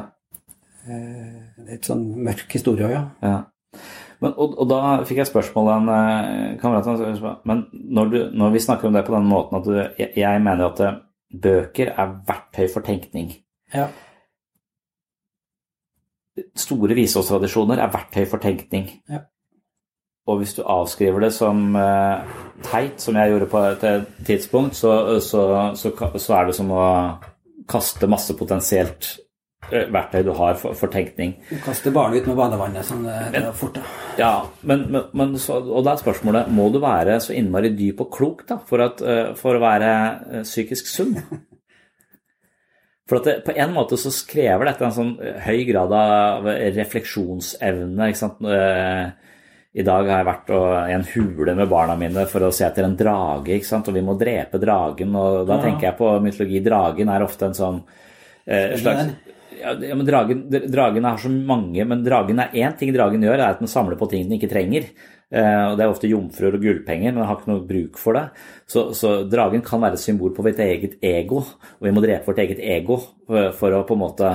Eh, 0.86 1.40
Det 1.62 1.68
er 1.68 1.74
et 1.78 1.86
sånn 1.86 2.04
mørk 2.26 2.50
historie 2.54 2.88
òg, 2.88 2.94
ja. 2.94 3.02
ja. 3.22 3.80
Men, 4.22 4.34
og, 4.36 4.54
og 4.62 4.68
da 4.70 4.78
fikk 5.06 5.18
jeg 5.22 5.30
spørsmål 5.30 5.68
av 5.72 5.80
en 5.80 5.88
eh, 5.96 6.58
kamerat 6.60 7.42
Men 7.48 7.64
når, 7.72 8.12
du, 8.12 8.18
når 8.38 8.54
vi 8.54 8.62
snakker 8.62 8.88
om 8.88 8.94
det 8.94 9.04
på 9.06 9.14
den 9.16 9.26
måten 9.26 9.58
at 9.58 9.66
du 9.66 9.74
Jeg, 9.74 10.12
jeg 10.16 10.42
mener 10.42 10.68
at 10.68 10.80
eh, 10.86 11.00
bøker 11.32 11.94
er 11.96 12.16
verktøy 12.28 12.66
for 12.70 12.84
tenkning. 12.86 13.32
ja. 13.74 13.88
Store 16.56 16.94
visdomstradisjoner 16.96 17.80
er 17.80 17.90
verktøy 17.92 18.24
for 18.28 18.40
tenkning. 18.40 18.86
Ja. 19.10 19.18
Og 20.26 20.38
hvis 20.38 20.54
du 20.54 20.62
avskriver 20.62 21.20
det 21.20 21.32
som 21.34 21.74
uh, 21.76 22.22
teit, 22.64 23.00
som 23.02 23.16
jeg 23.18 23.32
gjorde 23.32 23.48
på 23.50 23.62
et 23.68 24.06
tidspunkt, 24.24 24.76
så, 24.78 25.20
så, 25.20 25.42
så, 25.76 25.90
så 26.16 26.36
er 26.38 26.46
det 26.48 26.54
som 26.56 26.70
å 26.72 26.84
kaste 27.68 28.08
masse 28.08 28.36
potensielt 28.38 29.10
verktøy 29.72 30.22
du 30.26 30.32
har 30.36 30.58
for, 30.60 30.76
for 30.78 30.92
tenkning. 30.92 31.36
Du 31.48 31.56
kaster 31.64 31.94
barnet 31.94 32.22
ut 32.22 32.32
med 32.32 32.38
badevannet 32.38 32.86
som 32.86 33.04
det, 33.06 33.18
det 33.34 33.44
er 33.44 33.56
fort, 33.56 33.78
da. 33.78 33.84
Ja, 34.20 34.32
men, 34.68 34.86
men, 34.92 35.08
men 35.16 35.38
så, 35.40 35.60
og 35.62 35.86
da 35.86 35.94
er 35.94 36.02
spørsmålet 36.02 36.50
må 36.52 36.68
du 36.72 36.80
være 36.82 37.18
så 37.24 37.34
innmari 37.36 37.72
dyp 37.76 38.04
og 38.04 38.12
klok 38.14 38.44
da, 38.48 38.60
for, 38.68 38.84
at, 38.84 39.00
eh, 39.00 39.32
for 39.38 39.56
å 39.56 39.62
være 39.62 39.94
eh, 40.40 40.44
psykisk 40.46 40.92
sunn? 40.92 41.16
For 43.12 43.18
at 43.18 43.26
det, 43.26 43.32
på 43.44 43.52
en 43.58 43.72
måte 43.74 43.98
så 44.00 44.08
krever 44.24 44.70
dette 44.70 44.86
en 44.86 44.94
sånn 44.94 45.10
høy 45.44 45.64
grad 45.68 45.90
av 45.92 46.46
refleksjonsevne. 46.76 48.06
ikke 48.08 48.20
sant? 48.20 48.38
Eh, 48.46 49.34
I 49.76 49.84
dag 49.84 50.06
har 50.06 50.22
jeg 50.22 50.28
vært 50.28 50.52
i 50.54 50.94
en 50.94 51.04
hule 51.10 51.56
med 51.58 51.68
barna 51.68 51.96
mine 51.98 52.24
for 52.30 52.46
å 52.46 52.52
se 52.54 52.64
etter 52.64 52.86
en 52.86 52.96
drage, 52.96 53.56
ikke 53.56 53.68
sant? 53.68 53.90
og 53.90 53.98
vi 53.98 54.04
må 54.06 54.14
drepe 54.16 54.60
dragen. 54.62 55.12
Og 55.18 55.44
da 55.50 55.58
tenker 55.60 55.90
jeg 55.90 55.98
på 55.98 56.14
mytologi. 56.24 56.62
Dragen 56.64 57.12
er 57.12 57.26
ofte 57.26 57.50
en 57.50 57.58
sånn 57.58 57.82
eh, 58.46 58.78
slags 58.80 59.12
ja, 59.62 59.96
men 59.96 60.06
dragen, 60.08 60.44
dragen 60.50 61.08
har 61.08 61.18
så 61.22 61.30
mange, 61.32 61.86
men 61.88 62.04
dragen 62.04 62.42
er 62.42 62.54
én 62.58 62.76
ting 62.78 62.92
dragen 62.94 63.24
gjør, 63.24 63.38
er 63.38 63.48
at 63.54 63.62
den 63.62 63.70
samler 63.70 63.98
på 64.00 64.10
ting 64.10 64.26
den 64.26 64.38
ikke 64.38 64.50
trenger. 64.52 64.88
Eh, 65.32 65.64
og 65.70 65.78
Det 65.78 65.84
er 65.84 65.92
ofte 65.92 66.10
jomfruer 66.10 66.58
og 66.58 66.64
gullpenger, 66.64 67.12
men 67.12 67.22
den 67.22 67.28
har 67.28 67.38
ikke 67.38 67.52
noe 67.52 67.66
bruk 67.68 68.00
for 68.00 68.18
det. 68.18 68.26
Så, 68.68 68.90
så 68.96 69.22
dragen 69.28 69.64
kan 69.64 69.80
være 69.80 69.96
et 69.96 70.04
symbol 70.04 70.34
på 70.36 70.44
vårt 70.44 70.60
eget 70.60 70.98
ego, 71.00 71.40
og 71.40 71.86
vi 71.86 71.94
må 71.94 72.04
drepe 72.04 72.28
vårt 72.28 72.42
eget 72.44 72.60
ego 72.60 72.98
for, 73.00 73.48
for 73.56 73.78
å 73.78 73.86
på 73.88 73.96
en 73.96 74.04
måte 74.04 74.34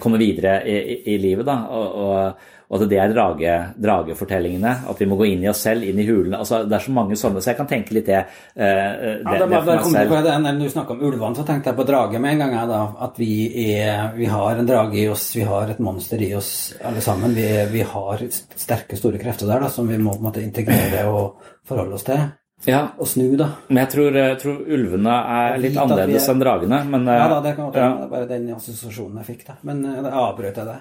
komme 0.00 0.20
videre 0.20 0.58
i, 0.68 0.76
i, 0.76 0.98
i 1.14 1.16
livet. 1.20 1.46
da, 1.48 1.62
og, 1.72 1.96
og, 2.04 2.52
og 2.68 2.82
at 2.82 2.88
det 2.90 2.98
er 2.98 3.12
drage, 3.14 3.52
dragefortellingene, 3.78 4.72
at 4.90 4.98
vi 5.00 5.06
må 5.06 5.16
gå 5.20 5.26
inn 5.30 5.44
i 5.44 5.48
oss 5.50 5.60
selv, 5.66 5.84
inn 5.86 5.98
i 6.02 6.06
hulene. 6.08 6.38
altså 6.40 6.64
Det 6.68 6.74
er 6.78 6.84
så 6.86 6.94
mange 6.96 7.14
sånne, 7.18 7.42
så 7.42 7.52
jeg 7.52 7.58
kan 7.60 7.68
tenke 7.70 7.94
litt 7.94 8.06
det, 8.06 8.22
eh, 8.56 8.64
det, 8.64 9.12
Ja, 9.22 9.36
det 9.38 9.50
bare, 9.50 9.76
det 9.76 10.08
på 10.10 10.22
Når 10.46 10.58
du 10.60 10.68
snakker 10.70 10.96
om 10.96 11.04
ulvene, 11.06 11.36
så 11.36 11.44
tenkte 11.46 11.70
jeg 11.70 11.76
på 11.78 11.86
drage 11.86 12.18
med 12.20 12.32
en 12.32 12.38
gang. 12.38 12.68
Da, 12.68 12.80
at 13.06 13.18
vi, 13.18 13.30
er, 13.78 14.10
vi 14.16 14.26
har 14.26 14.56
en 14.56 14.66
drage 14.66 14.98
i 14.98 15.06
oss, 15.08 15.28
vi 15.36 15.44
har 15.46 15.70
et 15.70 15.78
monster 15.78 16.18
i 16.22 16.32
oss 16.34 16.74
alle 16.82 17.00
sammen. 17.00 17.34
Vi, 17.34 17.46
vi 17.70 17.82
har 17.82 18.26
sterke, 18.32 18.96
store 18.98 19.18
krefter 19.22 19.46
der 19.46 19.60
da, 19.60 19.68
som 19.70 19.86
vi 19.86 19.98
må 19.98 20.16
på 20.16 20.22
en 20.24 20.28
måte, 20.30 20.42
integrere 20.42 21.06
og 21.06 21.38
forholde 21.66 21.94
oss 21.94 22.04
til. 22.08 22.18
Ja, 22.66 22.88
Og 22.98 23.06
snu, 23.06 23.36
da. 23.36 23.50
Men 23.68 23.84
jeg 23.84 23.90
tror, 23.92 24.14
jeg 24.16 24.38
tror 24.40 24.60
ulvene 24.66 25.12
er 25.12 25.58
litt 25.60 25.76
annerledes 25.76 26.24
er- 26.26 26.32
enn 26.34 26.40
dragene. 26.40 26.84
Men, 26.88 27.06
eh, 27.08 27.14
Ja 27.20 27.28
da, 27.28 27.40
det 27.44 27.54
kan 27.54 27.66
godt 27.66 27.76
ja. 27.76 27.88
Det 27.94 28.04
er 28.04 28.08
bare 28.08 28.28
den 28.28 28.54
assosiasjonen 28.54 29.18
jeg 29.22 29.26
fikk. 29.36 29.46
da. 29.46 29.54
Men 29.62 29.84
eh, 29.84 30.02
da 30.02 30.10
avbrøt 30.10 30.56
jeg 30.56 30.66
det. 30.66 30.78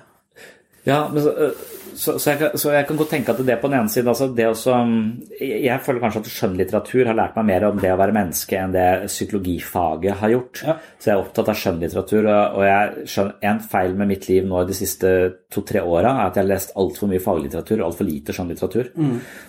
Ja, 0.86 1.08
men 1.12 1.24
så, 1.24 1.32
øh, 1.34 1.64
så, 1.96 2.18
så, 2.20 2.30
jeg 2.32 2.40
kan, 2.40 2.58
så 2.60 2.72
jeg 2.76 2.86
kan 2.88 2.98
godt 3.00 3.10
tenke 3.14 3.32
at 3.32 3.40
det 3.48 3.56
på 3.62 3.70
den 3.72 3.78
ene 3.80 3.90
siden 3.90 4.10
altså 4.12 4.28
det 4.36 4.48
også, 4.50 4.74
um, 4.84 4.96
jeg, 5.40 5.80
føler 5.86 6.02
kanskje 6.04 6.22
at 6.22 6.32
skjønnlitteratur 6.34 7.08
har 7.08 7.18
lært 7.18 7.38
meg 7.40 7.48
mer 7.50 7.68
om 7.70 7.80
det 7.80 7.94
å 7.94 8.00
være 8.00 8.16
menneske 8.16 8.60
enn 8.60 8.76
det 8.76 8.88
psykologifaget 9.08 10.20
har 10.20 10.34
gjort. 10.34 10.64
Ja. 10.68 10.76
Så 11.00 11.10
jeg 11.10 11.16
er 11.16 11.24
opptatt 11.24 11.52
av 11.54 11.60
skjønnlitteratur. 11.62 12.28
Og, 12.32 12.64
jeg 12.68 13.12
skjønner, 13.14 13.38
en 13.52 13.62
feil 13.76 13.96
med 13.96 14.12
mitt 14.12 14.28
liv 14.30 14.50
nå 14.50 14.66
de 14.68 14.78
siste 14.78 15.14
to-tre 15.54 15.84
åra 15.86 16.18
er 16.18 16.26
at 16.26 16.38
jeg 16.40 16.46
har 16.46 16.52
lest 16.52 16.76
altfor 16.84 17.12
mye 17.12 17.24
faglitteratur 17.24 17.80
og 17.80 17.88
altfor 17.90 18.10
lite 18.10 18.36
skjønnlitteratur. 18.36 18.92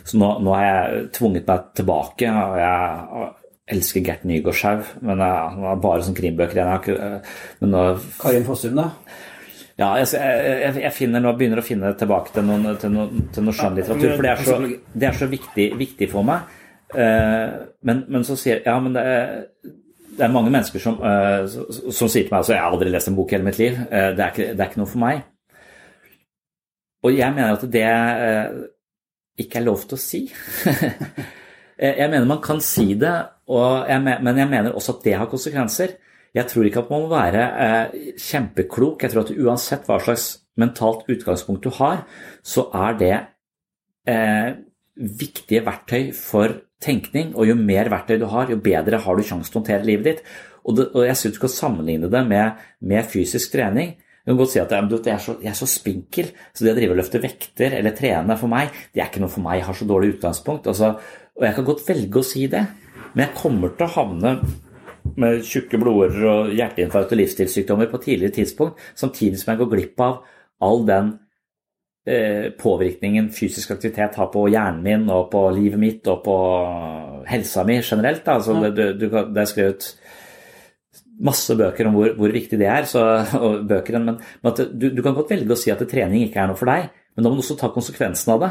Så 0.07 0.22
nå, 0.22 0.30
nå 0.47 0.55
har 0.55 0.68
jeg 0.68 1.09
tvunget 1.18 1.51
meg 1.51 1.66
tilbake. 1.80 2.30
og 2.30 2.61
jeg 2.62 3.34
elsker 3.74 4.05
Gert 4.07 4.26
Nygaardshaug, 4.26 4.91
men 5.03 5.22
jeg, 5.22 5.47
han 5.57 5.64
har 5.66 5.80
bare 5.82 6.05
sånn 6.07 6.16
krimbøker 6.16 6.61
igjen. 6.61 6.93
Øh, 6.95 7.39
Men 7.62 7.72
nå 7.74 7.87
Karin 8.20 8.47
Fossum, 8.47 8.78
da? 8.78 8.93
Ja, 9.77 9.91
jeg, 10.01 10.09
jeg, 10.16 10.77
jeg 10.87 10.93
finner 10.97 11.20
nå, 11.20 11.35
begynner 11.37 11.61
å 11.61 11.64
finne 11.64 11.91
tilbake 12.01 12.33
til 12.33 12.47
noen, 12.49 12.70
til 12.81 12.95
noen, 12.95 13.27
til 13.33 13.45
noen 13.45 13.57
skjønnlitteratur. 13.59 14.14
For 14.14 14.24
det 14.24 14.31
er 14.31 14.47
så, 14.47 14.61
det 14.97 15.09
er 15.11 15.18
så 15.18 15.29
viktig, 15.29 15.66
viktig 15.77 16.09
for 16.12 16.24
meg. 16.24 16.47
Eh, 16.95 17.57
men, 17.85 18.05
men 18.09 18.22
så 18.24 18.37
sier 18.39 18.61
Ja, 18.62 18.77
men 18.81 18.95
det 18.95 19.03
er, 19.03 19.33
det 20.16 20.22
er 20.22 20.31
mange 20.31 20.53
mennesker 20.55 20.79
som, 20.81 21.01
eh, 21.03 21.43
som, 21.51 22.07
sier 22.07 22.22
til 22.22 22.31
meg 22.31 22.39
altså, 22.39 22.53
Jeg 22.55 22.62
har 22.62 22.77
aldri 22.77 22.93
lest 22.95 23.11
en 23.11 23.16
bok 23.18 23.33
i 23.33 23.37
hele 23.37 23.49
mitt 23.49 23.61
liv. 23.61 23.77
Eh, 23.91 24.11
det, 24.16 24.22
er 24.22 24.33
ikke, 24.33 24.49
det 24.55 24.62
er 24.62 24.70
ikke 24.70 24.81
noe 24.81 24.93
for 24.93 25.03
meg. 25.03 25.24
Og 27.05 27.12
jeg 27.12 27.37
mener 27.37 27.59
at 27.59 27.66
det 27.77 27.85
ikke 29.45 29.61
er 29.61 29.66
lov 29.66 29.85
til 29.85 29.99
å 29.99 30.01
si. 30.01 30.22
Jeg 31.77 32.09
mener 32.09 32.24
man 32.24 32.39
kan 32.41 32.57
si 32.64 32.95
det, 32.97 33.12
og 33.53 33.83
jeg, 33.85 34.01
men 34.01 34.39
jeg 34.41 34.49
mener 34.49 34.72
også 34.72 34.95
at 34.95 35.03
det 35.05 35.12
har 35.20 35.29
konsekvenser. 35.29 35.91
Jeg 36.37 36.51
tror 36.51 36.68
ikke 36.68 36.82
at 36.84 36.91
man 36.93 37.07
må 37.07 37.12
være 37.14 37.45
eh, 37.64 38.12
kjempeklok. 38.20 39.03
Jeg 39.03 39.12
tror 39.12 39.24
at 39.24 39.32
uansett 39.37 39.89
hva 39.89 39.97
slags 40.05 40.26
mentalt 40.61 41.09
utgangspunkt 41.12 41.64
du 41.64 41.72
har, 41.78 42.05
så 42.45 42.66
er 42.76 42.99
det 43.01 43.14
eh, 44.12 44.51
viktige 44.97 45.64
verktøy 45.64 46.11
for 46.16 46.59
tenkning. 46.82 47.32
Og 47.37 47.49
jo 47.49 47.57
mer 47.59 47.89
verktøy 47.93 48.18
du 48.20 48.28
har, 48.32 48.51
jo 48.53 48.61
bedre 48.61 49.01
har 49.05 49.16
du 49.16 49.24
sjanse 49.24 49.49
til 49.49 49.61
å 49.61 49.62
håndtere 49.62 49.89
livet 49.89 50.11
ditt. 50.11 50.34
Og, 50.66 50.74
det, 50.76 50.91
og 50.93 51.07
jeg 51.07 51.16
syns 51.20 51.37
du 51.37 51.41
skal 51.41 51.55
sammenligne 51.55 52.11
det 52.12 52.22
med, 52.28 52.61
med 52.84 53.09
fysisk 53.09 53.55
trening. 53.55 53.95
Du 54.26 54.32
kan 54.32 54.41
godt 54.41 54.53
si 54.57 54.61
at 54.61 54.72
jeg, 54.74 55.03
er 55.07 55.20
så, 55.22 55.37
jeg 55.39 55.53
er 55.53 55.57
så 55.57 55.68
spinkel, 55.70 56.32
så 56.51 56.66
det 56.66 56.72
å 56.72 56.76
drive 56.76 56.97
og 56.97 56.99
løfte 56.99 57.20
vekter 57.22 57.76
eller 57.78 57.95
trene 57.95 58.34
for 58.41 58.51
meg, 58.51 58.74
det 58.91 58.99
er 58.99 59.07
ikke 59.07 59.22
noe 59.22 59.30
for 59.30 59.45
meg. 59.45 59.61
Jeg 59.61 59.68
har 59.68 59.78
så 59.78 59.87
dårlig 59.87 60.16
utgangspunkt. 60.16 60.66
Altså, 60.72 60.97
og 61.37 61.47
jeg 61.47 61.55
kan 61.55 61.68
godt 61.68 61.84
velge 61.87 62.18
å 62.18 62.26
si 62.26 62.43
det, 62.51 62.64
men 63.14 63.22
jeg 63.22 63.37
kommer 63.39 63.76
til 63.76 63.87
å 63.87 63.95
havne 63.95 64.32
med 65.20 65.44
tjukke 65.46 65.78
blodårer 65.80 66.26
og 66.30 66.50
hjerteinfarkt 66.57 67.14
og 67.14 67.20
livsstilssykdommer 67.20 67.90
på 67.92 68.02
tidligere 68.02 68.34
tidspunkt, 68.40 68.82
samtidig 68.98 69.40
som 69.40 69.52
jeg 69.52 69.62
går 69.62 69.70
glipp 69.72 70.02
av 70.04 70.18
all 70.66 70.84
den 70.88 71.12
eh, 72.09 72.52
påvirkningen 72.59 73.30
fysisk 73.34 73.74
aktivitet 73.76 74.18
har 74.18 74.30
på 74.32 74.46
hjernen 74.52 74.82
min 74.84 75.09
og 75.12 75.28
på 75.32 75.46
livet 75.57 75.80
mitt 75.80 76.11
og 76.12 76.22
på 76.26 76.36
helsa 77.28 77.64
mi 77.68 77.80
generelt. 77.80 78.28
Altså, 78.28 78.59
det, 78.70 78.92
du, 79.00 79.09
det 79.09 79.42
er 79.42 79.50
skrevet 79.50 79.90
masse 81.26 81.57
bøker 81.57 81.88
om 81.88 81.96
hvor, 81.96 82.12
hvor 82.18 82.32
viktig 82.34 82.59
det 82.61 82.68
er, 82.68 82.88
så, 82.88 83.02
bøker, 83.68 83.98
men, 84.02 84.18
men 84.44 84.59
du, 84.72 84.90
du 84.92 85.02
kan 85.04 85.16
godt 85.16 85.32
velge 85.32 85.54
å 85.54 85.61
si 85.61 85.72
at 85.72 85.84
trening 85.88 86.26
ikke 86.26 86.42
er 86.42 86.50
noe 86.50 86.59
for 86.59 86.68
deg, 86.68 86.90
men 87.16 87.24
da 87.24 87.30
må 87.30 87.38
du 87.38 87.44
også 87.44 87.57
ta 87.57 87.70
konsekvensen 87.72 88.34
av 88.34 88.44
det. 88.44 88.50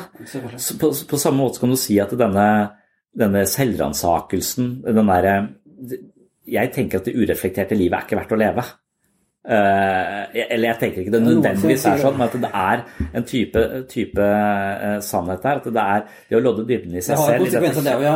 På, 0.81 0.89
på 0.89 1.21
samme 1.21 1.43
måte 1.43 1.61
kan 1.61 1.69
du 1.69 1.77
si 1.77 1.99
at 2.01 2.15
denne, 2.17 2.47
denne 3.13 3.45
selvransakelsen, 3.49 4.79
den 4.87 5.13
derre 5.13 5.35
Jeg 6.47 6.73
tenker 6.73 7.01
at 7.01 7.07
det 7.09 7.15
ureflekterte 7.15 7.77
livet 7.77 7.97
er 7.97 8.07
ikke 8.07 8.19
verdt 8.19 8.35
å 8.35 8.41
leve. 8.41 8.65
Uh, 9.45 10.25
eller 10.33 10.71
jeg 10.71 10.77
tenker 10.79 11.03
ikke 11.03 11.11
det 11.13 11.21
nødvendigvis 11.21 11.83
er 11.85 11.99
sånn, 12.01 12.15
men 12.17 12.25
at 12.25 12.37
det 12.41 12.49
er 12.49 12.79
en 13.19 13.25
type, 13.29 13.61
type 13.91 14.25
uh, 14.25 14.95
sannhet 15.05 15.43
der. 15.45 15.61
At 15.61 15.67
det 15.77 15.83
er 15.83 16.05
det 16.31 16.39
å 16.39 16.41
lodde 16.41 16.65
dybden 16.65 16.97
i 16.97 17.03
seg 17.05 17.21
selv. 17.21 17.45
det 17.85 17.93
ja. 18.01 18.15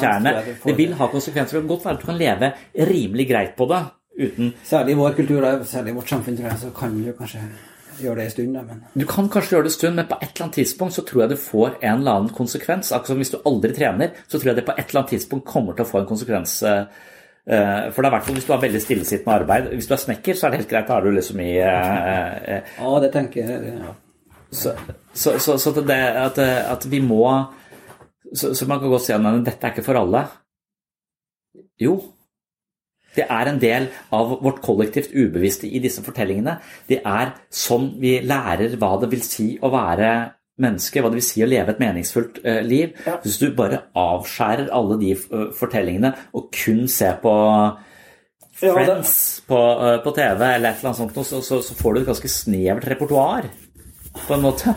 Kjerne. 0.00 0.34
Det 0.64 0.76
vil 0.78 0.94
ha 0.96 1.10
konsekvenser. 1.12 1.58
Det 1.58 1.64
kan 1.66 1.72
godt 1.74 1.88
være 1.88 1.98
at 1.98 2.04
du 2.04 2.08
kan 2.08 2.20
leve 2.20 2.52
rimelig 2.92 3.28
greit 3.28 3.56
på 3.58 3.68
det 3.72 3.82
uten 4.20 4.54
Særlig 4.66 4.96
i 4.96 4.98
vår 4.98 5.12
kultur, 5.16 5.44
særlig 5.68 5.92
i 5.92 5.98
vårt 6.00 6.10
samfunn, 6.10 6.36
tror 6.36 6.50
jeg, 6.50 6.58
så 6.64 6.72
kan 6.76 6.96
du 6.96 7.12
kanskje 7.16 7.44
gjøre 8.00 8.16
det 8.16 8.24
en 8.24 8.32
stund, 8.34 8.56
da, 8.56 8.64
men 8.64 8.82
Du 8.96 9.06
kan 9.08 9.28
kanskje 9.28 9.56
gjøre 9.56 9.68
det 9.68 9.72
en 9.72 9.76
stund, 9.76 9.96
men 10.00 10.08
på 10.08 10.18
et 10.20 10.28
eller 10.32 10.46
annet 10.46 10.58
tidspunkt 10.62 10.96
så 10.96 11.04
tror 11.06 11.22
jeg 11.22 11.32
det 11.34 11.38
får 11.44 11.78
en 11.78 12.00
eller 12.00 12.18
annen 12.18 12.34
konsekvens. 12.34 12.92
Akkurat 12.92 13.14
som 13.14 13.20
hvis 13.22 13.32
du 13.34 13.38
aldri 13.44 13.72
trener, 13.76 14.12
så 14.26 14.38
tror 14.38 14.52
jeg 14.52 14.60
det 14.60 14.66
på 14.68 14.76
et 14.76 14.84
eller 14.86 15.02
annet 15.02 15.14
tidspunkt 15.16 15.48
kommer 15.48 15.76
til 15.76 15.84
å 15.86 15.90
få 15.90 16.02
en 16.02 16.10
konsekvens. 16.10 16.62
eh, 16.62 16.84
For 17.50 17.98
det 17.98 18.08
er 18.08 18.14
hvert 18.14 18.26
fall 18.26 18.36
hvis 18.38 18.46
du 18.46 18.52
har 18.54 18.62
veldig 18.62 18.80
stillesittende 18.84 19.36
arbeid. 19.40 19.72
Hvis 19.74 19.88
du 19.90 19.94
er 19.96 20.02
snekker, 20.04 20.36
så 20.38 20.46
er 20.46 20.52
det 20.52 20.60
helt 20.62 20.70
greit. 20.70 20.86
Da 20.86 20.98
er 20.98 21.06
du 21.06 21.16
liksom 21.16 21.40
i 21.42 21.50
eh, 21.58 22.36
eh, 22.54 22.76
Ja, 22.78 22.92
det 23.02 23.10
tenker 23.16 23.40
jeg 23.42 23.74
ja. 23.74 23.96
Så, 24.50 24.72
så, 25.14 25.36
så, 25.38 25.56
så 25.62 25.72
det, 25.78 25.94
at, 25.94 26.38
at 26.38 26.86
vi 26.90 26.98
må 27.02 27.22
så, 28.34 28.54
så 28.54 28.66
man 28.66 28.80
kan 28.80 28.90
godt 28.90 29.04
si 29.06 29.12
at 29.14 29.26
dette 29.46 29.66
er 29.66 29.74
ikke 29.74 29.86
for 29.86 29.98
alle. 29.98 30.24
Jo, 31.80 31.94
det 33.16 33.26
er 33.26 33.50
en 33.50 33.60
del 33.62 33.88
av 34.14 34.36
vårt 34.42 34.60
kollektivt 34.62 35.14
ubevisste 35.14 35.68
i 35.68 35.80
disse 35.82 36.02
fortellingene. 36.06 36.58
Det 36.88 37.00
er 37.06 37.34
sånn 37.50 37.92
vi 38.02 38.18
lærer 38.22 38.76
hva 38.78 38.94
det 39.02 39.10
vil 39.10 39.24
si 39.26 39.52
å 39.58 39.70
være 39.72 40.10
menneske, 40.60 41.02
hva 41.02 41.10
det 41.12 41.20
vil 41.20 41.26
si 41.26 41.44
å 41.44 41.48
leve 41.50 41.74
et 41.74 41.82
meningsfullt 41.82 42.42
liv. 42.44 42.68
liv. 42.70 43.18
Hvis 43.24 43.38
du 43.40 43.50
bare 43.56 43.84
avskjærer 43.98 44.70
alle 44.74 44.98
de 45.00 45.14
eh, 45.16 45.48
fortellingene 45.56 46.12
og 46.36 46.50
kun 46.54 46.86
ser 46.90 47.20
på 47.22 47.32
Ja, 48.60 48.74
Friends 48.76 49.40
på, 49.48 49.56
eh, 49.56 49.98
på 50.04 50.12
TV 50.12 50.44
eller 50.44 50.70
et 50.70 50.82
eller 50.82 50.90
annet 50.90 51.00
sånt, 51.00 51.26
så, 51.26 51.40
så, 51.40 51.60
så 51.64 51.76
får 51.78 51.94
du 51.94 52.00
et 52.02 52.10
ganske 52.10 52.28
snevert 52.28 52.88
repertoar, 52.90 53.48
på 54.26 54.34
en 54.36 54.42
måte. 54.44 54.74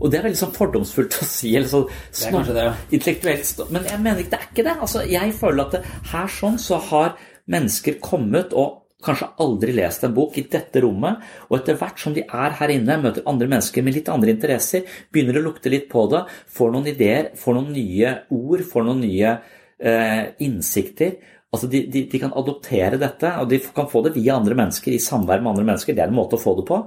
Og 0.00 0.10
det 0.10 0.18
er 0.18 0.24
veldig 0.26 0.40
sånn 0.40 0.54
fordomsfullt 0.56 1.18
å 1.22 1.26
si. 1.28 1.52
eller 1.54 1.68
sånn 1.70 2.38
er 2.40 2.48
det, 2.50 2.64
ja. 2.66 2.72
intellektuelt 2.96 3.60
Men 3.70 3.86
jeg 3.86 4.00
mener 4.02 4.22
ikke 4.22 4.32
det 4.32 4.40
er 4.40 4.48
ikke 4.48 4.66
det. 4.66 4.76
Altså, 4.86 5.04
jeg 5.06 5.34
føler 5.38 5.64
at 5.64 5.76
det, 5.76 5.82
her 6.12 6.32
sånn 6.38 6.58
så 6.62 6.80
har 6.88 7.14
mennesker 7.52 8.00
kommet 8.04 8.56
og 8.58 8.77
kanskje 9.04 9.28
aldri 9.44 9.74
lest 9.76 10.04
en 10.04 10.14
bok 10.14 10.36
i 10.40 10.46
dette 10.50 10.82
rommet, 10.82 11.22
og 11.48 11.60
etter 11.60 11.78
hvert 11.78 12.02
som 12.02 12.14
de 12.16 12.24
er 12.26 12.56
her 12.58 12.74
inne, 12.74 12.98
møter 13.02 13.26
andre 13.30 13.48
mennesker 13.50 13.84
med 13.86 13.94
litt 13.94 14.10
andre 14.10 14.34
interesser, 14.34 14.86
begynner 15.14 15.38
å 15.38 15.44
lukte 15.46 15.70
litt 15.72 15.86
på 15.92 16.04
det, 16.10 16.24
får 16.54 16.74
noen 16.74 16.90
ideer, 16.90 17.32
får 17.38 17.58
noen 17.58 17.72
nye 17.76 18.14
ord, 18.34 18.64
får 18.66 18.88
noen 18.88 19.02
nye 19.06 19.34
eh, 19.78 20.24
innsikter. 20.44 21.18
Altså 21.48 21.70
de, 21.70 21.84
de, 21.88 22.02
de 22.10 22.20
kan 22.20 22.34
adoptere 22.36 22.98
dette, 23.00 23.30
og 23.40 23.48
de 23.48 23.62
kan 23.72 23.86
få 23.88 24.02
det 24.04 24.16
via 24.18 24.36
andre 24.36 24.58
mennesker, 24.58 24.92
i 24.92 25.00
samvær 25.00 25.40
med 25.40 25.54
andre 25.54 25.68
mennesker. 25.70 25.96
Det 25.96 26.04
er 26.04 26.10
en 26.10 26.18
måte 26.18 26.36
å 26.36 26.42
få 26.42 26.58
det 26.58 26.66
på. 26.68 26.82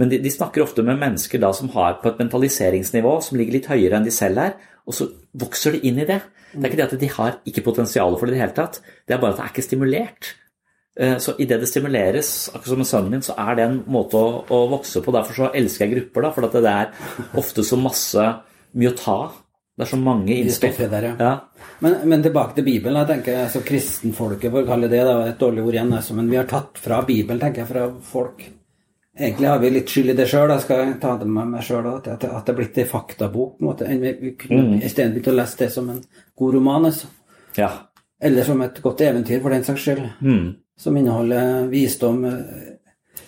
Men 0.00 0.10
de, 0.10 0.18
de 0.24 0.32
snakker 0.32 0.64
ofte 0.64 0.82
med 0.86 0.98
mennesker 0.98 1.42
da 1.44 1.52
som 1.56 1.70
har 1.76 2.00
på 2.00 2.10
et 2.10 2.24
mentaliseringsnivå 2.24 3.14
som 3.22 3.38
ligger 3.38 3.58
litt 3.58 3.70
høyere 3.70 4.00
enn 4.00 4.08
de 4.08 4.14
selv 4.14 4.42
er, 4.48 4.56
og 4.88 4.96
så 4.96 5.12
vokser 5.38 5.76
de 5.76 5.84
inn 5.86 6.00
i 6.00 6.08
det. 6.08 6.22
Det 6.50 6.64
er 6.64 6.72
ikke 6.72 6.80
det 6.80 6.88
at 6.88 7.00
de 7.04 7.14
har 7.14 7.36
ikke 7.46 7.66
potensial 7.68 8.16
for 8.18 8.26
det 8.26 8.34
i 8.34 8.38
det 8.38 8.42
hele 8.42 8.56
tatt, 8.56 8.80
det 9.06 9.14
er 9.14 9.22
bare 9.22 9.36
at 9.36 9.38
det 9.38 9.44
er 9.44 9.52
ikke 9.52 9.68
stimulert. 9.68 10.32
Eh, 11.00 11.16
Så 11.22 11.32
idet 11.40 11.60
det 11.62 11.68
stimuleres, 11.70 12.50
akkurat 12.52 12.68
som 12.74 12.80
med 12.82 12.86
sønnen 12.90 13.10
min, 13.14 13.22
så 13.24 13.32
er 13.40 13.54
det 13.56 13.64
en 13.64 13.78
måte 13.88 14.18
å, 14.20 14.42
å 14.52 14.58
vokse 14.68 15.00
på. 15.00 15.12
Derfor 15.16 15.32
så 15.38 15.50
elsker 15.56 15.86
jeg 15.86 15.94
grupper, 15.94 16.26
da, 16.26 16.30
for 16.36 16.44
at 16.44 16.52
det 16.60 16.72
er 16.74 16.90
ofte 17.40 17.64
så 17.64 17.78
masse 17.80 18.26
mye 18.76 18.92
å 18.92 18.98
ta. 18.98 19.20
Det 19.80 19.86
er 19.86 19.90
så 19.94 19.96
mange 19.96 20.34
innspill. 20.36 20.74
der, 20.92 21.06
ja. 21.08 21.14
Ja. 21.18 21.30
Men, 21.80 21.94
men 22.10 22.22
tilbake 22.22 22.52
til 22.58 22.66
Bibelen. 22.66 22.98
Jeg 23.00 23.08
tenker, 23.14 23.38
altså 23.46 23.62
Kristenfolket, 23.64 24.50
for 24.52 24.60
å 24.60 24.68
kalle 24.68 24.90
det 24.92 25.00
da, 25.08 25.14
et 25.30 25.38
dårlig 25.40 25.64
ord 25.64 25.78
igjen, 25.78 25.92
altså, 25.96 26.14
men 26.18 26.28
vi 26.28 26.36
har 26.36 26.44
tatt 26.50 26.76
fra 26.84 27.00
Bibelen, 27.08 27.40
tenker 27.40 27.62
jeg, 27.64 27.70
fra 27.70 27.86
folk. 28.10 28.44
Egentlig 29.20 29.48
har 29.48 29.58
vi 29.62 29.70
litt 29.72 29.88
skyld 29.90 30.12
i 30.12 30.16
det 30.20 30.26
sjøl, 30.30 30.52
jeg 30.52 30.62
skal 30.66 30.92
ta 31.00 31.14
det 31.20 31.26
med 31.28 31.48
meg 31.54 31.64
sjøl, 31.66 31.88
at, 31.96 32.06
at 32.12 32.22
det 32.46 32.52
er 32.52 32.58
blitt 32.60 32.78
ei 32.78 32.84
faktabok. 32.88 33.56
på 33.56 33.64
en 33.64 33.70
måte, 33.70 33.88
enn 33.88 34.00
vi, 34.04 34.12
vi 34.20 34.34
kunne 34.38 34.62
Mm. 34.68 34.82
isteden 34.84 35.12
begynt 35.16 35.32
å 35.32 35.36
lese 35.40 35.56
det 35.64 35.70
som 35.72 35.88
en 35.90 36.02
god 36.36 36.54
roman. 36.54 36.84
altså. 36.92 37.08
ja. 37.56 37.70
Eller 38.22 38.44
som 38.44 38.60
et 38.60 38.82
godt 38.84 39.00
eventyr, 39.00 39.40
for 39.40 39.48
den 39.48 39.64
saks 39.64 39.80
skyld. 39.80 40.02
Mm. 40.20 40.54
Som 40.80 40.96
inneholder 40.96 41.66
visdom 41.68 42.22
eh, 42.24 43.20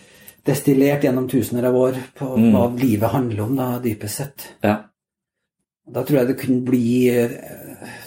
destillert 0.46 1.04
gjennom 1.04 1.28
tusener 1.30 1.66
av 1.68 1.76
år 1.76 1.98
på 2.18 2.30
Mm. 2.38 2.52
hva 2.54 2.64
livet 2.80 3.10
handler 3.12 3.42
om, 3.44 3.56
da, 3.56 3.78
dypest 3.78 4.16
sett. 4.22 4.48
ja. 4.62 4.78
Da 5.92 6.04
tror 6.06 6.18
jeg 6.20 6.26
det 6.28 6.36
kunne 6.38 6.62
bli 6.64 7.08
eh, 7.10 7.30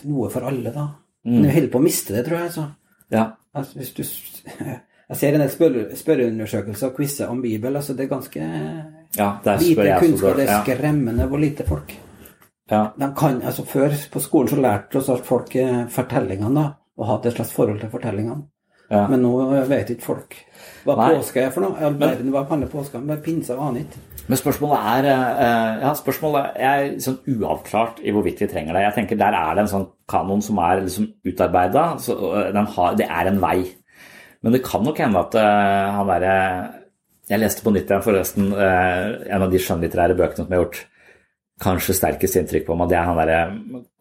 noe 0.08 0.30
for 0.32 0.42
alle, 0.48 0.72
da. 0.72 0.86
Men 1.26 1.44
vi 1.44 1.50
holder 1.58 1.72
på 1.74 1.80
å 1.82 1.84
miste 1.84 2.14
det, 2.16 2.22
tror 2.26 2.40
jeg. 2.40 2.52
så. 2.56 2.64
ja. 3.12 3.26
Altså, 3.56 3.78
hvis 3.80 3.92
du, 3.94 4.04
jeg 5.10 5.18
ser 5.20 5.34
en 5.36 5.40
del 5.44 5.50
spør 5.52 5.76
spørreundersøkelser 5.96 6.88
og 6.90 6.96
quizer 6.98 7.30
om 7.32 7.42
Bibel. 7.44 7.76
altså 7.76 7.94
Det 7.94 8.06
er 8.06 8.10
ganske 8.16 8.40
ja 9.18 9.30
spør 9.44 9.60
lite 9.62 10.00
kunnskap. 10.00 10.36
Det 10.40 10.48
er 10.50 10.64
skremmende 10.64 11.28
hvor 11.28 11.40
lite 11.40 11.64
folk 11.68 11.94
Ja. 12.72 12.92
de 12.98 13.12
kan, 13.18 13.42
altså 13.44 13.64
Før 13.66 13.94
på 14.12 14.20
skolen 14.20 14.50
så 14.50 14.56
lærte 14.60 14.98
oss 14.98 15.10
at 15.10 15.26
folk 15.26 15.56
eh, 15.56 15.86
fortellingene, 15.88 16.56
da, 16.56 16.74
og 16.98 17.08
hadde 17.08 17.28
et 17.30 17.36
slags 17.36 17.54
forhold 17.54 17.80
til 17.80 17.90
fortellingene. 17.90 18.44
Ja. 18.90 19.06
Men 19.10 19.24
nå 19.26 19.34
vet 19.70 19.96
ikke 19.96 20.06
folk 20.06 20.36
hva 20.86 20.96
Nei. 21.00 21.08
påske 21.18 21.42
er 21.42 21.54
for 21.54 21.66
noe. 21.66 21.78
All 21.82 21.96
verden, 21.98 22.30
hva 22.34 22.44
handler 22.50 22.70
påska 22.70 23.00
om? 23.00 23.10
Pinse 23.26 23.56
og 23.56 23.64
aner 23.72 23.86
ikke. 23.86 24.02
Men 24.26 24.40
spørsmålet 24.42 24.86
er 24.92 25.08
eh, 25.12 25.82
ja, 25.84 25.92
spørsmålet 25.98 26.60
er 26.68 26.86
sånn 27.02 27.20
uavklart 27.30 28.00
i 28.02 28.14
hvorvidt 28.14 28.42
vi 28.42 28.50
trenger 28.50 28.78
det. 28.78 28.86
Jeg 28.88 28.98
tenker 29.00 29.20
Der 29.22 29.38
er 29.38 29.58
det 29.58 29.66
en 29.66 29.74
sånn 29.74 29.88
kanon 30.10 30.42
som 30.46 30.62
er 30.62 30.82
liksom 30.86 31.12
utarbeida. 31.26 31.88
Det 32.98 33.10
er 33.10 33.30
en 33.30 33.42
vei. 33.42 33.60
Men 34.46 34.54
det 34.54 34.66
kan 34.66 34.86
nok 34.86 35.02
hende 35.02 35.22
at 35.26 35.38
uh, 35.42 35.94
han 35.98 36.10
derre 36.10 36.34
Jeg 37.26 37.42
leste 37.42 37.64
på 37.66 37.72
nytt 37.74 37.90
igjen 37.90 38.04
forresten 38.06 38.52
uh, 38.54 39.16
en 39.26 39.46
av 39.46 39.50
de 39.50 39.62
skjønnlitterære 39.62 40.18
bøkene 40.18 40.44
som 40.44 40.52
jeg 40.52 40.60
har 40.60 40.68
gjort 40.68 40.84
kanskje 41.62 41.96
sterkest 41.98 42.38
inntrykk 42.40 42.68
på 42.68 42.78
meg. 42.78 42.90
Det 42.92 42.98
er 43.00 43.08
han 43.08 43.20
derre 43.20 43.40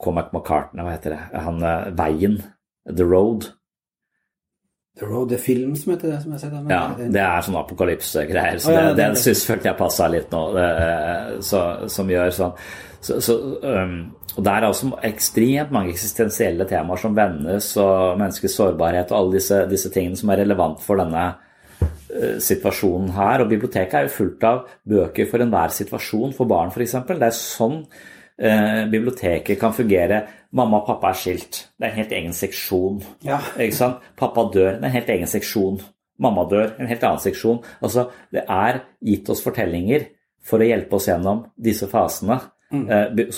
Comac 0.02 0.32
McCartney, 0.32 0.84
hva 0.84 0.94
heter 0.96 1.14
det? 1.14 1.20
Han 1.44 1.62
eh, 1.62 1.90
Veien. 1.98 2.40
The 2.84 3.06
Road. 3.08 3.46
The 4.98 5.06
Road 5.06 5.28
the 5.28 5.38
Film, 5.38 5.74
som 5.76 5.92
heter 5.92 6.12
det 6.12 6.20
som 6.22 6.32
jeg 6.32 6.38
har 6.38 6.50
sett. 6.62 6.70
Ja, 6.70 7.08
det 7.16 7.22
er 7.22 7.42
sånn 7.42 7.56
apokalypse-greier. 7.58 8.60
Så 8.62 8.70
oh, 8.70 8.76
ja, 8.76 8.82
det, 8.92 8.98
den 9.00 9.16
syns 9.18 9.42
følte 9.48 9.72
jeg 9.72 9.78
passa 9.80 10.06
litt 10.10 10.30
nå, 10.30 10.42
det, 10.54 10.66
så, 11.42 11.62
som 11.90 12.12
gjør 12.12 12.30
sånn. 12.36 12.52
Så, 13.04 13.16
så, 13.24 13.34
um, 13.66 13.96
og 14.34 14.44
Der 14.46 14.62
er 14.62 14.68
også 14.68 14.92
ekstremt 15.06 15.74
mange 15.74 15.90
eksistensielle 15.92 16.66
temaer 16.70 17.02
som 17.02 17.16
vennes, 17.16 17.72
og 17.82 18.20
menneskets 18.22 18.54
sårbarhet 18.60 19.10
og 19.10 19.18
alle 19.18 19.40
disse, 19.40 19.58
disse 19.70 19.90
tingene 19.94 20.18
som 20.18 20.30
er 20.30 20.44
relevant 20.44 20.78
for 20.82 21.02
denne 21.02 21.26
eh, 21.82 22.38
situasjonen 22.42 23.12
her. 23.18 23.42
Og 23.42 23.50
biblioteket 23.50 23.98
er 23.98 24.08
jo 24.08 24.14
fullt 24.14 24.46
av 24.46 24.64
bøker 24.94 25.30
for 25.30 25.42
enhver 25.42 25.74
situasjon, 25.74 26.34
for 26.38 26.50
barn 26.50 26.70
f.eks. 26.70 26.96
Det 27.10 27.18
er 27.18 27.34
sånn 27.34 27.80
uh, 27.82 28.82
biblioteket 28.94 29.58
kan 29.58 29.74
fungere. 29.74 30.22
Mamma 30.54 30.80
og 30.80 30.86
pappa 30.86 31.10
er 31.10 31.18
skilt. 31.18 31.64
Det 31.74 31.88
er 31.88 31.92
en 31.92 31.98
helt 31.98 32.12
egen 32.14 32.34
seksjon. 32.36 33.00
Ja. 33.26 33.40
Pappa 34.18 34.46
dør. 34.54 34.76
Det 34.76 34.84
er 34.84 34.90
en 34.90 34.96
helt 34.96 35.12
egen 35.16 35.30
seksjon. 35.30 35.80
Mamma 36.22 36.44
dør. 36.50 36.76
En 36.78 36.90
helt 36.90 37.06
annen 37.06 37.22
seksjon. 37.22 37.58
Altså, 37.82 38.06
det 38.34 38.44
er 38.48 38.84
gitt 39.04 39.30
oss 39.34 39.42
fortellinger 39.42 40.06
for 40.44 40.62
å 40.62 40.68
hjelpe 40.68 40.98
oss 40.98 41.08
gjennom 41.10 41.46
disse 41.56 41.88
fasene. 41.90 42.40
Mm. 42.74 42.88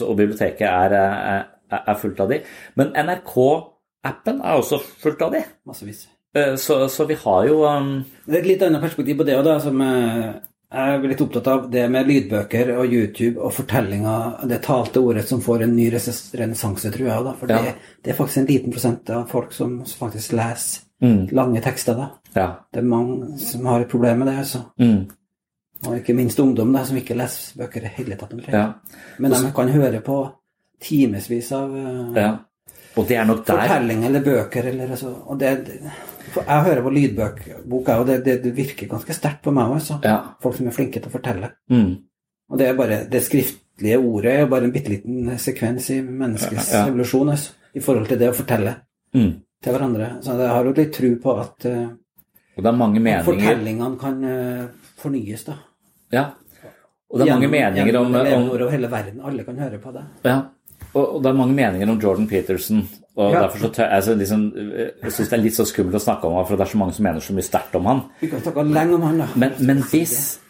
og 0.07 0.13
biblioteket 0.17 0.65
er, 0.65 0.93
eh, 0.97 1.41
er, 1.73 1.81
er 1.91 1.97
fullt 2.01 2.21
av 2.25 2.31
de. 2.31 2.39
Men 2.79 2.93
NRK-appen 2.97 4.39
er 4.41 4.61
også 4.61 4.79
fullt 5.03 5.25
av 5.27 5.35
de. 5.35 5.43
Massevis. 5.69 6.07
Eh, 6.37 6.55
så, 6.61 6.79
så 6.89 7.05
vi 7.09 7.17
har 7.21 7.47
jo 7.49 7.63
um, 7.65 8.05
Det 8.27 8.35
er 8.35 8.43
et 8.43 8.49
litt 8.53 8.63
annet 8.65 8.83
perspektiv 8.85 9.19
på 9.21 9.27
det 9.29 9.37
òg, 9.39 9.51
som 9.65 9.81
eh, 9.85 10.37
jeg 10.73 10.95
er 10.95 11.09
litt 11.09 11.21
opptatt 11.21 11.47
av. 11.47 11.71
Det 11.71 11.85
med 11.91 12.07
lydbøker 12.09 12.73
og 12.79 12.93
YouTube 12.93 13.41
og 13.41 13.53
fortellinga, 13.53 14.47
det 14.49 14.63
talte 14.63 15.01
ordet 15.01 15.27
som 15.29 15.41
får 15.41 15.63
en 15.63 15.77
ny 15.77 15.91
renessanse, 15.91 16.91
tror 16.93 17.07
jeg. 17.07 17.25
Da. 17.25 17.33
For 17.39 17.47
Ja. 17.53 17.63
det, 17.63 17.75
det 18.03 18.11
er 18.13 18.17
faktisk 18.19 18.39
en 18.43 18.47
liten 18.47 18.73
prosent 18.73 19.11
av 19.11 19.29
folk 19.31 19.53
som 19.53 19.85
faktisk 19.85 20.33
leser 20.33 20.83
Mm. 21.03 21.29
lange 21.33 21.61
tekster. 21.61 21.95
da. 21.95 22.09
Ja. 22.35 22.57
Det 22.73 22.79
er 22.81 22.85
mange 22.89 23.39
som 23.39 23.67
har 23.67 23.81
et 23.81 23.89
problem 23.89 24.19
med 24.19 24.29
det. 24.29 24.39
altså. 24.39 24.63
Mm. 24.81 25.07
Og 25.87 25.97
ikke 25.99 26.15
minst 26.15 26.39
ungdom 26.41 26.73
da, 26.73 26.85
som 26.85 26.97
ikke 26.97 27.15
leser 27.15 27.59
bøker 27.59 27.85
i 27.85 27.91
hele 27.99 28.17
tatt. 28.17 28.33
Ja. 28.49 28.73
Men 29.19 29.31
de 29.31 29.53
kan 29.55 29.69
høre 29.69 30.01
på 30.01 30.33
timevis 30.81 31.53
av 31.53 31.71
uh, 31.71 32.15
ja. 32.17 32.39
Og 32.97 33.07
det 33.09 33.17
er 33.19 33.25
nok 33.29 33.45
der 33.47 33.59
fortellinger 33.61 34.07
eller 34.09 34.21
bøker. 34.25 34.65
Eller, 34.71 34.91
altså, 34.91 35.13
og 35.27 35.39
det, 35.39 35.67
det, 35.67 35.93
for 36.35 36.43
jeg 36.49 36.65
hører 36.67 36.83
på 36.83 36.91
lydbok, 36.95 37.41
og 37.71 38.07
det, 38.09 38.17
det, 38.25 38.35
det 38.45 38.53
virker 38.57 38.89
ganske 38.91 39.15
sterkt 39.15 39.43
på 39.45 39.53
meg. 39.55 39.71
òg. 39.77 40.05
Ja. 40.05 40.17
Folk 40.43 40.57
som 40.59 40.67
er 40.71 40.75
flinke 40.77 41.01
til 41.01 41.11
å 41.11 41.15
fortelle. 41.15 41.53
Mm. 41.71 41.91
Og 42.51 42.59
det 42.61 42.69
er 42.69 42.77
bare, 42.79 42.99
det 43.11 43.23
skriftlige 43.27 43.99
ordet 43.99 44.33
er 44.41 44.47
bare 44.51 44.69
en 44.69 44.73
bitte 44.75 44.93
liten 44.93 45.33
sekvens 45.43 45.91
i 45.95 46.01
menneskets 46.03 46.73
Ja, 46.73 46.83
ja. 46.85 46.87
evolusjon 46.91 47.31
altså, 47.35 47.53
i 47.75 47.81
forhold 47.83 48.09
til 48.11 48.19
det 48.23 48.31
å 48.33 48.37
fortelle 48.37 48.77
Mm. 49.17 49.31
til 49.63 49.73
hverandre. 49.73 50.09
Så 50.23 50.35
jeg 50.39 50.49
har 50.53 50.65
jo 50.67 50.73
litt 50.77 50.93
tro 50.93 51.09
på 51.23 51.37
at, 51.41 51.65
uh, 51.71 51.87
Og 52.57 52.63
det 52.63 52.69
er 52.69 52.77
mange 52.77 53.01
meninger 53.01 53.25
fortellingene 53.25 53.99
kan 54.01 54.19
uh, 54.25 54.67
fornyes. 55.01 55.45
da. 55.47 55.55
Ja. 56.13 56.25
Og 57.11 57.19
det 57.21 57.27
er 57.29 57.33
mange 57.37 57.49
meninger 57.49 57.97
om, 58.01 58.13
gjennom 58.13 58.43
om 58.43 58.51
over 58.51 58.71
hele 58.75 58.91
verden. 58.91 59.21
Alle 59.25 59.45
kan 59.47 59.59
høre 59.63 59.79
på 59.79 59.93
det. 59.95 60.03
Ja, 60.27 60.37
og, 60.93 61.05
og 61.17 61.23
det 61.23 61.31
er 61.31 61.39
mange 61.39 61.55
meninger 61.55 61.91
om 61.91 62.01
Jordan 62.03 62.27
Peterson. 62.29 62.83
Og 63.17 63.33
Ja. 63.33 63.43
derfor 63.43 63.59
så 63.59 63.69
tør, 63.73 63.85
altså, 63.97 64.15
liksom, 64.15 64.53
Jeg 65.03 65.13
syns 65.13 65.29
det 65.29 65.39
er 65.39 65.43
litt 65.43 65.55
så 65.57 65.65
skummelt 65.65 65.97
å 65.97 66.05
snakke 66.05 66.29
om 66.29 66.35
ham, 66.37 66.47
for 66.47 66.57
det 66.57 66.67
er 66.67 66.71
så 66.73 66.79
mange 66.79 66.93
som 66.93 67.03
mener 67.03 67.21
så 67.21 67.33
mye 67.33 67.43
sterkt 67.47 67.75
om 67.75 67.87
han. 67.87 68.01
Vi 68.21 68.29
kan 68.29 68.41
snakke 68.41 68.65
lenge 68.69 68.95
om 68.95 69.03
han, 69.03 69.19
da. 69.19 69.27
Men, 69.37 69.53
men 69.61 69.83
hvis 69.91 70.41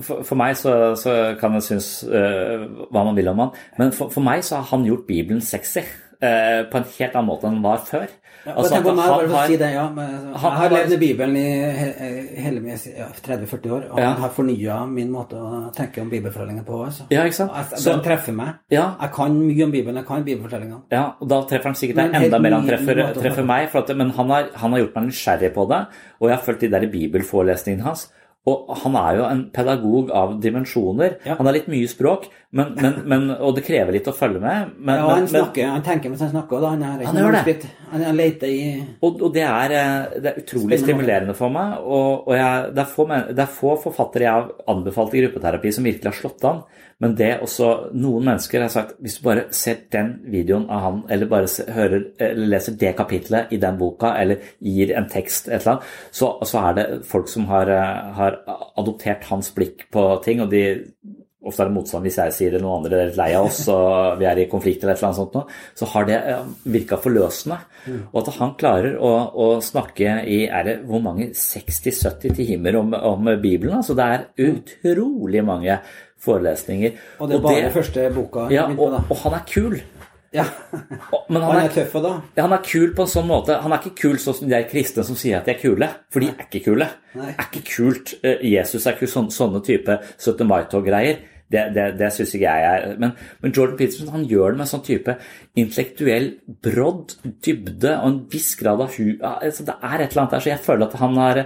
for, 0.00 0.22
for 0.22 0.36
meg 0.36 0.56
så, 0.60 0.94
så 1.00 1.14
kan 1.40 1.56
jeg 1.56 1.62
synes 1.62 2.04
uh, 2.04 2.66
hva 2.92 3.04
man 3.04 3.16
vil 3.16 3.30
om 3.32 3.38
han, 3.38 3.54
men 3.78 3.92
for, 3.96 4.12
for 4.12 4.24
meg 4.24 4.44
så 4.44 4.60
har 4.60 4.68
han 4.72 4.84
gjort 4.84 5.06
Bibelen 5.08 5.40
sexy 5.40 5.80
uh, 5.80 6.68
på 6.68 6.80
en 6.80 6.88
helt 6.98 7.14
annen 7.16 7.30
måte 7.30 7.48
enn 7.48 7.56
den 7.56 7.64
var 7.64 7.80
før. 7.88 8.08
Altså, 8.56 8.70
tenk 8.74 8.84
meg, 8.86 8.98
han 9.04 9.30
bare 9.30 9.46
si 9.46 9.56
det, 9.60 9.68
ja, 9.74 9.88
men, 9.90 10.10
Jeg 10.32 10.52
har 10.58 10.70
levd 10.70 10.92
i 10.92 10.98
Bibelen 11.00 11.36
i 11.36 12.40
hele 12.42 12.60
min 12.60 12.76
ja, 12.98 13.08
30-40 13.22 13.70
år, 13.70 13.82
og 13.90 13.98
Ja. 13.98 14.12
han 14.12 14.20
har 14.22 14.30
fornya 14.30 14.76
min 14.90 15.10
måte 15.10 15.34
å 15.36 15.72
tenke 15.74 16.00
om 16.00 16.10
bibelfortellinger 16.10 16.64
på. 16.64 16.84
Altså. 16.86 17.02
Ja, 17.10 17.24
ikke 17.24 17.34
sant? 17.34 17.52
Jeg- 17.54 17.78
Så- 17.78 17.92
Den 17.92 18.00
treffer 18.04 18.32
meg. 18.34 18.54
Ja. 18.70 18.94
Jeg 19.00 19.12
kan 19.12 19.34
mye 19.34 19.64
om 19.64 19.70
Bibelen, 19.72 19.94
jeg 19.96 20.06
kan 20.06 20.24
bibelfortellingene. 20.24 20.82
Ja, 20.92 21.12
og 21.20 21.28
da 21.28 21.42
treffer 21.42 21.64
han 21.64 21.74
sikkert 21.74 21.96
deg 21.96 22.14
enda 22.22 22.38
mer 22.38 22.50
han 22.52 22.66
treffer, 22.66 23.14
treffer 23.14 23.44
meg. 23.44 23.68
For 23.70 23.78
at, 23.80 23.96
men 23.96 24.10
han 24.10 24.28
har, 24.30 24.48
han 24.54 24.72
har 24.72 24.78
gjort 24.80 24.94
meg 24.94 25.04
nysgjerrig 25.08 25.52
på 25.54 25.68
det, 25.68 25.86
og 26.20 26.28
jeg 26.28 26.36
har 26.38 26.44
fulgt 26.44 26.60
de 26.60 26.68
der 26.68 26.86
bibelforelesningene 26.86 27.82
hans. 27.82 28.08
Og 28.48 28.74
han 28.82 28.96
er 29.00 29.18
jo 29.18 29.24
en 29.28 29.42
pedagog 29.54 30.10
av 30.14 30.34
dimensjoner. 30.42 31.18
Ja. 31.26 31.36
Han 31.38 31.48
har 31.48 31.56
litt 31.56 31.68
mye 31.70 31.88
språk, 31.90 32.28
men, 32.56 32.72
men, 32.78 32.94
men, 33.10 33.26
og 33.36 33.58
det 33.58 33.64
krever 33.66 33.92
litt 33.92 34.08
å 34.08 34.14
følge 34.16 34.40
med. 34.40 34.72
Men, 34.78 35.02
Ja, 35.02 35.08
han 35.12 35.28
snakker, 35.28 35.68
han 35.68 35.84
tenker 35.84 36.12
mens 36.12 36.24
han 36.24 36.32
snakker, 36.32 36.62
da. 36.64 36.72
Han, 36.74 36.84
er, 36.86 37.04
Han 37.10 37.20
gjør 37.20 37.36
det. 37.36 37.70
Han, 37.90 38.04
han 38.08 38.18
leter 38.18 38.52
i 38.52 38.62
og, 39.02 39.20
og 39.20 39.32
det, 39.34 39.44
er, 39.44 39.76
eh, 39.76 40.18
det 40.22 40.32
er 40.32 40.42
utrolig 40.42 40.80
stimulerende 40.80 41.36
for 41.36 41.52
meg. 41.52 41.78
Og, 41.84 42.28
og 42.28 42.34
jeg, 42.38 42.72
det, 42.72 42.84
er 42.84 42.92
få, 42.96 43.08
det 43.28 43.44
er 43.44 43.56
få 43.60 43.76
forfattere 43.84 44.28
jeg 44.28 44.36
har 44.38 44.74
anbefalt 44.74 45.16
i 45.16 45.24
gruppeterapi 45.26 45.74
som 45.76 45.88
virkelig 45.88 46.12
har 46.12 46.20
slått 46.22 46.48
an. 46.48 46.64
Men 47.02 47.14
det 47.18 47.30
også 47.44 47.68
Noen 47.94 48.26
mennesker 48.26 48.64
har 48.64 48.72
sagt 48.72 48.96
hvis 49.04 49.18
du 49.18 49.26
bare 49.28 49.46
ser 49.54 49.84
den 49.94 50.16
videoen 50.32 50.66
av 50.66 50.82
han, 50.82 51.02
eller 51.12 51.30
bare 51.30 51.50
se, 51.50 51.66
hører, 51.70 52.08
eller 52.18 52.50
leser 52.56 52.78
det 52.80 52.94
kapitlet 52.98 53.54
i 53.54 53.60
den 53.62 53.78
boka, 53.78 54.14
eller 54.18 54.42
gir 54.58 54.94
en 54.98 55.06
tekst, 55.10 55.46
et 55.48 55.60
eller 55.60 55.76
annet, 55.76 55.92
så, 56.10 56.32
så 56.48 56.64
er 56.66 56.78
det 56.78 56.88
folk 57.08 57.30
som 57.30 57.46
har, 57.52 57.70
eh, 57.70 58.10
har 58.18 58.42
adoptert 58.78 59.30
hans 59.30 59.52
blikk 59.54 59.86
på 59.94 60.10
ting. 60.26 60.42
og 60.42 60.52
de 60.54 60.64
Ofte 61.48 61.62
er 61.62 61.68
det 61.68 61.76
motstand 61.76 62.02
hvis 62.02 62.16
jeg 62.18 62.32
sier 62.34 62.50
det, 62.52 62.58
noen 62.60 62.82
andre 62.82 62.96
er 62.98 63.06
litt 63.08 63.16
lei 63.16 63.28
av 63.38 63.46
oss 63.46 63.60
og 63.70 64.18
vi 64.18 64.26
er 64.26 64.40
i 64.42 64.48
konflikt 64.50 64.82
eller 64.82 64.96
et 64.96 64.98
eller 64.98 65.06
annet 65.12 65.18
sånt, 65.20 65.36
nå, 65.38 65.44
så 65.78 65.86
har 65.92 66.08
det 66.08 66.16
virka 66.74 66.98
forløsende. 67.00 67.58
Og 68.10 68.18
at 68.20 68.30
han 68.40 68.56
klarer 68.58 68.96
å, 68.98 69.12
å 69.30 69.46
snakke 69.64 70.16
i 70.26 70.40
er 70.50 70.66
det, 70.66 70.74
hvor 70.90 71.00
mange 71.04 71.30
60-70 71.38 72.34
timer 72.40 72.80
om, 72.82 72.90
om 72.90 73.30
Bibelen. 73.38 73.78
altså 73.78 73.94
Det 73.96 74.08
er 74.16 74.26
utrolig 74.50 75.44
mange 75.46 75.78
forelesninger. 76.24 76.98
Og 77.20 77.28
det 77.30 77.38
er 77.38 77.44
bare 77.46 77.70
første 77.74 78.08
boka. 78.14 78.48
Ja, 78.52 78.66
og, 78.72 78.98
og 79.08 79.16
han 79.24 79.38
er 79.38 79.44
kul. 79.48 79.78
Ja. 80.34 80.44
Men 81.32 81.40
Han 81.42 81.56
er 81.56 81.70
tøff, 81.72 81.94
da. 82.04 82.10
ja, 82.36 82.42
han 82.44 82.52
er 82.52 82.60
kul 82.64 82.90
på 82.96 83.06
en 83.06 83.08
sånn 83.08 83.26
måte. 83.30 83.54
Han 83.64 83.72
er 83.72 83.80
ikke 83.80 83.94
kul 84.02 84.18
sånn 84.20 84.36
som 84.42 84.50
de 84.50 84.58
kristne 84.68 85.04
som 85.08 85.16
sier 85.16 85.38
at 85.38 85.48
de 85.48 85.54
er 85.54 85.60
kule, 85.62 85.88
for 86.12 86.20
de 86.20 86.28
er 86.34 86.44
ikke 86.44 86.60
kule. 86.66 86.88
Nei. 87.16 87.30
Er 87.32 87.46
ikke 87.46 87.62
kult. 87.70 88.12
Eh, 88.22 88.42
Jesus 88.50 88.84
er 88.86 88.98
ikke 88.98 89.08
sånn, 89.08 89.30
sånne 89.32 89.62
type 89.64 89.96
17. 90.18 90.44
mai-tog-greier. 90.50 91.22
Det, 91.48 91.62
det, 91.72 91.84
det 91.96 92.10
syns 92.12 92.34
ikke 92.36 92.44
jeg 92.44 92.64
er 92.68 92.98
men, 93.00 93.14
men 93.40 93.52
Jordan 93.56 93.78
Peterson 93.78 94.10
han 94.12 94.26
gjør 94.28 94.52
det 94.52 94.58
med 94.58 94.66
en 94.66 94.70
sånn 94.72 94.84
type 94.84 95.14
intellektuell 95.56 96.26
brodd, 96.66 97.14
dybde 97.44 97.94
og 97.94 98.08
en 98.10 98.18
viss 98.32 98.50
grad 98.60 98.82
av 98.84 98.92
hu... 98.98 99.14
Altså, 99.24 99.64
det 99.64 99.78
er 99.78 100.04
et 100.04 100.12
eller 100.12 100.24
annet 100.24 100.36
der, 100.36 100.44
så 100.44 100.52
jeg 100.52 100.64
føler 100.66 100.86
at 100.86 100.98
han 101.00 101.16
har 101.16 101.40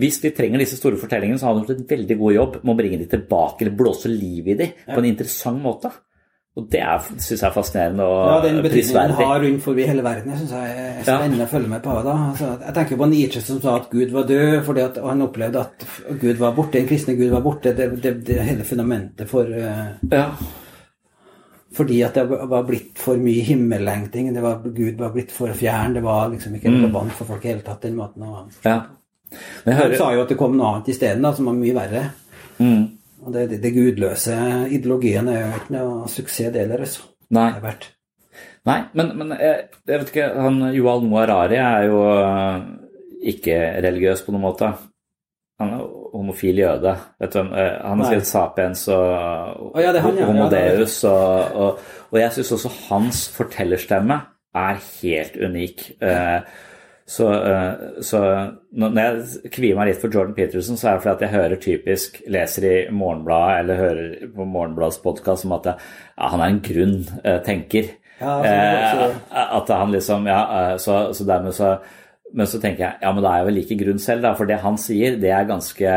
Hvis 0.00 0.22
vi 0.22 0.32
trenger 0.36 0.62
disse 0.62 0.78
store 0.80 1.00
fortellingene, 1.00 1.40
så 1.40 1.48
har 1.48 1.58
han 1.58 1.66
gjort 1.66 1.76
en 1.76 1.92
veldig 1.92 2.18
god 2.22 2.36
jobb 2.38 2.58
med 2.62 2.72
å 2.72 2.78
bringe 2.80 3.02
de 3.02 3.10
tilbake, 3.12 3.64
eller 3.64 3.78
blåse 3.78 4.10
liv 4.10 4.48
i 4.48 4.58
de 4.62 4.72
på 4.88 4.98
en 4.98 5.10
interessant 5.12 5.60
måte. 5.60 5.92
Og 6.54 6.68
det 6.70 6.80
syns 7.18 7.40
jeg 7.40 7.48
er 7.48 7.54
fascinerende 7.54 8.04
og 8.06 8.18
prisverdig. 8.18 8.46
Ja, 8.46 8.54
den 8.54 8.62
betydningen 8.62 9.16
den 9.18 9.26
har 9.26 9.40
rundt 9.42 9.62
forbi 9.64 9.86
hele 9.90 10.02
verden, 10.06 10.30
jeg 10.30 10.38
syns 10.38 10.52
jeg 10.54 10.74
er 10.84 11.00
spennende 11.02 11.46
å 11.48 11.50
følge 11.50 11.68
med 11.72 11.82
på. 11.82 11.94
da. 12.06 12.12
Altså, 12.30 12.50
jeg 12.66 12.74
tenker 12.76 13.00
på 13.00 13.08
Nietzsche 13.10 13.40
som 13.42 13.58
sa 13.64 13.74
at 13.80 13.88
Gud 13.90 14.12
var 14.14 14.28
død 14.28 14.60
fordi 14.68 14.84
at 14.84 15.00
han 15.02 15.22
opplevde 15.26 15.60
at 15.64 15.86
Gud 16.20 16.38
var 16.38 16.54
borte, 16.54 16.78
den 16.78 16.86
kristne 16.86 17.16
Gud 17.18 17.32
var 17.34 17.42
borte. 17.42 17.74
Det, 17.74 17.88
det, 18.04 18.12
det 18.28 18.38
hele 18.46 18.64
fundamentet 18.64 19.28
for 19.28 19.50
uh, 19.50 19.98
Ja. 20.12 20.28
Fordi 21.74 22.02
at 22.06 22.14
det 22.14 22.28
var 22.30 22.62
blitt 22.68 22.98
for 23.02 23.18
mye 23.18 23.42
himmellengting. 23.42 24.28
Det 24.34 24.42
var, 24.42 24.60
Gud 24.62 24.98
var 25.00 25.10
blitt 25.10 25.32
for 25.34 25.50
fjern. 25.58 25.94
Det 25.96 26.02
var 26.04 26.28
liksom 26.30 26.54
ikke 26.54 26.70
Mm. 26.70 26.84
relevant 26.84 27.12
for 27.12 27.24
folk 27.24 27.44
i 27.44 27.48
hele 27.50 27.64
tatt, 27.66 27.82
den 27.82 27.96
måten. 27.98 28.22
Og, 28.22 28.52
ja. 28.64 28.76
Men 29.64 29.74
han 29.74 29.82
hører 29.82 29.96
sa 29.98 30.12
jo 30.14 30.22
at 30.22 30.28
det 30.30 30.38
kom 30.38 30.54
noe 30.56 30.68
annet 30.76 30.88
isteden, 30.94 31.26
som 31.34 31.46
var 31.50 31.54
mye 31.58 31.74
verre. 31.74 32.04
mm. 32.58 32.84
Og 33.22 33.34
det, 33.34 33.48
det, 33.50 33.60
det 33.62 33.74
gudløse 33.74 34.36
ideologien 34.74 35.28
er 35.32 35.44
jo 35.44 35.60
ikke 35.60 35.76
noe 35.76 36.08
suksess, 36.10 36.52
det 36.52 36.64
heller. 36.64 36.82
altså. 36.86 37.06
Nei. 37.34 37.50
Det 37.50 37.60
er 37.60 37.66
verdt. 37.68 37.90
Nei, 38.64 38.78
men, 38.96 39.12
men 39.20 39.36
jeg, 39.36 39.68
jeg 39.86 40.00
vet 40.00 40.10
ikke 40.10 40.26
han 40.40 40.58
Joal 40.72 41.04
Noah 41.04 41.52
er 41.52 41.84
jo 41.84 42.00
øh, 42.08 42.66
ikke 43.34 43.56
religiøs 43.84 44.24
på 44.24 44.32
noen 44.32 44.46
måte. 44.46 44.70
Han 45.60 45.74
er 45.76 45.82
homofil 46.14 46.58
jøde. 46.58 46.94
Vet 47.20 47.34
du, 47.34 47.38
hvem, 47.42 47.52
øh, 47.52 47.74
han 47.84 48.00
har 48.00 48.08
skrevet 48.08 48.30
'Sapiens' 48.30 48.86
og 48.90 49.74
Å, 49.74 49.82
ja, 49.84 49.92
han, 50.00 50.18
ja. 50.18 50.28
Homodeus. 50.30 50.96
Ja. 51.04 51.10
Og, 51.10 51.54
og, 51.54 51.90
og 52.10 52.20
jeg 52.20 52.32
syns 52.32 52.54
også 52.56 52.72
hans 52.88 53.28
fortellerstemme 53.36 54.20
er 54.54 54.80
helt 55.02 55.36
unik. 55.36 55.84
Eh, 56.02 56.40
så, 57.06 57.26
eh, 57.32 57.72
så 58.00 58.20
når 58.72 58.94
jeg 58.96 59.50
kvier 59.52 59.76
meg 59.76 59.90
litt 59.90 60.00
for 60.00 60.12
Jordan 60.12 60.36
Peterson, 60.36 60.78
så 60.80 60.88
er 60.88 60.94
det 60.94 61.02
fordi 61.04 61.12
at 61.12 61.24
jeg 61.26 61.34
hører 61.34 61.60
typisk 61.60 62.16
leser 62.32 62.66
i 62.68 62.76
Morgenbladet 62.96 63.58
eller 63.60 63.82
hører 63.82 64.30
på 64.32 64.46
Morgenbladets 64.48 65.02
podkast 65.04 65.44
om 65.44 65.52
at 65.58 65.68
ja, 65.74 65.76
han 66.32 66.40
er 66.40 66.54
en 66.54 66.62
grunn 66.64 66.96
eh, 67.20 67.42
tenker. 67.44 67.92
Ja, 68.22 68.38
Eh, 68.46 69.16
at 69.34 69.68
han 69.74 69.90
liksom 69.90 70.28
Ja, 70.30 70.76
så, 70.78 71.10
så 71.12 71.24
dermed 71.26 71.50
så 71.52 71.72
Men 72.30 72.46
så 72.46 72.60
tenker 72.62 72.84
jeg 72.84 73.02
ja, 73.02 73.10
men 73.10 73.24
da 73.24 73.32
er 73.32 73.40
jeg 73.40 73.48
vel 73.48 73.56
like 73.58 73.78
grunn 73.82 73.98
selv, 74.00 74.22
da. 74.22 74.32
For 74.38 74.48
det 74.48 74.60
han 74.62 74.78
sier, 74.80 75.18
det 75.20 75.32
er 75.34 75.50
ganske 75.50 75.96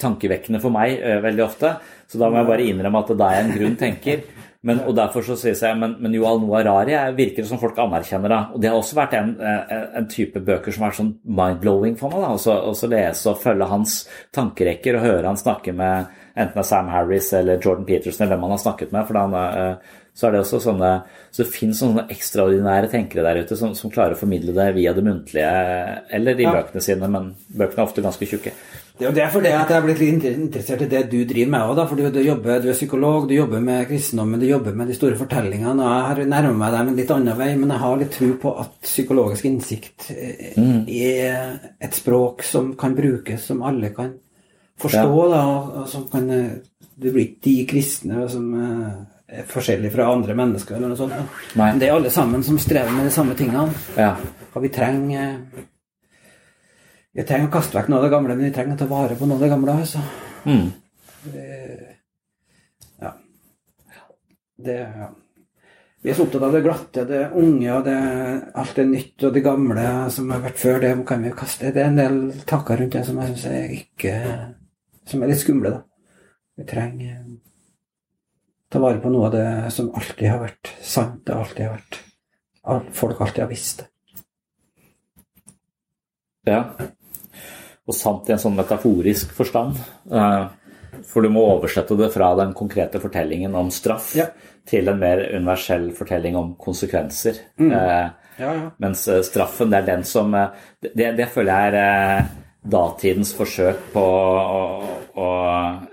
tankevekkende 0.00 0.60
for 0.62 0.72
meg 0.72 1.02
veldig 1.24 1.44
ofte. 1.44 1.74
Så 2.08 2.18
da 2.22 2.30
må 2.30 2.40
jeg 2.40 2.48
bare 2.48 2.66
innrømme 2.70 3.02
at 3.02 3.12
da 3.18 3.28
er 3.28 3.36
jeg 3.38 3.44
en 3.46 3.54
grunn 3.58 3.76
tenker. 3.80 4.24
Men, 4.66 4.80
og 4.88 4.96
derfor 4.98 5.22
så 5.22 5.36
sier 5.38 5.54
jeg, 5.54 5.76
men, 5.78 5.92
men 6.02 6.14
Joal 6.16 6.40
Noah 6.42 6.64
Rari 6.66 6.94
er- 6.98 7.12
virker 7.14 7.44
som 7.46 7.60
folk 7.62 7.76
anerkjenner. 7.78 8.28
da, 8.32 8.38
og 8.52 8.60
Det 8.60 8.70
har 8.72 8.76
også 8.80 8.96
vært 8.98 9.12
en, 9.14 9.28
en, 9.40 9.84
en 10.00 10.08
type 10.10 10.40
bøker 10.42 10.74
som 10.74 10.82
har 10.82 10.90
vært 10.90 10.98
sånn 11.00 11.12
mind-blowing 11.38 11.94
for 12.00 12.10
meg. 12.10 12.24
da, 12.24 12.32
også, 12.34 12.56
også 12.72 12.88
lese 12.90 13.30
og 13.30 13.38
følge 13.44 13.68
hans 13.70 14.00
tankerekker 14.34 14.98
og 14.98 15.04
høre 15.06 15.26
han 15.30 15.38
snakke 15.38 15.72
med 15.76 16.08
enten 16.36 16.52
det 16.58 16.64
er 16.64 16.68
Sam 16.68 16.88
Harris 16.92 17.30
eller 17.32 17.60
Jordan 17.62 17.86
Peterson 17.88 18.26
eller 18.26 18.34
hvem 18.36 18.42
han 18.48 18.56
har 18.56 18.64
snakket 18.64 18.90
med. 18.92 19.06
for 19.06 19.14
da 19.14 19.22
han, 19.28 19.36
eh, 19.46 19.94
så 20.16 20.26
er 20.26 20.32
det 20.32 20.40
også 20.42 20.58
sånne, 20.64 20.90
så 21.30 21.42
det 21.44 21.52
finnes 21.52 21.78
sånne 21.80 22.06
ekstraordinære 22.12 22.90
tenkere 22.90 23.22
der 23.22 23.42
ute 23.44 23.56
som, 23.60 23.74
som 23.76 23.90
klarer 23.92 24.16
å 24.16 24.20
formidle 24.20 24.54
det 24.56 24.70
via 24.74 24.92
det 24.96 25.04
muntlige 25.04 25.50
eller 26.10 26.40
i 26.40 26.42
Ja. 26.48 26.52
bøkene 26.56 26.82
sine, 26.82 27.08
men 27.08 27.34
bøkene 27.52 27.82
er 27.84 27.86
ofte 27.86 28.02
ganske 28.04 28.26
tjukke. 28.28 28.52
Det 28.98 29.04
er 29.04 29.10
jo 29.10 29.16
derfor 29.16 29.42
det 29.44 29.50
at 29.52 29.68
jeg 29.68 29.76
er 29.76 29.82
blitt 29.84 29.98
litt 30.00 30.24
interessert 30.24 30.82
i 30.82 30.88
det 30.88 31.02
du 31.12 31.18
driver 31.28 31.50
med 31.52 31.60
òg, 31.68 31.80
for 31.88 31.96
du, 32.00 32.06
du, 32.14 32.20
jobber, 32.24 32.62
du 32.64 32.68
er 32.70 32.76
psykolog, 32.78 33.26
du 33.28 33.34
jobber 33.34 33.60
med 33.60 33.82
kristendommen, 33.90 34.40
du 34.40 34.46
jobber 34.48 34.72
med 34.74 34.88
de 34.88 34.94
store 34.96 35.18
fortellingene. 35.20 35.74
og 35.84 35.90
Jeg 35.90 36.06
har 36.08 36.30
nærmet 36.32 36.56
meg 36.62 36.72
dem 36.72 36.88
en 36.88 36.96
litt 36.96 37.10
annen 37.12 37.36
vei, 37.36 37.50
men 37.60 37.74
jeg 37.74 37.82
har 37.82 37.96
litt 38.00 38.14
tro 38.16 38.30
på 38.40 38.54
at 38.62 38.72
psykologisk 38.86 39.44
innsikt 39.50 40.06
eh, 40.16 40.56
er 40.86 41.58
et 41.80 41.98
språk 41.98 42.40
som 42.42 42.72
kan 42.80 42.96
brukes, 42.96 43.44
som 43.50 43.60
alle 43.68 43.92
kan 43.92 44.14
forstå, 44.80 45.28
da, 45.34 45.42
og, 45.44 45.76
og 45.82 45.88
som 45.92 46.08
kan 46.12 46.30
eh, 46.30 46.48
Det 46.96 47.12
blir 47.12 47.26
ikke 47.26 47.44
de 47.44 47.54
kristne 47.68 48.24
som 48.32 48.48
eh, 48.56 48.90
er 49.28 49.44
forskjellige 49.50 49.92
fra 49.92 50.08
andre 50.14 50.32
mennesker, 50.38 50.76
eller 50.78 50.88
noe 50.94 50.96
sånt. 50.96 51.12
men- 51.54 51.66
Men 51.74 51.78
det 51.82 51.88
er 51.90 51.96
alle 51.98 52.10
sammen 52.10 52.42
som 52.42 52.56
strever 52.58 52.90
med 52.96 53.04
de 53.04 53.10
samme 53.12 53.34
tingene. 53.36 53.68
Ja. 53.98 54.14
Og 54.54 54.62
vi 54.62 54.68
trenger 54.72 55.36
Vi 57.16 57.24
trenger 57.24 57.48
å 57.48 57.52
kaste 57.54 57.78
vekk 57.78 57.88
noe 57.88 58.00
av 58.00 58.04
det 58.06 58.12
gamle, 58.12 58.34
men 58.36 58.48
vi 58.48 58.54
trenger 58.54 58.76
å 58.76 58.80
ta 58.82 58.88
vare 58.90 59.16
på 59.16 59.28
noe 59.28 59.38
av 59.38 59.44
det 59.44 59.52
gamle. 59.52 59.76
Altså. 59.80 60.02
Mm. 60.44 60.66
Ja. 63.00 63.12
Det, 64.66 64.76
ja. 64.82 65.08
Vi 66.04 66.12
er 66.12 66.18
så 66.18 66.26
opptatt 66.26 66.44
av 66.46 66.52
det 66.54 66.60
glatte, 66.62 67.06
det 67.08 67.22
unge 67.40 67.70
og 67.72 67.86
det, 67.88 67.96
alt 68.60 68.76
det 68.78 68.84
nytt 68.90 69.24
og 69.26 69.32
det 69.34 69.42
gamle 69.46 69.86
som 70.12 70.28
har 70.30 70.44
vært 70.44 70.60
før. 70.60 70.78
Det 70.84 70.92
kan 71.08 71.24
vi 71.24 71.32
kaste. 71.40 71.72
Det 71.74 71.82
er 71.82 71.88
en 71.88 71.98
del 71.98 72.20
tanker 72.46 72.78
rundt 72.82 72.94
det 72.94 73.02
som 73.08 73.18
jeg 73.22 73.32
syns 73.32 73.48
er 73.50 73.74
ikke 73.80 74.14
Som 75.06 75.22
er 75.22 75.30
litt 75.30 75.40
skumle, 75.40 75.70
da. 75.72 75.82
Vi 76.58 76.64
trenger 76.68 77.16
ta 78.70 78.80
vare 78.82 79.00
på 79.00 79.10
noe 79.12 79.28
av 79.28 79.34
det 79.34 79.72
som 79.72 79.88
alltid 79.94 80.28
har 80.28 80.40
vært 80.42 80.72
sant. 80.84 81.22
Det 81.24 81.34
alltid 81.34 81.64
har 81.64 81.76
vært 81.78 81.98
alt- 82.66 82.94
Folk 82.98 83.20
alltid 83.20 83.44
har 83.44 83.50
visst 83.50 83.82
det. 83.82 83.86
Ja. 86.46 86.60
Og 87.86 87.94
sant 87.94 88.28
i 88.28 88.32
en 88.34 88.40
sånn 88.42 88.56
metaforisk 88.58 89.32
forstand. 89.36 89.76
Eh, 90.10 90.46
For 91.06 91.22
du 91.22 91.28
må 91.30 91.42
oversette 91.46 91.94
det 91.98 92.08
fra 92.14 92.34
den 92.38 92.54
konkrete 92.56 92.98
fortellingen 92.98 93.54
om 93.54 93.68
straff 93.70 94.14
Ja. 94.16 94.26
til 94.66 94.88
en 94.88 94.98
mer 94.98 95.18
universell 95.36 95.90
fortelling 95.94 96.34
om 96.36 96.54
konsekvenser. 96.58 97.34
Mm. 97.60 97.72
Eh, 97.72 98.08
Ja, 98.38 98.52
ja. 98.52 98.70
Mens 98.78 99.06
eh, 99.08 99.22
straffen, 99.22 99.70
det 99.70 99.78
er 99.78 99.86
den 99.96 100.02
som 100.04 100.30
Det, 100.82 101.16
det 101.16 101.28
føler 101.32 101.52
jeg 101.52 101.72
er 101.74 102.18
eh, 102.18 102.24
datidens 102.68 103.32
forsøk 103.32 103.78
på 103.94 104.02
å, 104.02 104.82
å 105.16 105.28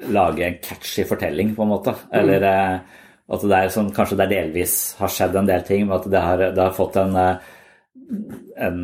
lage 0.10 0.44
en 0.48 0.58
catchy 0.62 1.04
fortelling, 1.06 1.54
på 1.56 1.62
en 1.64 1.70
måte. 1.70 1.94
Eller 2.12 2.42
eh, 2.44 2.80
at 3.30 3.42
det 3.48 3.60
er 3.60 3.70
sånn 3.70 3.94
Kanskje 3.96 4.18
det 4.18 4.30
delvis 4.34 4.96
har 5.00 5.08
skjedd 5.08 5.36
en 5.40 5.46
del 5.48 5.62
ting, 5.64 5.86
men 5.88 5.96
at 6.00 6.10
det 6.12 6.20
har, 6.20 6.38
det 6.52 6.64
har 6.64 6.74
fått 6.76 6.98
en, 6.98 7.16
en 8.58 8.80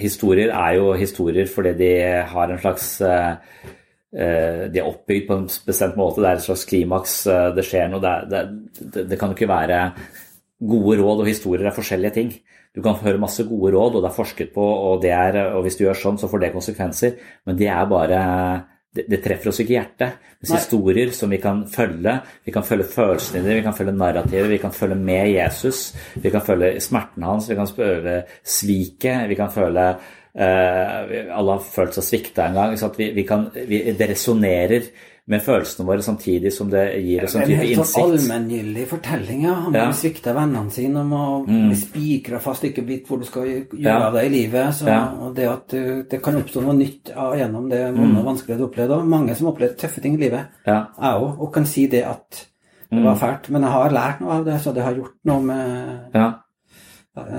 Historier 0.00 0.52
er 0.52 0.76
jo 0.78 0.92
historier 0.98 1.48
fordi 1.50 1.72
de 1.78 1.90
har 2.32 2.52
en 2.52 2.60
slags 2.60 2.86
eh, 3.04 3.32
eh, 4.12 4.62
De 4.72 4.80
er 4.80 4.86
oppbygd 4.86 5.26
på 5.28 5.38
en 5.38 5.46
bestemt 5.66 5.98
måte. 5.98 6.20
Det 6.22 6.28
er 6.30 6.40
et 6.40 6.46
slags 6.46 6.66
klimaks. 6.68 7.14
eh, 7.26 7.48
Det 7.56 7.64
skjer 7.66 7.90
noe. 7.92 8.00
Det, 8.04 8.40
det, 8.80 9.06
det, 9.10 9.18
kan 9.18 9.32
jo 9.32 9.38
ikke 9.38 9.50
være 9.50 9.82
Gode 10.60 10.98
råd 11.00 11.22
og 11.24 11.30
historier 11.30 11.66
er 11.70 11.76
forskjellige 11.76 12.16
ting. 12.18 12.34
Du 12.76 12.82
kan 12.84 12.98
høre 13.00 13.18
masse 13.18 13.42
gode 13.48 13.72
råd, 13.74 13.96
og 13.96 14.02
det 14.04 14.10
er 14.10 14.14
forsket 14.14 14.50
på, 14.54 14.62
og, 14.62 15.04
er, 15.08 15.38
og 15.56 15.64
hvis 15.64 15.78
du 15.78 15.86
gjør 15.86 15.96
sånn, 15.96 16.18
så 16.20 16.28
får 16.30 16.42
det 16.44 16.50
konsekvenser. 16.54 17.16
Men 17.48 17.56
det 17.58 17.70
er 17.72 17.88
bare 17.88 18.20
det, 18.94 19.04
det 19.10 19.20
treffer 19.22 19.52
oss 19.52 19.60
ikke 19.62 19.74
i 19.74 19.78
hjertet. 19.78 20.30
Mens 20.40 20.54
historier 20.56 21.12
som 21.14 21.30
vi 21.30 21.38
kan 21.42 21.62
følge, 21.70 22.14
vi 22.46 22.54
kan 22.54 22.64
følge 22.66 22.88
følelsene 22.90 23.42
dine, 23.44 23.58
vi 23.60 23.66
kan 23.66 23.76
følge 23.76 23.94
narrativet, 23.94 24.50
vi 24.50 24.62
kan 24.62 24.74
følge 24.74 24.96
med 24.98 25.28
Jesus, 25.34 25.82
vi 26.14 26.32
kan 26.32 26.44
følge 26.44 26.72
smerten 26.82 27.26
hans, 27.28 27.50
vi 27.50 27.58
kan 27.58 27.70
føle 27.70 28.16
sviket, 28.42 29.28
vi 29.30 29.38
kan 29.38 29.52
føle 29.54 29.86
eh, 29.90 30.96
Alle 31.36 31.56
har 31.56 31.62
følt 31.64 31.98
seg 31.98 32.08
svikta 32.08 32.48
en 32.48 32.58
gang. 32.58 32.76
Vi, 32.96 33.12
vi 33.14 33.26
kan, 33.28 33.46
det 33.54 34.10
resonnerer 34.10 34.90
med 35.30 35.42
følelsene 35.44 35.86
våre 35.86 36.02
samtidig 36.02 36.50
som 36.52 36.70
det 36.72 36.82
gir 37.04 37.22
oss 37.24 37.36
en 37.36 37.42
en 37.44 37.48
type 37.48 37.60
helt 37.60 37.86
sånn 37.86 38.10
innsikt. 38.10 38.30
allmenngyldig 38.32 38.86
fortelling. 38.90 39.42
Ja. 39.46 39.54
Han 39.54 39.72
Ja. 39.76 39.84
svikta 39.94 40.34
vennene 40.34 40.70
sine, 40.74 40.96
om 41.04 41.12
å 41.12 41.44
bli 41.46 41.76
spikra 41.78 42.40
fast, 42.42 42.64
ikke 42.66 42.84
vite 42.86 43.06
hvor 43.08 43.18
du 43.20 43.24
skal 43.28 43.42
gjøre 43.46 43.78
Ja. 43.78 43.98
av 44.08 44.12
deg 44.14 44.26
i 44.26 44.34
livet. 44.34 44.74
Så, 44.74 44.86
Ja. 44.86 45.12
Og 45.20 45.34
det 45.36 45.48
at 45.48 45.68
du, 45.68 46.02
det 46.02 46.20
kan 46.22 46.34
oppstå 46.34 46.62
noe 46.62 46.74
nytt 46.74 47.04
gjennom 47.14 47.68
det 47.70 47.94
vonde 47.94 48.18
og 48.18 48.24
vanskelige 48.26 48.58
du 48.58 48.64
opplevde. 48.66 48.98
Og 48.98 49.06
mange 49.06 49.34
som 49.36 49.46
opplevde 49.46 49.76
tøffe 49.78 50.00
ting 50.02 50.14
i 50.14 50.24
livet. 50.28 50.46
Ja. 50.66 50.86
Jeg 51.00 51.14
òg. 51.22 51.38
Og 51.40 51.52
kan 51.52 51.64
si 51.64 51.86
det 51.86 52.04
at 52.04 52.46
det 52.90 53.04
var 53.04 53.14
fælt. 53.16 53.48
Men 53.50 53.62
jeg 53.62 53.70
har 53.70 53.90
lært 53.90 54.20
noe 54.20 54.32
av 54.32 54.44
det, 54.44 54.60
så 54.60 54.74
det 54.74 54.82
har 54.82 54.94
gjort 54.94 55.14
noe 55.24 55.40
med 55.40 56.10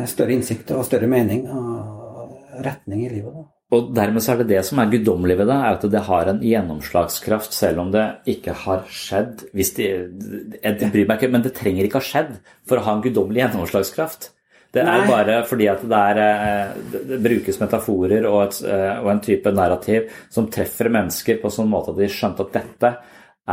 større 0.08 0.32
innsikt 0.32 0.72
og 0.72 0.86
større 0.86 1.08
mening 1.08 1.48
og 1.50 2.38
retning 2.64 3.06
i 3.06 3.10
livet. 3.10 3.34
Da. 3.34 3.44
Og 3.72 3.94
dermed 3.96 4.24
så 4.24 4.34
er 4.34 4.42
det 4.42 4.50
det 4.50 4.66
som 4.68 4.82
er 4.84 4.90
guddommelig 4.92 5.38
ved 5.40 5.48
det, 5.48 5.56
er 5.56 5.78
at 5.78 5.86
det 5.94 6.04
har 6.10 6.28
en 6.28 6.42
gjennomslagskraft 6.44 7.56
selv 7.56 7.86
om 7.86 7.94
det 7.94 8.04
ikke 8.34 8.56
har 8.66 8.84
skjedd. 8.92 9.46
Hvis 9.56 9.72
de, 9.78 9.88
jeg 10.58 10.92
bryr 10.92 11.08
meg 11.08 11.16
ikke, 11.16 11.32
men 11.32 11.46
det 11.46 11.54
trenger 11.56 11.88
ikke 11.88 12.02
ha 12.02 12.10
skjedd 12.10 12.34
for 12.68 12.82
å 12.82 12.86
ha 12.88 12.98
en 12.98 13.04
guddommelig 13.06 13.46
gjennomslagskraft. 13.46 14.34
Det 14.72 14.84
er 14.84 15.02
Nei. 15.04 15.08
bare 15.08 15.38
fordi 15.48 15.68
at 15.68 15.82
det, 15.84 16.02
er, 16.12 16.20
eh, 16.24 17.00
det, 17.10 17.18
brukes 17.24 17.58
metaforer 17.60 18.28
og, 18.28 18.38
et, 18.46 18.60
eh, 18.72 19.02
og 19.02 19.10
en 19.12 19.24
type 19.24 19.52
narrativ 19.56 20.12
som 20.32 20.48
treffer 20.52 20.88
mennesker 20.92 21.42
på 21.42 21.52
sånn 21.52 21.72
måte 21.72 21.92
at 21.92 22.00
de 22.00 22.08
skjønte 22.12 22.46
at 22.48 22.54
dette 22.56 22.92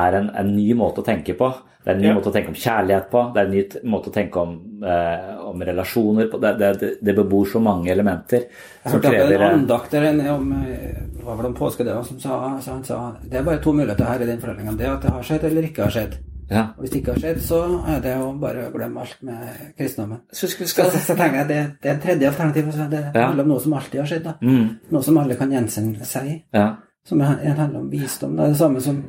er 0.07 0.19
en, 0.21 0.31
en 0.43 0.55
ny 0.57 0.69
måte 0.79 1.03
å 1.03 1.07
tenke 1.07 1.35
på. 1.39 1.49
Det 1.85 1.93
er 1.93 1.97
en 1.97 2.03
ny 2.03 2.09
Ja. 2.09 2.15
måte 2.19 2.29
å 2.29 2.35
tenke 2.35 2.49
om 2.53 2.55
kjærlighet 2.59 3.07
på. 3.11 3.21
Det 3.35 3.41
er 3.41 3.47
en 3.47 3.53
ny 3.55 3.91
måte 3.93 4.11
å 4.11 4.13
tenke 4.13 4.37
om, 4.43 4.55
eh, 4.85 5.29
om 5.49 5.63
relasjoner 5.63 6.27
på. 6.31 6.41
Det, 6.43 6.51
det, 6.59 6.91
det 7.03 7.15
bebor 7.17 7.47
så 7.49 7.61
mange 7.63 7.89
elementer. 7.95 8.45
Jeg 8.85 8.93
som 8.93 9.01
krever, 9.01 9.33
en 9.39 9.43
eh, 9.43 9.55
andakt 9.55 9.91
der 9.95 10.09
en 10.11 10.21
om 10.35 10.53
eh, 10.59 10.99
det 11.17 11.25
var 11.25 11.37
vel 11.39 11.47
om 11.47 11.55
påske 11.55 11.85
det, 11.87 11.95
som 12.09 12.19
sa, 12.21 12.59
sa, 12.61 12.73
han 12.73 12.85
sa 12.85 12.99
det 13.25 13.39
er 13.41 13.47
bare 13.47 13.63
to 13.65 13.73
muligheter 13.73 14.05
her 14.05 14.21
i 14.21 14.27
den 14.27 14.41
fortellingen. 14.43 14.77
Det 14.77 14.89
at 14.91 15.03
det 15.07 15.11
har 15.15 15.23
skjedd, 15.31 15.45
eller 15.49 15.63
ikke 15.71 15.87
har 15.87 15.95
skjedd. 15.97 16.19
Ja. 16.51 16.63
Og 16.77 16.83
hvis 16.85 16.91
det 16.95 17.01
ikke 17.03 17.13
har 17.15 17.21
skjedd, 17.21 17.41
så 17.45 17.59
er 17.95 17.99
det 18.05 18.13
jo 18.17 18.29
bare 18.41 18.67
å 18.69 18.73
glemme 18.73 19.01
alt 19.05 19.19
med 19.23 19.49
kristendommen. 19.79 20.21
Så 20.33 20.49
skal 20.49 20.67
Så, 20.67 20.85
så, 20.91 20.99
så 21.11 21.17
tenker 21.17 21.43
jeg 21.43 21.49
det, 21.49 21.59
det 21.83 21.91
er 21.91 21.95
en 21.95 22.01
tredje 22.05 22.29
alternativ. 22.31 22.71
Så 22.73 22.87
det 22.91 23.03
Ja. 23.15 23.27
handler 23.27 23.45
om 23.45 23.49
noe 23.53 23.61
som 23.61 23.73
alltid 23.77 24.01
har 24.01 24.07
skjedd. 24.09 24.25
da. 24.25 24.35
Mm. 24.43 24.69
Noe 24.91 25.03
som 25.05 25.19
alle 25.21 25.37
kan 25.37 25.51
gjenkjenne 25.53 26.05
seg 26.09 26.27
i. 26.27 26.37
Ja. 26.57 26.69
Som 27.05 27.21
er- 27.21 27.55
handler 27.57 27.81
om 27.81 27.91
visdom. 27.91 28.37
Det 28.37 28.45
er 28.45 28.49
det 28.49 28.57
samme 28.57 28.81
som 28.81 29.05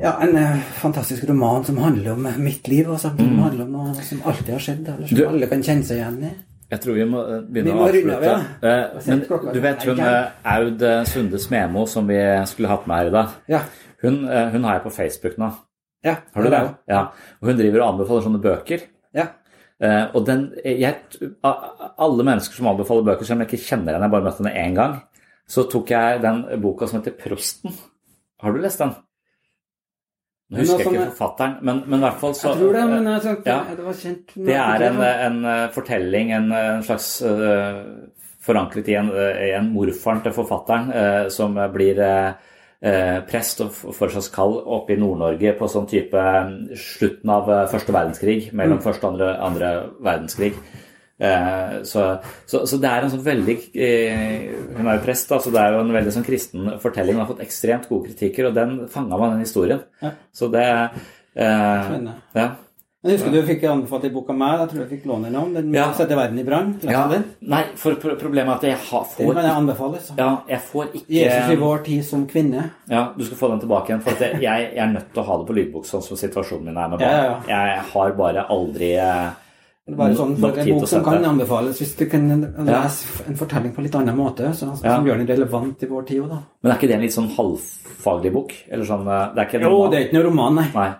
Ja, 0.00 0.12
en 0.22 0.36
eh, 0.36 0.56
fantastisk 0.80 1.24
roman 1.28 1.64
som 1.64 1.76
handler 1.82 2.12
om 2.12 2.26
eh, 2.26 2.36
mitt 2.38 2.68
liv, 2.68 2.88
og 2.90 2.98
som 3.00 3.16
Mm. 3.16 3.38
handler 3.42 3.64
om 3.64 3.72
noe 3.72 3.94
som 3.94 4.22
alltid 4.24 4.50
har 4.54 4.58
skjedd, 4.60 4.88
eller 4.88 5.06
som 5.06 5.16
Du- 5.18 5.26
alle 5.28 5.46
kan 5.46 5.62
kjenne 5.62 5.84
seg 5.84 5.96
igjen 5.98 6.24
i. 6.24 6.30
Jeg 6.70 6.80
tror 6.80 6.94
vi 6.94 7.04
må 7.04 7.20
eh, 7.20 7.40
begynne 7.42 7.64
Vi 7.64 7.72
må 7.72 7.82
å 7.84 7.88
avslutte. 7.88 8.16
av, 8.16 8.22
ja. 8.62 8.68
Eh, 8.68 9.00
Men 9.06 9.20
klokka 9.20 9.52
du 9.52 9.60
vet 9.60 9.82
hun 9.82 10.00
Aud 10.44 10.80
Sunde 11.06 11.38
Smemo 11.38 11.86
som 11.86 12.06
vi 12.06 12.18
skulle 12.46 12.68
hatt 12.68 12.86
med 12.86 12.96
her 12.96 13.06
i 13.06 13.10
dag? 13.10 13.28
Ja. 13.48 13.60
Hun, 14.02 14.26
hun 14.26 14.64
har 14.64 14.74
jeg 14.74 14.82
på 14.82 14.90
Facebook 14.92 15.36
nå. 15.38 15.52
Ja, 16.04 16.16
Har 16.34 16.42
du 16.42 16.50
det? 16.50 16.60
jo. 16.60 16.74
Ja. 16.88 17.00
Og 17.42 17.48
hun 17.48 17.56
driver 17.56 17.80
og 17.82 17.92
anbefaler 17.94 18.22
sånne 18.22 18.40
bøker. 18.42 18.80
Ja. 19.14 19.26
Eh, 19.80 20.06
og 20.14 20.24
den, 20.26 20.52
jeg, 20.64 20.96
alle 21.98 22.24
mennesker 22.24 22.54
som 22.54 22.66
anbefaler 22.66 23.04
bøker, 23.04 23.24
selv 23.24 23.40
om 23.40 23.46
jeg 23.46 23.52
ikke 23.52 23.68
kjenner 23.68 23.92
henne, 23.94 24.02
jeg 24.02 24.10
bare 24.10 24.24
møtte 24.24 24.42
henne 24.42 24.56
én 24.66 24.74
gang, 24.74 25.00
så 25.48 25.68
tok 25.70 25.88
jeg 25.90 26.20
den 26.22 26.44
boka 26.62 26.86
som 26.88 27.00
heter 27.02 27.12
Prosten. 27.18 27.72
Har 28.42 28.52
du 28.52 28.58
lest 28.58 28.78
den? 28.78 28.94
Nå 30.52 30.60
husker 30.60 30.78
altså, 30.78 30.92
jeg 30.92 31.00
ikke 31.00 31.16
forfatteren, 31.16 31.58
men, 31.64 31.82
men 31.88 31.98
i 31.98 32.04
hvert 32.04 32.20
fall 32.20 32.34
så 32.36 32.52
Jeg 32.52 32.60
tror 32.60 32.76
det, 32.76 32.84
men 32.92 33.10
jeg 33.10 33.24
tror 33.24 33.36
ikke 33.38 33.54
ja. 33.54 33.76
det 33.78 33.86
var 33.88 33.98
kjent. 34.04 34.34
Det 34.36 34.56
er 34.60 34.86
en, 34.90 35.02
en 35.26 35.50
eh, 35.54 35.66
fortelling, 35.72 36.32
en, 36.36 36.48
en 36.60 36.86
slags 36.86 37.10
uh, 37.24 37.82
forankret 38.44 38.92
i 38.92 38.96
en, 39.00 39.12
eh, 39.16 39.42
en 39.56 39.72
morfaren 39.72 40.20
til 40.26 40.36
forfatteren, 40.36 40.92
uh, 40.92 41.30
som 41.32 41.56
blir 41.72 42.04
uh, 42.04 42.52
eh, 42.82 43.18
prest 43.28 43.62
og 43.64 43.72
fortsatt 43.96 44.30
kall 44.34 44.56
oppe 44.60 44.96
i 44.96 45.00
Nord-Norge 45.00 45.54
på 45.58 45.68
sånn 45.70 45.88
type 45.90 46.18
eh, 46.18 46.54
slutten 46.78 47.32
av 47.32 47.50
eh, 47.50 47.66
første 47.72 47.94
verdenskrig, 47.94 48.38
mellom 48.52 48.80
Mm. 48.80 48.84
første 48.84 49.06
og 49.06 49.12
andre, 49.14 49.30
andre 49.38 49.72
verdenskrig. 50.02 50.56
Eh, 51.22 51.74
så, 51.86 52.06
så, 52.50 52.64
så 52.66 52.78
det 52.82 52.90
er 52.90 53.04
en 53.04 53.12
sånn 53.12 53.22
veldig 53.22 53.54
eh, 53.78 54.48
Hun 54.74 54.88
er 54.88 54.96
jo 54.96 55.04
prest, 55.04 55.28
da, 55.30 55.38
så 55.38 55.52
det 55.54 55.60
er 55.62 55.76
jo 55.76 55.84
en 55.84 55.94
veldig 55.94 56.16
sånn 56.16 56.26
kristen 56.26 56.72
fortelling. 56.82 57.14
Hun 57.14 57.22
har 57.22 57.30
fått 57.30 57.44
ekstremt 57.44 57.86
gode 57.90 58.10
kritikker, 58.10 58.50
og 58.50 58.58
den 58.58 58.74
fanga 58.90 59.20
man 59.20 59.36
den 59.36 59.46
historien. 59.46 59.84
Ja. 60.02 60.16
Så 60.34 60.50
det 60.52 60.66
eh, 60.66 61.96
ja. 62.34 62.50
Jeg 63.02 63.16
husker 63.16 63.32
du 63.34 63.40
fikk 63.42 63.64
anbefalt 63.66 64.04
i 64.06 64.12
bok 64.14 64.28
av 64.30 64.36
meg, 64.38 64.60
jeg 64.60 64.70
tror 64.70 64.80
jeg 64.84 64.90
fikk 64.92 65.06
låne 65.10 65.26
den 65.26 65.38
om. 65.40 65.48
Den 65.56 65.72
Ja. 65.74 65.88
'Sette 65.90 66.14
verden 66.14 66.38
i 66.38 66.44
brann. 66.46 66.68
Ja. 66.86 67.00
Nei, 67.40 67.62
for 67.74 67.98
problemet 67.98 68.46
er 68.46 68.54
at 68.54 68.62
jeg 68.62 68.76
har, 68.78 69.06
Den 69.18 69.26
får 69.26 69.34
kan 69.34 69.44
jeg 69.48 69.56
anbefale. 69.56 70.02
Ja, 70.18 70.28
jeg 70.48 70.60
får 70.68 70.84
ikke 70.94 71.16
Jesus 71.16 71.50
i 71.50 71.56
vår 71.56 71.82
tid 71.84 72.04
som 72.06 72.26
kvinne. 72.30 72.70
Ja, 72.88 73.12
du 73.16 73.24
skal 73.24 73.40
få 73.40 73.48
den 73.50 73.60
tilbake 73.64 73.90
igjen. 73.90 74.02
For 74.02 74.22
jeg, 74.22 74.38
jeg 74.42 74.70
er 74.76 74.86
nødt 74.86 75.10
til 75.12 75.22
å 75.22 75.26
ha 75.26 75.38
det 75.38 75.46
på 75.50 75.56
lydbok, 75.58 75.84
sånn 75.86 76.02
som 76.06 76.16
situasjonen 76.16 76.64
min 76.70 76.78
er 76.78 76.88
med 76.88 77.00
Ja, 77.00 77.08
barn. 77.08 77.42
Jeg 77.48 77.82
har 77.92 78.12
bare 78.12 78.46
aldri 78.48 78.92
eh, 78.94 79.30
Bare 79.82 80.14
sånn, 80.14 80.36
for 80.38 80.58
en 80.62 80.68
bok 80.78 80.86
som 80.86 81.02
kan 81.02 81.24
anbefales 81.26 81.80
hvis 81.82 81.96
du 81.98 82.04
kan 82.06 82.28
Ja. 82.30 82.82
lese 82.84 83.26
en 83.26 83.34
fortelling 83.34 83.74
på 83.74 83.82
litt 83.82 83.94
annen 83.98 84.16
måte, 84.16 84.54
så, 84.54 84.68
Ja. 84.84 84.96
som 84.96 85.04
gjør 85.04 85.18
den 85.18 85.26
relevant 85.26 85.82
i 85.82 85.86
vår 85.86 86.06
tid 86.06 86.22
òg, 86.22 86.28
da. 86.28 86.42
Men 86.62 86.72
er 86.72 86.76
ikke 86.76 86.88
det 86.88 86.94
en 86.94 87.00
litt 87.00 87.12
sånn 87.12 87.34
halvfaglig 87.34 88.32
bok? 88.32 88.54
Eller 88.70 88.84
sånn 88.84 89.06
eh, 89.08 89.34
Det 89.34 89.54
er 89.54 89.60
Jo, 89.60 89.70
roman? 89.70 89.90
det 89.90 89.98
er 89.98 90.06
ikke 90.06 90.14
noen 90.14 90.26
roman, 90.30 90.54
nei. 90.54 90.68
Nei. 90.72 90.94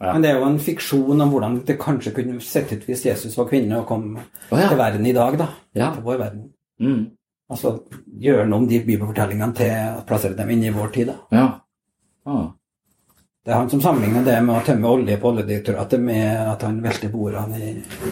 Ja. 0.00 0.12
Men 0.12 0.22
det 0.22 0.30
er 0.30 0.38
jo 0.40 0.46
en 0.46 0.58
fiksjon 0.58 1.22
om 1.22 1.30
hvordan 1.30 1.64
det 1.64 1.78
kanskje 1.78 2.14
kunne 2.14 2.40
sett 2.40 2.72
ut 2.72 2.84
hvis 2.86 3.04
Jesus 3.04 3.36
var 3.36 3.46
kvinne 3.46 3.78
og 3.78 3.86
kom 3.86 4.16
oh, 4.16 4.58
ja. 4.58 4.68
til 4.68 4.78
verden 4.78 5.06
i 5.06 5.12
dag, 5.12 5.38
da. 5.38 5.48
Ja. 5.74 5.92
Til 5.94 6.02
vår 6.02 6.18
verden. 6.18 6.52
Mm. 6.80 7.10
Altså 7.50 7.82
gjøre 8.20 8.46
noe 8.48 8.58
om 8.58 8.68
de 8.68 8.80
bibelfortellingene 8.80 9.54
til 9.54 9.70
å 9.70 10.04
plassere 10.06 10.36
dem 10.36 10.50
inn 10.50 10.64
i 10.64 10.70
vår 10.70 10.92
tid, 10.92 11.06
da. 11.06 11.14
Ja. 11.32 11.60
Ah. 12.26 12.48
Det 13.48 13.54
er 13.54 13.62
han 13.62 13.70
som 13.72 13.80
sammenligner 13.80 14.24
det 14.26 14.34
med 14.44 14.58
å 14.58 14.64
tømme 14.66 14.90
olje 14.92 15.14
på 15.16 15.30
oljedirektoratet 15.30 16.00
med 16.04 16.34
at 16.52 16.64
han 16.66 16.82
velter 16.84 17.08
bordene 17.08 17.56
i 17.56 17.70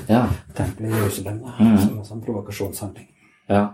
Ja. 0.09 0.23
tempelet 0.57 0.95
i 0.95 0.97
Jerusalem. 0.97 1.43
Mhm. 1.59 1.75
Som 1.83 1.99
en 1.99 2.05
sånn 2.09 2.23
provokasjonshandling. 2.25 3.09
ja. 3.51 3.67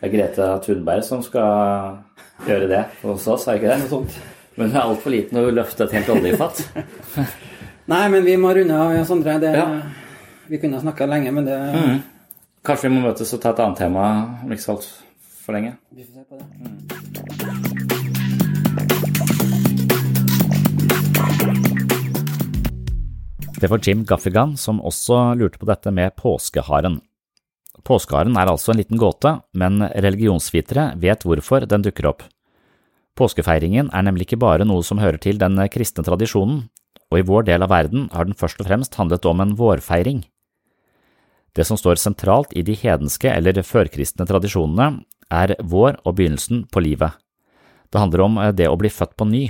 Det 0.00 0.08
er 0.08 0.12
Grete 0.12 0.48
Thunberg 0.66 1.04
som 1.04 1.22
skal 1.22 1.98
gjøre 2.46 2.68
det 2.68 2.80
hos 3.02 3.26
oss, 3.28 3.46
er 3.48 3.52
det 3.52 3.62
ikke 3.62 3.68
Noe 3.68 3.78
det? 3.84 3.88
sånt. 3.90 4.18
Men 4.56 4.70
hun 4.70 4.76
er 4.76 4.84
altfor 4.84 5.10
liten 5.14 5.38
å 5.38 5.50
løfte 5.54 5.84
et 5.84 5.92
helt 5.92 6.08
oljefat. 6.08 6.64
Nei, 7.88 8.08
men 8.08 8.24
vi 8.24 8.34
må 8.36 8.50
runde 8.54 8.74
av, 8.74 8.92
ja, 8.92 9.04
Sondre. 9.04 9.38
Det, 9.40 9.54
Ja. 9.54 9.80
Vi 10.48 10.58
kunne 10.58 10.74
ha 10.74 10.80
snakka 10.82 11.06
lenge, 11.08 11.32
men 11.32 11.44
det 11.44 11.58
Mm. 11.74 12.02
Kanskje 12.64 12.88
vi 12.90 12.96
må 12.98 13.02
møtes 13.06 13.32
og 13.32 13.40
ta 13.40 13.50
et 13.50 13.58
annet 13.60 13.78
tema 13.78 14.40
om 14.42 14.50
ikke 14.50 14.60
så 14.66 14.76
altfor 14.76 15.52
lenge. 15.54 15.76
Vi 15.94 16.02
får 16.02 16.14
se 16.14 16.24
på 16.28 16.36
det. 16.36 16.97
Det 23.60 23.66
var 23.66 23.80
Jim 23.82 24.04
Gaffigan 24.04 24.56
som 24.56 24.78
også 24.78 25.34
lurte 25.34 25.58
på 25.58 25.66
dette 25.66 25.90
med 25.90 26.14
påskeharen. 26.14 27.00
Påskeharen 27.82 28.36
er 28.38 28.46
altså 28.46 28.70
en 28.70 28.78
liten 28.78 29.00
gåte, 29.00 29.32
men 29.50 29.82
religionsvitere 29.82 30.92
vet 31.02 31.26
hvorfor 31.26 31.66
den 31.66 31.82
dukker 31.82 32.06
opp. 32.12 32.22
Påskefeiringen 33.18 33.90
er 33.90 34.06
nemlig 34.06 34.28
ikke 34.28 34.38
bare 34.44 34.66
noe 34.68 34.86
som 34.86 35.02
hører 35.02 35.18
til 35.18 35.40
den 35.42 35.58
kristne 35.74 36.06
tradisjonen, 36.06 36.68
og 37.10 37.18
i 37.18 37.26
vår 37.26 37.48
del 37.48 37.66
av 37.66 37.72
verden 37.72 38.06
har 38.14 38.28
den 38.28 38.38
først 38.38 38.62
og 38.62 38.68
fremst 38.68 38.94
handlet 38.94 39.26
om 39.26 39.42
en 39.42 39.56
vårfeiring. 39.58 40.22
Det 41.56 41.66
som 41.66 41.80
står 41.80 41.98
sentralt 41.98 42.54
i 42.54 42.62
de 42.62 42.76
hedenske 42.78 43.32
eller 43.32 43.58
førkristne 43.66 44.28
tradisjonene, 44.28 45.02
er 45.34 45.56
vår 45.58 45.98
og 46.06 46.14
begynnelsen 46.20 46.68
på 46.70 46.84
livet. 46.84 47.18
Det 47.90 47.98
handler 47.98 48.22
om 48.22 48.38
det 48.54 48.68
å 48.70 48.78
bli 48.78 48.92
født 48.92 49.16
på 49.18 49.26
ny. 49.26 49.48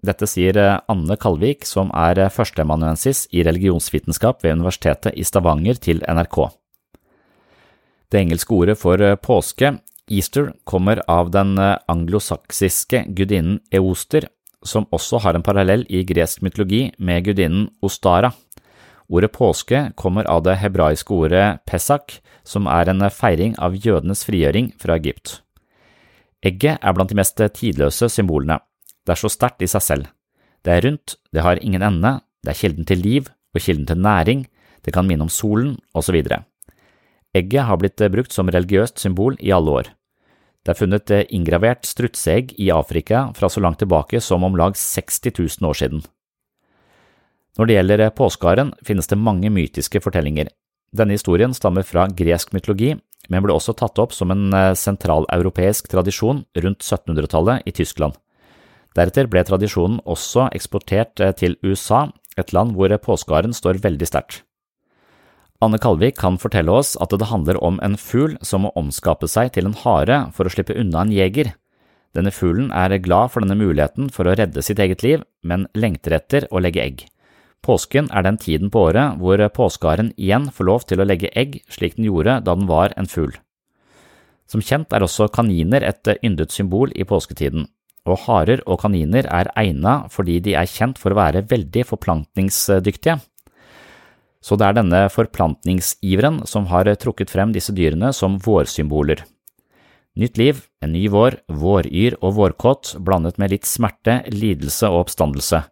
Dette 0.00 0.26
sier 0.28 0.56
Anne 0.88 1.16
Kalvik, 1.20 1.66
som 1.68 1.90
er 1.92 2.22
førsteamanuensis 2.32 3.26
i 3.36 3.44
religionsvitenskap 3.44 4.40
ved 4.44 4.56
Universitetet 4.56 5.16
i 5.16 5.24
Stavanger 5.28 5.76
til 5.76 6.00
NRK. 6.08 6.38
Det 8.10 8.22
engelske 8.22 8.56
ordet 8.56 8.78
for 8.80 9.02
påske, 9.22 9.74
easter, 10.10 10.52
kommer 10.64 11.02
av 11.06 11.30
den 11.30 11.52
anglosaksiske 11.60 13.04
gudinnen 13.14 13.60
Eoster, 13.70 14.26
som 14.64 14.88
også 14.92 15.20
har 15.24 15.36
en 15.36 15.44
parallell 15.44 15.84
i 15.88 16.02
gresk 16.04 16.42
mytologi 16.42 16.88
med 16.98 17.28
gudinnen 17.28 17.68
Ostara. 17.84 18.32
Ordet 19.10 19.32
påske 19.34 19.90
kommer 19.98 20.26
av 20.30 20.44
det 20.46 20.56
hebraiske 20.62 21.14
ordet 21.14 21.46
pesak, 21.66 22.20
som 22.44 22.68
er 22.70 22.88
en 22.88 23.04
feiring 23.10 23.56
av 23.58 23.76
jødenes 23.76 24.24
frigjøring 24.26 24.72
fra 24.80 24.96
Egypt. 25.00 25.40
Egget 26.46 26.80
er 26.80 26.96
blant 26.96 27.10
de 27.10 27.18
mest 27.18 27.40
tidløse 27.56 28.08
symbolene. 28.08 28.60
Det 29.10 29.16
er 29.16 29.24
så 29.26 29.28
sterkt 29.34 29.64
i 29.66 29.66
seg 29.66 29.82
selv. 29.82 30.10
Det 30.62 30.70
er 30.70 30.84
rundt, 30.86 31.16
det 31.34 31.42
har 31.42 31.58
ingen 31.58 31.82
ende, 31.82 32.20
det 32.46 32.52
er 32.52 32.58
kilden 32.60 32.86
til 32.86 33.00
liv 33.02 33.26
og 33.50 33.58
kilden 33.64 33.88
til 33.88 33.98
næring, 33.98 34.44
det 34.86 34.94
kan 34.94 35.08
minne 35.08 35.26
om 35.26 35.32
solen, 35.34 35.72
osv. 35.98 36.14
Egget 37.34 37.66
har 37.66 37.80
blitt 37.80 37.98
brukt 38.14 38.30
som 38.30 38.46
religiøst 38.46 39.02
symbol 39.02 39.34
i 39.42 39.50
alle 39.50 39.74
år. 39.80 39.90
Det 40.62 40.70
er 40.70 40.78
funnet 40.78 41.14
inngravert 41.26 41.90
strutseegg 41.90 42.54
i 42.62 42.70
Afrika 42.70 43.24
fra 43.34 43.50
så 43.50 43.58
langt 43.58 43.82
tilbake 43.82 44.22
som 44.22 44.46
om 44.46 44.54
lag 44.54 44.78
60 44.78 45.34
000 45.58 45.66
år 45.66 45.82
siden. 45.82 46.06
Når 47.58 47.66
det 47.66 47.78
gjelder 47.80 48.06
påskeharen, 48.14 48.74
finnes 48.86 49.10
det 49.10 49.18
mange 49.18 49.50
mytiske 49.50 49.98
fortellinger. 50.06 50.54
Denne 50.94 51.18
historien 51.18 51.50
stammer 51.50 51.82
fra 51.82 52.06
gresk 52.06 52.54
mytologi, 52.54 52.94
men 53.26 53.42
ble 53.42 53.58
også 53.58 53.74
tatt 53.74 53.98
opp 53.98 54.14
som 54.14 54.30
en 54.30 54.54
sentraleuropeisk 54.78 55.90
tradisjon 55.90 56.44
rundt 56.62 56.86
1700-tallet 56.86 57.66
i 57.66 57.74
Tyskland. 57.74 58.14
Deretter 58.98 59.28
ble 59.30 59.42
tradisjonen 59.46 60.00
også 60.02 60.48
eksportert 60.56 61.20
til 61.38 61.56
USA, 61.62 62.08
et 62.38 62.54
land 62.56 62.74
hvor 62.74 62.92
påskeharen 62.98 63.54
står 63.54 63.82
veldig 63.84 64.08
sterkt. 64.08 64.42
Anne 65.60 65.76
Kalvik 65.76 66.16
kan 66.16 66.38
fortelle 66.40 66.72
oss 66.72 66.94
at 67.04 67.12
det 67.12 67.28
handler 67.28 67.58
om 67.60 67.76
en 67.84 67.98
fugl 68.00 68.38
som 68.40 68.64
må 68.64 68.70
omskape 68.80 69.28
seg 69.28 69.52
til 69.52 69.68
en 69.68 69.76
hare 69.82 70.22
for 70.32 70.48
å 70.48 70.52
slippe 70.52 70.76
unna 70.80 71.04
en 71.04 71.12
jeger. 71.12 71.52
Denne 72.16 72.32
fuglen 72.32 72.70
er 72.72 72.96
glad 73.04 73.30
for 73.30 73.44
denne 73.44 73.58
muligheten 73.60 74.08
for 74.10 74.26
å 74.26 74.34
redde 74.40 74.64
sitt 74.64 74.80
eget 74.80 75.04
liv, 75.04 75.20
men 75.44 75.68
lengter 75.76 76.16
etter 76.16 76.48
å 76.50 76.62
legge 76.64 76.82
egg. 76.82 77.04
Påsken 77.60 78.08
er 78.08 78.24
den 78.24 78.40
tiden 78.40 78.72
på 78.72 78.86
året 78.88 79.20
hvor 79.20 79.42
påskeharen 79.52 80.14
igjen 80.16 80.48
får 80.48 80.66
lov 80.66 80.86
til 80.88 81.02
å 81.02 81.06
legge 81.06 81.30
egg 81.36 81.60
slik 81.68 81.98
den 81.98 82.08
gjorde 82.08 82.38
da 82.46 82.56
den 82.56 82.70
var 82.70 82.96
en 82.96 83.10
fugl. 83.10 83.36
Som 84.48 84.64
kjent 84.64 84.96
er 84.96 85.04
også 85.04 85.28
kaniner 85.28 85.84
et 85.84 86.08
yndet 86.24 86.56
symbol 86.56 86.90
i 86.96 87.04
påsketiden, 87.04 87.68
og 88.08 88.22
harer 88.26 88.62
og 88.66 88.80
kaniner 88.82 89.26
er 89.28 89.50
egnet 89.58 90.12
fordi 90.14 90.38
de 90.44 90.54
er 90.58 90.70
kjent 90.70 91.00
for 91.00 91.12
å 91.12 91.20
være 91.20 91.44
veldig 91.50 91.84
forplantningsdyktige. 91.88 93.18
Så 94.40 94.56
det 94.56 94.70
er 94.70 94.78
denne 94.78 95.02
forplantningsiveren 95.12 96.42
som 96.48 96.70
har 96.70 96.88
trukket 97.00 97.32
frem 97.32 97.52
disse 97.52 97.74
dyrene 97.76 98.12
som 98.16 98.38
vårsymboler. 98.40 99.20
Nytt 100.20 100.40
liv, 100.40 100.64
en 100.82 100.94
ny 100.96 101.04
vår, 101.12 101.36
våryr 101.46 102.16
og 102.18 102.34
vårkåt 102.38 102.96
blandet 103.04 103.38
med 103.38 103.52
litt 103.52 103.68
smerte, 103.68 104.22
lidelse 104.32 104.88
og 104.88 105.04
oppstandelse. 105.04 105.62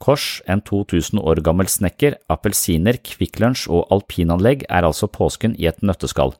Kors, 0.00 0.40
en 0.48 0.62
2000 0.64 1.20
år 1.20 1.40
gammel 1.44 1.68
snekker, 1.68 2.16
appelsiner, 2.32 2.98
Kvikk 3.04 3.40
og 3.68 3.86
alpinanlegg 3.92 4.64
er 4.68 4.84
altså 4.88 5.08
påsken 5.08 5.54
i 5.56 5.68
et 5.68 5.82
nøtteskall, 5.82 6.34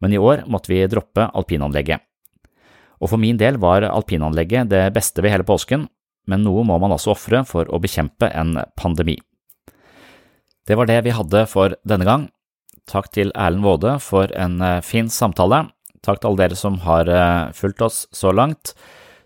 men 0.00 0.12
i 0.12 0.20
år 0.20 0.44
måtte 0.48 0.72
vi 0.72 0.84
droppe 0.88 1.30
alpinanlegget. 1.32 2.00
Og 3.04 3.12
for 3.12 3.20
min 3.20 3.36
del 3.36 3.58
var 3.60 3.84
alpinanlegget 3.84 4.70
det 4.72 4.86
beste 4.96 5.20
ved 5.20 5.34
hele 5.34 5.44
påsken, 5.44 5.84
men 6.24 6.40
noe 6.40 6.64
må 6.64 6.78
man 6.80 6.94
altså 6.94 7.12
ofre 7.12 7.42
for 7.44 7.68
å 7.68 7.80
bekjempe 7.84 8.30
en 8.32 8.56
pandemi. 8.80 9.18
Det 10.64 10.78
var 10.80 10.88
det 10.88 11.02
vi 11.04 11.12
hadde 11.12 11.44
for 11.50 11.76
denne 11.84 12.08
gang. 12.08 12.30
Takk 12.88 13.10
til 13.12 13.32
Erlend 13.36 13.64
Waade 13.66 13.98
for 14.00 14.32
en 14.32 14.56
fin 14.80 15.12
samtale. 15.12 15.66
Takk 16.04 16.22
til 16.22 16.30
alle 16.30 16.40
dere 16.46 16.56
som 16.56 16.80
har 16.84 17.12
fulgt 17.52 17.84
oss 17.84 18.06
så 18.16 18.32
langt. 18.32 18.72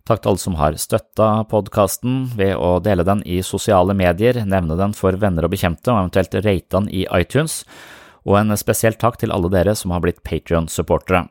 Takk 0.08 0.24
til 0.24 0.32
alle 0.32 0.42
som 0.42 0.58
har 0.58 0.78
støtta 0.80 1.28
podkasten 1.50 2.30
ved 2.38 2.56
å 2.56 2.78
dele 2.82 3.06
den 3.06 3.22
i 3.28 3.42
sosiale 3.46 3.94
medier, 3.94 4.40
nevne 4.42 4.78
den 4.78 4.94
for 4.96 5.14
venner 5.20 5.46
og 5.46 5.52
bekjente 5.52 5.92
og 5.92 6.00
eventuelt 6.00 6.38
rate 6.40 6.74
den 6.74 6.90
i 6.90 7.06
iTunes, 7.14 7.60
og 8.24 8.40
en 8.40 8.56
spesiell 8.58 8.98
takk 8.98 9.20
til 9.20 9.34
alle 9.34 9.50
dere 9.52 9.76
som 9.78 9.92
har 9.92 10.02
blitt 10.02 10.24
Patrion-supportere. 10.24 11.28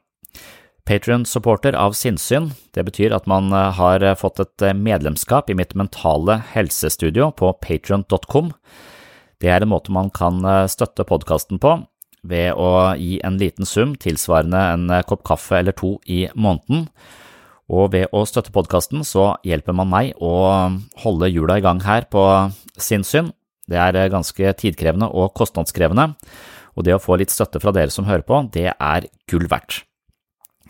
Patrion-supporter 0.87 1.75
av 1.75 1.91
sinnssyn, 1.99 2.53
det 2.71 2.85
betyr 2.87 3.11
at 3.11 3.25
man 3.27 3.51
eh, 3.51 3.73
har 3.75 4.03
fått 4.15 4.39
et 4.39 4.63
eh, 4.63 4.75
medlemskap 4.75 5.49
i 5.51 5.55
mitt 5.57 5.73
mentale 5.75 6.37
helsestudio 6.53 7.27
på 7.35 7.51
patrion.com. 7.59 8.53
Det 9.43 9.51
er 9.51 9.65
en 9.65 9.73
måte 9.73 9.91
man 9.91 10.07
kan 10.15 10.39
eh, 10.47 10.63
støtte 10.71 11.03
podkasten 11.09 11.59
på, 11.59 11.73
ved 12.27 12.55
å 12.55 12.95
gi 12.95 13.17
en 13.27 13.39
liten 13.39 13.67
sum 13.67 13.97
tilsvarende 13.99 14.61
en 14.73 14.93
kopp 15.07 15.25
kaffe 15.27 15.59
eller 15.59 15.75
to 15.75 15.97
i 16.07 16.25
måneden. 16.35 16.87
Og 17.67 17.91
ved 17.91 18.15
å 18.15 18.23
støtte 18.27 18.55
podkasten 18.55 19.03
så 19.07 19.33
hjelper 19.47 19.75
man 19.75 19.91
meg 19.91 20.13
å 20.23 20.31
holde 21.03 21.29
hjula 21.33 21.59
i 21.59 21.65
gang 21.65 21.83
her 21.83 22.07
på 22.07 22.23
sinnssyn. 22.79 23.33
Det 23.67 23.79
er 23.83 23.99
ganske 24.13 24.55
tidkrevende 24.63 25.11
og 25.11 25.35
kostnadskrevende, 25.35 26.13
og 26.79 26.87
det 26.87 26.95
å 26.95 27.03
få 27.03 27.19
litt 27.19 27.35
støtte 27.35 27.59
fra 27.59 27.75
dere 27.75 27.91
som 27.91 28.07
hører 28.07 28.23
på, 28.23 28.39
det 28.55 28.71
er 28.71 29.11
gull 29.27 29.51
verdt. 29.51 29.83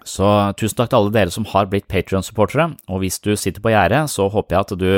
Så 0.08 0.28
tusen 0.56 0.80
takk 0.80 0.92
til 0.94 1.02
alle 1.02 1.14
dere 1.16 1.34
som 1.34 1.46
har 1.52 1.68
blitt 1.68 1.90
Patrion-supportere, 1.92 2.72
og 2.88 3.04
hvis 3.04 3.20
du 3.20 3.34
sitter 3.36 3.64
på 3.64 3.74
gjerdet, 3.74 4.06
så 4.14 4.30
håper 4.32 4.56
jeg 4.56 4.66
at 4.66 4.76
du 4.80 4.90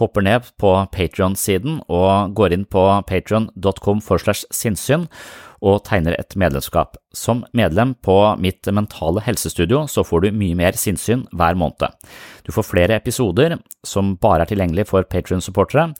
hopper 0.00 0.24
ned 0.26 0.50
på 0.58 0.74
Patrion-siden 0.90 1.80
og 1.86 2.34
går 2.34 2.56
inn 2.56 2.66
på 2.66 2.82
patrion.com 3.06 4.02
for 4.02 4.18
slash 4.18 4.42
sinnssyn 4.50 5.06
og 5.64 5.84
tegner 5.86 6.16
et 6.18 6.34
medlemskap. 6.36 6.98
Som 7.14 7.44
medlem 7.56 7.94
på 8.04 8.18
mitt 8.42 8.66
mentale 8.74 9.22
helsestudio 9.24 9.84
så 9.90 10.04
får 10.04 10.26
du 10.26 10.36
mye 10.36 10.58
mer 10.58 10.76
sinnssyn 10.78 11.24
hver 11.32 11.56
måned. 11.58 11.94
Du 12.44 12.52
får 12.52 12.68
flere 12.72 12.98
episoder 12.98 13.58
som 13.86 14.16
bare 14.20 14.44
er 14.44 14.52
tilgjengelig 14.52 14.88
for 14.90 15.06
Patrion-supportere. 15.06 15.92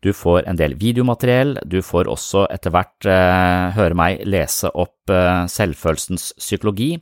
Du 0.00 0.12
får 0.16 0.46
en 0.48 0.56
del 0.56 0.78
videomateriell, 0.80 1.58
du 1.68 1.80
får 1.84 2.08
også 2.08 2.46
etter 2.52 2.72
hvert 2.72 3.08
eh, 3.08 3.66
høre 3.76 3.96
meg 3.98 4.22
lese 4.24 4.70
opp 4.72 5.12
eh, 5.12 5.44
selvfølelsens 5.52 6.30
psykologi, 6.40 6.94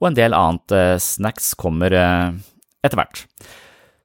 og 0.00 0.10
en 0.10 0.18
del 0.18 0.36
annet 0.36 0.74
eh, 0.74 0.96
snacks 1.00 1.54
kommer 1.58 1.94
eh, 1.94 2.32
etter 2.84 3.00
hvert. 3.00 3.24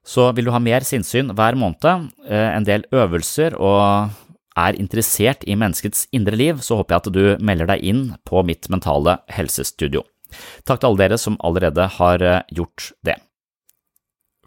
Så 0.02 0.26
vil 0.34 0.48
du 0.48 0.54
ha 0.54 0.60
mer 0.62 0.84
sinnssyn 0.86 1.30
hver 1.36 1.58
måned, 1.58 2.10
eh, 2.26 2.50
en 2.56 2.66
del 2.66 2.86
øvelser 2.90 3.56
og 3.58 4.14
er 4.58 4.76
interessert 4.76 5.46
i 5.48 5.56
menneskets 5.56 6.06
indre 6.12 6.36
liv, 6.36 6.60
så 6.60 6.80
håper 6.80 6.94
jeg 6.94 7.02
at 7.02 7.12
du 7.14 7.44
melder 7.44 7.70
deg 7.70 7.84
inn 7.88 8.02
på 8.28 8.42
mitt 8.44 8.68
mentale 8.72 9.20
helsestudio. 9.32 10.04
Takk 10.68 10.80
til 10.80 10.90
alle 10.90 11.04
dere 11.04 11.20
som 11.20 11.38
allerede 11.44 11.86
har 11.98 12.24
gjort 12.52 12.90
det. 13.04 13.16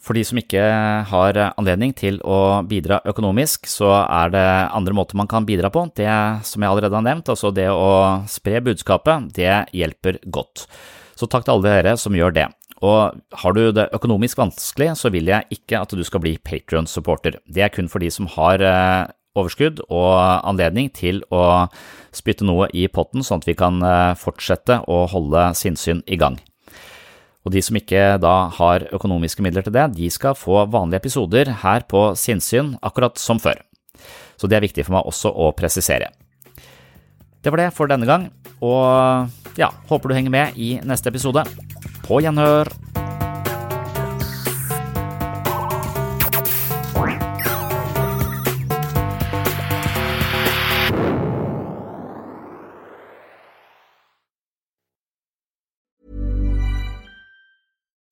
For 0.01 0.13
de 0.13 0.21
som 0.25 0.37
ikke 0.37 0.61
har 1.09 1.37
anledning 1.47 1.95
til 1.97 2.19
å 2.21 2.61
bidra 2.69 2.99
økonomisk, 3.09 3.65
så 3.69 3.89
er 4.03 4.33
det 4.33 4.45
andre 4.77 4.93
måter 4.97 5.17
man 5.17 5.29
kan 5.29 5.47
bidra 5.47 5.71
på. 5.73 5.87
Det 5.97 6.09
som 6.45 6.61
jeg 6.61 6.69
allerede 6.69 6.93
har 6.93 7.05
nevnt, 7.05 7.31
altså 7.33 7.49
det 7.53 7.71
å 7.73 8.21
spre 8.29 8.61
budskapet, 8.65 9.31
det 9.33 9.63
hjelper 9.73 10.21
godt. 10.29 10.67
Så 11.15 11.29
takk 11.31 11.45
til 11.45 11.55
alle 11.55 11.75
dere 11.77 11.95
som 11.99 12.15
gjør 12.15 12.35
det. 12.35 12.47
Og 12.83 13.15
har 13.41 13.55
du 13.55 13.69
det 13.71 13.87
økonomisk 13.95 14.39
vanskelig, 14.41 14.91
så 14.99 15.11
vil 15.13 15.31
jeg 15.31 15.47
ikke 15.55 15.79
at 15.79 15.93
du 15.95 16.03
skal 16.03 16.21
bli 16.23 16.35
Patrion-supporter. 16.37 17.39
Det 17.47 17.63
er 17.63 17.71
kun 17.71 17.87
for 17.91 18.03
de 18.03 18.09
som 18.11 18.27
har 18.35 18.61
eh, 18.61 19.05
overskudd 19.35 19.79
og 19.87 20.11
anledning 20.47 20.89
til 20.95 21.21
å 21.33 21.67
spytte 22.15 22.47
noe 22.47 22.67
i 22.75 22.87
potten, 22.91 23.23
sånn 23.23 23.41
at 23.43 23.47
vi 23.47 23.55
kan 23.57 23.79
eh, 23.79 24.17
fortsette 24.19 24.81
å 24.91 25.05
holde 25.11 25.47
sinnssyn 25.55 26.03
i 26.05 26.19
gang. 26.19 26.37
Og 27.45 27.53
de 27.53 27.61
som 27.61 27.77
ikke 27.77 28.17
da 28.17 28.35
har 28.57 28.87
økonomiske 28.95 29.43
midler 29.45 29.65
til 29.65 29.75
det, 29.75 29.85
de 29.95 30.09
skal 30.09 30.37
få 30.37 30.63
vanlige 30.73 31.03
episoder 31.03 31.51
her 31.61 31.85
på 31.85 32.07
Sinnsyn, 32.17 32.73
akkurat 32.81 33.21
som 33.21 33.37
før. 33.41 33.61
Så 34.35 34.49
det 34.49 34.57
er 34.57 34.65
viktig 34.65 34.87
for 34.87 34.97
meg 34.97 35.09
også 35.11 35.29
å 35.29 35.51
presisere. 35.55 36.09
Det 37.45 37.53
var 37.53 37.61
det 37.61 37.73
for 37.77 37.91
denne 37.91 38.09
gang, 38.09 38.31
og 38.65 39.29
ja, 39.59 39.71
håper 39.89 40.09
du 40.09 40.15
henger 40.17 40.33
med 40.33 40.57
i 40.59 40.75
neste 40.83 41.09
episode. 41.09 41.45
På 42.05 42.21
gjenhør! 42.23 42.84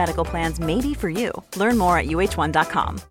Medical 0.00 0.24
Plans 0.24 0.58
may 0.58 0.80
be 0.80 0.94
for 0.94 1.10
you. 1.10 1.30
Learn 1.56 1.76
more 1.76 1.98
at 1.98 2.06
uh1.com. 2.06 3.09